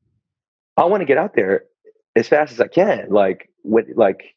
I 0.77 0.85
want 0.85 1.01
to 1.01 1.05
get 1.07 1.19
out 1.19 1.35
there 1.35 1.65
as 2.17 2.29
fast 2.29 2.53
as 2.53 2.61
I 2.61 2.69
can. 2.69 3.09
Like, 3.11 3.51
what, 3.63 3.85
like, 3.97 4.35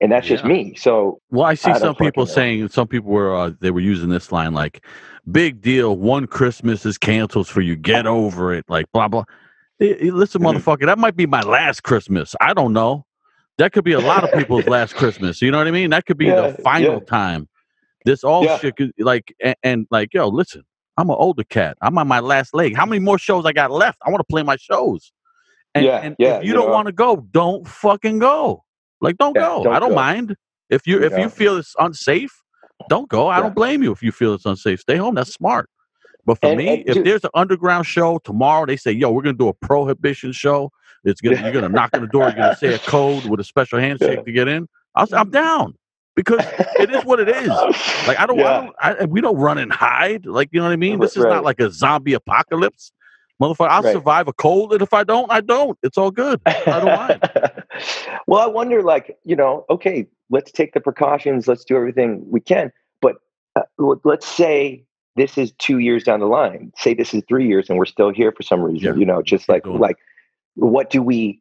and 0.00 0.12
that's 0.12 0.26
just 0.28 0.44
me. 0.44 0.74
So, 0.74 1.20
Well, 1.30 1.44
I 1.46 1.54
see 1.54 1.70
I 1.70 1.78
some 1.78 1.94
people 1.94 2.26
fucking 2.26 2.30
know. 2.30 2.34
saying 2.34 2.68
some 2.68 2.86
people 2.86 3.10
were 3.10 3.34
uh, 3.34 3.50
they 3.60 3.70
were 3.70 3.80
using 3.80 4.10
this 4.10 4.30
line 4.30 4.52
like, 4.52 4.84
"Big 5.30 5.62
deal, 5.62 5.96
one 5.96 6.26
Christmas 6.26 6.84
is 6.84 6.98
canceled 6.98 7.48
for 7.48 7.62
you. 7.62 7.76
Get 7.76 8.06
over 8.06 8.52
it." 8.52 8.66
Like 8.68 8.84
blah 8.92 9.08
blah. 9.08 9.24
Listen, 9.80 10.42
Mhm. 10.42 10.54
motherfucker, 10.54 10.84
that 10.84 10.98
might 10.98 11.16
be 11.16 11.24
my 11.26 11.40
last 11.40 11.82
Christmas. 11.82 12.36
I 12.42 12.52
don't 12.52 12.74
know. 12.74 13.05
That 13.58 13.72
could 13.72 13.84
be 13.84 13.92
a 13.92 14.00
lot 14.00 14.24
of 14.24 14.32
people's 14.32 14.66
last 14.68 14.94
Christmas. 14.94 15.40
You 15.42 15.50
know 15.50 15.58
what 15.58 15.66
I 15.66 15.70
mean? 15.70 15.90
That 15.90 16.06
could 16.06 16.18
be 16.18 16.26
Yeah, 16.26 16.48
the 16.48 16.58
final 16.62 16.94
yeah. 16.94 17.04
time. 17.06 17.48
This 18.04 18.22
all 18.24 18.44
Yeah. 18.44 18.58
shit 18.58 18.76
could 18.76 18.92
like 18.98 19.34
and, 19.42 19.56
and 19.62 19.86
like 19.90 20.12
yo, 20.14 20.28
listen. 20.28 20.62
I'm 20.98 21.10
an 21.10 21.16
older 21.18 21.44
cat. 21.44 21.76
I'm 21.82 21.98
on 21.98 22.08
my 22.08 22.20
last 22.20 22.54
leg. 22.54 22.74
How 22.74 22.86
many 22.86 23.00
more 23.00 23.18
shows 23.18 23.44
I 23.44 23.52
got 23.52 23.70
left? 23.70 23.98
I 24.06 24.08
want 24.10 24.20
to 24.20 24.24
play 24.32 24.42
my 24.42 24.56
shows. 24.56 25.12
And, 25.74 25.84
Yeah, 25.84 25.98
and 25.98 26.16
yeah, 26.18 26.38
if 26.38 26.44
you, 26.44 26.48
you 26.48 26.54
don't 26.54 26.70
want 26.70 26.86
to 26.86 26.92
go, 26.92 27.16
don't 27.32 27.68
fucking 27.68 28.18
go. 28.18 28.64
Like, 29.02 29.18
don't 29.18 29.34
go. 29.34 29.62
don't 29.64 29.74
I 29.74 29.78
don't 29.78 29.90
go. 29.90 29.94
mind. 29.94 30.36
If 30.70 30.86
you 30.86 31.02
if 31.02 31.12
you 31.18 31.28
feel 31.28 31.58
it's 31.58 31.74
unsafe, 31.78 32.32
don't 32.88 33.08
go. 33.10 33.28
I 33.28 33.40
don't 33.40 33.54
blame 33.54 33.82
you 33.82 33.92
if 33.92 34.02
you 34.02 34.10
feel 34.10 34.32
it's 34.32 34.46
unsafe. 34.46 34.80
Stay 34.80 34.96
home. 34.96 35.14
That's 35.16 35.32
smart. 35.34 35.68
But 36.26 36.40
for 36.40 36.48
And- 36.48 36.58
me, 36.58 36.68
and 36.80 36.88
if 36.88 36.94
dude- 36.96 37.06
there's 37.06 37.24
an 37.24 37.30
underground 37.34 37.86
show 37.86 38.18
tomorrow, 38.18 38.66
they 38.66 38.76
say, 38.76 38.90
"Yo, 38.92 39.10
we're 39.10 39.22
gonna 39.22 39.34
do 39.38 39.48
a 39.48 39.54
prohibition 39.54 40.32
show. 40.32 40.70
It's 41.04 41.20
gonna 41.20 41.40
you're 41.40 41.52
gonna 41.52 41.68
knock 41.68 41.90
on 41.94 42.00
the 42.02 42.08
door. 42.08 42.24
You're 42.24 42.32
gonna 42.32 42.56
say 42.56 42.74
a 42.74 42.78
code 42.80 43.24
with 43.26 43.38
a 43.40 43.44
special 43.44 43.78
handshake 43.78 44.24
to 44.24 44.32
get 44.32 44.48
in." 44.48 44.68
I'll 44.96 45.06
say, 45.06 45.16
"I'm 45.16 45.30
down," 45.30 45.74
because 46.16 46.44
it 46.80 46.90
is 46.90 47.04
what 47.04 47.20
it 47.20 47.28
is. 47.28 47.48
Like 48.08 48.18
I 48.18 48.26
don't, 48.26 48.38
Yeah. 48.38 48.70
I 48.80 48.92
don't 48.92 49.02
I, 49.02 49.04
we 49.06 49.20
don't 49.20 49.36
run 49.36 49.58
and 49.58 49.72
hide. 49.72 50.26
Like 50.26 50.48
you 50.52 50.58
know 50.58 50.66
what 50.66 50.72
I 50.72 50.76
mean. 50.76 50.98
This 50.98 51.16
is 51.16 51.22
right. 51.22 51.30
not 51.34 51.44
like 51.44 51.60
a 51.60 51.70
zombie 51.70 52.14
apocalypse, 52.14 52.90
motherfucker. 53.40 53.68
I'll 53.68 53.82
Right. 53.82 53.92
survive 53.92 54.26
a 54.26 54.32
cold, 54.32 54.72
and 54.72 54.82
if 54.82 54.92
I 54.92 55.04
don't, 55.04 55.30
I 55.30 55.40
don't. 55.40 55.78
It's 55.84 55.96
all 55.96 56.10
good. 56.10 56.40
I 56.46 56.62
don't 56.64 56.86
mind. 56.86 57.30
well, 58.26 58.40
I 58.40 58.46
wonder, 58.46 58.82
like, 58.82 59.16
you 59.24 59.36
know, 59.36 59.64
okay, 59.70 60.06
let's 60.30 60.50
take 60.50 60.72
the 60.74 60.80
precautions, 60.80 61.46
let's 61.46 61.64
do 61.64 61.76
everything 61.76 62.24
we 62.28 62.40
can. 62.40 62.72
But 63.00 63.16
uh, 63.54 63.62
let's 64.02 64.26
say 64.26 64.82
this 65.16 65.38
is 65.38 65.52
two 65.58 65.78
years 65.78 66.04
down 66.04 66.20
the 66.20 66.26
line. 66.26 66.72
Say 66.76 66.94
this 66.94 67.14
is 67.14 67.22
three 67.28 67.46
years, 67.48 67.68
and 67.68 67.78
we're 67.78 67.84
still 67.86 68.10
here 68.12 68.32
for 68.32 68.42
some 68.42 68.60
reason. 68.60 68.94
Yeah. 68.94 68.98
You 68.98 69.06
know, 69.06 69.22
just 69.22 69.48
like 69.48 69.64
going. 69.64 69.78
like, 69.80 69.96
what 70.54 70.90
do 70.90 71.02
we? 71.02 71.40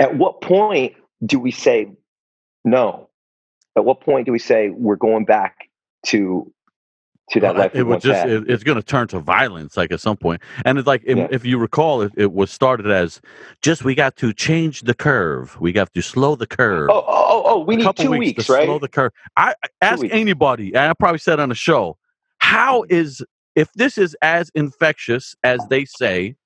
At 0.00 0.16
what 0.16 0.40
point 0.40 0.94
do 1.24 1.38
we 1.38 1.50
say 1.50 1.90
no? 2.64 3.08
At 3.76 3.84
what 3.84 4.00
point 4.00 4.26
do 4.26 4.32
we 4.32 4.38
say 4.38 4.70
we're 4.70 4.96
going 4.96 5.24
back 5.24 5.68
to 6.06 6.52
to 7.30 7.40
that 7.40 7.54
Well, 7.54 7.62
life? 7.64 7.74
it 7.74 7.84
would 7.84 7.90
once 7.92 8.02
just 8.02 8.26
it, 8.26 8.50
it's 8.50 8.64
going 8.64 8.76
to 8.76 8.82
turn 8.82 9.06
to 9.08 9.20
violence 9.20 9.76
like 9.76 9.92
at 9.92 10.00
some 10.00 10.16
point 10.16 10.42
and 10.64 10.76
it's 10.76 10.88
like 10.88 11.02
if- 11.06 11.16
Yeah. 11.16 11.28
if 11.30 11.44
you 11.44 11.56
recall 11.56 12.02
it, 12.02 12.12
it 12.16 12.32
was 12.32 12.50
started 12.50 12.90
as 12.90 13.20
just 13.62 13.84
we 13.84 13.94
got 13.94 14.16
to 14.16 14.32
change 14.34 14.82
the 14.82 14.92
curve 14.92 15.58
we 15.60 15.70
got 15.72 15.94
to 15.94 16.02
slow 16.02 16.34
the 16.34 16.48
curve 16.48 16.90
oh, 16.90 17.04
oh, 17.06 17.06
oh, 17.06 17.42
oh, 17.46 17.58
we 17.60 17.76
a 17.76 17.78
need 17.78 17.96
two 17.96 18.10
weeks, 18.10 18.18
weeks, 18.38 18.46
to 18.46 18.52
right? 18.52 18.64
slow 18.64 18.78
the 18.80 18.88
curve 18.88 19.12
i 19.36 19.54
I- 19.62 19.68
ask 19.80 20.02
weeks. 20.02 20.12
anybody 20.14 20.74
and 20.74 20.90
i 20.90 20.92
probably 20.94 21.20
said 21.20 21.38
on 21.38 21.48
the 21.48 21.54
show 21.54 21.96
how 22.52 22.84
is 22.90 23.22
if 23.56 23.72
this 23.74 23.98
is 23.98 24.16
as 24.22 24.50
infectious 24.54 25.34
as 25.44 25.66
they 25.68 25.84
say 25.86 26.36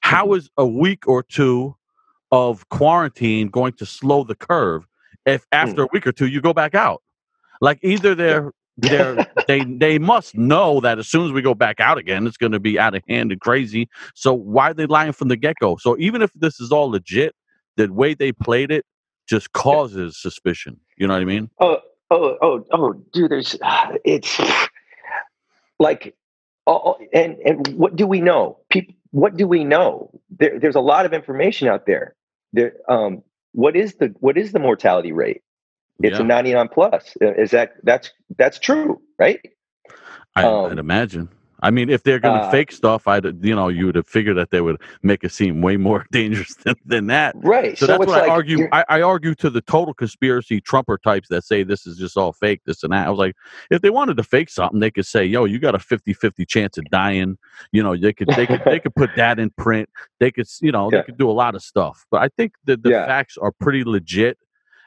how 0.00 0.26
Mm-hmm. 0.26 0.34
a 0.58 0.66
week 0.66 1.08
or 1.08 1.22
two 1.22 1.76
of 2.32 2.68
quarantine 2.70 3.48
going 3.48 3.74
to 3.74 3.86
slow 3.86 4.24
the 4.24 4.34
curve 4.36 4.86
if 5.26 5.46
after 5.52 5.82
Hmm. 5.82 5.84
a 5.84 5.88
week 5.92 6.06
or 6.06 6.12
two 6.12 6.26
you 6.28 6.40
go 6.42 6.52
back 6.54 6.74
out? 6.74 7.02
Like 7.60 7.80
either 7.82 8.14
they're 8.14 8.52
they're 8.78 9.20
they 9.48 9.64
they 9.64 9.98
must 9.98 10.36
know 10.36 10.80
that 10.80 10.98
as 10.98 11.08
soon 11.08 11.26
as 11.26 11.32
we 11.32 11.42
go 11.42 11.54
back 11.54 11.80
out 11.80 11.98
again 11.98 12.26
it's 12.26 12.38
going 12.38 12.52
to 12.52 12.60
be 12.60 12.78
out 12.78 12.94
of 12.94 13.02
hand 13.08 13.32
and 13.32 13.40
crazy. 13.40 13.88
So 14.14 14.34
why 14.34 14.70
are 14.70 14.74
they 14.74 14.86
lying 14.86 15.12
from 15.12 15.28
the 15.28 15.36
get-go? 15.36 15.76
So 15.78 15.96
even 15.98 16.22
if 16.22 16.32
this 16.34 16.60
is 16.60 16.72
all 16.72 16.90
legit 16.90 17.34
the 17.76 17.92
way 17.92 18.14
they 18.14 18.32
played 18.32 18.70
it 18.72 18.84
just 19.28 19.52
causes 19.52 20.20
suspicion. 20.20 20.80
You 20.98 21.08
know 21.08 21.14
what 21.14 21.22
i 21.22 21.26
mean? 21.26 21.50
Oh, 21.60 21.78
oh, 22.10 22.36
oh, 22.42 22.64
oh, 22.72 22.94
dude, 23.12 23.30
there's, 23.32 23.56
it's 24.04 24.40
like, 25.78 26.14
oh, 26.66 26.96
and, 27.12 27.38
and 27.38 27.68
what 27.76 27.96
do 27.96 28.06
we 28.06 28.20
know? 28.20 28.58
People, 28.70 28.94
what 29.10 29.36
do 29.36 29.46
we 29.46 29.64
know? 29.64 30.10
There, 30.30 30.58
there's 30.58 30.74
a 30.76 30.80
lot 30.80 31.06
of 31.06 31.12
information 31.12 31.68
out 31.68 31.86
there. 31.86 32.14
There, 32.52 32.74
um, 32.88 33.22
what 33.52 33.76
is 33.76 33.94
the, 33.94 34.14
what 34.20 34.36
is 34.38 34.52
the 34.52 34.58
mortality 34.58 35.12
rate? 35.12 35.42
It's 36.00 36.18
Yeah. 36.18 36.24
a 36.24 36.28
99 36.28 36.68
plus. 36.68 37.16
Is 37.20 37.52
that, 37.52 37.74
that's, 37.84 38.12
that's 38.36 38.58
true, 38.58 39.00
right? 39.18 39.40
I, 40.36 40.44
um, 40.44 40.72
i'd 40.72 40.78
imagine 40.78 41.28
i 41.64 41.70
mean 41.70 41.90
if 41.90 42.02
they're 42.04 42.20
going 42.20 42.34
to 42.34 42.46
uh, 42.46 42.50
fake 42.50 42.70
stuff 42.70 43.08
i'd 43.08 43.24
you 43.44 43.54
know 43.54 43.68
you 43.68 43.86
would 43.86 43.96
have 43.96 44.06
figured 44.06 44.36
that 44.36 44.50
they 44.50 44.60
would 44.60 44.80
make 45.02 45.24
it 45.24 45.32
seem 45.32 45.60
way 45.62 45.76
more 45.76 46.06
dangerous 46.12 46.54
than, 46.64 46.76
than 46.84 47.06
that 47.08 47.34
Right. 47.36 47.76
So, 47.76 47.86
that's 47.86 48.02
it's 48.04 48.08
what 48.08 48.22
I 48.24 48.28
argue. 48.28 48.68
I, 48.72 48.84
I 48.88 49.02
argue 49.02 49.34
to 49.36 49.50
the 49.50 49.60
total 49.60 49.94
conspiracy 49.94 50.60
Trumper 50.60 50.96
types 50.96 51.28
that 51.28 51.42
say 51.44 51.62
this 51.64 51.86
is 51.86 51.96
just 51.96 52.16
all 52.16 52.32
fake, 52.32 52.60
this 52.66 52.82
and 52.84 52.92
that. 52.92 53.06
I 53.06 53.10
was 53.10 53.18
like, 53.18 53.34
if 53.70 53.82
they 53.82 53.90
wanted 53.90 54.16
to 54.18 54.22
fake 54.22 54.48
something, 54.48 54.78
they 54.80 54.90
could 54.90 55.06
say, 55.06 55.24
"Yo, 55.24 55.44
you 55.44 55.58
got 55.58 55.74
a 55.74 55.78
50-50 55.78 56.46
chance 56.46 56.78
of 56.78 56.88
dying." 56.90 57.36
You 57.72 57.82
know, 57.82 57.96
they 57.96 58.12
could 58.12 58.28
they 58.36 58.46
could 58.46 58.62
they 58.64 58.78
could 58.80 58.94
put 58.94 59.10
that 59.16 59.38
in 59.40 59.50
print. 59.50 59.88
They 60.20 60.30
could 60.30 60.46
you 60.60 60.70
know 60.72 60.90
Yeah. 60.92 60.98
they 60.98 61.04
could 61.04 61.18
do 61.18 61.28
a 61.30 61.32
lot 61.32 61.54
of 61.54 61.62
stuff. 61.62 62.06
But 62.10 62.22
I 62.22 62.28
think 62.36 62.52
that 62.64 62.82
the 62.82 62.90
Yeah. 62.90 63.06
facts 63.06 63.36
are 63.36 63.52
pretty 63.52 63.82
legit, 63.84 64.38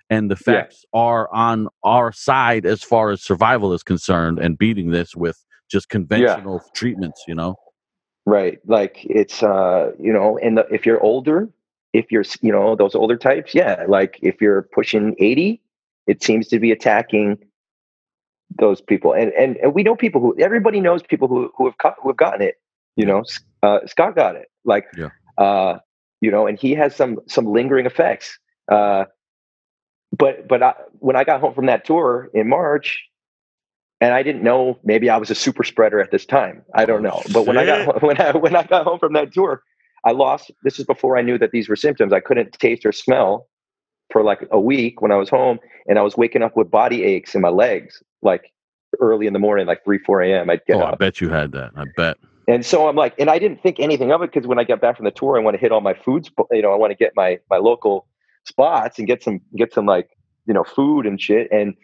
and 0.09 0.31
the 0.31 0.35
Yeah. 0.35 0.53
facts 0.61 0.85
are 0.93 1.29
on 1.33 1.67
our 1.83 2.11
side 2.13 2.65
as 2.65 2.83
far 2.83 3.11
as 3.11 3.21
survival 3.21 3.73
is 3.73 3.83
concerned, 3.83 4.39
and 4.39 4.57
beating 4.57 4.91
this 4.91 5.15
with 5.15 5.43
just 5.69 5.89
conventional 5.89 6.61
treatments. 6.73 7.23
You 7.27 7.35
know, 7.35 7.55
Right. 8.27 8.59
Like 8.65 9.05
it's 9.05 9.41
uh, 9.41 9.93
you 9.97 10.11
know, 10.11 10.37
and 10.39 10.57
the, 10.57 10.67
if 10.69 10.85
you're 10.85 11.01
older, 11.01 11.47
if 11.93 12.11
you're 12.11 12.25
you 12.41 12.51
know, 12.51 12.75
those 12.75 12.93
older 12.93 13.15
types, 13.15 13.55
yeah, 13.55 13.85
like 13.87 14.19
if 14.21 14.41
you're 14.41 14.63
pushing 14.73 15.15
80, 15.17 15.61
it 16.07 16.21
seems 16.21 16.49
to 16.49 16.59
be 16.59 16.71
attacking 16.73 17.37
those 18.59 18.81
people, 18.81 19.13
and 19.13 19.31
and 19.31 19.55
and 19.57 19.73
we 19.73 19.81
know 19.81 19.95
people 19.95 20.19
who 20.19 20.37
everybody 20.39 20.81
knows 20.81 21.03
people 21.03 21.29
who 21.29 21.49
who 21.55 21.67
have 21.67 21.77
caught, 21.77 21.95
who 22.01 22.09
have 22.09 22.17
gotten 22.17 22.41
it. 22.41 22.55
You 22.97 23.05
know, 23.05 23.23
uh, 23.63 23.79
Scott 23.85 24.15
got 24.15 24.35
it. 24.35 24.49
Like, 24.65 24.87
Yeah. 24.97 25.09
uh, 25.37 25.79
you 26.19 26.29
know, 26.29 26.47
and 26.47 26.59
he 26.59 26.73
has 26.75 26.93
some 26.97 27.19
some 27.27 27.45
lingering 27.45 27.85
effects. 27.85 28.37
Uh, 28.69 29.05
but 30.11 30.49
but 30.49 30.61
I, 30.61 30.73
when 30.99 31.15
I 31.15 31.23
got 31.23 31.39
home 31.39 31.53
from 31.53 31.67
that 31.67 31.85
tour 31.85 32.29
in 32.33 32.49
March, 32.49 33.01
and 34.01 34.13
I 34.13 34.23
didn't 34.23 34.43
know 34.43 34.79
maybe 34.83 35.09
I 35.09 35.17
was 35.17 35.29
a 35.29 35.35
super 35.35 35.63
spreader 35.63 35.99
at 35.99 36.11
this 36.11 36.25
time. 36.25 36.63
I 36.75 36.85
don't 36.85 37.01
know. 37.01 37.21
But 37.33 37.45
when 37.45 37.57
I 37.57 37.65
got 37.65 38.01
when 38.03 38.19
I 38.19 38.31
when 38.31 38.55
I 38.55 38.63
got 38.63 38.85
home 38.85 38.99
from 38.99 39.13
that 39.13 39.33
tour, 39.33 39.63
I 40.03 40.11
lost. 40.11 40.51
This 40.63 40.79
is 40.79 40.85
before 40.85 41.17
I 41.17 41.21
knew 41.21 41.37
that 41.37 41.51
these 41.51 41.67
were 41.67 41.75
symptoms. 41.75 42.13
I 42.13 42.19
couldn't 42.19 42.53
taste 42.53 42.85
or 42.85 42.91
smell 42.91 43.47
for 44.11 44.23
like 44.23 44.47
a 44.51 44.59
week 44.59 45.01
when 45.01 45.11
I 45.11 45.15
was 45.15 45.29
home, 45.29 45.59
and 45.87 45.97
I 45.97 46.01
was 46.01 46.15
waking 46.15 46.43
up 46.43 46.55
with 46.55 46.69
body 46.69 47.03
aches 47.03 47.35
in 47.35 47.41
my 47.41 47.49
legs, 47.49 48.01
like 48.21 48.53
early 48.99 49.27
in 49.27 49.33
the 49.33 49.39
morning, 49.39 49.67
like 49.67 49.83
three 49.83 49.99
four 49.99 50.21
a.m. 50.21 50.49
I'd 50.49 50.65
get 50.65 50.77
oh, 50.77 50.85
I 50.85 50.95
bet 50.95 51.19
you 51.19 51.29
had 51.29 51.51
that. 51.53 51.71
I 51.75 51.85
bet. 51.95 52.17
and 52.47 52.65
so 52.65 52.87
I'm 52.87 52.95
like, 52.95 53.15
and 53.17 53.29
I 53.29 53.39
didn't 53.39 53.61
think 53.63 53.79
anything 53.79 54.11
of 54.11 54.21
it 54.21 54.31
because 54.31 54.47
when 54.47 54.59
I 54.59 54.63
got 54.63 54.79
back 54.79 54.95
from 54.95 55.05
the 55.05 55.11
tour, 55.11 55.37
I 55.37 55.43
want 55.43 55.55
to 55.55 55.59
hit 55.59 55.71
all 55.71 55.81
my 55.81 55.95
foods. 55.95 56.29
You 56.51 56.61
know, 56.61 56.71
I 56.71 56.75
want 56.75 56.91
to 56.91 56.97
get 56.97 57.13
my 57.15 57.39
my 57.49 57.57
local 57.57 58.07
spots 58.45 58.99
and 58.99 59.07
get 59.07 59.23
some 59.23 59.41
get 59.55 59.73
some 59.73 59.87
like 59.87 60.09
you 60.45 60.53
know 60.53 60.63
food 60.63 61.07
and 61.07 61.19
shit, 61.19 61.47
and 61.51 61.75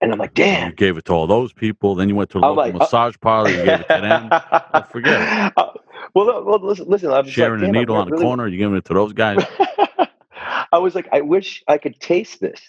and 0.00 0.12
I'm 0.12 0.18
like, 0.18 0.34
damn. 0.34 0.70
You 0.70 0.76
gave 0.76 0.96
it 0.96 1.04
to 1.06 1.12
all 1.12 1.26
those 1.26 1.52
people. 1.52 1.94
Then 1.94 2.08
you 2.08 2.14
went 2.14 2.30
to 2.30 2.38
a 2.38 2.40
local 2.40 2.56
like, 2.56 2.74
uh, 2.74 2.78
massage 2.78 3.16
parlor. 3.20 3.50
You 3.50 3.56
gave 3.64 3.80
it 3.80 3.88
to 3.88 4.00
them. 4.00 4.30
Oh, 4.72 4.82
forget 4.90 5.20
it. 5.20 5.52
Uh, 5.56 5.72
well, 6.14 6.44
well, 6.44 6.58
listen, 6.64 6.86
listen. 6.88 7.10
I'm 7.10 7.24
just 7.24 7.36
like, 7.36 7.46
Sharing 7.46 7.62
a 7.64 7.68
I 7.68 7.70
needle 7.70 7.96
on 7.96 8.08
a 8.08 8.10
really- 8.12 8.24
corner. 8.24 8.46
You 8.46 8.58
giving 8.58 8.76
it 8.76 8.84
to 8.86 8.94
those 8.94 9.12
guys. 9.12 9.44
I 10.72 10.78
was 10.78 10.94
like, 10.94 11.08
I 11.12 11.20
wish 11.20 11.62
I 11.68 11.78
could 11.78 11.98
taste 12.00 12.40
this. 12.40 12.60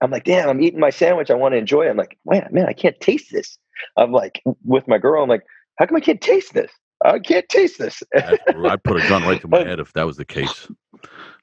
I'm 0.00 0.10
like, 0.10 0.24
damn, 0.24 0.48
I'm 0.48 0.62
eating 0.62 0.80
my 0.80 0.88
sandwich. 0.90 1.30
I 1.30 1.34
want 1.34 1.52
to 1.52 1.58
enjoy 1.58 1.86
it. 1.86 1.90
I'm 1.90 1.96
like, 1.96 2.18
man, 2.24 2.48
man, 2.50 2.66
I 2.66 2.72
can't 2.72 2.98
taste 3.00 3.30
this. 3.30 3.58
I'm 3.96 4.12
like, 4.12 4.42
with 4.64 4.88
my 4.88 4.96
girl, 4.98 5.22
I'm 5.22 5.28
like, 5.28 5.42
how 5.78 5.86
come 5.86 5.96
I 5.96 6.00
can't 6.00 6.20
taste 6.20 6.54
this? 6.54 6.70
I 7.04 7.18
can't 7.18 7.48
taste 7.48 7.78
this. 7.78 8.02
I'd 8.16 8.82
put 8.84 9.02
a 9.04 9.08
gun 9.08 9.22
right 9.24 9.40
to 9.40 9.48
my 9.48 9.58
head 9.58 9.78
if 9.80 9.92
that 9.92 10.04
was 10.06 10.16
the 10.16 10.24
case. 10.24 10.68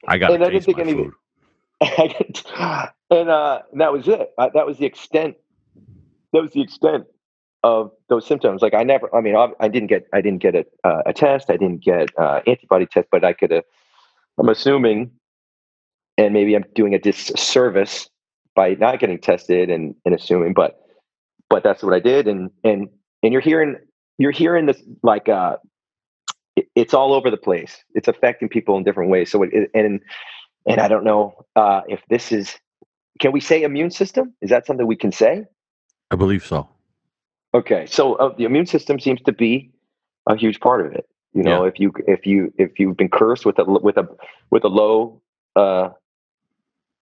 I 0.08 0.18
got 0.18 0.28
to 0.28 0.38
taste 0.50 0.68
my 0.68 0.82
anything- 0.82 1.12
and 1.80 3.30
uh, 3.30 3.62
that 3.74 3.92
was 3.92 4.08
it. 4.08 4.30
That 4.38 4.66
was 4.66 4.78
the 4.78 4.86
extent. 4.86 5.36
That 6.32 6.42
was 6.42 6.52
the 6.52 6.62
extent 6.62 7.04
of 7.62 7.92
those 8.08 8.26
symptoms. 8.26 8.62
Like 8.62 8.74
I 8.74 8.82
never. 8.84 9.14
I 9.14 9.20
mean, 9.20 9.36
I, 9.36 9.48
I 9.60 9.68
didn't 9.68 9.88
get. 9.88 10.06
I 10.12 10.20
didn't 10.20 10.42
get 10.42 10.54
a, 10.56 10.66
uh, 10.84 11.02
a 11.06 11.12
test. 11.12 11.50
I 11.50 11.56
didn't 11.56 11.84
get 11.84 12.10
uh, 12.18 12.40
antibody 12.46 12.86
test. 12.86 13.08
But 13.10 13.24
I 13.24 13.32
could. 13.32 13.52
I'm 14.38 14.48
assuming, 14.48 15.12
and 16.18 16.34
maybe 16.34 16.54
I'm 16.56 16.64
doing 16.74 16.94
a 16.94 16.98
disservice 16.98 18.08
by 18.56 18.74
not 18.74 19.00
getting 19.00 19.18
tested 19.20 19.70
and, 19.70 19.94
and 20.04 20.14
assuming. 20.14 20.54
But 20.54 20.80
but 21.50 21.62
that's 21.64 21.82
what 21.82 21.94
I 21.94 22.00
did. 22.00 22.28
And 22.28 22.50
and 22.64 22.88
and 23.22 23.32
you're 23.32 23.42
hearing 23.42 23.76
you're 24.18 24.32
hearing 24.32 24.66
this 24.66 24.82
like 25.02 25.28
uh, 25.28 25.56
it- 26.56 26.68
it's 26.74 26.94
all 26.94 27.14
over 27.14 27.30
the 27.30 27.36
place. 27.36 27.84
It's 27.94 28.08
affecting 28.08 28.48
people 28.48 28.76
in 28.76 28.84
different 28.84 29.10
ways. 29.10 29.30
So 29.30 29.42
it- 29.44 29.70
and 29.74 30.00
and 30.68 30.80
I 30.80 30.88
don't 30.88 31.04
know 31.04 31.34
uh, 31.56 31.82
if 31.88 32.02
this 32.08 32.32
is. 32.32 32.56
Can 33.20 33.32
we 33.32 33.40
say 33.40 33.62
immune 33.62 33.90
system? 33.90 34.34
Is 34.40 34.50
that 34.50 34.66
something 34.66 34.86
we 34.86 34.96
can 34.96 35.10
say? 35.10 35.44
I 36.10 36.16
believe 36.16 36.44
so. 36.46 36.68
Okay, 37.54 37.86
so 37.86 38.14
uh, 38.14 38.34
the 38.36 38.44
immune 38.44 38.66
system 38.66 39.00
seems 39.00 39.20
to 39.22 39.32
be 39.32 39.70
a 40.28 40.36
huge 40.36 40.60
part 40.60 40.84
of 40.84 40.92
it. 40.92 41.06
You 41.34 41.42
know, 41.42 41.64
if 41.64 41.78
you 41.78 41.92
if 42.06 42.26
you 42.26 42.52
if 42.58 42.78
you've 42.78 42.96
been 42.96 43.08
cursed 43.08 43.44
with 43.44 43.58
a 43.58 43.64
with 43.64 43.96
a 43.96 44.08
with 44.50 44.64
a 44.64 44.68
low 44.68 45.20
uh, 45.56 45.90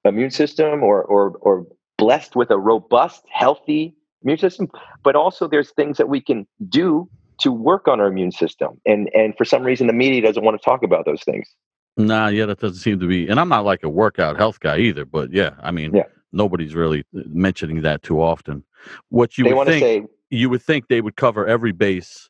immune 0.04 0.30
system, 0.30 0.82
or 0.82 1.02
or 1.04 1.30
or 1.40 1.66
blessed 1.96 2.36
with 2.36 2.50
a 2.50 2.58
robust, 2.58 3.24
healthy 3.30 3.94
immune 4.22 4.38
system, 4.38 4.68
but 5.02 5.16
also 5.16 5.48
there's 5.48 5.70
things 5.70 5.96
that 5.96 6.08
we 6.08 6.20
can 6.20 6.46
do 6.68 7.08
to 7.38 7.52
work 7.52 7.86
on 7.86 8.00
our 8.00 8.08
immune 8.08 8.32
system, 8.32 8.80
and 8.84 9.08
and 9.14 9.36
for 9.36 9.44
some 9.44 9.62
reason 9.62 9.86
the 9.86 9.92
media 9.92 10.20
doesn't 10.22 10.44
want 10.44 10.60
to 10.60 10.64
talk 10.64 10.82
about 10.82 11.04
those 11.06 11.22
things. 11.22 11.54
Nah, 11.97 12.28
yeah, 12.28 12.47
that 12.47 12.59
doesn't 12.61 12.78
seem 12.78 13.01
to 13.01 13.07
be. 13.07 13.26
And 13.28 13.40
I'm 13.40 13.49
not 13.49 13.64
like 13.64 13.82
a 13.82 13.88
workout 13.88 14.36
health 14.36 14.61
guy 14.61 14.78
either. 14.78 15.05
But 15.05 15.32
yeah, 15.32 15.55
I 15.62 15.70
mean, 15.70 15.94
Yeah. 15.94 16.05
nobody's 16.32 16.74
really 16.74 17.01
uh, 17.16 17.22
mentioning 17.26 17.82
that 17.82 18.03
too 18.03 18.20
often. 18.20 18.64
What 19.09 19.38
you 19.38 19.44
they 19.44 19.55
would 19.55 19.66
think, 19.66 19.82
say, 19.82 20.07
you 20.30 20.51
would 20.51 20.62
think 20.62 20.88
they 20.88 21.01
would 21.01 21.16
cover 21.16 21.47
every 21.47 21.72
base. 21.72 22.28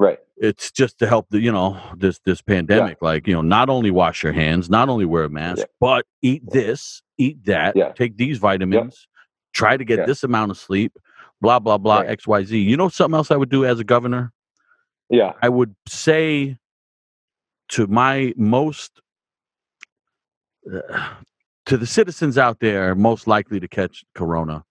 right, 0.00 0.18
It's 0.36 0.72
just 0.72 0.98
to 0.98 1.06
help 1.06 1.28
the, 1.30 1.40
you 1.40 1.52
know, 1.52 1.80
this 1.96 2.18
this 2.24 2.42
pandemic. 2.42 3.00
Like, 3.00 3.28
you 3.28 3.34
know, 3.34 3.42
not 3.42 3.68
only 3.70 3.92
wash 3.92 4.24
your 4.24 4.32
hands, 4.32 4.68
not 4.68 4.88
only 4.88 5.04
wear 5.04 5.24
a 5.24 5.30
mask, 5.30 5.58
Yeah. 5.60 5.64
but 5.78 6.06
eat 6.22 6.42
this, 6.50 7.02
eat 7.18 7.44
that, 7.44 7.76
Yeah. 7.76 7.92
take 7.92 8.16
these 8.16 8.38
vitamins, 8.38 9.06
try 9.52 9.76
to 9.76 9.84
get 9.84 10.00
Yeah. 10.00 10.06
this 10.06 10.24
amount 10.24 10.50
of 10.50 10.58
sleep, 10.58 10.98
blah 11.40 11.60
blah 11.60 11.78
blah, 11.78 11.98
Right. 12.00 12.10
X 12.10 12.26
Y 12.26 12.42
Z. 12.42 12.58
You 12.58 12.76
know 12.76 12.88
something 12.88 13.16
else 13.16 13.30
I 13.30 13.36
would 13.36 13.50
do 13.50 13.64
as 13.64 13.78
a 13.78 13.84
governor? 13.84 14.32
yeah, 15.08 15.34
I 15.40 15.48
would 15.48 15.76
say 15.86 16.56
to 17.72 17.86
my 17.86 18.32
most 18.36 19.00
uh, 20.72 21.08
to 21.66 21.76
the 21.76 21.86
citizens 21.86 22.38
out 22.38 22.60
there 22.60 22.94
most 22.94 23.26
likely 23.26 23.60
to 23.60 23.68
catch 23.68 24.04
corona, 24.14 24.64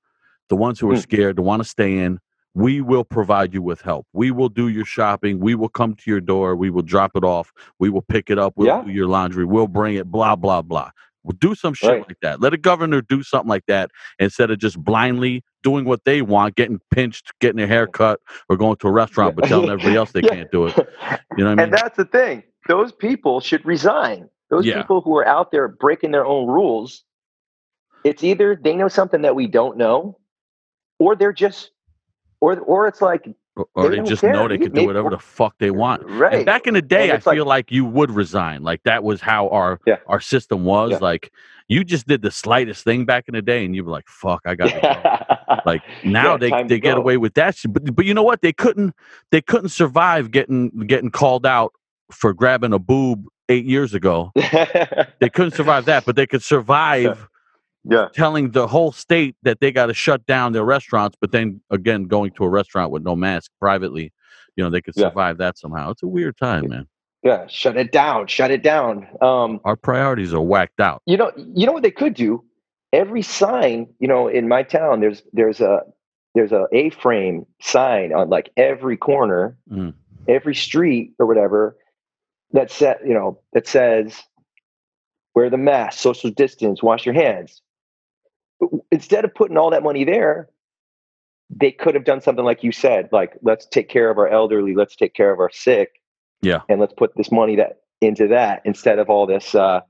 the 0.50 0.56
ones 0.56 0.80
who 0.80 0.90
are 0.92 0.96
Hmm. 0.96 1.02
scared 1.02 1.36
to 1.38 1.42
want 1.42 1.62
to 1.64 1.68
stay 1.68 1.98
in, 2.00 2.20
we 2.54 2.82
will 2.82 3.04
provide 3.06 3.54
you 3.54 3.62
with 3.62 3.82
help. 3.82 4.06
We 4.14 4.32
will 4.32 4.50
do 4.50 4.68
your 4.68 4.84
shopping. 4.86 5.40
We 5.40 5.56
will 5.56 5.70
come 5.70 5.96
to 5.96 6.10
your 6.12 6.20
door. 6.20 6.56
We 6.56 6.70
will 6.70 6.82
drop 6.82 7.12
it 7.16 7.24
off. 7.24 7.52
We 7.80 7.90
will 7.90 8.02
pick 8.02 8.30
it 8.30 8.38
up. 8.38 8.54
We'll 8.58 8.68
Yeah. 8.68 8.84
do 8.84 8.92
your 8.92 9.08
laundry. 9.08 9.46
We'll 9.46 9.68
bring 9.68 9.96
it. 9.96 10.08
Blah 10.12 10.36
blah 10.36 10.62
blah. 10.62 10.92
We'll 11.24 11.38
do 11.40 11.54
some 11.56 11.74
shit 11.76 11.90
Right. 11.90 12.08
like 12.08 12.20
that. 12.24 12.42
Let 12.42 12.54
a 12.54 12.58
governor 12.58 13.02
do 13.02 13.22
something 13.24 13.48
like 13.48 13.66
that 13.68 13.92
instead 14.20 14.50
of 14.52 14.58
just 14.60 14.78
blindly 14.84 15.44
doing 15.64 15.86
what 15.86 16.04
they 16.04 16.22
want, 16.24 16.56
getting 16.56 16.80
pinched, 16.90 17.32
getting 17.40 17.58
their 17.58 17.68
hair 17.68 17.86
cut, 17.88 18.20
or 18.50 18.58
going 18.58 18.76
to 18.78 18.88
a 18.88 18.92
restaurant, 18.92 19.36
but 19.36 19.46
telling 19.46 19.70
everybody 19.70 19.96
else 19.96 20.12
they 20.12 20.22
Yeah. 20.22 20.36
can't 20.36 20.52
do 20.52 20.66
it. 20.66 20.76
You 20.78 20.84
know 20.84 20.88
what 20.88 21.48
I 21.52 21.56
mean? 21.56 21.60
and 21.60 21.74
that's 21.74 21.96
the 21.98 22.06
thing. 22.06 22.44
Those 22.68 22.92
people 22.92 23.40
should 23.40 23.66
resign. 23.66 24.30
Those 24.50 24.66
Yeah. 24.66 24.78
people 24.82 25.02
who 25.02 25.16
are 25.18 25.28
out 25.28 25.52
there 25.52 25.68
breaking 25.68 26.12
their 26.12 26.26
own 26.26 26.48
rules, 26.48 27.04
it's 28.04 28.24
either 28.24 28.60
they 28.62 28.76
know 28.76 28.88
something 28.88 29.22
that 29.22 29.36
we 29.36 29.48
don't 29.48 29.78
know, 29.78 30.18
or 31.00 31.16
they're 31.16 31.34
just, 31.34 31.72
or 32.40 32.60
or 32.60 32.88
it's 32.88 33.02
like 33.02 33.28
or, 33.76 33.90
They 33.90 33.98
they 33.98 34.04
just 34.04 34.22
care. 34.22 34.32
know 34.32 34.48
they 34.48 34.58
can 34.58 34.72
do 34.72 34.86
whatever 34.86 35.10
the 35.10 35.20
fuck 35.20 35.56
they 35.60 35.72
want. 35.72 36.04
right. 36.10 36.34
And 36.36 36.46
back 36.46 36.68
in 36.68 36.74
the 36.74 36.82
day, 36.82 37.12
I 37.12 37.16
it's 37.16 37.26
like- 37.26 37.36
feel 37.36 37.46
like 37.46 37.70
you 37.70 37.84
would 37.84 38.10
resign. 38.10 38.64
Like 38.64 38.82
that 38.84 39.04
was 39.04 39.20
how 39.22 39.50
our 39.50 39.80
Yeah. 39.86 39.98
our 40.08 40.22
system 40.22 40.64
was. 40.64 40.92
Yeah. 40.92 40.98
Like 41.02 41.32
you 41.68 41.84
just 41.84 42.08
did 42.08 42.22
the 42.22 42.32
slightest 42.32 42.84
thing 42.86 43.06
back 43.06 43.26
in 43.28 43.34
the 43.36 43.42
day, 43.42 43.66
and 43.66 43.76
you 43.76 43.84
were 43.84 43.92
like, 43.92 44.08
"Fuck, 44.08 44.42
I 44.46 44.56
got 44.62 44.70
to 44.70 44.80
go." 45.48 45.56
Like 45.66 45.82
now 46.04 46.32
Yeah, 46.32 46.38
they 46.38 46.64
they 46.64 46.80
get 46.80 46.96
go. 46.96 47.02
away 47.02 47.18
with 47.18 47.34
that 47.36 47.56
shit. 47.58 47.74
But 47.74 47.94
but 47.96 48.06
you 48.06 48.14
know 48.14 48.24
what? 48.24 48.42
They 48.42 48.54
couldn't 48.54 48.96
they 49.32 49.42
couldn't 49.42 49.70
survive 49.70 50.32
getting 50.32 50.70
getting 50.88 51.12
called 51.12 51.46
out 51.46 51.74
for 52.12 52.34
grabbing 52.34 52.74
a 52.74 52.80
boob 52.80 53.26
eight 53.50 53.66
years 53.66 53.94
ago. 53.94 54.32
They 54.36 55.30
couldn't 55.34 55.52
survive 55.56 55.86
that, 55.86 56.06
but 56.06 56.16
they 56.16 56.28
could 56.28 56.44
survive 56.44 57.28
yeah, 57.84 58.08
telling 58.14 58.52
the 58.52 58.68
whole 58.68 58.92
state 58.92 59.36
that 59.44 59.60
they 59.60 59.72
got 59.72 59.88
to 59.88 59.94
shut 59.94 60.26
down 60.26 60.54
their 60.54 60.64
restaurants. 60.64 61.18
But 61.20 61.32
then 61.32 61.62
again, 61.70 62.04
going 62.06 62.32
to 62.34 62.44
a 62.46 62.50
restaurant 62.50 62.92
with 62.92 63.04
no 63.04 63.16
mask 63.16 63.52
privately, 63.60 64.14
you 64.56 64.64
know, 64.64 64.70
they 64.70 64.82
could 64.82 64.94
Yeah. 64.96 65.08
survive 65.10 65.38
that 65.40 65.58
somehow. 65.58 65.92
It's 65.92 66.04
a 66.04 66.08
weird 66.08 66.38
time, 66.38 66.70
man. 66.70 66.88
yeah. 67.24 67.46
Shut 67.48 67.78
it 67.78 67.92
down. 67.92 68.28
Shut 68.28 68.52
it 68.52 68.64
down. 68.64 69.08
Um, 69.22 69.60
Our 69.66 69.76
priorities 69.76 70.34
are 70.34 70.42
whacked 70.42 70.80
out. 70.80 71.02
you 71.06 71.18
know, 71.18 71.32
you 71.36 71.66
know 71.66 71.72
what 71.74 71.84
they 71.84 71.92
could 71.92 72.14
do. 72.14 72.44
Every 72.94 73.22
sign, 73.22 73.88
you 74.00 74.08
know, 74.08 74.28
in 74.28 74.48
my 74.50 74.64
town, 74.64 75.00
there's 75.00 75.24
there's 75.34 75.62
a 75.62 75.82
there's 76.36 76.52
a 76.54 76.66
A-frame 76.74 77.46
sign 77.62 78.14
on 78.14 78.30
like 78.30 78.50
every 78.58 78.96
corner, 78.98 79.58
Mm. 79.72 79.94
every 80.28 80.56
street 80.56 81.14
or 81.20 81.26
whatever 81.26 81.76
that 82.54 82.72
said, 82.72 82.98
you 83.06 83.14
know, 83.14 83.40
that 83.54 83.68
says 83.68 84.22
wear 85.36 85.50
the 85.50 85.58
mask, 85.58 86.00
social 86.00 86.30
distance, 86.30 86.84
wash 86.84 87.06
your 87.06 87.16
hands. 87.16 87.62
But 88.60 88.70
Instead 88.92 89.24
of 89.26 89.34
putting 89.34 89.58
all 89.58 89.70
that 89.72 89.84
money 89.84 90.04
there, 90.04 90.50
they 91.50 91.72
could 91.72 91.96
have 91.96 92.04
done 92.06 92.22
something 92.22 92.46
like 92.46 92.64
you 92.64 92.72
said, 92.72 93.10
like 93.12 93.38
let's 93.42 93.66
take 93.66 93.90
care 93.90 94.10
of 94.10 94.18
our 94.18 94.28
elderly, 94.28 94.76
let's 94.76 94.96
take 94.96 95.14
care 95.14 95.32
of 95.32 95.40
our 95.40 95.50
sick, 95.52 96.02
Yeah. 96.42 96.62
and 96.70 96.80
let's 96.80 96.94
put 96.94 97.16
this 97.16 97.32
money 97.32 97.56
that 97.58 97.82
into 98.02 98.28
that 98.30 98.62
instead 98.66 99.00
of 99.00 99.10
all 99.10 99.26
this, 99.26 99.54
uh, 99.56 99.82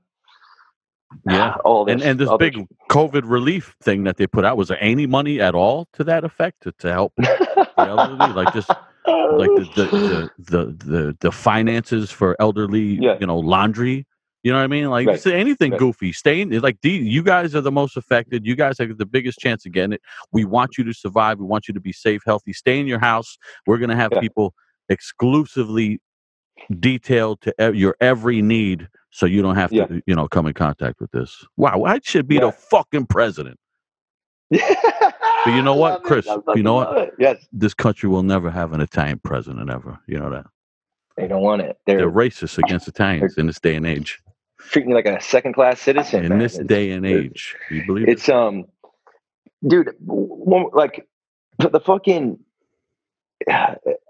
Yeah. 1.28 1.56
all 1.64 1.84
this 1.84 1.94
And 1.94 2.02
and 2.02 2.18
this 2.20 2.28
other- 2.28 2.38
big 2.50 2.66
COVID 2.90 3.22
relief 3.24 3.76
thing 3.82 4.04
that 4.04 4.16
they 4.16 4.26
put 4.26 4.44
out 4.44 4.56
was 4.56 4.68
there 4.68 4.78
any 4.80 5.06
money 5.06 5.40
at 5.40 5.54
all 5.54 5.88
to 5.94 6.04
that 6.04 6.24
effect 6.24 6.62
to, 6.62 6.72
to 6.78 6.92
help 6.92 7.12
the 7.16 7.66
elderly? 7.76 8.32
like 8.32 8.52
just 8.54 8.70
like 9.06 9.50
the 9.56 9.70
the, 9.74 9.82
um, 9.96 10.30
the 10.38 10.64
the 10.66 10.84
the 10.84 11.16
the 11.20 11.32
finances 11.32 12.10
for 12.10 12.36
elderly, 12.40 12.98
Yeah. 13.00 13.16
you 13.20 13.26
know, 13.26 13.38
laundry. 13.38 14.06
You 14.44 14.50
know 14.50 14.58
what 14.58 14.64
I 14.64 14.68
mean? 14.68 14.90
Like 14.90 15.06
Right. 15.06 15.26
anything 15.28 15.70
Right. 15.72 15.78
goofy. 15.78 16.12
Staying 16.12 16.50
like 16.60 16.80
the, 16.82 16.90
you 16.90 17.22
guys 17.22 17.54
are 17.54 17.60
the 17.60 17.70
most 17.70 17.96
affected. 17.96 18.44
You 18.44 18.56
guys 18.56 18.76
have 18.78 18.98
the 18.98 19.06
biggest 19.06 19.38
chance 19.38 19.64
of 19.66 19.70
getting 19.72 19.92
it. 19.92 20.02
We 20.32 20.44
want 20.44 20.76
you 20.76 20.82
to 20.84 20.92
survive. 20.92 21.38
We 21.38 21.46
want 21.46 21.68
you 21.68 21.74
to 21.74 21.80
be 21.80 21.92
safe, 21.92 22.22
healthy. 22.26 22.52
Stay 22.52 22.80
in 22.80 22.86
your 22.88 22.98
house. 22.98 23.36
We're 23.66 23.78
gonna 23.78 23.94
have 23.96 24.10
Yeah. 24.12 24.20
people 24.20 24.52
exclusively 24.88 26.00
detailed 26.80 27.40
to 27.42 27.54
ev- 27.60 27.76
your 27.76 27.96
every 28.00 28.42
need, 28.42 28.88
so 29.10 29.26
you 29.26 29.42
don't 29.42 29.54
have 29.54 29.70
to, 29.70 29.76
Yeah. 29.76 30.00
you 30.06 30.14
know, 30.16 30.26
come 30.28 30.46
in 30.46 30.54
contact 30.54 31.00
with 31.00 31.10
this. 31.12 31.44
Wow, 31.56 31.84
I 31.84 32.00
should 32.02 32.26
be 32.26 32.38
the 32.38 32.50
fucking 32.52 33.06
president. 33.06 33.58
But 35.44 35.54
you 35.54 35.62
know 35.62 35.74
what, 35.74 36.02
Chris? 36.04 36.26
You 36.54 36.62
know 36.62 36.74
what? 36.74 37.10
Yes, 37.18 37.44
This 37.52 37.74
country 37.74 38.08
will 38.08 38.22
never 38.22 38.50
have 38.50 38.72
an 38.72 38.80
Italian 38.80 39.18
president 39.24 39.70
ever. 39.70 39.98
You 40.06 40.18
know 40.18 40.30
that. 40.30 40.46
they 41.16 41.26
don't 41.28 41.42
want 41.42 41.62
it. 41.62 41.78
They're, 41.86 41.98
They're 41.98 42.10
racist 42.10 42.58
against 42.58 42.88
Italians 42.88 43.36
in 43.38 43.46
this 43.46 43.58
day 43.60 43.74
and 43.74 43.86
age. 43.86 44.20
treating 44.58 44.90
you 44.90 44.96
like 44.96 45.06
a 45.06 45.20
second 45.20 45.54
class 45.54 45.80
citizen. 45.80 46.24
In 46.24 46.28
man. 46.30 46.38
this 46.38 46.54
It's- 46.54 46.66
day 46.68 46.92
and 46.92 47.04
age, 47.06 47.56
you 47.70 47.84
believe 47.86 48.08
it? 48.08 48.12
It's 48.12 48.28
um, 48.28 48.64
dude, 49.66 49.90
one, 50.00 50.66
like 50.72 51.06
the 51.58 51.68
the 51.70 51.80
fucking. 51.80 52.38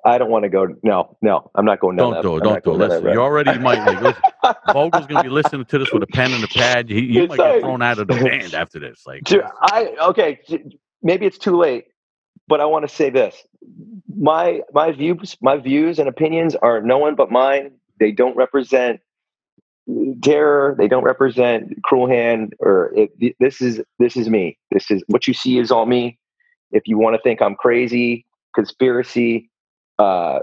I 0.04 0.18
don't 0.18 0.30
want 0.30 0.42
to 0.42 0.50
go. 0.50 0.66
No, 0.82 1.16
no, 1.22 1.50
I'm 1.54 1.64
not 1.64 1.80
going 1.80 1.96
Don't 1.96 2.20
do 2.22 2.36
it. 2.36 2.42
Don't 2.42 2.62
do 2.62 2.72
it. 2.72 2.76
Listen, 2.76 3.04
you 3.12 3.18
already 3.20 3.58
might. 3.58 3.82
Like, 4.02 4.16
Vogel's 4.72 5.06
gonna 5.06 5.22
be 5.22 5.30
listening 5.30 5.64
to 5.64 5.78
this 5.78 5.90
with 5.90 6.02
a 6.02 6.06
pen 6.08 6.32
and 6.32 6.44
a 6.44 6.48
pad. 6.48 6.90
He, 6.90 7.00
you 7.00 7.26
might 7.26 7.38
get 7.38 7.38
like- 7.38 7.60
thrown 7.62 7.80
out 7.80 7.98
of 7.98 8.08
the 8.08 8.14
band 8.22 8.52
after 8.52 8.78
this. 8.78 9.04
Like, 9.06 9.24
Dude, 9.24 9.42
I 9.62 9.94
okay. 10.08 10.40
Maybe 11.02 11.26
it's 11.26 11.38
too 11.38 11.56
late, 11.58 11.86
but 12.48 12.60
I 12.60 12.66
want 12.66 12.88
to 12.88 12.94
say 12.94 13.10
this: 13.10 13.36
my 14.14 14.62
my 14.72 14.92
views, 14.92 15.36
my 15.42 15.58
views 15.58 15.98
and 15.98 16.08
opinions 16.08 16.56
are 16.56 16.80
no 16.82 16.98
one 16.98 17.14
but 17.16 17.30
mine. 17.30 17.72
They 18.00 18.12
don't 18.12 18.36
represent 18.36 19.00
terror. 20.22 20.74
They 20.78 20.88
don't 20.88 21.04
represent 21.04 21.82
cruel 21.84 22.08
hand. 22.08 22.54
Or 22.60 22.92
it, 22.96 23.12
this 23.40 23.60
is 23.62 23.82
this 23.98 24.16
is 24.16 24.28
me. 24.28 24.58
This 24.70 24.90
is 24.90 25.02
what 25.08 25.26
you 25.28 25.34
see 25.34 25.58
is 25.58 25.70
all 25.70 25.86
me. 25.86 26.18
If 26.72 26.84
you 26.86 26.98
want 26.98 27.16
to 27.16 27.22
think 27.22 27.42
I'm 27.42 27.56
crazy, 27.56 28.26
conspiracy, 28.54 29.50
uh, 29.98 30.40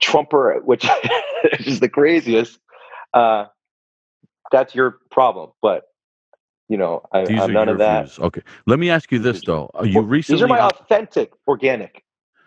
Trumper, 0.00 0.60
which 0.64 0.86
is 1.60 1.80
the 1.80 1.88
craziest, 1.88 2.58
uh, 3.14 3.46
that's 4.52 4.74
your 4.74 4.98
problem. 5.10 5.50
But 5.62 5.84
you 6.72 6.78
know, 6.78 7.02
I, 7.12 7.24
these 7.26 7.38
I'm 7.40 7.50
are 7.50 7.52
none 7.52 7.68
of 7.68 7.78
that. 7.78 8.06
views. 8.06 8.18
Okay, 8.18 8.42
let 8.66 8.78
me 8.78 8.88
ask 8.90 9.12
you 9.12 9.18
this 9.18 9.42
though. 9.44 9.70
Uh, 9.78 9.82
You 9.84 9.96
Well, 10.00 10.04
recently, 10.08 10.36
These 10.38 10.42
are 10.44 10.48
my 10.48 10.60
on- 10.60 10.70
authentic, 10.80 11.32
organic. 11.46 12.02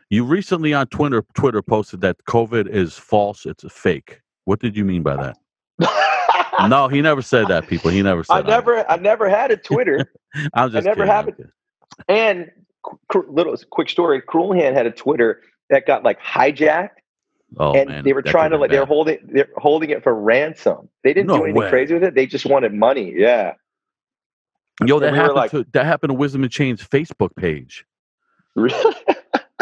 you 0.10 0.24
recently 0.26 0.74
on 0.74 0.88
Twitter 0.88 1.24
Twitter 1.36 1.62
posted 1.62 2.02
that 2.02 2.18
COVID 2.28 2.68
is 2.68 2.98
false. 2.98 3.46
It's 3.46 3.64
a 3.64 3.70
fake. 3.70 4.22
What 4.46 4.60
did 4.60 4.76
you 4.78 4.84
mean 4.86 5.04
by 5.04 5.16
that? 5.24 5.38
No, 6.70 6.88
he 6.88 7.02
never 7.02 7.22
said 7.22 7.48
that. 7.50 7.68
People, 7.68 7.92
he 7.92 8.02
never 8.02 8.24
said. 8.24 8.34
I 8.34 8.42
that. 8.42 8.48
never, 8.50 8.90
I 8.90 8.96
never 8.96 9.28
had 9.30 9.52
a 9.52 9.58
Twitter. 9.58 10.12
I'm 10.54 10.72
just 10.72 10.86
never 10.86 11.06
kidding, 11.06 11.12
have 11.12 11.28
I'm 11.28 11.36
it. 11.38 11.50
and 12.08 12.52
cr- 13.10 13.28
little 13.30 13.56
quick 13.72 13.90
story: 13.90 14.22
Cruel 14.22 14.54
Hand 14.54 14.74
had 14.76 14.86
a 14.86 14.92
Twitter 14.92 15.42
that 15.70 15.86
got 15.86 16.04
like 16.06 16.18
hijacked, 16.22 16.92
Oh 17.58 17.74
and 17.74 17.90
man, 17.90 18.04
they 18.06 18.14
were 18.14 18.22
trying 18.22 18.52
to 18.52 18.58
like 18.58 18.70
they 18.70 18.76
been 18.78 18.80
were 18.84 18.86
bad. 18.86 18.94
holding 18.96 19.18
they're 19.34 19.50
holding 19.58 19.90
it 19.90 20.02
for 20.02 20.16
ransom. 20.16 20.88
They 21.04 21.14
didn't 21.14 21.28
No 21.28 21.38
do 21.40 21.44
anything 21.44 21.62
way. 21.62 21.70
crazy 21.70 21.94
with 21.94 22.04
it. 22.06 22.16
They 22.16 22.26
just 22.26 22.46
wanted 22.46 22.74
money. 22.74 23.14
Yeah, 23.14 23.56
Yo, 24.86 25.00
that 25.00 25.12
we 25.14 25.18
happened 25.18 25.36
like- 25.36 25.52
to 25.52 25.66
that 25.74 25.86
happened 25.86 26.10
to 26.10 26.16
Wisdom 26.16 26.44
in 26.44 26.50
Chains' 26.50 26.84
Facebook 26.84 27.36
page. 27.36 27.86
really. 28.56 28.96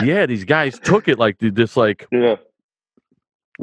Yeah, 0.03 0.25
these 0.25 0.43
guys 0.43 0.79
took 0.79 1.07
it 1.07 1.17
like 1.19 1.37
just 1.39 1.77
like 1.77 2.07
yeah. 2.11 2.35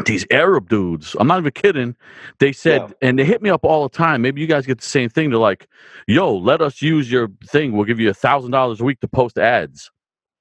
these 0.06 0.24
Arab 0.30 0.68
dudes. 0.70 1.14
I'm 1.18 1.26
not 1.26 1.40
even 1.40 1.50
kidding. 1.50 1.96
They 2.38 2.52
said, 2.52 2.82
Yeah. 2.82 3.08
and 3.08 3.18
they 3.18 3.24
hit 3.24 3.42
me 3.42 3.50
up 3.50 3.64
all 3.64 3.86
the 3.86 3.94
time. 3.94 4.22
Maybe 4.22 4.40
you 4.40 4.46
guys 4.46 4.64
get 4.64 4.78
the 4.78 4.86
same 4.86 5.10
thing. 5.10 5.30
They're 5.30 5.38
like, 5.38 5.66
"Yo, 6.06 6.34
let 6.34 6.62
us 6.62 6.80
use 6.80 7.10
your 7.10 7.28
thing. 7.46 7.72
We'll 7.72 7.84
give 7.84 8.00
you 8.00 8.08
a 8.08 8.14
thousand 8.14 8.52
dollars 8.52 8.80
a 8.80 8.84
week 8.84 9.00
to 9.00 9.08
post 9.08 9.36
ads." 9.38 9.90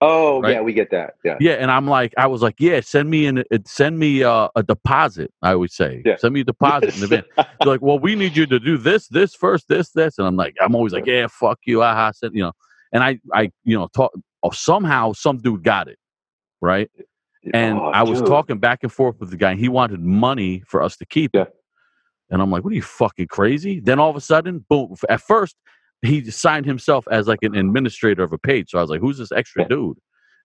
Oh 0.02 0.42
Right. 0.42 0.54
yeah, 0.54 0.62
we 0.62 0.72
get 0.74 0.92
that. 0.92 1.16
Yeah. 1.26 1.36
Yeah, 1.42 1.54
and 1.54 1.70
I'm 1.70 1.86
like, 1.88 2.14
I 2.18 2.28
was 2.28 2.42
like, 2.42 2.56
"Yeah, 2.60 2.80
send 2.80 3.10
me 3.10 3.26
an, 3.26 3.44
it- 3.52 3.68
send 3.68 4.00
me 4.00 4.24
uh, 4.24 4.48
a 4.56 4.64
deposit." 4.64 5.32
I 5.42 5.56
would 5.56 5.72
say, 5.72 6.02
Yeah. 6.06 6.16
"Send 6.18 6.34
me 6.34 6.42
a 6.42 6.44
deposit." 6.46 6.96
in 6.98 7.04
advance." 7.04 7.28
They're 7.36 7.46
like, 7.74 7.82
"Well, 7.82 8.00
we 8.00 8.16
need 8.16 8.38
you 8.38 8.46
to 8.46 8.60
do 8.60 8.78
this, 8.78 9.08
this 9.10 9.36
first, 9.36 9.68
this, 9.68 9.90
this," 9.92 10.18
and 10.18 10.26
I'm 10.26 10.38
like, 10.38 10.56
I'm 10.62 10.74
always 10.74 10.94
like, 10.94 11.06
"Yeah, 11.06 11.28
fuck 11.28 11.60
you, 11.66 11.84
aha," 11.84 12.12
send 12.12 12.34
you 12.34 12.44
know. 12.44 12.54
And 12.94 13.04
I, 13.04 13.20
I, 13.34 13.52
you 13.66 13.78
know, 13.78 13.88
talk. 13.94 14.12
Oh, 14.42 14.52
somehow 14.52 15.12
some 15.12 15.38
dude 15.40 15.64
got 15.64 15.90
it, 15.90 16.00
right? 16.62 16.90
And 17.54 17.78
Oh, 17.78 17.88
I 17.88 18.04
was 18.04 18.20
dude. 18.20 18.30
talking 18.30 18.58
back 18.60 18.80
and 18.84 18.92
forth 18.92 19.20
with 19.20 19.32
the 19.32 19.38
guy. 19.38 19.52
And 19.52 19.60
he 19.60 19.68
wanted 19.70 20.00
money 20.00 20.64
for 20.66 20.82
us 20.82 20.96
to 20.98 21.06
keep 21.06 21.32
Yeah. 21.34 21.42
it. 21.44 21.54
And 22.30 22.42
I'm 22.42 22.52
like, 22.52 22.64
what 22.64 22.72
are 22.72 22.76
you 22.76 22.82
fucking 22.82 23.28
crazy? 23.28 23.80
Then 23.82 24.00
all 24.00 24.10
of 24.10 24.16
a 24.16 24.22
sudden, 24.22 24.66
boom. 24.70 24.96
At 25.10 25.20
first, 25.22 25.56
he 26.02 26.30
signed 26.32 26.66
himself 26.66 27.08
as 27.12 27.28
like 27.28 27.40
an 27.44 27.56
administrator 27.56 28.24
of 28.24 28.32
a 28.34 28.38
page. 28.38 28.70
So 28.72 28.78
I 28.78 28.82
was 28.82 28.90
like, 28.90 29.02
who's 29.02 29.18
this 29.18 29.32
extra 29.32 29.68
dude? 29.68 29.98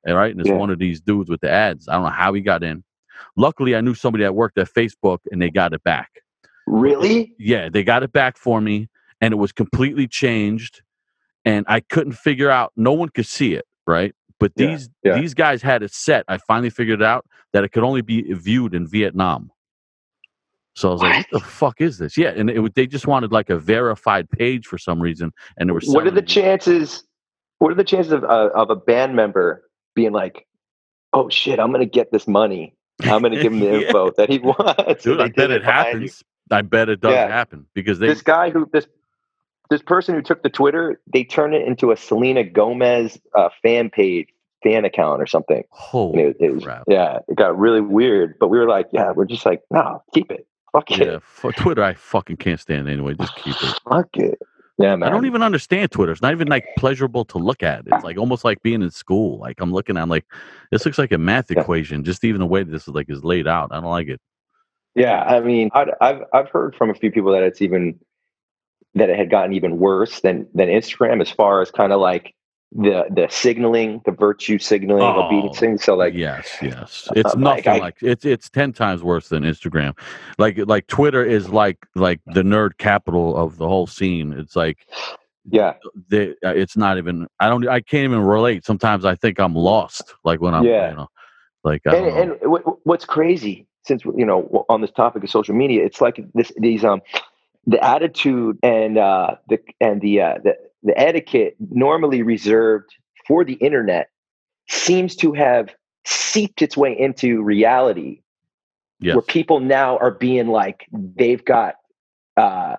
And 0.07 0.17
right, 0.17 0.31
and 0.31 0.41
it's 0.41 0.51
Yeah. 0.51 0.57
one 0.57 0.71
of 0.71 0.79
these 0.79 1.01
dudes 1.01 1.31
with 1.31 1.41
the 1.41 1.51
ads. 1.51 1.89
I 1.89 1.95
don't 1.95 2.03
know 2.05 2.11
how 2.11 2.33
he 2.35 2.41
got 2.43 2.63
in. 2.63 2.85
Luckily, 3.37 3.75
I 3.77 3.81
knew 3.81 3.95
somebody 3.95 4.25
that 4.25 4.35
worked 4.35 4.59
at 4.59 4.69
Facebook, 4.69 5.19
and 5.31 5.41
they 5.41 5.51
got 5.51 5.73
it 5.73 5.83
back. 5.85 6.11
Really? 6.67 7.35
Yeah, 7.39 7.69
they 7.69 7.85
got 7.85 8.03
it 8.03 8.13
back 8.13 8.37
for 8.37 8.61
me, 8.61 8.89
and 9.21 9.33
it 9.33 9.37
was 9.37 9.53
completely 9.53 10.07
changed. 10.09 10.83
And 11.45 11.65
I 11.69 11.81
couldn't 11.81 12.15
figure 12.15 12.51
out. 12.51 12.73
No 12.77 12.93
one 12.93 13.09
could 13.11 13.27
see 13.27 13.55
it, 13.55 13.65
right? 13.87 14.15
But 14.41 14.53
Yeah, 14.57 14.67
these 14.67 14.89
yeah. 15.05 15.15
these 15.21 15.35
guys 15.35 15.63
had 15.63 15.83
it 15.83 15.93
set. 15.93 16.25
I 16.29 16.39
finally 16.39 16.71
figured 16.71 17.03
out 17.03 17.25
that 17.53 17.65
it 17.65 17.71
could 17.71 17.85
only 17.85 18.03
be 18.03 18.23
viewed 18.33 18.75
in 18.75 18.87
Vietnam. 18.87 19.51
So 20.77 20.89
I 20.89 20.93
was 20.93 21.03
like, 21.03 21.17
"What 21.31 21.43
the 21.43 21.49
fuck 21.49 21.81
is 21.81 21.99
this?" 21.99 22.17
Yeah, 22.17 22.31
and 22.31 22.51
it, 22.51 22.75
they 22.75 22.87
just 22.87 23.07
wanted 23.07 23.31
like 23.33 23.49
a 23.51 23.59
verified 23.59 24.29
page 24.31 24.67
for 24.67 24.77
some 24.79 25.01
reason, 25.01 25.33
and 25.57 25.69
there 25.69 25.75
were. 25.75 25.81
What 25.87 26.07
are 26.07 26.11
the 26.11 26.23
chances? 26.23 27.05
What 27.59 27.71
are 27.73 27.77
the 27.77 27.85
chances 27.85 28.13
of 28.13 28.25
uh, 28.25 28.51
of 28.55 28.71
a 28.71 28.77
band 28.77 29.15
member 29.15 29.63
being 29.95 30.13
like, 30.13 30.47
"Oh 31.13 31.29
shit, 31.29 31.61
I'm 31.61 31.71
gonna 31.73 31.85
get 31.87 32.11
this 32.11 32.27
money. 32.27 32.75
I'm 33.05 33.23
gonna 33.23 33.41
give 33.41 33.53
him 33.53 33.61
the 33.61 33.67
Yeah. 33.81 33.87
info 33.87 34.11
that 34.17 34.29
he 34.29 34.39
wants." 34.41 35.05
Dude, 35.05 35.21
I 35.21 35.29
bet 35.29 35.51
it 35.51 35.63
behind 35.63 35.87
you. 35.87 36.09
happens. 36.09 36.23
I 36.51 36.63
bet 36.63 36.89
it 36.89 37.01
does 37.01 37.13
Yeah. 37.13 37.29
happen 37.29 37.67
because 37.75 38.01
they. 38.01 38.09
This 38.09 38.23
guy 38.23 38.51
who 38.51 38.69
this 38.73 38.87
this 39.71 39.81
person 39.81 40.15
who 40.17 40.23
took 40.23 40.43
the 40.43 40.51
Twitter, 40.51 41.01
they 41.13 41.23
turned 41.25 41.55
it 41.55 41.67
into 41.67 41.91
a 41.93 41.97
Selena 41.97 42.43
Gomez 42.45 43.19
uh, 43.35 43.49
fan 43.63 43.91
page, 43.91 44.29
fan 44.63 44.85
account 44.85 45.23
or 45.23 45.27
something. 45.27 45.63
Holy 45.71 46.21
it, 46.23 46.37
it 46.41 46.55
was, 46.55 46.65
crap! 46.65 46.83
yeah, 46.89 47.21
it 47.29 47.37
got 47.37 47.57
really 47.57 47.81
weird. 47.81 48.35
But 48.41 48.49
we 48.49 48.59
were 48.59 48.69
like, 48.69 48.89
yeah, 48.93 49.13
we're 49.13 49.25
just 49.25 49.47
like, 49.47 49.63
no, 49.71 50.03
keep 50.13 50.31
it. 50.33 50.47
Fuck 50.75 50.91
it. 50.91 51.07
Yeah, 51.07 51.19
for 51.23 51.53
Twitter, 51.53 51.85
I 51.85 51.95
fucking 51.95 52.37
can't 52.39 52.59
stand 52.59 52.89
anyway. 52.89 53.15
Just 53.15 53.37
keep 53.37 53.55
it. 53.63 53.79
Fuck 53.89 54.09
it. 54.15 54.39
Yeah, 54.77 54.97
man. 54.97 55.09
I 55.09 55.13
don't 55.13 55.25
even 55.25 55.41
understand 55.41 55.93
Twitter. 55.93 56.11
It's 56.11 56.21
not 56.21 56.33
even 56.33 56.49
like 56.49 56.65
pleasurable 56.77 57.25
to 57.27 57.39
look 57.39 57.63
at. 57.63 57.85
It's 57.87 58.03
like 58.03 58.19
almost 58.19 58.45
like 58.45 58.61
being 58.63 58.83
in 58.83 58.91
school. 58.91 59.39
Like 59.39 59.61
I'm 59.61 59.73
looking, 59.73 59.97
I'm 59.97 60.09
like, 60.09 60.27
this 60.73 60.85
looks 60.85 60.99
like 60.99 61.13
a 61.13 61.19
math 61.19 61.49
Yeah. 61.49 61.61
equation. 61.61 62.03
Just 62.03 62.25
even 62.25 62.41
the 62.41 62.47
way 62.47 62.65
this 62.65 62.83
is 62.83 62.89
like 62.89 63.09
is 63.09 63.23
laid 63.23 63.47
out. 63.47 63.71
I 63.71 63.77
don't 63.77 63.85
like 63.85 64.09
it. 64.09 64.21
Yeah, 64.97 65.23
I 65.23 65.41
mean, 65.41 65.71
i 65.75 65.87
I've 66.01 66.23
I've 66.33 66.49
heard 66.49 66.75
from 66.75 66.91
a 66.91 66.95
few 66.95 67.13
people 67.13 67.31
that 67.33 67.45
it's 67.45 67.63
even 67.63 68.01
that 68.97 69.11
it 69.11 69.17
had 69.17 69.31
gotten 69.31 69.53
even 69.53 69.79
worse 69.79 70.21
than 70.21 70.49
than 70.55 70.69
Instagram 70.69 71.21
as 71.21 71.31
far 71.31 71.63
as 71.63 71.71
kind 71.71 71.93
of 71.93 72.01
like 72.01 72.35
the 72.73 73.05
the 73.11 73.29
signaling, 73.31 74.03
the 74.05 74.11
virtue 74.13 74.59
signaling, 74.59 75.03
Oh, 75.03 75.23
obedience. 75.23 75.85
So 75.85 75.95
like, 75.95 76.15
yes, 76.15 76.49
yes. 76.61 77.09
It's 77.15 77.35
I'm 77.35 77.41
like, 77.43 77.65
nothing 77.65 77.81
I- 77.81 77.85
like 77.85 77.97
it's 78.03 78.25
it's 78.25 78.51
ten 78.51 78.73
times 78.73 79.03
worse 79.03 79.29
than 79.29 79.45
Instagram. 79.45 79.97
Like 80.39 80.59
like 80.67 80.87
Twitter 80.89 81.25
is 81.25 81.49
like 81.49 81.79
like 81.95 82.21
the 82.27 82.43
nerd 82.43 82.79
capital 82.79 83.37
of 83.37 83.59
the 83.59 83.69
whole 83.69 83.87
scene. 83.87 84.33
It's 84.33 84.57
like 84.57 84.87
yeah, 85.51 85.75
they, 86.09 86.31
uh, 86.45 86.55
it's 86.55 86.77
not 86.77 86.97
even. 86.99 87.27
I 87.39 87.49
don't. 87.49 87.69
I 87.69 87.81
can't 87.81 88.05
even 88.05 88.21
relate. 88.21 88.65
Sometimes 88.65 89.05
I 89.05 89.15
think 89.15 89.39
I'm 89.39 89.55
lost. 89.55 90.15
Like 90.25 90.41
when 90.41 90.55
I'm 90.55 90.65
Yeah. 90.65 90.91
you 90.91 90.97
know, 90.97 91.09
like 91.65 91.83
I 91.87 91.97
and, 91.97 92.31
and 92.43 92.51
what, 92.51 92.63
what's 92.87 93.05
crazy 93.05 93.67
since 93.87 94.05
you 94.05 94.25
know 94.25 94.65
on 94.71 94.81
this 94.81 94.91
topic 94.91 95.23
of 95.23 95.29
social 95.31 95.55
media 95.55 95.85
it's 95.85 96.01
like 96.01 96.19
this 96.33 96.51
these 96.57 96.83
um 96.85 97.03
the 97.67 97.83
attitude 97.85 98.59
and 98.63 98.97
uh 98.97 99.35
the 99.49 99.59
and 99.81 100.01
the 100.01 100.23
uh 100.23 100.39
the, 100.43 100.57
the 100.85 100.97
etiquette 100.99 101.57
normally 101.59 102.23
reserved 102.23 102.95
for 103.27 103.45
the 103.45 103.55
internet 103.55 104.11
seems 104.69 105.17
to 105.17 105.33
have 105.33 105.75
seeped 106.07 106.63
its 106.63 106.77
way 106.77 106.97
into 106.99 107.43
reality 107.43 108.21
yes. 109.01 109.15
where 109.15 109.23
people 109.23 109.61
now 109.61 109.97
are 109.99 110.11
being 110.11 110.49
like 110.49 110.87
they've 110.93 111.45
got 111.45 111.77
uh 112.37 112.77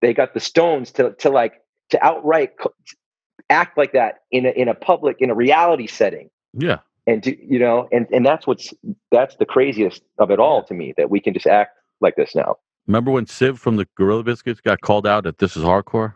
they 0.00 0.14
got 0.14 0.32
the 0.34 0.40
stones 0.40 0.92
to 0.92 1.12
to 1.18 1.28
like 1.28 1.54
to 1.90 2.02
outright 2.04 2.52
act 3.50 3.76
like 3.76 3.92
that 3.92 4.20
in 4.30 4.46
a 4.46 4.50
in 4.50 4.68
a 4.68 4.74
public 4.74 5.16
in 5.20 5.30
a 5.30 5.34
reality 5.34 5.86
setting 5.86 6.30
yeah. 6.54 6.78
and 7.06 7.22
do, 7.22 7.36
you 7.42 7.58
know 7.58 7.88
and 7.90 8.06
and 8.12 8.24
that's 8.24 8.46
what's 8.46 8.72
that's 9.10 9.36
the 9.36 9.46
craziest 9.46 10.02
of 10.18 10.30
it 10.30 10.38
all 10.38 10.62
to 10.62 10.74
me 10.74 10.94
that 10.96 11.10
we 11.10 11.20
can 11.20 11.34
just 11.34 11.46
act 11.46 11.76
like 12.00 12.16
this 12.16 12.34
now 12.34 12.56
Remember 12.86 13.10
when 13.10 13.26
Civ 13.26 13.58
from 13.58 13.76
the 13.76 13.86
Gorilla 13.96 14.22
Biscuits 14.22 14.62
got 14.62 14.80
called 14.80 15.06
out 15.06 15.24
that 15.24 15.36
this 15.36 15.58
is 15.58 15.62
hardcore 15.62 16.14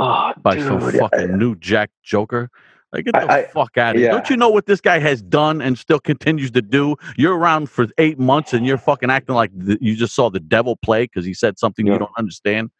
oh 0.00 0.32
by 0.42 0.56
dude, 0.56 0.66
some 0.66 0.80
fucking 0.92 1.38
new 1.38 1.54
Jack 1.56 1.90
Joker? 2.02 2.50
Like 2.92 3.04
get 3.04 3.14
the 3.14 3.20
I- 3.30 3.36
I- 3.38 3.44
fuck 3.46 3.78
out 3.78 3.94
of 3.94 4.00
here! 4.00 4.06
yeah. 4.08 4.12
Don't 4.16 4.28
you 4.30 4.36
know 4.36 4.48
what 4.48 4.66
this 4.66 4.80
guy 4.80 4.98
has 4.98 5.22
done 5.22 5.60
and 5.62 5.78
still 5.78 6.00
continues 6.00 6.50
to 6.52 6.62
do? 6.62 6.96
You're 7.16 7.36
around 7.36 7.70
for 7.70 7.86
eight 7.98 8.18
months 8.18 8.52
and 8.52 8.66
you're 8.66 8.78
fucking 8.78 9.10
acting 9.10 9.34
like 9.36 9.50
the, 9.54 9.78
you 9.80 9.94
just 9.94 10.14
saw 10.14 10.28
the 10.30 10.40
devil 10.40 10.76
play 10.76 11.04
because 11.04 11.24
he 11.24 11.32
said 11.34 11.58
something 11.58 11.86
Yeah. 11.86 11.92
you 11.94 11.98
don't 12.00 12.18
understand. 12.18 12.70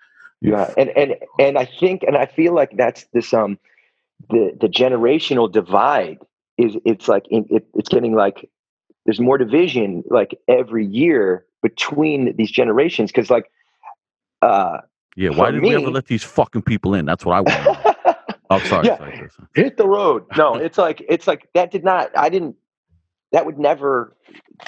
Yeah 0.43 0.73
and 0.79 0.89
and 0.97 1.17
and 1.39 1.59
i 1.59 1.67
think 1.67 2.03
and 2.03 2.17
i 2.17 2.25
feel 2.25 2.55
like 2.55 2.75
that's 2.75 3.05
this 3.13 3.35
um 3.35 3.59
the 4.31 4.57
the 4.59 4.69
generational 4.69 5.53
divide 5.53 6.17
is 6.57 6.77
it's 6.87 7.09
like 7.09 7.27
it, 7.31 7.67
it's 7.75 7.91
getting 7.91 8.15
like 8.15 8.49
there's 9.05 9.21
more 9.21 9.37
division 9.37 10.03
like 10.09 10.35
every 10.49 10.87
year 10.87 11.45
between 11.63 12.35
these 12.37 12.51
generations 12.51 13.11
because 13.13 13.29
like 13.29 13.51
uh 14.41 14.79
Yeah, 15.21 15.31
why 15.37 15.51
did 15.51 15.63
we 15.63 15.75
ever 15.75 15.91
let 15.91 16.07
these 16.07 16.25
fucking 16.25 16.63
people 16.63 16.95
in? 16.95 17.05
That's 17.05 17.27
what 17.27 17.35
I 17.35 17.41
want. 17.43 17.87
I'm 18.07 18.15
Oh, 18.53 18.59
sorry. 18.61 18.87
Yeah. 18.87 18.97
sorry, 18.97 19.17
sorry, 19.17 19.31
sorry. 19.31 19.49
hit 19.55 19.77
the 19.77 19.87
road. 19.87 20.25
No, 20.37 20.55
it's 20.67 20.79
like 20.79 21.05
it's 21.09 21.27
like 21.27 21.49
that 21.55 21.71
did 21.71 21.85
not. 21.85 22.11
I 22.17 22.31
didn't. 22.31 22.57
That 23.33 23.45
would 23.45 23.59
never 23.59 24.17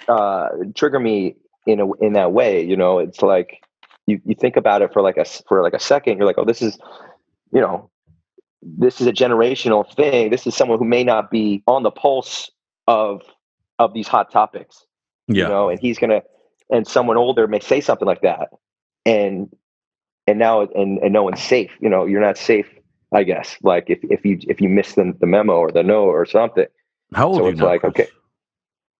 uh, 0.08 0.48
trigger 0.74 1.00
me 1.00 1.36
in 1.66 1.80
a 1.80 1.90
in 1.94 2.12
that 2.12 2.32
way. 2.32 2.62
You 2.62 2.76
know, 2.76 2.98
it's 2.98 3.22
like 3.22 3.60
you 4.06 4.20
you 4.26 4.34
think 4.34 4.56
about 4.56 4.82
it 4.82 4.92
for 4.92 5.00
like 5.00 5.16
a 5.16 5.24
for 5.48 5.62
like 5.62 5.72
a 5.72 5.80
second. 5.80 6.18
You're 6.18 6.26
like, 6.26 6.36
oh, 6.38 6.44
this 6.44 6.60
is, 6.60 6.78
you 7.52 7.60
know, 7.62 7.90
this 8.62 9.00
is 9.00 9.06
a 9.06 9.12
generational 9.12 9.90
thing. 9.96 10.30
This 10.30 10.46
is 10.46 10.54
someone 10.54 10.78
who 10.78 10.84
may 10.84 11.02
not 11.02 11.30
be 11.30 11.62
on 11.66 11.82
the 11.82 11.90
pulse 11.90 12.50
of 12.86 13.22
of 13.78 13.94
these 13.94 14.06
hot 14.06 14.30
topics. 14.30 14.84
Yeah. 15.28 15.44
You 15.44 15.48
know, 15.48 15.68
and 15.70 15.80
he's 15.80 15.98
gonna 15.98 16.22
and 16.70 16.86
someone 16.86 17.16
older 17.16 17.48
may 17.48 17.60
say 17.60 17.80
something 17.80 18.06
like 18.06 18.20
that, 18.20 18.50
and 19.06 19.48
and 20.26 20.38
now 20.38 20.62
and 20.62 20.98
and 20.98 21.12
no 21.12 21.22
one's 21.22 21.42
safe. 21.42 21.70
You 21.80 21.88
know, 21.88 22.06
you're 22.06 22.20
not 22.20 22.38
safe. 22.38 22.66
I 23.14 23.22
guess 23.24 23.56
like 23.62 23.84
if 23.88 23.98
if 24.02 24.24
you 24.24 24.38
if 24.48 24.60
you 24.60 24.68
miss 24.68 24.94
the, 24.94 25.14
the 25.20 25.26
memo 25.26 25.54
or 25.54 25.70
the 25.70 25.82
no 25.82 26.04
or 26.04 26.24
something. 26.26 26.66
How 27.14 27.28
old 27.28 27.36
so 27.36 27.42
are 27.42 27.46
you 27.46 27.52
it's 27.52 27.60
now? 27.60 27.66
like, 27.66 27.80
Chris? 27.82 27.90
okay. 27.90 28.08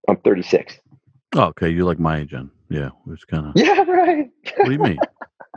I'm 0.09 0.16
36. 0.19 0.78
Oh, 1.35 1.44
okay. 1.44 1.70
You're 1.70 1.86
like 1.86 1.99
my 1.99 2.19
age, 2.19 2.32
then. 2.32 2.51
Yeah. 2.69 2.90
It's 3.11 3.24
kind 3.24 3.47
of. 3.47 3.53
Yeah, 3.57 3.82
right. 3.85 4.28
What 4.57 4.66
do 4.66 4.73
you 4.73 4.78
mean? 4.78 4.99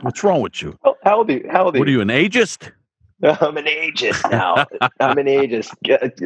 What's 0.02 0.22
wrong 0.24 0.40
with 0.40 0.62
you? 0.62 0.78
Oh, 0.84 0.94
How 1.04 1.18
old 1.18 1.28
are 1.30 1.34
you? 1.34 1.46
How 1.50 1.64
old 1.64 1.76
are 1.76 1.78
What 1.80 1.88
are 1.88 1.90
you? 1.90 1.98
you, 1.98 2.02
an 2.02 2.08
ageist? 2.08 2.70
I'm 3.22 3.56
an 3.58 3.64
ageist 3.66 4.30
now. 4.30 4.64
I'm 5.00 5.18
an 5.18 5.26
ageist. 5.26 5.74
Get- 5.82 6.18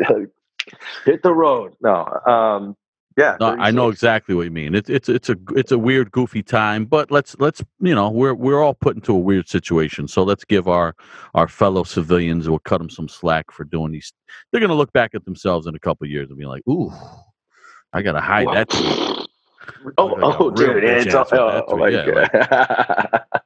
Hit 1.05 1.23
the 1.23 1.33
road. 1.35 1.75
No. 1.81 2.05
Um. 2.27 2.77
Yeah. 3.21 3.37
Uh, 3.41 3.55
no, 3.57 3.63
I 3.63 3.71
know 3.71 3.89
exactly 3.91 4.35
what 4.35 4.45
you 4.45 4.51
mean. 4.51 4.75
It's 4.75 4.89
it's 4.91 5.09
it's 5.11 5.29
a 5.29 5.37
it's 5.51 5.73
a 5.73 5.79
weird, 5.79 6.11
goofy 6.13 6.43
time, 6.43 6.87
but 6.87 7.11
let's 7.11 7.37
let's 7.39 7.63
you 7.81 7.95
know 7.95 8.11
we're 8.11 8.35
we're 8.35 8.63
all 8.63 8.75
put 8.75 8.97
into 8.97 9.13
a 9.15 9.19
weird 9.19 9.49
situation. 9.49 10.09
So 10.09 10.23
let's 10.23 10.45
give 10.45 10.69
our 10.69 10.95
our 11.35 11.49
fellow 11.49 11.85
civilians 11.85 12.49
we'll 12.49 12.61
cut 12.61 12.79
them 12.79 12.91
some 12.91 13.09
slack 13.09 13.53
for 13.53 13.65
doing 13.65 13.93
these. 13.93 14.13
They're 14.53 14.61
gonna 14.61 14.75
look 14.75 14.93
back 14.95 15.15
at 15.15 15.25
themselves 15.27 15.67
in 15.67 15.75
a 15.75 15.81
couple 15.81 16.07
of 16.07 16.11
years 16.11 16.31
and 16.31 16.39
be 16.39 16.47
like, 16.47 16.63
"Ooh, 16.69 16.93
I 17.93 18.03
gotta 18.03 18.21
hide 18.23 18.47
Wow. 18.47 18.55
that." 18.55 18.71
tweet." 18.71 19.09
Oh, 19.99 20.19
oh, 20.21 20.51
dude, 20.51 20.85
it's 20.85 21.15
all, 21.15 21.27
oh, 21.33 21.65
oh 21.69 21.87
Yeah, 21.87 22.29
god. 22.51 23.23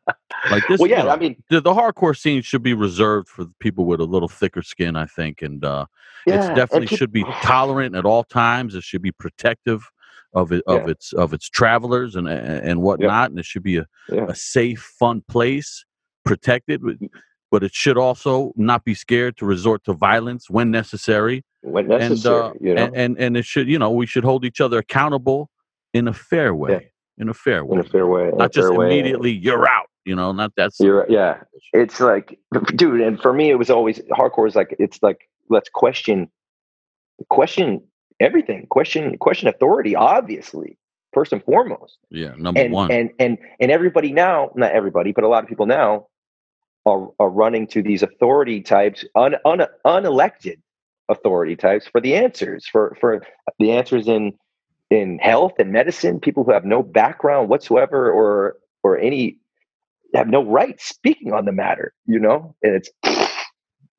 Like 0.51 0.67
this. 0.69 0.79
well, 0.81 0.89
you 0.89 0.97
yeah. 0.97 1.03
know, 1.05 1.11
I 1.11 1.17
mean, 1.17 1.43
the, 1.51 1.61
the 1.61 1.73
hardcore 1.73 2.17
scene 2.17 2.43
should 2.43 2.63
be 2.63 2.75
reserved 2.75 3.29
for 3.29 3.47
people 3.61 3.85
with 3.87 4.01
a 4.01 4.05
little 4.05 4.29
thicker 4.29 4.63
skin, 4.63 4.97
I 4.97 5.07
think, 5.07 5.43
and 5.43 5.65
uh, 5.65 5.87
yeah, 6.27 6.37
it's 6.37 6.47
definitely 6.49 6.87
peop- 6.89 6.99
should 6.99 7.13
be 7.13 7.25
tolerant 7.43 7.95
at 7.97 8.05
all 8.05 8.25
times. 8.25 8.75
It 8.75 8.83
should 8.85 9.03
be 9.03 9.13
protective 9.13 9.89
of 10.35 10.53
it 10.53 10.63
of 10.67 10.83
Yeah. 10.85 10.91
its 10.91 11.13
of 11.13 11.33
its 11.33 11.49
travelers 11.49 12.17
and 12.17 12.29
and 12.29 12.83
whatnot, 12.83 13.31
and 13.31 13.39
it 13.39 13.45
should 13.45 13.63
be 13.63 13.77
a, 13.79 13.87
Yeah. 14.11 14.27
a 14.29 14.35
safe, 14.35 14.81
fun 14.99 15.23
place, 15.29 15.85
protected. 16.25 16.81
but- 16.83 16.97
But 17.51 17.63
it 17.63 17.73
should 17.73 17.97
also 17.97 18.53
not 18.57 18.85
be 18.85 18.95
scared 18.95 19.37
to 19.37 19.47
resort 19.47 19.85
to 19.85 19.93
violence 19.93 20.51
when 20.51 20.73
necessary, 20.73 21.45
when 21.63 21.85
and 21.93 22.11
necessary. 22.11 22.41
uh, 22.41 22.53
you 22.61 22.75
know, 22.75 22.83
and, 22.87 22.97
and 22.97 23.19
and 23.19 23.37
it 23.37 23.45
should 23.45 23.69
you 23.69 23.79
know 23.79 23.93
we 23.93 24.07
should 24.07 24.25
hold 24.25 24.45
each 24.45 24.61
other 24.61 24.79
accountable 24.79 25.51
in 25.93 26.09
a 26.09 26.13
fair 26.13 26.53
way, 26.53 26.91
in 27.17 27.29
a 27.29 27.35
fair 27.35 27.65
way, 27.65 27.75
in 27.79 27.81
a 27.87 27.89
fair 27.89 28.07
way. 28.09 28.33
not 28.35 28.51
just 28.53 28.67
fair 28.71 28.77
way. 28.77 28.87
immediately 28.87 29.31
you're 29.31 29.69
out. 29.69 29.87
You 30.05 30.15
know, 30.15 30.33
not 30.33 30.53
that's 30.57 30.81
You're 30.81 31.07
yeah. 31.09 31.41
It's 31.73 32.01
like, 32.01 32.39
dude, 32.77 33.01
and 33.01 33.21
for 33.21 33.33
me, 33.33 33.51
it 33.51 33.57
was 33.57 33.71
always 33.71 34.01
hardcore. 34.13 34.47
Is 34.47 34.55
like 34.55 34.77
it's 34.79 35.03
like 35.03 35.29
let's 35.49 35.69
question, 35.69 36.29
question 37.31 37.83
everything. 38.21 38.67
Question 38.69 39.17
question 39.19 39.49
authority. 39.49 39.97
Obviously, 39.97 40.77
first 41.15 41.33
and 41.33 41.43
foremost. 41.43 41.99
yeah 42.11 42.35
number 42.37 42.61
and 42.61 42.73
one. 42.73 42.91
and 42.91 43.11
and 43.19 43.39
and 43.61 43.71
everybody 43.71 44.13
now, 44.13 44.51
not 44.55 44.73
everybody, 44.73 45.13
but 45.13 45.25
a 45.25 45.29
lot 45.29 45.43
of 45.43 45.49
people 45.49 45.67
now 45.67 46.07
are 46.85 47.09
are 47.19 47.31
running 47.31 47.67
to 47.69 47.83
these 47.83 48.03
authority 48.03 48.61
types, 48.61 49.05
un, 49.15 49.37
un, 49.45 49.63
unelected 49.87 50.59
authority 51.09 51.57
types 51.57 51.87
for 51.87 52.01
the 52.01 52.15
answers, 52.15 52.67
for 52.67 52.97
for 53.01 53.25
the 53.59 53.73
answers 53.73 54.07
in 54.07 54.33
in 54.91 55.19
health 55.19 55.53
and 55.59 55.73
medicine. 55.73 56.21
People 56.21 56.45
who 56.45 56.53
have 56.53 56.65
no 56.65 56.83
background 56.83 57.49
whatsoever, 57.49 58.11
or 58.11 58.57
or 58.83 58.99
any 58.99 59.39
have 60.15 60.29
no 60.29 60.45
right 60.45 60.81
speaking 60.81 61.33
on 61.33 61.45
the 61.45 61.53
matter. 61.53 61.93
You 62.07 62.21
know, 62.21 62.55
and 62.63 62.75
it's 62.75 62.91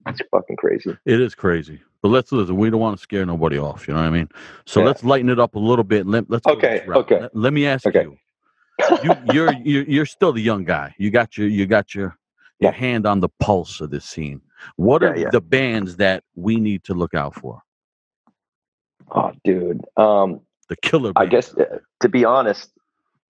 it's 0.07 0.21
fucking 0.31 0.57
crazy. 0.57 0.97
It 1.05 1.21
is 1.21 1.35
crazy. 1.35 1.81
But 2.01 2.09
let's 2.09 2.31
listen. 2.31 2.57
We 2.57 2.69
don't 2.69 2.79
want 2.81 2.97
to 2.97 3.01
scare 3.03 3.25
nobody 3.25 3.57
off. 3.57 3.87
You 3.87 3.95
know 3.95 4.01
what 4.01 4.07
I 4.07 4.11
mean? 4.11 4.29
So 4.65 4.81
Yeah. 4.81 4.85
let's 4.87 5.03
lighten 5.03 5.29
it 5.29 5.39
up 5.39 5.55
a 5.55 5.59
little 5.59 5.83
bit. 5.83 6.07
Let, 6.07 6.29
let's 6.29 6.45
Okay, 6.47 6.81
okay. 6.95 7.21
Let, 7.21 7.35
let 7.35 7.53
me 7.53 7.65
ask 7.67 7.87
Okay. 7.87 8.03
you. 8.03 8.17
you 9.03 9.17
you're, 9.23 9.51
you're 9.51 9.83
you're 9.85 10.05
still 10.05 10.33
the 10.33 10.41
young 10.41 10.65
guy. 10.65 10.95
You 10.97 11.11
got 11.11 11.37
your 11.37 11.47
you 11.47 11.65
got 11.65 11.95
your 11.95 12.17
your 12.59 12.71
Yeah. 12.71 12.71
hand 12.71 13.07
on 13.07 13.21
the 13.21 13.29
pulse 13.39 13.81
of 13.81 13.91
this 13.91 14.05
scene. 14.05 14.41
What 14.77 15.03
are 15.03 15.13
Yeah, 15.15 15.23
yeah. 15.23 15.31
the 15.31 15.41
bands 15.41 15.97
that 15.97 16.23
we 16.35 16.57
need 16.57 16.83
to 16.85 16.93
look 16.93 17.13
out 17.13 17.35
for? 17.35 17.61
Oh, 19.11 19.31
dude. 19.43 19.81
Um, 19.97 20.41
The 20.69 20.77
killer. 20.77 21.13
I 21.15 21.27
guess 21.27 21.53
uh, 21.55 21.79
to 22.01 22.09
be 22.09 22.25
honest, 22.25 22.71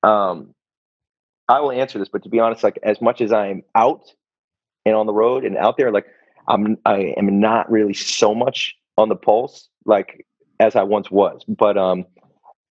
um, 0.03 0.54
I 1.47 1.59
will 1.59 1.71
answer 1.71 1.99
this, 1.99 2.09
but 2.09 2.23
to 2.23 2.29
be 2.29 2.39
honest, 2.39 2.63
like 2.63 2.79
as 2.83 3.01
much 3.01 3.21
as 3.21 3.31
I'm 3.31 3.63
out 3.75 4.11
and 4.85 4.95
on 4.95 5.05
the 5.05 5.13
road 5.13 5.45
and 5.45 5.57
out 5.57 5.77
there, 5.77 5.91
like 5.91 6.07
I'm, 6.47 6.77
I 6.85 7.13
am 7.17 7.39
not 7.39 7.69
really 7.71 7.93
so 7.93 8.33
much 8.33 8.75
on 8.97 9.09
the 9.09 9.15
pulse, 9.15 9.69
like 9.85 10.25
as 10.59 10.75
I 10.75 10.83
once 10.83 11.11
was. 11.11 11.43
But 11.47 11.77
um, 11.77 12.05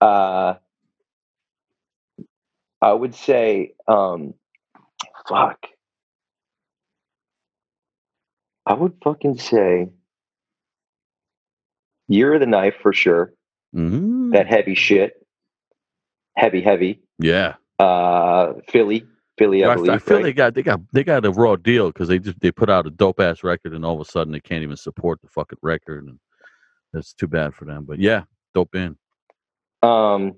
uh, 0.01 0.55
I 2.81 2.93
would 2.93 3.15
say, 3.15 3.75
um, 3.87 4.35
fuck, 5.29 5.67
I 8.67 8.75
would 8.75 8.95
fucking 9.03 9.39
say, 9.39 9.89
Year 12.09 12.35
of 12.35 12.41
the 12.41 12.47
Knife 12.47 12.75
for 12.83 12.93
sure. 12.93 13.33
Mm-hmm. 13.75 14.31
That 14.33 14.47
heavy 14.47 14.75
shit, 14.75 15.27
heavy, 16.37 16.61
heavy. 16.61 17.03
Yeah. 17.19 17.55
Uh 17.79 18.55
Philly, 18.69 19.07
Philly, 19.39 19.65
I, 19.65 19.73
I, 19.73 19.75
believe. 19.75 19.91
I 19.93 19.99
feel 19.99 20.17
right? 20.19 20.23
they 20.25 20.33
got 20.33 20.55
they 20.55 20.63
got 20.63 20.81
they 20.93 21.05
got 21.05 21.25
a 21.25 21.31
raw 21.31 21.57
deal 21.57 21.89
because 21.89 22.09
they 22.09 22.19
just 22.19 22.41
they 22.41 22.53
put 22.53 22.71
out 22.71 22.87
a 22.87 22.91
dope 22.91 23.21
ass 23.21 23.43
record 23.43 23.73
and 23.75 23.85
all 23.85 23.95
of 23.95 24.01
a 24.01 24.11
sudden 24.11 24.33
they 24.33 24.41
can't 24.41 24.63
even 24.63 24.77
support 24.77 25.21
the 25.23 25.29
fucking 25.29 25.59
record 25.63 26.07
and 26.07 26.19
that's 26.93 27.13
too 27.13 27.27
bad 27.29 27.55
for 27.55 27.65
them. 27.65 27.85
But 27.85 27.99
yeah, 27.99 28.23
dope 28.55 28.71
band. 28.71 28.97
Um, 29.83 30.37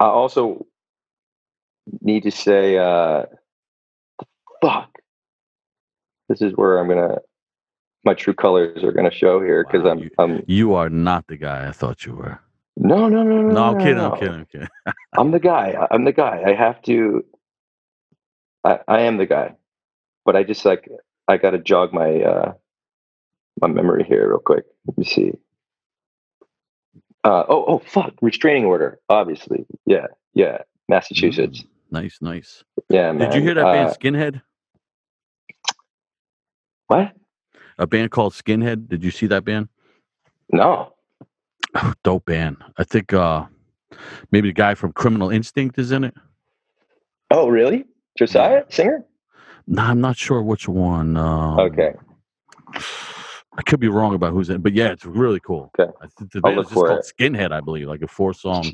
I 0.00 0.06
also 0.06 0.66
need 2.00 2.24
to 2.24 2.30
say, 2.30 2.76
uh, 2.78 3.24
fuck. 4.60 4.90
This 6.28 6.42
is 6.42 6.52
where 6.54 6.78
I'm 6.78 6.88
gonna 6.88 7.18
my 8.04 8.14
true 8.14 8.34
colors 8.34 8.82
are 8.82 8.92
gonna 8.92 9.12
show 9.12 9.40
here 9.40 9.64
because 9.64 9.84
Wow, 9.84 9.90
I'm 9.92 9.98
you- 10.00 10.10
I'm 10.18 10.42
You 10.46 10.74
are 10.74 10.90
not 10.90 11.26
the 11.28 11.36
guy 11.36 11.68
I 11.68 11.72
thought 11.72 12.04
you 12.06 12.14
were. 12.14 12.40
No 12.82 13.08
no 13.08 13.24
no 13.24 13.42
no 13.42 13.52
No, 13.52 13.64
I'm 13.64 13.78
kidding. 13.78 13.96
no. 13.96 14.04
I'm 14.04 14.12
kidding. 14.12 14.34
I'm 14.34 14.46
kidding. 14.46 14.68
I'm 15.16 15.30
the 15.32 15.40
guy. 15.40 15.88
I'm 15.90 16.04
the 16.04 16.12
guy. 16.12 16.42
I 16.46 16.54
have 16.54 16.82
to. 16.82 17.24
I 18.64 18.80
I 18.88 19.00
am 19.02 19.18
the 19.18 19.26
guy, 19.26 19.54
but 20.24 20.36
I 20.36 20.44
just 20.44 20.64
like 20.64 20.88
I 21.28 21.38
got 21.38 21.52
to 21.52 21.58
jog 21.58 21.92
my 21.94 22.22
uh 22.22 22.54
my 23.60 23.68
memory 23.68 24.04
here 24.04 24.28
real 24.30 24.40
quick. 24.40 24.64
Let 24.86 24.98
me 24.98 25.04
see. 25.04 25.32
Uh, 27.24 27.44
oh, 27.48 27.64
oh, 27.68 27.78
fuck! 27.86 28.14
Restraining 28.22 28.64
order, 28.64 29.00
obviously. 29.08 29.66
Yeah, 29.86 30.08
yeah. 30.34 30.58
Massachusetts. 30.88 31.62
Mm, 31.62 31.66
nice, 31.92 32.18
nice. 32.20 32.64
Yeah, 32.90 33.12
man. 33.12 33.30
Did 33.30 33.34
you 33.34 33.42
hear 33.42 33.54
that 33.54 33.64
band 33.72 33.88
Uh, 33.90 33.94
Skinhead? 33.94 34.42
what? 36.88 37.12
A 37.78 37.86
band 37.86 38.10
called 38.10 38.34
Skinhead. 38.34 38.88
Did 38.88 39.04
you 39.04 39.10
see 39.12 39.26
that 39.28 39.44
band? 39.44 39.68
No. 40.52 40.91
Dope 42.04 42.26
band. 42.26 42.56
I 42.76 42.84
think 42.84 43.12
uh 43.12 43.46
maybe 44.30 44.48
the 44.48 44.54
guy 44.54 44.74
from 44.74 44.92
Criminal 44.92 45.30
Instinct 45.30 45.78
is 45.78 45.92
in 45.92 46.04
it. 46.04 46.14
Oh, 47.30 47.48
really? 47.48 47.84
Josiah, 48.18 48.64
singer? 48.68 49.04
No, 49.66 49.82
I'm 49.82 50.00
not 50.00 50.16
sure 50.16 50.42
which 50.42 50.68
one. 50.68 51.16
Um, 51.16 51.58
Okay. 51.60 51.92
I 53.54 53.60
could 53.62 53.80
be 53.80 53.88
wrong 53.88 54.14
about 54.14 54.32
who's 54.32 54.48
in, 54.48 54.56
it, 54.56 54.62
but 54.62 54.72
yeah, 54.72 54.88
it's 54.92 55.04
really 55.04 55.38
cool. 55.40 55.70
Okay. 55.78 55.92
I 56.00 56.06
think 56.18 56.32
the 56.32 56.40
band 56.40 56.58
is 56.60 56.64
just 56.68 56.74
called 56.74 56.90
it. 57.00 57.12
Skinhead, 57.18 57.52
I 57.52 57.60
believe, 57.60 57.86
like 57.86 58.00
a 58.02 58.08
four 58.08 58.32
song 58.32 58.64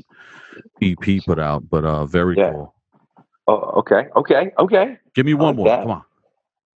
EP 0.81 1.21
put 1.25 1.37
out, 1.39 1.69
but 1.69 1.83
uh 1.85 2.05
very 2.05 2.35
Yeah. 2.37 2.51
cool. 2.51 2.75
Oh, 3.47 3.79
okay, 3.79 4.07
okay, 4.15 4.51
okay. 4.59 4.97
Give 5.15 5.25
me 5.25 5.33
one 5.33 5.47
like 5.47 5.55
more. 5.57 5.67
that. 5.67 5.81
Come 5.81 5.91
on. 5.91 6.03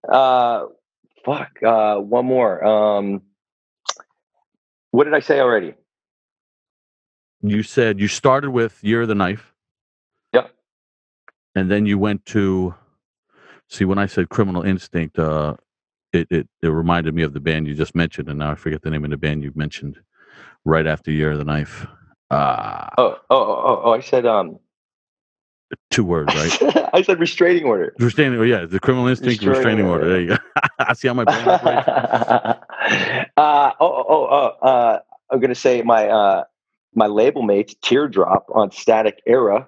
Uh, 0.09 0.67
fuck. 1.25 1.51
Uh, 1.63 1.97
one 2.01 2.25
more. 2.25 2.65
Um, 2.65 3.23
what 4.91 5.05
did 5.05 5.13
I 5.15 5.21
say 5.21 5.39
already? 5.39 5.75
You 7.43 7.63
said 7.63 8.01
you 8.01 8.09
started 8.09 8.51
with 8.53 8.79
Year 8.85 9.03
of 9.03 9.09
the 9.09 9.15
Knife. 9.17 9.53
Yep. 10.35 10.53
And 11.57 11.71
then 11.71 11.87
you 11.87 11.99
went 11.99 12.27
to 12.27 12.75
see 13.69 13.85
when 13.87 13.99
I 13.99 14.07
said 14.07 14.29
Criminal 14.31 14.63
Instinct, 14.63 15.19
uh 15.19 15.57
it, 16.13 16.29
it 16.31 16.49
it 16.63 16.69
reminded 16.69 17.15
me 17.15 17.23
of 17.23 17.35
the 17.35 17.41
band 17.41 17.69
you 17.69 17.75
just 17.75 17.95
mentioned, 17.95 18.29
and 18.29 18.39
now 18.41 18.53
I 18.53 18.55
forget 18.57 18.83
the 18.83 18.91
name 18.91 19.05
of 19.05 19.11
the 19.11 19.19
band 19.19 19.43
you 19.45 19.53
mentioned 19.57 19.99
right 20.65 20.87
after 20.87 21.11
Year 21.13 21.33
of 21.33 21.39
the 21.39 21.45
Knife. 21.45 21.87
Uh 22.31 22.91
Oh, 22.99 23.19
oh, 23.31 23.37
oh, 23.37 23.65
oh, 23.67 23.83
oh 23.87 23.93
I 23.93 24.01
said 24.01 24.27
um, 24.27 24.59
Two 25.91 26.05
words, 26.05 26.35
right? 26.35 26.91
I 26.95 27.03
said 27.03 27.21
restraining 27.21 27.65
order. 27.65 27.95
restraining. 27.99 28.39
Oh, 28.41 28.45
yeah, 28.45 28.67
the 28.67 28.81
criminal 28.81 29.09
instinct 29.09 29.45
restraining, 29.45 29.87
Restraining 29.87 29.87
order. 29.87 30.07
order. 30.07 30.11
There 30.11 30.21
you 30.23 30.29
go. 30.29 30.37
I 30.81 30.93
see 30.95 31.09
how 31.09 31.15
my 31.15 31.25
brain 31.25 31.49
operates. 31.49 31.89
uh, 31.89 32.55
oh, 33.37 33.73
oh, 33.81 34.29
oh, 34.31 34.67
uh, 34.67 35.01
I'm 35.31 35.41
gonna 35.41 35.55
say 35.55 35.83
my 35.83 36.09
uh, 36.09 36.45
my 36.95 37.07
label 37.07 37.43
mates 37.43 37.75
Teardrop 37.83 38.47
on 38.55 38.71
Static 38.71 39.21
Era. 39.27 39.67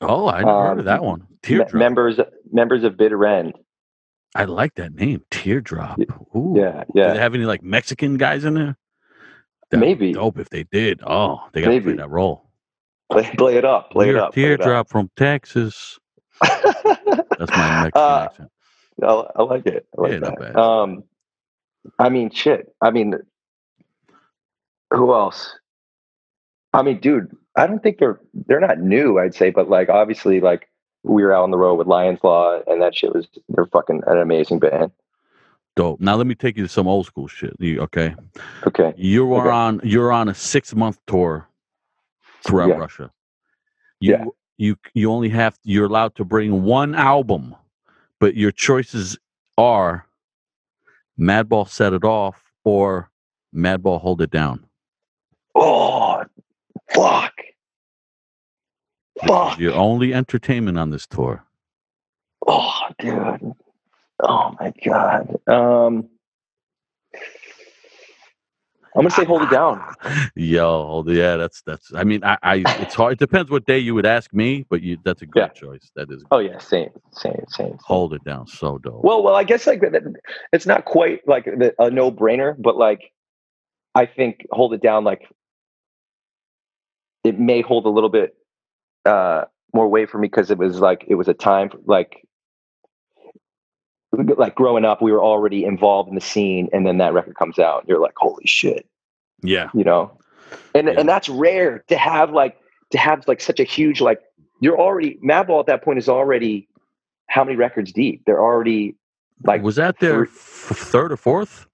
Oh, 0.00 0.28
I 0.28 0.40
never 0.40 0.50
heard 0.62 0.72
Um, 0.72 0.78
of 0.80 0.84
that 0.86 1.02
one. 1.02 1.20
me- 1.20 1.26
Teardrop. 1.42 1.74
members 1.74 2.20
members 2.52 2.84
of 2.84 2.96
Bitter 2.96 3.24
End. 3.26 3.54
I 4.34 4.44
like 4.44 4.74
that 4.74 4.92
name, 4.94 5.22
Teardrop. 5.30 5.98
Ooh. 6.34 6.54
Yeah, 6.56 6.84
yeah. 6.94 7.08
Do 7.08 7.14
they 7.14 7.20
have 7.20 7.34
any 7.34 7.44
like 7.44 7.62
Mexican 7.62 8.16
guys 8.18 8.44
in 8.44 8.54
there? 8.54 8.76
That'd 9.70 9.80
Maybe. 9.80 10.12
dope 10.12 10.38
if 10.38 10.50
they 10.50 10.64
did. 10.64 11.00
Oh, 11.06 11.40
they 11.52 11.62
got 11.62 11.70
to 11.70 11.80
play 11.80 11.94
that 11.94 12.10
role. 12.10 12.50
Play, 13.10 13.30
play 13.38 13.56
it 13.56 13.64
up. 13.64 13.90
Play 13.90 14.10
it 14.10 14.16
up. 14.16 14.34
play 14.34 14.42
it 14.44 14.50
up. 14.60 14.60
Teardrop 14.64 14.88
from 14.90 15.10
Texas. 15.16 15.98
That's 16.42 17.50
my 17.50 17.82
Mexican 17.84 17.90
Uh, 17.94 18.28
accent. 18.30 18.50
I, 19.02 19.06
I 19.36 19.42
like 19.42 19.66
it. 19.66 19.86
I 19.96 20.00
like 20.02 20.12
Yeah, 20.12 20.18
that. 20.38 20.56
Um, 20.56 21.04
I 21.98 22.08
mean, 22.10 22.30
shit. 22.30 22.74
I 22.82 22.90
mean, 22.90 23.14
who 24.92 25.14
else? 25.14 25.58
I 26.76 26.82
mean, 26.82 27.00
dude, 27.00 27.34
I 27.56 27.66
don't 27.66 27.82
think 27.82 27.98
they're 27.98 28.20
they're 28.34 28.60
not 28.60 28.78
new. 28.80 29.18
I'd 29.18 29.34
say, 29.34 29.50
but 29.50 29.68
like 29.70 29.88
obviously, 29.88 30.40
like 30.40 30.68
we 31.02 31.22
were 31.24 31.32
out 31.32 31.42
on 31.44 31.50
the 31.50 31.56
road 31.56 31.76
with 31.76 31.86
Lions 31.86 32.20
Law, 32.22 32.60
and 32.66 32.82
that 32.82 32.94
shit 32.94 33.14
was 33.14 33.26
they're 33.48 33.66
fucking 33.66 34.02
an 34.06 34.18
amazing 34.18 34.58
band. 34.58 34.92
Dope. 35.74 36.00
Now 36.00 36.16
let 36.16 36.26
me 36.26 36.34
take 36.34 36.56
you 36.56 36.62
to 36.64 36.68
some 36.68 36.86
old 36.86 37.06
school 37.06 37.28
shit. 37.28 37.54
You, 37.58 37.80
okay, 37.82 38.14
Okay, 38.66 38.92
you 38.96 39.32
are 39.34 39.46
Okay. 39.48 39.50
on 39.50 39.80
you're 39.84 40.12
on 40.12 40.28
a 40.28 40.34
six 40.34 40.74
month 40.74 40.98
tour 41.06 41.48
throughout 42.44 42.68
Yeah. 42.68 42.74
Russia. 42.76 43.10
You 44.00 44.12
Yeah. 44.12 44.24
you 44.58 44.76
you 44.94 45.10
only 45.10 45.28
have 45.30 45.58
you're 45.64 45.86
allowed 45.86 46.14
to 46.16 46.24
bring 46.24 46.62
one 46.62 46.94
album, 46.94 47.54
but 48.20 48.34
your 48.36 48.52
choices 48.52 49.18
are 49.56 50.06
Madball 51.18 51.66
Set 51.68 51.94
It 51.94 52.04
Off 52.04 52.42
or 52.64 53.10
Madball 53.54 54.00
Hold 54.00 54.20
It 54.20 54.30
Down. 54.30 54.64
Oh, 55.54 56.05
fuck, 56.92 57.32
fuck. 59.26 59.58
Your 59.58 59.74
only 59.74 60.14
entertainment 60.14 60.78
on 60.78 60.90
this 60.90 61.06
tour. 61.06 61.44
Oh, 62.46 62.82
dude. 62.98 63.52
Oh 64.22 64.54
my 64.60 64.72
god. 64.84 65.36
Um, 65.46 66.08
I'm 68.96 69.02
gonna 69.02 69.10
say 69.10 69.24
hold 69.24 69.42
it 69.42 69.50
down. 69.50 69.82
Yo, 70.36 71.04
yeah, 71.06 71.36
that's 71.36 71.60
that's. 71.62 71.92
I 71.94 72.02
mean, 72.02 72.24
I, 72.24 72.38
I 72.42 72.54
it's 72.78 72.94
hard. 72.94 73.12
It 73.14 73.18
depends 73.18 73.50
what 73.50 73.66
day 73.66 73.78
you 73.78 73.94
would 73.94 74.06
ask 74.06 74.32
me, 74.32 74.64
but 74.70 74.80
you 74.80 74.96
that's 75.04 75.20
a 75.20 75.26
great 75.26 75.42
Yeah. 75.42 75.48
choice. 75.48 75.90
That 75.96 76.10
is 76.10 76.24
Oh 76.30 76.38
yeah, 76.38 76.58
same, 76.58 76.90
same, 77.12 77.44
same. 77.48 77.76
hold 77.84 78.14
it 78.14 78.24
down. 78.24 78.46
So 78.46 78.78
dope. 78.78 79.04
Well, 79.04 79.22
well, 79.22 79.34
I 79.34 79.44
guess 79.44 79.66
like 79.66 79.82
it's 80.52 80.66
not 80.66 80.86
quite 80.86 81.26
like 81.28 81.46
a 81.78 81.90
no 81.90 82.10
brainer, 82.10 82.54
but 82.58 82.76
like 82.78 83.12
I 83.94 84.06
think 84.06 84.46
hold 84.50 84.72
it 84.72 84.80
down. 84.82 85.04
Like 85.04 85.28
it 87.26 87.38
may 87.40 87.60
hold 87.60 87.84
a 87.86 87.88
little 87.88 88.08
bit 88.08 88.36
uh, 89.04 89.44
more 89.74 89.88
weight 89.88 90.08
for 90.08 90.18
me 90.18 90.28
because 90.28 90.50
it 90.50 90.58
was 90.58 90.78
like 90.80 91.04
it 91.08 91.16
was 91.16 91.28
a 91.28 91.34
time 91.34 91.70
like 91.84 92.26
like 94.12 94.54
growing 94.54 94.84
up, 94.84 95.02
we 95.02 95.12
were 95.12 95.22
already 95.22 95.64
involved 95.64 96.08
in 96.08 96.14
the 96.14 96.20
scene, 96.20 96.68
and 96.72 96.86
then 96.86 96.98
that 96.98 97.12
record 97.12 97.34
comes 97.36 97.58
out, 97.58 97.80
and 97.80 97.88
you're 97.88 98.00
like, 98.00 98.14
holy 98.16 98.46
shit, 98.46 98.86
yeah, 99.42 99.68
you 99.74 99.84
know, 99.84 100.16
and 100.74 100.86
Yeah. 100.86 100.94
and 100.98 101.08
that's 101.08 101.28
rare 101.28 101.84
to 101.88 101.96
have 101.96 102.30
like 102.30 102.56
to 102.92 102.98
have 102.98 103.26
like 103.26 103.40
such 103.40 103.60
a 103.60 103.64
huge 103.64 104.00
like 104.00 104.20
you're 104.60 104.78
already 104.78 105.18
Madball 105.22 105.60
at 105.60 105.66
that 105.66 105.82
point 105.84 105.98
is 105.98 106.08
already 106.08 106.68
how 107.28 107.44
many 107.44 107.56
records 107.56 107.92
deep? 107.92 108.22
They're 108.24 108.40
already 108.40 108.94
like 109.44 109.62
was 109.62 109.76
that 109.76 109.98
their 109.98 110.22
f- 110.22 110.30
third 110.30 111.12
or 111.12 111.16
fourth? 111.16 111.66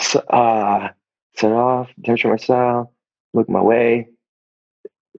so, 0.00 0.18
uh, 0.18 0.88
set 1.36 1.52
off, 1.52 1.88
temperature 2.04 2.28
myself, 2.28 2.88
look 3.32 3.48
my 3.48 3.62
way, 3.62 4.08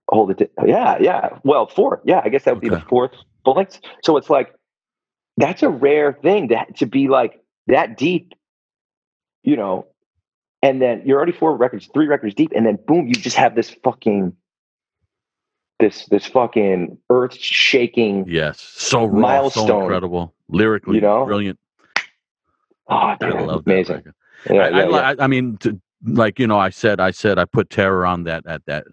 hold 0.10 0.32
it. 0.32 0.38
To, 0.40 0.49
yeah, 0.68 0.98
yeah. 0.99 1.40
Well, 1.44 1.68
four. 1.68 2.02
Yeah, 2.06 2.22
I 2.23 2.30
guess 2.30 2.44
that 2.44 2.53
would 2.53 2.61
be 2.61 2.69
the 2.69 2.82
fourth 2.82 3.11
length. 3.45 3.80
So 4.03 4.18
it's 4.18 4.30
like 4.30 4.53
that's 5.38 5.64
a 5.64 5.69
rare 5.69 6.14
thing 6.14 6.49
to 6.49 6.65
to 6.77 6.86
be 6.86 7.07
like 7.07 7.41
that 7.68 7.98
deep, 7.98 8.34
you 9.44 9.56
know. 9.56 9.88
And 10.61 10.82
then 10.82 11.03
you're 11.06 11.18
already 11.18 11.32
four 11.32 11.56
records, 11.56 11.88
three 11.94 12.07
records 12.07 12.34
deep, 12.34 12.52
and 12.56 12.65
then 12.65 12.80
boom, 12.88 13.07
you 13.07 13.14
just 13.14 13.38
have 13.38 13.53
this 13.56 13.69
fucking 13.84 14.36
this 15.80 16.06
this 16.07 16.26
fucking 16.26 16.98
earth 17.10 17.36
shaking. 17.36 18.26
Yes, 18.27 18.60
so 18.60 19.06
raw, 19.06 19.49
so 19.49 19.65
Milestone. 19.65 19.82
incredible, 19.82 20.34
lyrically, 20.48 20.95
You 20.95 21.02
know? 21.02 21.26
brilliant. 21.26 21.60
Oh, 22.88 22.95
I 22.95 23.18
love 23.19 23.65
that 23.65 23.72
amazing. 23.72 23.95
record. 23.98 24.14
Yeah, 24.49 24.61
I, 24.61 24.69
yeah, 24.69 24.77
I, 24.77 24.90
yeah. 24.90 25.14
I, 25.19 25.23
I 25.23 25.27
mean, 25.27 25.57
to, 25.57 25.80
like 26.06 26.40
you 26.40 26.48
know, 26.48 26.57
I 26.57 26.69
said, 26.69 26.99
I 26.99 27.11
said, 27.11 27.38
I 27.38 27.45
put 27.45 27.69
terror 27.69 28.06
on 28.06 28.23
that 28.23 28.45
at 28.48 28.65
that 28.65 28.86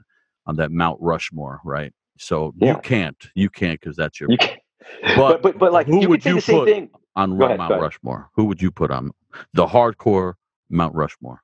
on 0.47 0.57
that 0.57 0.71
Mount 0.71 0.99
Rushmore, 1.01 1.61
right? 1.65 1.93
So 2.19 2.53
Yeah. 2.59 2.75
you 2.75 2.81
can't, 2.83 3.17
you 3.35 3.51
can't, 3.51 3.81
because 3.81 3.97
that's 3.97 4.21
your 4.21 4.31
You 4.31 4.39
But 5.17 5.43
but, 5.43 5.59
but 5.59 5.73
like 5.73 5.87
who 5.87 6.01
you 6.03 6.09
would 6.09 6.25
you 6.25 6.35
the 6.37 6.41
same 6.41 6.59
put? 6.59 6.69
thing. 6.69 6.91
on 7.17 7.41
ahead, 7.41 7.59
Mount. 7.59 7.81
Rushmore. 7.81 8.31
Who 8.35 8.45
would 8.47 8.61
you 8.61 8.71
put 8.71 8.91
on 8.91 9.13
the 9.55 9.67
hardcore 9.67 10.35
Mount 10.71 10.95
Rushmore? 10.95 11.41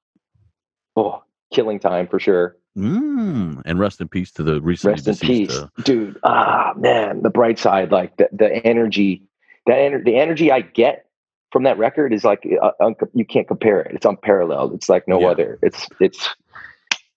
Oh, 0.96 1.22
killing 1.52 1.78
time 1.78 2.08
for 2.08 2.18
sure. 2.18 2.56
Mm, 2.76 3.62
and 3.64 3.78
rest 3.78 4.00
in 4.00 4.08
peace 4.08 4.30
to 4.32 4.42
the 4.42 4.60
recently 4.60 4.94
Rest 4.94 5.08
in 5.08 5.16
peace, 5.28 5.50
Uh, 5.56 5.68
dude. 5.84 6.18
Ah, 6.22 6.72
man, 6.76 7.22
the 7.22 7.30
bright 7.30 7.58
side, 7.58 7.90
like 7.90 8.16
the, 8.16 8.28
the 8.32 8.54
energy, 8.66 9.22
that 9.66 9.76
ener- 9.78 10.04
the 10.04 10.16
energy 10.16 10.52
I 10.52 10.60
get 10.60 11.06
from 11.50 11.62
that 11.64 11.78
record 11.78 12.12
is 12.12 12.24
like 12.24 12.46
uh, 12.62 12.70
un- 12.80 12.94
you 13.14 13.24
can't 13.24 13.48
compare 13.48 13.80
it. 13.80 13.94
It's 13.94 14.06
unparalleled. 14.06 14.74
It's 14.74 14.88
like 14.88 15.08
no 15.08 15.20
Yeah. 15.20 15.28
other. 15.28 15.58
It's 15.62 15.88
it's. 16.00 16.28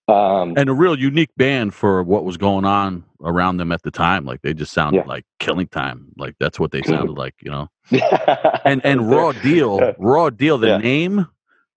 Um, 0.08 0.54
and 0.56 0.68
a 0.68 0.72
real 0.72 0.98
unique 0.98 1.30
band 1.36 1.74
for 1.74 2.02
what 2.02 2.24
was 2.24 2.36
going 2.36 2.64
on 2.64 3.04
around 3.22 3.58
them 3.58 3.70
at 3.72 3.82
the 3.82 3.90
time. 3.90 4.24
Like 4.24 4.42
they 4.42 4.52
just 4.52 4.72
sounded 4.72 4.98
Yeah. 4.98 5.06
like 5.06 5.24
killing 5.38 5.68
time. 5.68 6.08
Like 6.16 6.34
that's 6.40 6.58
what 6.58 6.72
they 6.72 6.82
sounded 6.82 7.12
like, 7.12 7.34
you 7.40 7.50
know. 7.50 7.68
And 8.64 8.80
and 8.84 9.08
Raw 9.08 9.32
Deal, 9.32 9.94
Raw 9.98 10.28
Deal, 10.30 10.58
the 10.58 10.66
Yeah. 10.68 10.78
name, 10.78 11.26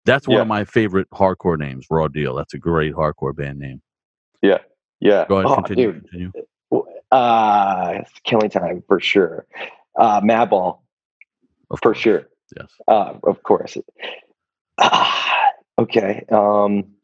that's 0.05 0.27
one 0.27 0.37
Yeah. 0.37 0.41
of 0.41 0.47
my 0.47 0.65
favorite 0.65 1.07
hardcore 1.11 1.57
names. 1.57 1.85
Raw 1.89 2.07
Deal. 2.07 2.33
That's 2.35 2.53
a 2.55 2.57
great 2.57 2.93
hardcore 2.93 3.35
band 3.35 3.59
name. 3.59 3.81
yeah, 4.41 4.57
yeah. 4.99 5.25
Go 5.29 5.37
ahead, 5.39 5.51
Oh, 5.51 5.55
continue. 5.57 5.91
dude, 5.93 6.01
continue. 6.09 6.31
uh, 7.11 7.93
it's 7.99 8.11
killing 8.23 8.49
time 8.49 8.83
for 8.87 8.99
sure. 8.99 9.45
Uh, 9.97 10.19
Madball 10.21 10.79
Of 11.69 11.79
for 11.83 11.93
sure. 11.93 12.27
Yes. 12.57 12.67
Uh, 12.87 13.13
of 13.23 13.43
course. 13.43 13.77
Okay. 15.77 16.23
Um, 16.31 16.94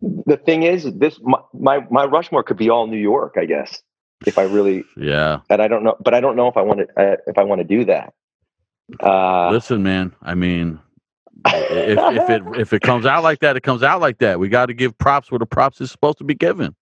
the 0.00 0.36
thing 0.36 0.62
is, 0.62 0.84
this 0.94 1.18
my, 1.22 1.38
my 1.52 1.86
my 1.90 2.04
Rushmore 2.04 2.42
could 2.42 2.56
be 2.56 2.70
all 2.70 2.86
New 2.86 2.98
York, 2.98 3.34
I 3.38 3.44
guess, 3.46 3.82
if 4.26 4.38
I 4.38 4.42
really. 4.42 4.84
Yeah. 4.96 5.40
And 5.50 5.60
I 5.62 5.68
don't 5.68 5.84
know, 5.84 5.96
but 6.02 6.14
I 6.14 6.20
don't 6.20 6.36
know 6.36 6.48
if 6.48 6.56
I 6.56 6.62
want 6.62 6.80
to 6.80 6.86
uh, 7.00 7.16
if 7.26 7.38
I 7.38 7.44
want 7.44 7.60
to 7.60 7.64
do 7.66 7.84
that. 7.86 8.12
Uh, 9.00 9.50
Listen, 9.50 9.82
man. 9.82 10.14
I 10.22 10.34
mean, 10.34 10.78
if 11.46 11.98
if 11.98 12.30
it 12.30 12.42
if 12.60 12.72
it 12.72 12.82
comes 12.82 13.06
out 13.06 13.22
like 13.22 13.40
that, 13.40 13.56
it 13.56 13.62
comes 13.62 13.82
out 13.82 14.00
like 14.00 14.18
that. 14.18 14.38
We 14.38 14.48
got 14.48 14.66
to 14.66 14.74
give 14.74 14.96
props 14.98 15.30
where 15.30 15.38
the 15.38 15.46
props 15.46 15.80
is 15.80 15.90
supposed 15.90 16.18
to 16.18 16.24
be 16.24 16.34
given. 16.34 16.74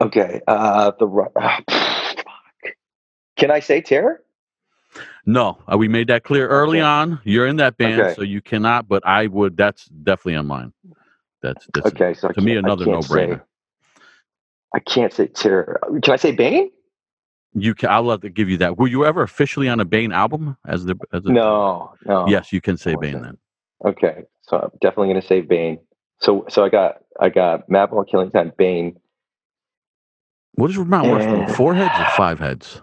okay. 0.00 0.40
Uh, 0.46 0.92
the 0.98 1.06
ah, 1.36 1.60
fuck. 1.70 2.74
Can 3.36 3.50
I 3.50 3.60
say 3.60 3.80
terror? 3.80 4.22
No, 5.26 5.58
uh, 5.70 5.76
we 5.76 5.88
made 5.88 6.08
that 6.08 6.24
clear 6.24 6.48
early 6.48 6.78
Okay. 6.78 6.86
on. 6.86 7.20
You're 7.24 7.46
in 7.46 7.56
that 7.56 7.76
band, 7.76 8.00
Okay. 8.00 8.14
so 8.14 8.22
you 8.22 8.40
cannot. 8.40 8.88
But 8.88 9.06
I 9.06 9.26
would. 9.26 9.56
That's 9.56 9.84
definitely 9.86 10.36
on 10.36 10.46
mine. 10.46 10.72
That's, 11.42 11.66
that's 11.74 11.88
Okay, 11.88 12.14
so 12.14 12.28
to 12.28 12.40
me 12.40 12.56
another 12.56 12.86
no-brainer. 12.86 13.42
I 14.74 14.80
can't 14.80 15.12
say 15.12 15.26
terror. 15.28 15.80
Can 16.02 16.12
I 16.12 16.16
say 16.16 16.32
Bane? 16.32 16.70
You 17.54 17.74
can. 17.74 17.88
I'll 17.88 18.18
to 18.18 18.28
give 18.28 18.50
you 18.50 18.58
that. 18.58 18.76
Were 18.76 18.88
you 18.88 19.06
ever 19.06 19.22
officially 19.22 19.68
on 19.68 19.80
a 19.80 19.84
Bane 19.84 20.12
album 20.12 20.56
as 20.66 20.84
the 20.84 20.96
as 21.12 21.24
a, 21.24 21.30
No, 21.32 21.94
no. 22.04 22.26
Yes, 22.28 22.52
you 22.52 22.60
can 22.60 22.76
say 22.76 22.94
Bane 23.00 23.22
then. 23.22 23.38
Okay, 23.84 24.24
so 24.42 24.58
I'm 24.58 24.70
definitely 24.80 25.08
going 25.08 25.20
to 25.20 25.26
say 25.26 25.40
Bane. 25.40 25.78
So 26.20 26.44
so 26.48 26.64
I 26.64 26.68
got 26.68 26.96
I 27.18 27.30
got 27.30 27.68
Madball 27.70 28.06
Killing 28.10 28.30
Time, 28.30 28.52
Bane. 28.58 28.98
What 30.52 30.70
is 30.70 30.78
Mount 30.78 31.10
Rushmore? 31.10 31.48
Four 31.48 31.74
heads 31.74 31.94
or 31.98 32.06
five 32.16 32.38
heads? 32.38 32.82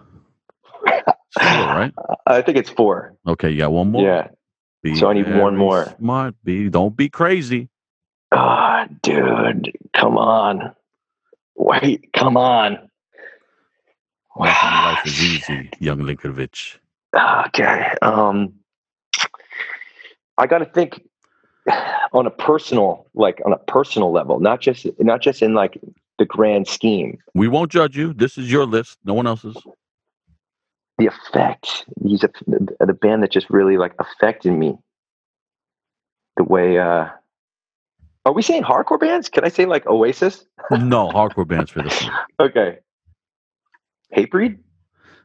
Four, 1.38 1.46
right? 1.46 1.92
I 2.26 2.42
think 2.42 2.56
it's 2.58 2.70
four. 2.70 3.14
Okay, 3.26 3.50
you 3.50 3.58
got 3.58 3.72
one 3.72 3.90
more. 3.90 4.02
Yeah. 4.02 4.28
Be 4.82 4.94
So 4.96 5.08
I 5.08 5.14
need 5.14 5.32
one 5.36 5.56
more. 5.56 5.94
Smart. 5.98 6.34
Be 6.44 6.68
don't 6.68 6.96
be 6.96 7.08
crazy. 7.08 7.68
Ah, 8.32 8.86
dude, 9.02 9.72
come 9.92 10.18
on. 10.18 10.74
Wait, 11.56 12.12
come 12.12 12.36
on. 12.36 12.72
Making 14.36 14.70
life 14.70 15.06
is 15.06 15.22
easy, 15.22 15.70
young 15.78 16.00
Linkovich. 16.00 16.78
Okay. 17.46 17.94
Um 18.02 18.54
I 20.36 20.46
got 20.46 20.58
to 20.58 20.64
think 20.64 21.00
on 22.12 22.26
a 22.26 22.30
personal 22.30 23.06
like 23.14 23.40
on 23.46 23.52
a 23.52 23.58
personal 23.58 24.10
level, 24.12 24.40
not 24.40 24.60
just 24.60 24.86
not 24.98 25.22
just 25.22 25.42
in 25.42 25.54
like 25.54 25.78
the 26.18 26.24
grand 26.24 26.66
scheme. 26.66 27.18
We 27.34 27.46
won't 27.46 27.70
judge 27.70 27.96
you. 27.96 28.12
This 28.12 28.36
is 28.36 28.50
your 28.50 28.66
list. 28.66 28.98
No 29.04 29.14
one 29.14 29.26
else's. 29.28 29.56
The 30.98 31.06
effect. 31.06 31.84
He's 32.04 32.22
a, 32.22 32.30
the, 32.46 32.76
the 32.86 32.92
band 32.94 33.22
that 33.22 33.32
just 33.32 33.48
really 33.50 33.76
like 33.76 33.94
affected 33.98 34.52
me. 34.52 34.76
The 36.36 36.44
way. 36.44 36.78
uh 36.78 37.08
Are 38.24 38.32
we 38.32 38.42
saying 38.42 38.62
hardcore 38.62 38.98
bands? 39.00 39.28
Can 39.28 39.44
I 39.44 39.48
say 39.48 39.66
like 39.66 39.86
Oasis? 39.86 40.46
No 40.70 41.08
hardcore 41.10 41.46
bands 41.46 41.70
for 41.70 41.82
this 41.82 42.02
one. 42.02 42.12
Okay. 42.40 42.78
Hatebreed. 44.16 44.58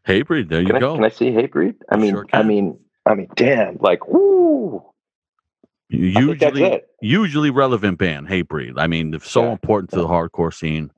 Hatebreed. 0.08 0.50
There 0.50 0.62
you 0.62 0.68
Can 0.68 0.76
I, 0.78 0.80
go. 0.80 0.96
can 0.96 1.04
I 1.06 1.10
say 1.10 1.32
Hatebreed? 1.32 1.76
I 1.92 1.98
mean, 1.98 2.12
Sure 2.14 2.26
I 2.34 2.44
mean, 2.44 2.80
I 3.06 3.14
mean, 3.16 3.28
damn! 3.36 3.78
Like, 3.80 4.08
woo! 4.08 4.84
I 5.92 5.96
think 5.98 6.40
that's 6.40 6.58
usually, 6.58 6.82
usually 7.02 7.50
relevant 7.52 7.98
band. 7.98 8.28
Hatebreed. 8.28 8.74
I 8.78 8.88
mean, 8.88 9.14
it's 9.14 9.30
so 9.30 9.46
Yeah. 9.46 9.52
important 9.54 9.92
to 9.92 9.98
the 9.98 10.08
hardcore 10.08 10.54
scene. 10.54 10.92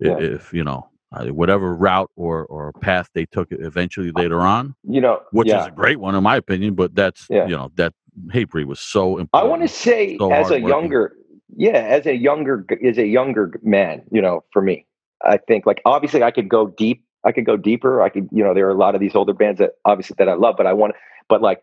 Yeah. 0.00 0.18
If 0.18 0.52
you 0.52 0.64
know 0.64 0.88
uh, 1.12 1.26
whatever 1.26 1.74
route 1.74 2.10
or 2.16 2.44
or 2.46 2.72
path 2.74 3.08
they 3.14 3.26
took 3.26 3.48
eventually 3.50 4.12
later 4.12 4.40
on, 4.40 4.74
You 4.84 5.00
know, 5.00 5.20
which 5.32 5.48
yeah. 5.48 5.62
is 5.62 5.66
a 5.68 5.70
great 5.72 6.00
one 6.00 6.14
in 6.14 6.22
my 6.22 6.36
opinion. 6.36 6.74
But 6.74 6.94
that's 6.94 7.26
Yeah. 7.30 7.46
you 7.46 7.56
know 7.56 7.70
that 7.76 7.92
Hatebreed 8.32 8.66
was 8.66 8.80
so 8.80 9.18
important. 9.18 9.30
I 9.34 9.44
want 9.44 9.62
to 9.62 9.68
say, 9.68 10.16
so 10.18 10.32
as 10.32 10.46
a 10.50 10.60
hardworking. 10.60 10.68
younger, 10.68 11.16
yeah, 11.56 11.78
as 11.78 12.06
a 12.06 12.14
younger, 12.14 12.64
as 12.84 12.98
a 12.98 13.06
younger 13.06 13.58
man, 13.62 14.02
you 14.10 14.22
know, 14.22 14.44
for 14.52 14.62
me, 14.62 14.86
I 15.22 15.36
think 15.36 15.66
like 15.66 15.80
obviously 15.84 16.22
I 16.22 16.30
could 16.30 16.48
go 16.48 16.68
deep. 16.68 17.04
I 17.24 17.32
could 17.32 17.44
go 17.44 17.56
deeper. 17.56 18.00
I 18.00 18.08
could, 18.08 18.28
you 18.32 18.42
know, 18.42 18.54
there 18.54 18.66
are 18.66 18.72
a 18.72 18.78
lot 18.78 18.94
of 18.94 19.00
these 19.00 19.14
older 19.14 19.34
bands 19.34 19.58
that 19.58 19.72
obviously 19.84 20.16
that 20.18 20.28
I 20.28 20.34
love, 20.34 20.54
but 20.56 20.66
I 20.66 20.72
want, 20.72 20.94
but 21.28 21.42
like 21.42 21.62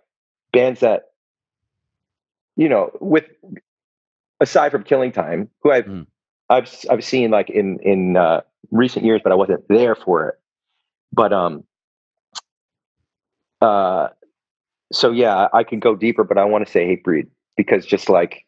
bands 0.54 0.82
that, 0.82 1.12
you 2.56 2.70
know, 2.70 2.92
with 3.02 3.26
aside 4.40 4.72
from 4.72 4.84
Killing 4.84 5.12
Time, 5.12 5.50
who 5.62 5.72
I've 5.72 5.86
Mm. 5.86 6.06
I've 6.50 6.74
I've 6.90 7.04
seen 7.04 7.32
like 7.32 7.50
in 7.50 7.80
in 7.82 8.18
uh, 8.18 8.42
recent 8.72 9.06
years, 9.06 9.22
but 9.24 9.32
I 9.32 9.36
wasn't 9.36 9.68
there 9.68 9.96
for 9.96 10.30
it. 10.30 10.36
But 11.12 11.34
um, 11.34 11.64
uh, 13.62 14.10
so 14.92 15.12
yeah, 15.12 15.48
I 15.54 15.64
could 15.64 15.80
go 15.80 15.96
deeper, 15.96 16.24
but 16.24 16.38
I 16.38 16.46
want 16.46 16.66
to 16.66 16.72
say 16.72 16.86
Hatebreed 16.86 17.28
because 17.56 17.86
just 17.86 18.10
like 18.10 18.46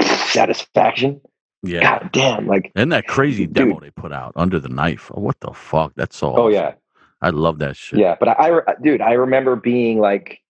satisfaction. 0.00 1.20
Yeah. 1.62 1.80
God 2.00 2.10
damn, 2.12 2.46
like 2.46 2.72
And 2.74 2.90
that 2.92 3.06
crazy 3.06 3.44
Dude. 3.46 3.54
demo 3.54 3.80
they 3.80 3.90
put 3.90 4.12
out, 4.12 4.32
Under 4.36 4.58
the 4.58 4.68
Knife. 4.70 5.10
Oh, 5.14 5.20
what 5.20 5.38
the 5.40 5.52
fuck? 5.52 5.92
That's 5.94 6.16
so. 6.16 6.34
oh 6.34 6.48
yeah, 6.48 6.72
I 7.20 7.30
love 7.30 7.58
that 7.58 7.76
shit. 7.76 7.98
yeah. 7.98 8.16
But 8.18 8.28
I, 8.30 8.60
I, 8.66 8.74
dude, 8.82 9.02
I 9.02 9.12
remember 9.12 9.56
being 9.56 9.98
like 9.98 10.40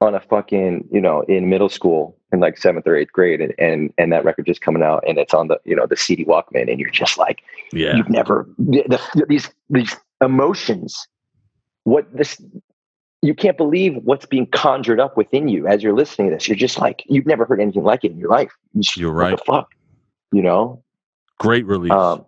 on 0.00 0.14
a 0.14 0.20
fucking, 0.20 0.88
you 0.90 1.00
know, 1.00 1.20
in 1.22 1.50
middle 1.50 1.68
school 1.68 2.16
in 2.32 2.40
like 2.40 2.56
seventh 2.56 2.86
or 2.86 2.96
eighth 2.96 3.12
grade, 3.12 3.42
and 3.42 3.52
and 3.58 3.92
and 3.98 4.12
that 4.12 4.24
record 4.24 4.46
just 4.46 4.62
coming 4.62 4.82
out, 4.82 5.04
and 5.06 5.18
it's 5.18 5.34
on 5.34 5.48
the, 5.48 5.58
you 5.64 5.76
know, 5.76 5.86
the 5.86 5.96
CD 5.96 6.24
Walkman, 6.24 6.70
and 6.70 6.80
you're 6.80 6.88
just 6.90 7.18
like, 7.18 7.42
Yeah. 7.72 7.96
you've 7.96 8.08
never 8.08 8.48
the, 8.56 8.82
the, 9.14 9.26
these 9.28 9.50
these 9.68 9.94
emotions, 10.22 11.06
what 11.84 12.06
this. 12.16 12.40
You 13.22 13.34
can't 13.34 13.56
believe 13.56 13.96
what's 14.04 14.24
being 14.24 14.46
conjured 14.46 14.98
up 14.98 15.16
within 15.16 15.48
you 15.48 15.66
as 15.66 15.82
you're 15.82 15.92
listening 15.92 16.30
to 16.30 16.36
this. 16.36 16.48
You're 16.48 16.56
just 16.56 16.78
like 16.78 17.04
you've 17.06 17.26
never 17.26 17.44
heard 17.44 17.60
anything 17.60 17.82
like 17.82 18.04
it 18.04 18.12
in 18.12 18.18
your 18.18 18.30
life. 18.30 18.52
You 18.96 19.08
what 19.08 19.16
right. 19.16 19.40
fuck, 19.46 19.70
you 20.32 20.42
know. 20.42 20.82
Great 21.38 21.66
release. 21.66 21.92
Um, 21.92 22.24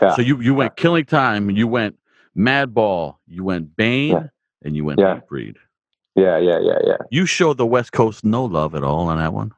yeah. 0.00 0.14
So 0.14 0.22
you 0.22 0.40
you 0.40 0.54
went 0.54 0.76
Killing 0.76 1.04
Time, 1.04 1.50
you 1.50 1.66
went 1.66 1.96
Madball, 2.36 3.16
you 3.26 3.42
went 3.42 3.76
Bane, 3.76 4.10
Yeah. 4.12 4.26
and 4.62 4.76
you 4.76 4.84
went 4.84 5.00
breed. 5.26 5.56
Yeah. 6.14 6.38
Yeah, 6.38 6.58
yeah, 6.60 6.78
yeah, 6.84 6.96
You 7.10 7.26
showed 7.26 7.58
the 7.58 7.66
West 7.66 7.92
Coast 7.92 8.24
no 8.24 8.44
love 8.44 8.74
at 8.74 8.82
all 8.82 9.08
on 9.08 9.18
that 9.18 9.32
one. 9.32 9.52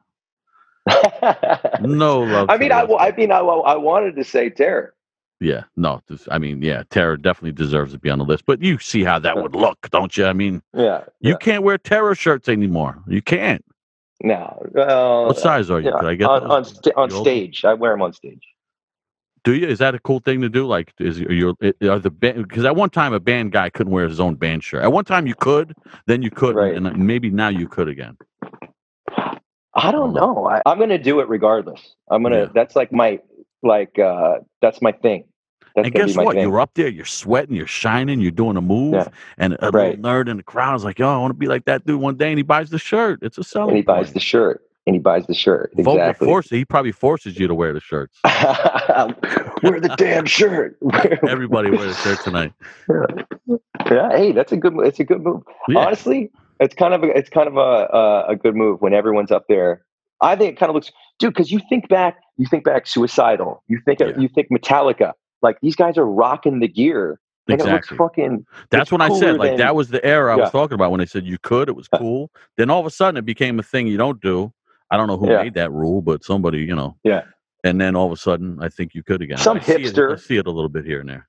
No 1.81 2.21
love. 2.21 2.49
I 2.49 2.57
mean, 2.57 2.71
I, 2.71 2.81
I 2.81 3.11
mean, 3.15 3.31
I, 3.31 3.39
I 3.39 3.75
wanted 3.75 4.15
to 4.15 4.23
say 4.23 4.49
terror. 4.49 4.93
Yeah, 5.39 5.63
no. 5.77 6.01
this- 6.07 6.27
I 6.31 6.37
mean, 6.37 6.61
yeah, 6.61 6.83
Terror 6.89 7.17
definitely 7.17 7.51
deserves 7.53 7.93
to 7.93 7.99
be 7.99 8.09
on 8.09 8.19
the 8.19 8.25
list. 8.25 8.45
But 8.45 8.61
you 8.61 8.77
see 8.79 9.03
how 9.03 9.19
that 9.19 9.37
would 9.37 9.55
look, 9.55 9.89
don't 9.91 10.15
you? 10.17 10.25
I 10.25 10.33
mean, 10.33 10.61
Yeah. 10.73 11.03
you 11.19 11.31
yeah. 11.31 11.37
can't 11.37 11.63
wear 11.63 11.77
Terror 11.77 12.15
shirts 12.15 12.49
anymore. 12.49 12.97
You 13.07 13.21
can't. 13.21 13.63
No. 14.21 14.61
Well, 14.73 15.27
What 15.27 15.37
size 15.37 15.69
are 15.69 15.79
you? 15.79 15.87
yeah, 15.91 15.99
Could 15.99 16.09
I 16.09 16.15
get 16.15 16.29
on 16.29 16.43
on, 16.51 16.65
sta- 16.65 16.91
on 16.97 17.09
stage? 17.09 17.63
I 17.63 17.73
wear 17.73 17.91
them 17.93 18.01
on 18.01 18.11
stage. 18.13 18.43
Do 19.45 19.53
you? 19.53 19.65
Is 19.65 19.79
that 19.79 19.95
a 19.95 19.99
cool 19.99 20.19
thing 20.19 20.41
to 20.41 20.49
do? 20.49 20.67
Like, 20.67 20.93
is 20.99 21.21
your 21.21 21.53
are 21.83 21.99
the 21.99 22.09
band? 22.09 22.45
Because 22.45 22.65
at 22.65 22.75
one 22.75 22.89
time 22.89 23.13
a 23.13 23.21
band 23.21 23.53
guy 23.53 23.69
couldn't 23.69 23.93
wear 23.93 24.05
his 24.09 24.19
own 24.19 24.35
band 24.35 24.65
shirt. 24.65 24.83
At 24.83 24.91
one 24.91 25.05
time 25.05 25.25
you 25.25 25.35
could, 25.35 25.73
then 26.07 26.21
you 26.21 26.29
couldn't, 26.29 26.57
Right. 26.57 26.75
and 26.75 26.97
maybe 27.07 27.29
now 27.29 27.47
you 27.47 27.69
could 27.69 27.87
again. 27.87 28.17
I 29.75 29.91
don't 29.91 30.13
know. 30.13 30.49
I, 30.49 30.61
I'm 30.65 30.77
going 30.77 30.89
to 30.89 30.97
do 30.97 31.19
it 31.21 31.29
regardless. 31.29 31.95
I'm 32.09 32.21
gonna. 32.23 32.39
Yeah. 32.41 32.45
That's 32.53 32.75
like 32.75 32.91
my 32.91 33.19
like. 33.63 33.97
uh 33.99 34.39
That's 34.61 34.81
my 34.81 34.91
thing. 34.91 35.25
That's 35.75 35.85
and 35.85 35.93
guess 35.95 36.17
what? 36.17 36.33
thing. 36.35 36.43
You're 36.43 36.59
up 36.59 36.71
there, 36.73 36.87
you're 36.87 37.05
sweating, 37.05 37.55
you're 37.55 37.67
shining, 37.67 38.19
you're 38.21 38.31
doing 38.31 38.57
a 38.57 38.61
move, 38.61 38.93
Yeah. 38.95 39.07
and 39.37 39.53
a 39.61 39.69
Right. 39.71 39.97
little 39.99 40.03
nerd 40.11 40.27
in 40.27 40.37
the 40.37 40.43
crowd 40.43 40.75
is 40.75 40.83
like, 40.83 40.97
"Yo, 40.99 41.07
I 41.07 41.17
want 41.17 41.29
to 41.31 41.37
be 41.37 41.45
like 41.47 41.65
that 41.65 41.85
dude 41.85 42.01
one 42.01 42.15
day," 42.17 42.29
and 42.29 42.39
he 42.39 42.43
buys 42.43 42.69
the 42.71 42.79
shirt. 42.79 43.19
It's 43.21 43.37
a 43.37 43.43
selling 43.43 43.69
and 43.69 43.77
he 43.77 43.83
buys 43.83 44.07
point. 44.07 44.13
the 44.15 44.19
shirt. 44.19 44.61
And 44.87 44.95
he 44.95 44.99
buys 44.99 45.27
the 45.27 45.35
shirt. 45.35 45.71
Vocal 45.75 45.93
Exactly. 45.97 46.25
force. 46.25 46.49
He 46.49 46.65
probably 46.65 46.91
forces 46.91 47.37
you 47.37 47.47
to 47.47 47.53
wear 47.53 47.73
the 47.73 47.79
shirts. 47.81 48.17
wear 48.25 49.79
the 49.79 49.93
damn 49.97 50.25
shirt. 50.25 50.77
Everybody 51.27 51.69
wear 51.69 51.85
the 51.85 51.93
shirt 51.93 52.19
tonight. 52.23 52.53
yeah. 53.85 54.09
Hey, 54.11 54.31
that's 54.31 54.51
a 54.51 54.57
good. 54.57 54.73
It's 54.79 54.99
a 54.99 55.03
good 55.03 55.21
move. 55.21 55.43
Yeah. 55.67 55.79
honestly 55.79 56.31
it's 56.59 56.75
kind 56.75 56.93
of 56.93 57.03
a, 57.03 57.07
it's 57.17 57.29
kind 57.29 57.47
of 57.47 57.55
a, 57.57 57.59
a 57.59 58.25
a 58.29 58.35
good 58.35 58.55
move 58.55 58.81
when 58.81 58.93
everyone's 58.93 59.31
up 59.31 59.45
there 59.47 59.81
i 60.21 60.35
think 60.35 60.51
it 60.53 60.59
kind 60.59 60.69
of 60.69 60.73
looks 60.75 60.91
dude 61.19 61.33
because 61.33 61.51
you 61.51 61.59
think 61.69 61.87
back 61.87 62.17
you 62.39 62.47
think 62.47 62.63
back 62.63 62.87
suicidal 62.87 63.63
you 63.67 63.79
think 63.85 63.99
Yeah. 63.99 64.13
you 64.17 64.27
think 64.27 64.47
metallica 64.49 65.13
like 65.43 65.57
these 65.61 65.75
guys 65.75 65.97
are 65.97 66.05
rocking 66.07 66.59
the 66.59 66.67
gear 66.67 67.19
and 67.47 67.55
Exactly. 67.55 67.71
it 67.71 67.75
looks 67.75 67.87
fucking 67.89 68.45
That's 68.69 68.91
when 68.91 69.01
I 69.01 69.09
said 69.17 69.37
like 69.37 69.51
than- 69.51 69.57
that 69.59 69.75
was 69.75 69.89
the 69.89 70.03
era 70.05 70.33
I 70.33 70.37
Yeah. 70.37 70.43
was 70.43 70.51
talking 70.51 70.75
about 70.75 70.91
when 70.91 70.99
they 70.99 71.05
said 71.07 71.25
you 71.25 71.37
could. 71.41 71.67
It 71.67 71.75
was 71.75 71.87
uh. 71.91 71.97
cool. 71.97 72.29
Then 72.57 72.69
all 72.69 72.79
of 72.79 72.85
a 72.85 72.91
sudden 72.91 73.17
it 73.17 73.25
became 73.25 73.57
a 73.59 73.63
thing 73.63 73.87
you 73.87 73.97
don't 73.97 74.21
do. 74.21 74.51
I 74.91 74.97
don't 74.97 75.07
know 75.07 75.17
who 75.17 75.29
Yeah. 75.31 75.41
made 75.43 75.55
that 75.55 75.71
rule, 75.71 76.01
but 76.01 76.23
somebody, 76.23 76.59
you 76.59 76.75
know. 76.75 76.95
Yeah. 77.03 77.23
And 77.63 77.81
then 77.81 77.95
all 77.95 78.05
of 78.05 78.11
a 78.11 78.17
sudden, 78.17 78.59
I 78.61 78.69
think 78.69 78.93
you 78.93 79.01
could 79.03 79.21
again. 79.23 79.37
Some 79.37 79.57
I 79.57 79.61
see 79.61 79.71
it- 79.73 79.79
I 79.79 79.83
hipster. 79.83 80.19
see 80.19 80.37
it 80.37 80.45
a 80.47 80.51
little 80.51 80.69
bit 80.69 80.85
here 80.85 80.99
and 80.99 81.09
there. 81.09 81.27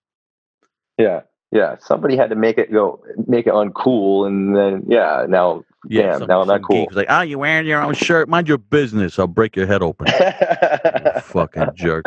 yeah 0.98 1.20
yeah 1.52 1.76
somebody 1.80 2.16
had 2.16 2.28
to 2.30 2.36
make 2.36 2.58
it 2.58 2.70
go 2.70 3.02
make 3.26 3.46
it 3.46 3.54
uncool 3.54 4.26
and 4.26 4.54
then 4.56 4.82
yeah 4.86 5.24
now 5.28 5.62
Yeah, 5.88 6.18
Damn, 6.18 6.22
I'm 6.22 6.46
not 6.46 6.46
some 6.46 6.56
geek 6.58 6.66
cool. 6.66 6.86
was 6.86 6.96
like, 6.96 7.06
"Oh, 7.08 7.22
you 7.22 7.38
wearing 7.38 7.66
your 7.66 7.80
own 7.82 7.94
shirt? 7.94 8.28
Mind 8.28 8.48
your 8.48 8.58
business. 8.58 9.18
I'll 9.18 9.26
break 9.26 9.56
your 9.56 9.66
head 9.66 9.82
open." 9.82 10.08
You 10.08 11.20
fucking 11.22 11.68
jerk. 11.74 12.04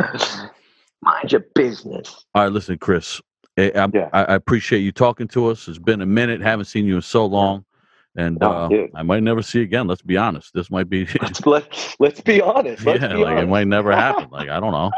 mind 1.01 1.31
your 1.31 1.45
business 1.55 2.25
All 2.35 2.43
right, 2.43 2.51
listen, 2.51 2.77
Chris. 2.77 3.19
I, 3.57 3.71
I, 3.75 3.87
Yeah. 3.93 4.09
I 4.13 4.35
appreciate 4.35 4.79
you 4.79 4.91
talking 4.91 5.27
to 5.29 5.47
us. 5.47 5.67
It's 5.67 5.79
been 5.79 6.01
a 6.01 6.05
minute. 6.05 6.41
Haven't 6.41 6.65
seen 6.65 6.85
you 6.85 6.97
in 6.97 7.01
so 7.01 7.25
long, 7.25 7.65
and 8.15 8.41
uh. 8.43 8.69
I 8.95 9.01
might 9.03 9.23
never 9.23 9.41
see 9.41 9.59
you 9.59 9.63
again. 9.63 9.87
Let's 9.87 10.01
be 10.03 10.17
honest. 10.17 10.53
This 10.53 10.69
might 10.69 10.89
be, 10.89 11.07
let's 11.21 11.45
let's, 11.45 11.95
let's 11.99 12.21
be 12.21 12.41
honest 12.41 12.85
let's 12.85 13.01
yeah, 13.01 13.13
be 13.13 13.23
like 13.23 13.43
it 13.43 13.47
might 13.47 13.67
never 13.67 13.91
happen. 13.91 14.29
Like 14.29 14.49
I 14.49 14.59
don't 14.59 14.71
know. 14.71 14.91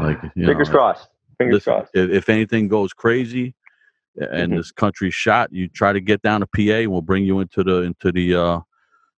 Like 0.00 0.20
fingers 0.34 0.68
know, 0.68 0.74
crossed 0.74 1.08
fingers 1.38 1.54
listen, 1.54 1.72
crossed 1.72 1.90
if, 1.94 2.10
if 2.10 2.28
anything 2.28 2.68
goes 2.68 2.92
crazy 2.92 3.54
and 4.20 4.52
Mhm. 4.52 4.56
this 4.56 4.72
country's 4.72 5.14
shot, 5.14 5.52
you 5.52 5.68
try 5.68 5.92
to 5.92 6.00
get 6.00 6.22
down 6.22 6.40
to 6.40 6.46
PA, 6.46 6.82
and 6.82 6.90
we'll 6.92 7.02
bring 7.02 7.24
you 7.24 7.40
into 7.40 7.62
the 7.64 7.82
into 7.82 8.12
the 8.12 8.34
uh 8.34 8.60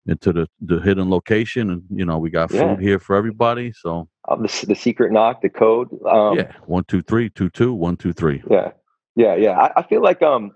into 0.05 0.33
the 0.33 0.47
the 0.61 0.79
hidden 0.79 1.09
location, 1.09 1.69
and 1.69 1.83
you 1.89 2.05
know 2.05 2.17
we 2.17 2.29
got 2.29 2.51
Yeah. 2.51 2.75
food 2.75 2.81
here 2.81 2.99
for 2.99 3.15
everybody. 3.15 3.71
So 3.73 4.09
um, 4.27 4.41
the, 4.43 4.65
the 4.67 4.75
secret 4.75 5.11
knock, 5.11 5.41
the 5.41 5.49
code. 5.49 5.89
Um, 6.05 6.37
yeah, 6.37 6.51
one 6.65 6.83
two 6.85 7.01
three 7.01 7.29
two 7.29 7.49
two 7.49 7.73
one 7.73 7.97
two 7.97 8.13
three. 8.13 8.43
yeah, 8.49 8.71
yeah, 9.15 9.35
yeah. 9.35 9.51
I, 9.59 9.79
I 9.79 9.83
feel 9.83 10.01
like 10.01 10.21
um, 10.21 10.51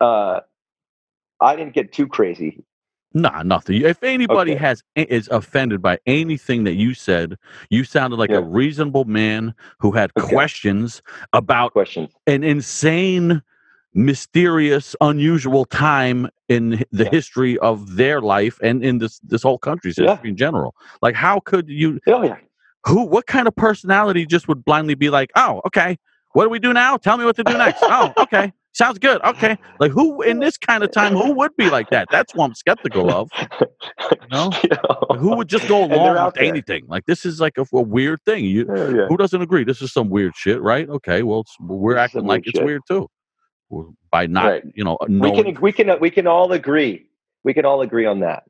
uh, 0.00 0.40
I 1.40 1.56
didn't 1.56 1.74
get 1.74 1.92
too 1.92 2.06
crazy. 2.06 2.64
Nah, 3.14 3.42
nothing. 3.42 3.82
If 3.82 4.02
anybody 4.02 4.52
Okay. 4.52 4.58
has 4.60 4.82
is 4.96 5.28
offended 5.28 5.82
by 5.82 5.98
anything 6.06 6.64
that 6.64 6.74
you 6.76 6.94
said, 6.94 7.36
you 7.68 7.84
sounded 7.84 8.16
like 8.16 8.30
Yeah. 8.30 8.38
a 8.38 8.42
reasonable 8.42 9.04
man 9.04 9.54
who 9.80 9.92
had 9.92 10.12
Okay. 10.16 10.34
questions 10.34 11.02
about 11.34 11.72
Questions. 11.72 12.08
an 12.26 12.42
insane, 12.42 13.42
mysterious, 13.94 14.96
unusual 15.00 15.64
time 15.64 16.28
in 16.48 16.84
the 16.92 17.04
Yeah. 17.04 17.10
history 17.10 17.58
of 17.58 17.96
their 17.96 18.20
life 18.20 18.58
and 18.62 18.84
in 18.84 18.98
this 18.98 19.18
this 19.20 19.42
whole 19.42 19.58
country's 19.58 19.98
Yeah. 19.98 20.12
history 20.12 20.30
in 20.30 20.36
general. 20.36 20.74
Like, 21.02 21.14
how 21.14 21.40
could 21.40 21.68
you? 21.68 22.00
Oh 22.06 22.22
yeah. 22.22 22.36
Who? 22.86 23.04
What 23.04 23.26
kind 23.26 23.46
of 23.46 23.54
personality 23.56 24.26
just 24.26 24.48
would 24.48 24.64
blindly 24.64 24.94
be 24.94 25.10
like, 25.10 25.30
"Oh, 25.36 25.60
okay, 25.66 25.98
what 26.32 26.44
do 26.44 26.50
we 26.50 26.58
do 26.58 26.72
now? 26.72 26.96
Tell 26.96 27.16
me 27.16 27.24
what 27.24 27.36
to 27.36 27.44
do 27.44 27.56
next." 27.56 27.80
oh, 27.82 28.12
okay, 28.18 28.52
sounds 28.72 28.98
good. 28.98 29.22
Okay, 29.24 29.56
like 29.78 29.92
who 29.92 30.20
in 30.22 30.40
this 30.40 30.56
kind 30.58 30.82
of 30.82 30.90
time 30.90 31.12
who 31.14 31.32
would 31.34 31.54
be 31.56 31.70
like 31.70 31.88
that? 31.90 32.08
That's 32.10 32.34
what 32.34 32.46
I'm 32.46 32.54
skeptical 32.54 33.10
of. 33.10 33.30
know? 34.30 34.50
You 34.64 34.70
know? 34.70 35.16
Who 35.18 35.36
would 35.36 35.48
just 35.48 35.68
go 35.68 35.84
along 35.84 36.24
with 36.24 36.34
there. 36.34 36.44
anything? 36.44 36.84
Like 36.88 37.04
this 37.06 37.24
is 37.26 37.40
like 37.40 37.58
a, 37.58 37.64
a 37.72 37.82
weird 37.82 38.20
thing. 38.24 38.44
You 38.44 38.66
Yeah, 38.68 38.88
yeah. 38.90 39.06
who 39.08 39.16
doesn't 39.16 39.40
agree? 39.42 39.64
This 39.64 39.82
is 39.82 39.92
some 39.92 40.08
weird 40.08 40.34
shit, 40.36 40.60
right? 40.62 40.88
Okay, 40.88 41.22
well, 41.22 41.44
we're 41.60 41.96
acting 41.96 42.24
like 42.24 42.40
weird 42.44 42.46
it's 42.48 42.58
shit. 42.58 42.64
weird 42.66 42.82
too, 42.88 43.08
by 44.10 44.26
not, 44.26 44.44
Right. 44.46 44.62
you 44.74 44.84
know, 44.84 44.98
We 45.08 45.32
can 45.32 45.60
we 45.60 45.72
can 45.72 45.98
we 46.00 46.10
can 46.10 46.26
all 46.26 46.52
agree. 46.52 47.06
We 47.44 47.54
can 47.54 47.64
all 47.64 47.80
agree 47.82 48.06
on 48.06 48.20
that. 48.20 48.44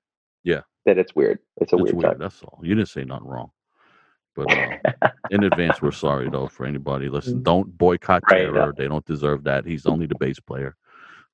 Yeah. 0.45 0.63
That 0.87 0.99
it's 0.99 1.15
weird. 1.15 1.39
It's 1.61 1.73
a 1.73 1.77
it's 1.77 1.83
weird, 1.85 1.95
weird. 1.97 2.11
time. 2.13 2.19
That's 2.19 2.43
all. 2.43 2.59
You 2.63 2.75
didn't 2.75 2.89
say 2.89 3.05
nothing 3.05 3.29
wrong. 3.29 3.51
But 4.35 4.51
uh, 4.51 5.09
in 5.31 5.45
advance, 5.45 5.81
we're 5.81 5.93
sorry 5.93 6.29
though 6.31 6.49
for 6.49 6.67
anybody. 6.67 7.09
Listen, 7.09 7.43
don't 7.43 7.77
boycott 7.79 8.23
Right, 8.31 8.39
Terror. 8.39 8.75
They 8.77 8.89
don't 8.89 9.05
deserve 9.07 9.45
that. 9.45 9.65
He's 9.65 9.87
only 9.87 10.07
the 10.07 10.17
bass 10.17 10.41
player. 10.41 10.77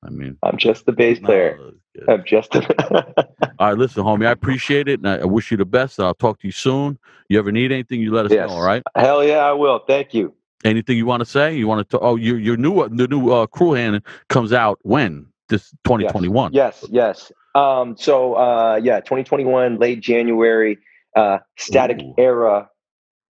I 0.05 0.11
mean, 0.11 0.37
I'm 0.45 0.57
just 0.59 0.87
the 0.87 0.93
bass 0.93 1.19
player. 1.19 1.59
no. 1.59 2.13
I'm 2.15 2.25
just. 2.25 2.53
The- 2.53 3.27
all 3.59 3.69
right, 3.69 3.77
listen, 3.79 4.05
homie. 4.05 4.27
I 4.27 4.31
appreciate 4.31 4.87
it, 4.89 5.01
and 5.01 5.09
I 5.09 5.19
I 5.19 5.25
wish 5.25 5.51
you 5.51 5.57
the 5.57 5.65
best. 5.65 5.99
I'll 5.99 6.15
talk 6.15 6.39
to 6.41 6.47
you 6.47 6.53
soon. 6.53 6.99
You 7.29 7.39
ever 7.39 7.51
need 7.51 7.73
anything, 7.73 8.01
you 8.01 8.13
let 8.13 8.27
us 8.27 8.33
Yes. 8.33 8.49
know. 8.49 8.57
All 8.57 8.63
right. 8.63 8.83
Hell 8.97 9.25
yeah, 9.25 9.39
I 9.39 9.53
will. 9.53 9.81
Thank 9.81 10.15
you. 10.15 10.35
Anything 10.65 10.97
you 10.97 11.07
want 11.07 11.21
to 11.21 11.27
say? 11.27 11.57
You 11.57 11.69
want 11.69 11.89
to? 11.91 11.99
Oh, 12.01 12.17
your 12.17 12.39
your 12.39 12.57
new 12.57 12.89
the 12.89 13.07
new 13.07 13.31
uh, 13.31 13.47
Cruel 13.47 13.75
Hand 13.75 14.03
comes 14.29 14.53
out 14.53 14.79
when 14.83 15.27
this 15.49 15.71
2021. 15.85 16.53
Yes, 16.53 16.85
yes. 16.91 17.31
Um, 17.55 17.97
so 17.97 18.35
uh, 18.35 18.81
yeah, 18.83 19.01
2021, 19.01 19.79
late 19.79 20.01
January, 20.01 20.79
uh, 21.17 21.39
Static 21.57 22.01
Ooh. 22.01 22.15
Era 22.19 22.69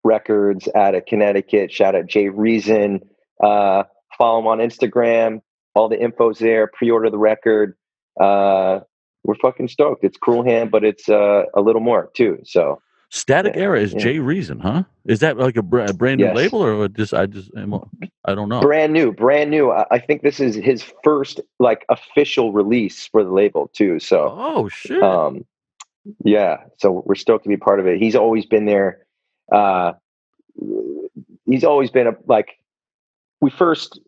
Records 0.05 0.69
out 0.75 0.95
of 0.95 1.07
Connecticut. 1.07 1.73
Shout 1.73 1.95
out 1.95 2.07
Jay 2.07 2.29
Reason. 2.29 3.01
Uh, 3.43 3.85
follow 4.19 4.41
him 4.41 4.47
on 4.47 4.59
Instagram. 4.59 5.43
All 5.75 5.89
the 5.89 6.01
info's 6.01 6.39
there. 6.39 6.67
Pre-order 6.67 7.09
the 7.09 7.19
record. 7.19 7.77
Uh, 8.21 8.81
we're 9.25 9.37
fucking 9.37 9.69
stoked. 9.69 10.05
It's 10.05 10.19
Cruel 10.19 10.45
Hand, 10.45 10.71
but 10.71 10.85
it's 10.85 11.09
uh, 11.09 11.45
a 11.55 11.61
little 11.61 11.81
more 11.81 12.11
too. 12.15 12.41
So 12.45 12.83
Static 13.13 13.57
Yeah, 13.57 13.63
Era 13.63 13.81
is 13.81 13.93
yeah. 13.93 14.01
Jay 14.01 14.19
Reason, 14.21 14.59
huh? 14.61 14.85
Is 15.07 15.21
that 15.21 15.37
like 15.37 15.57
a, 15.57 15.63
br- 15.63 15.81
a 15.81 15.93
brand 15.93 16.21
new 16.21 16.27
Yes. 16.27 16.37
label, 16.37 16.65
or 16.65 16.89
just 16.89 17.15
I 17.15 17.27
just 17.27 17.51
I 18.25 18.35
don't 18.35 18.49
know. 18.49 18.61
brand 18.61 18.93
new, 18.93 19.13
brand 19.13 19.51
new. 19.51 19.71
I, 19.71 19.87
I 19.93 19.99
think 19.99 20.23
this 20.23 20.41
is 20.41 20.57
his 20.57 20.83
first 21.05 21.41
like 21.61 21.85
official 21.91 22.53
release 22.53 23.07
for 23.09 23.23
the 23.25 23.31
label 23.31 23.69
too. 23.75 24.01
So 24.01 24.35
Oh 24.37 24.69
shit! 24.69 25.03
um 25.03 25.45
yeah 26.25 26.59
so 26.79 27.03
we're 27.07 27.15
stoked 27.15 27.45
to 27.45 27.49
be 27.49 27.57
part 27.57 27.79
of 27.81 27.87
it 27.87 27.99
he's 28.01 28.17
always 28.17 28.45
been 28.47 28.67
there 28.67 29.07
uh 29.53 29.93
he's 31.47 31.65
always 31.65 31.91
been 31.91 32.09
a 32.09 32.13
like 32.27 32.59
we 33.41 33.51
first 33.51 34.01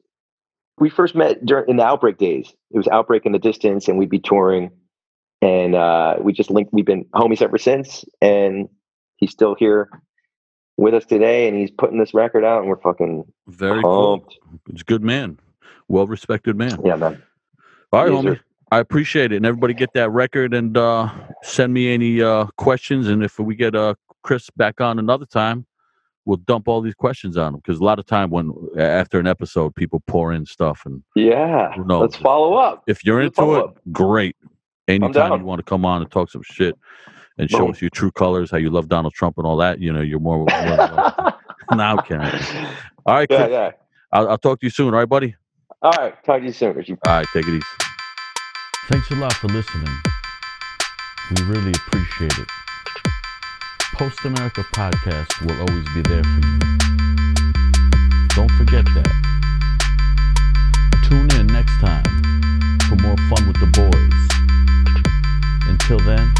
we 0.78 0.90
first 0.90 1.14
met 1.14 1.44
during 1.46 1.68
in 1.68 1.76
the 1.76 1.84
outbreak 1.84 2.18
days 2.18 2.52
it 2.72 2.76
was 2.76 2.88
outbreak 2.88 3.26
in 3.26 3.32
the 3.32 3.38
distance 3.38 3.88
and 3.88 3.98
we'd 3.98 4.10
be 4.10 4.18
touring 4.18 4.70
and 5.42 5.74
uh 5.76 6.16
we 6.20 6.32
just 6.32 6.50
linked 6.50 6.72
we've 6.72 6.84
been 6.86 7.04
homies 7.14 7.42
ever 7.42 7.58
since 7.58 8.04
and 8.20 8.68
he's 9.16 9.30
still 9.30 9.54
here 9.58 9.88
with 10.76 10.94
us 10.94 11.04
today 11.06 11.46
and 11.48 11.56
he's 11.56 11.70
putting 11.70 11.98
this 11.98 12.14
record 12.14 12.44
out 12.44 12.60
and 12.60 12.68
we're 12.68 12.80
fucking 12.80 13.24
Very 13.46 13.80
cool. 13.82 14.18
pumped. 14.18 14.38
He's 14.70 14.80
a 14.80 14.84
good 14.84 15.02
man, 15.02 15.38
well 15.88 16.06
respected 16.06 16.56
man. 16.56 16.78
yeah 16.84 16.96
man 16.96 17.22
All 17.92 18.02
right, 18.04 18.12
homie. 18.12 18.40
I 18.72 18.78
appreciate 18.80 19.30
it. 19.32 19.36
And 19.36 19.46
everybody 19.46 19.72
get 19.72 19.92
that 19.94 20.10
record 20.10 20.52
and 20.52 20.76
uh, 20.76 21.08
send 21.42 21.72
me 21.72 21.92
any 21.94 22.20
uh, 22.20 22.46
questions. 22.56 23.06
And 23.06 23.22
if 23.22 23.38
we 23.38 23.54
get 23.54 23.76
uh, 23.76 23.94
Chris 24.24 24.50
back 24.56 24.80
on 24.80 24.98
another 24.98 25.26
time, 25.26 25.64
we'll 26.24 26.38
dump 26.38 26.66
all 26.66 26.80
these 26.80 26.94
questions 26.94 27.36
on 27.36 27.54
him. 27.54 27.60
Because 27.60 27.78
a 27.78 27.84
lot 27.84 28.00
of 28.00 28.06
time 28.06 28.30
when 28.30 28.52
after 28.76 29.20
an 29.20 29.28
episode, 29.28 29.76
people 29.76 30.02
pour 30.08 30.32
in 30.32 30.44
stuff. 30.44 30.82
And 30.86 31.04
yeah 31.14 31.72
let's 31.86 32.16
follow 32.16 32.54
up 32.54 32.82
if 32.88 33.04
you're 33.04 33.18
We'll 33.18 33.26
into 33.26 33.54
it, 33.54 33.64
up. 33.64 33.78
great. 33.92 34.34
Anytime 34.88 35.38
you 35.40 35.46
want 35.46 35.60
to 35.60 35.62
come 35.64 35.84
on 35.84 36.02
and 36.02 36.10
talk 36.10 36.30
some 36.30 36.42
shit 36.42 36.76
and 37.38 37.50
show 37.50 37.58
Boom. 37.58 37.70
us 37.70 37.80
your 37.80 37.90
true 37.90 38.10
colors, 38.10 38.50
how 38.50 38.58
you 38.58 38.70
love 38.70 38.88
Donald 38.88 39.14
Trump 39.14 39.38
and 39.38 39.46
all 39.46 39.56
that, 39.58 39.80
you 39.80 39.92
know, 39.92 40.00
you're 40.00 40.20
more. 40.20 40.38
more 40.38 41.34
now, 41.74 41.96
Ken. 41.96 42.20
All 43.06 43.14
right, 43.14 43.28
yeah 43.30 43.46
yeah 43.48 43.70
I'll, 44.12 44.30
I'll 44.30 44.38
talk 44.38 44.60
to 44.60 44.66
you 44.66 44.70
soon. 44.70 44.94
All 44.94 45.00
right, 45.00 45.08
buddy. 45.08 45.34
all 45.82 45.92
right 45.92 46.14
talk 46.24 46.40
to 46.40 46.46
you 46.46 46.52
soon 46.52 46.74
Richie. 46.74 46.96
All 47.06 47.16
right, 47.18 47.26
take 47.32 47.46
it 47.46 47.54
easy. 47.54 47.66
Thanks 48.88 49.10
a 49.10 49.14
lot 49.14 49.32
for 49.32 49.48
listening. 49.48 49.88
We 51.30 51.42
really 51.44 51.72
appreciate 51.72 52.38
it. 52.38 52.48
Post 53.94 54.24
America 54.24 54.62
Podcast 54.74 55.40
will 55.40 55.58
always 55.60 55.84
be 55.94 56.02
there 56.02 56.22
for 56.22 56.46
you. 56.46 56.58
Don't 58.34 58.50
forget 58.58 58.84
that. 58.84 59.34
Tune 61.08 61.30
in 61.40 61.46
next 61.46 61.78
time 61.80 62.04
for 62.88 62.96
more 62.96 63.16
fun 63.28 63.46
with 63.46 63.58
the 63.60 63.70
boys. 63.72 64.28
Until 65.68 65.98
then, 66.00 66.32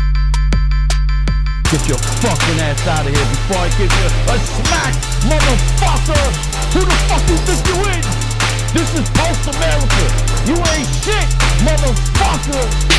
get 1.74 1.88
your 1.88 1.98
fucking 1.98 2.60
ass 2.60 2.86
out 2.86 3.02
of 3.02 3.10
here 3.10 3.26
before 3.34 3.58
I 3.58 3.68
give 3.74 3.90
you 3.90 4.06
a 4.30 4.36
smack, 4.38 4.94
motherfucker! 5.26 6.24
Who 6.70 6.86
the 6.86 6.98
fuck 7.10 7.22
you 7.26 7.38
think 7.42 7.66
you 7.66 7.78
is? 7.90 8.06
This 8.70 8.90
is 8.94 9.06
Post 9.10 9.50
America. 9.50 10.04
You 10.46 10.54
ain't 10.54 10.86
shit, 11.02 11.26
motherfucker. 11.66 12.94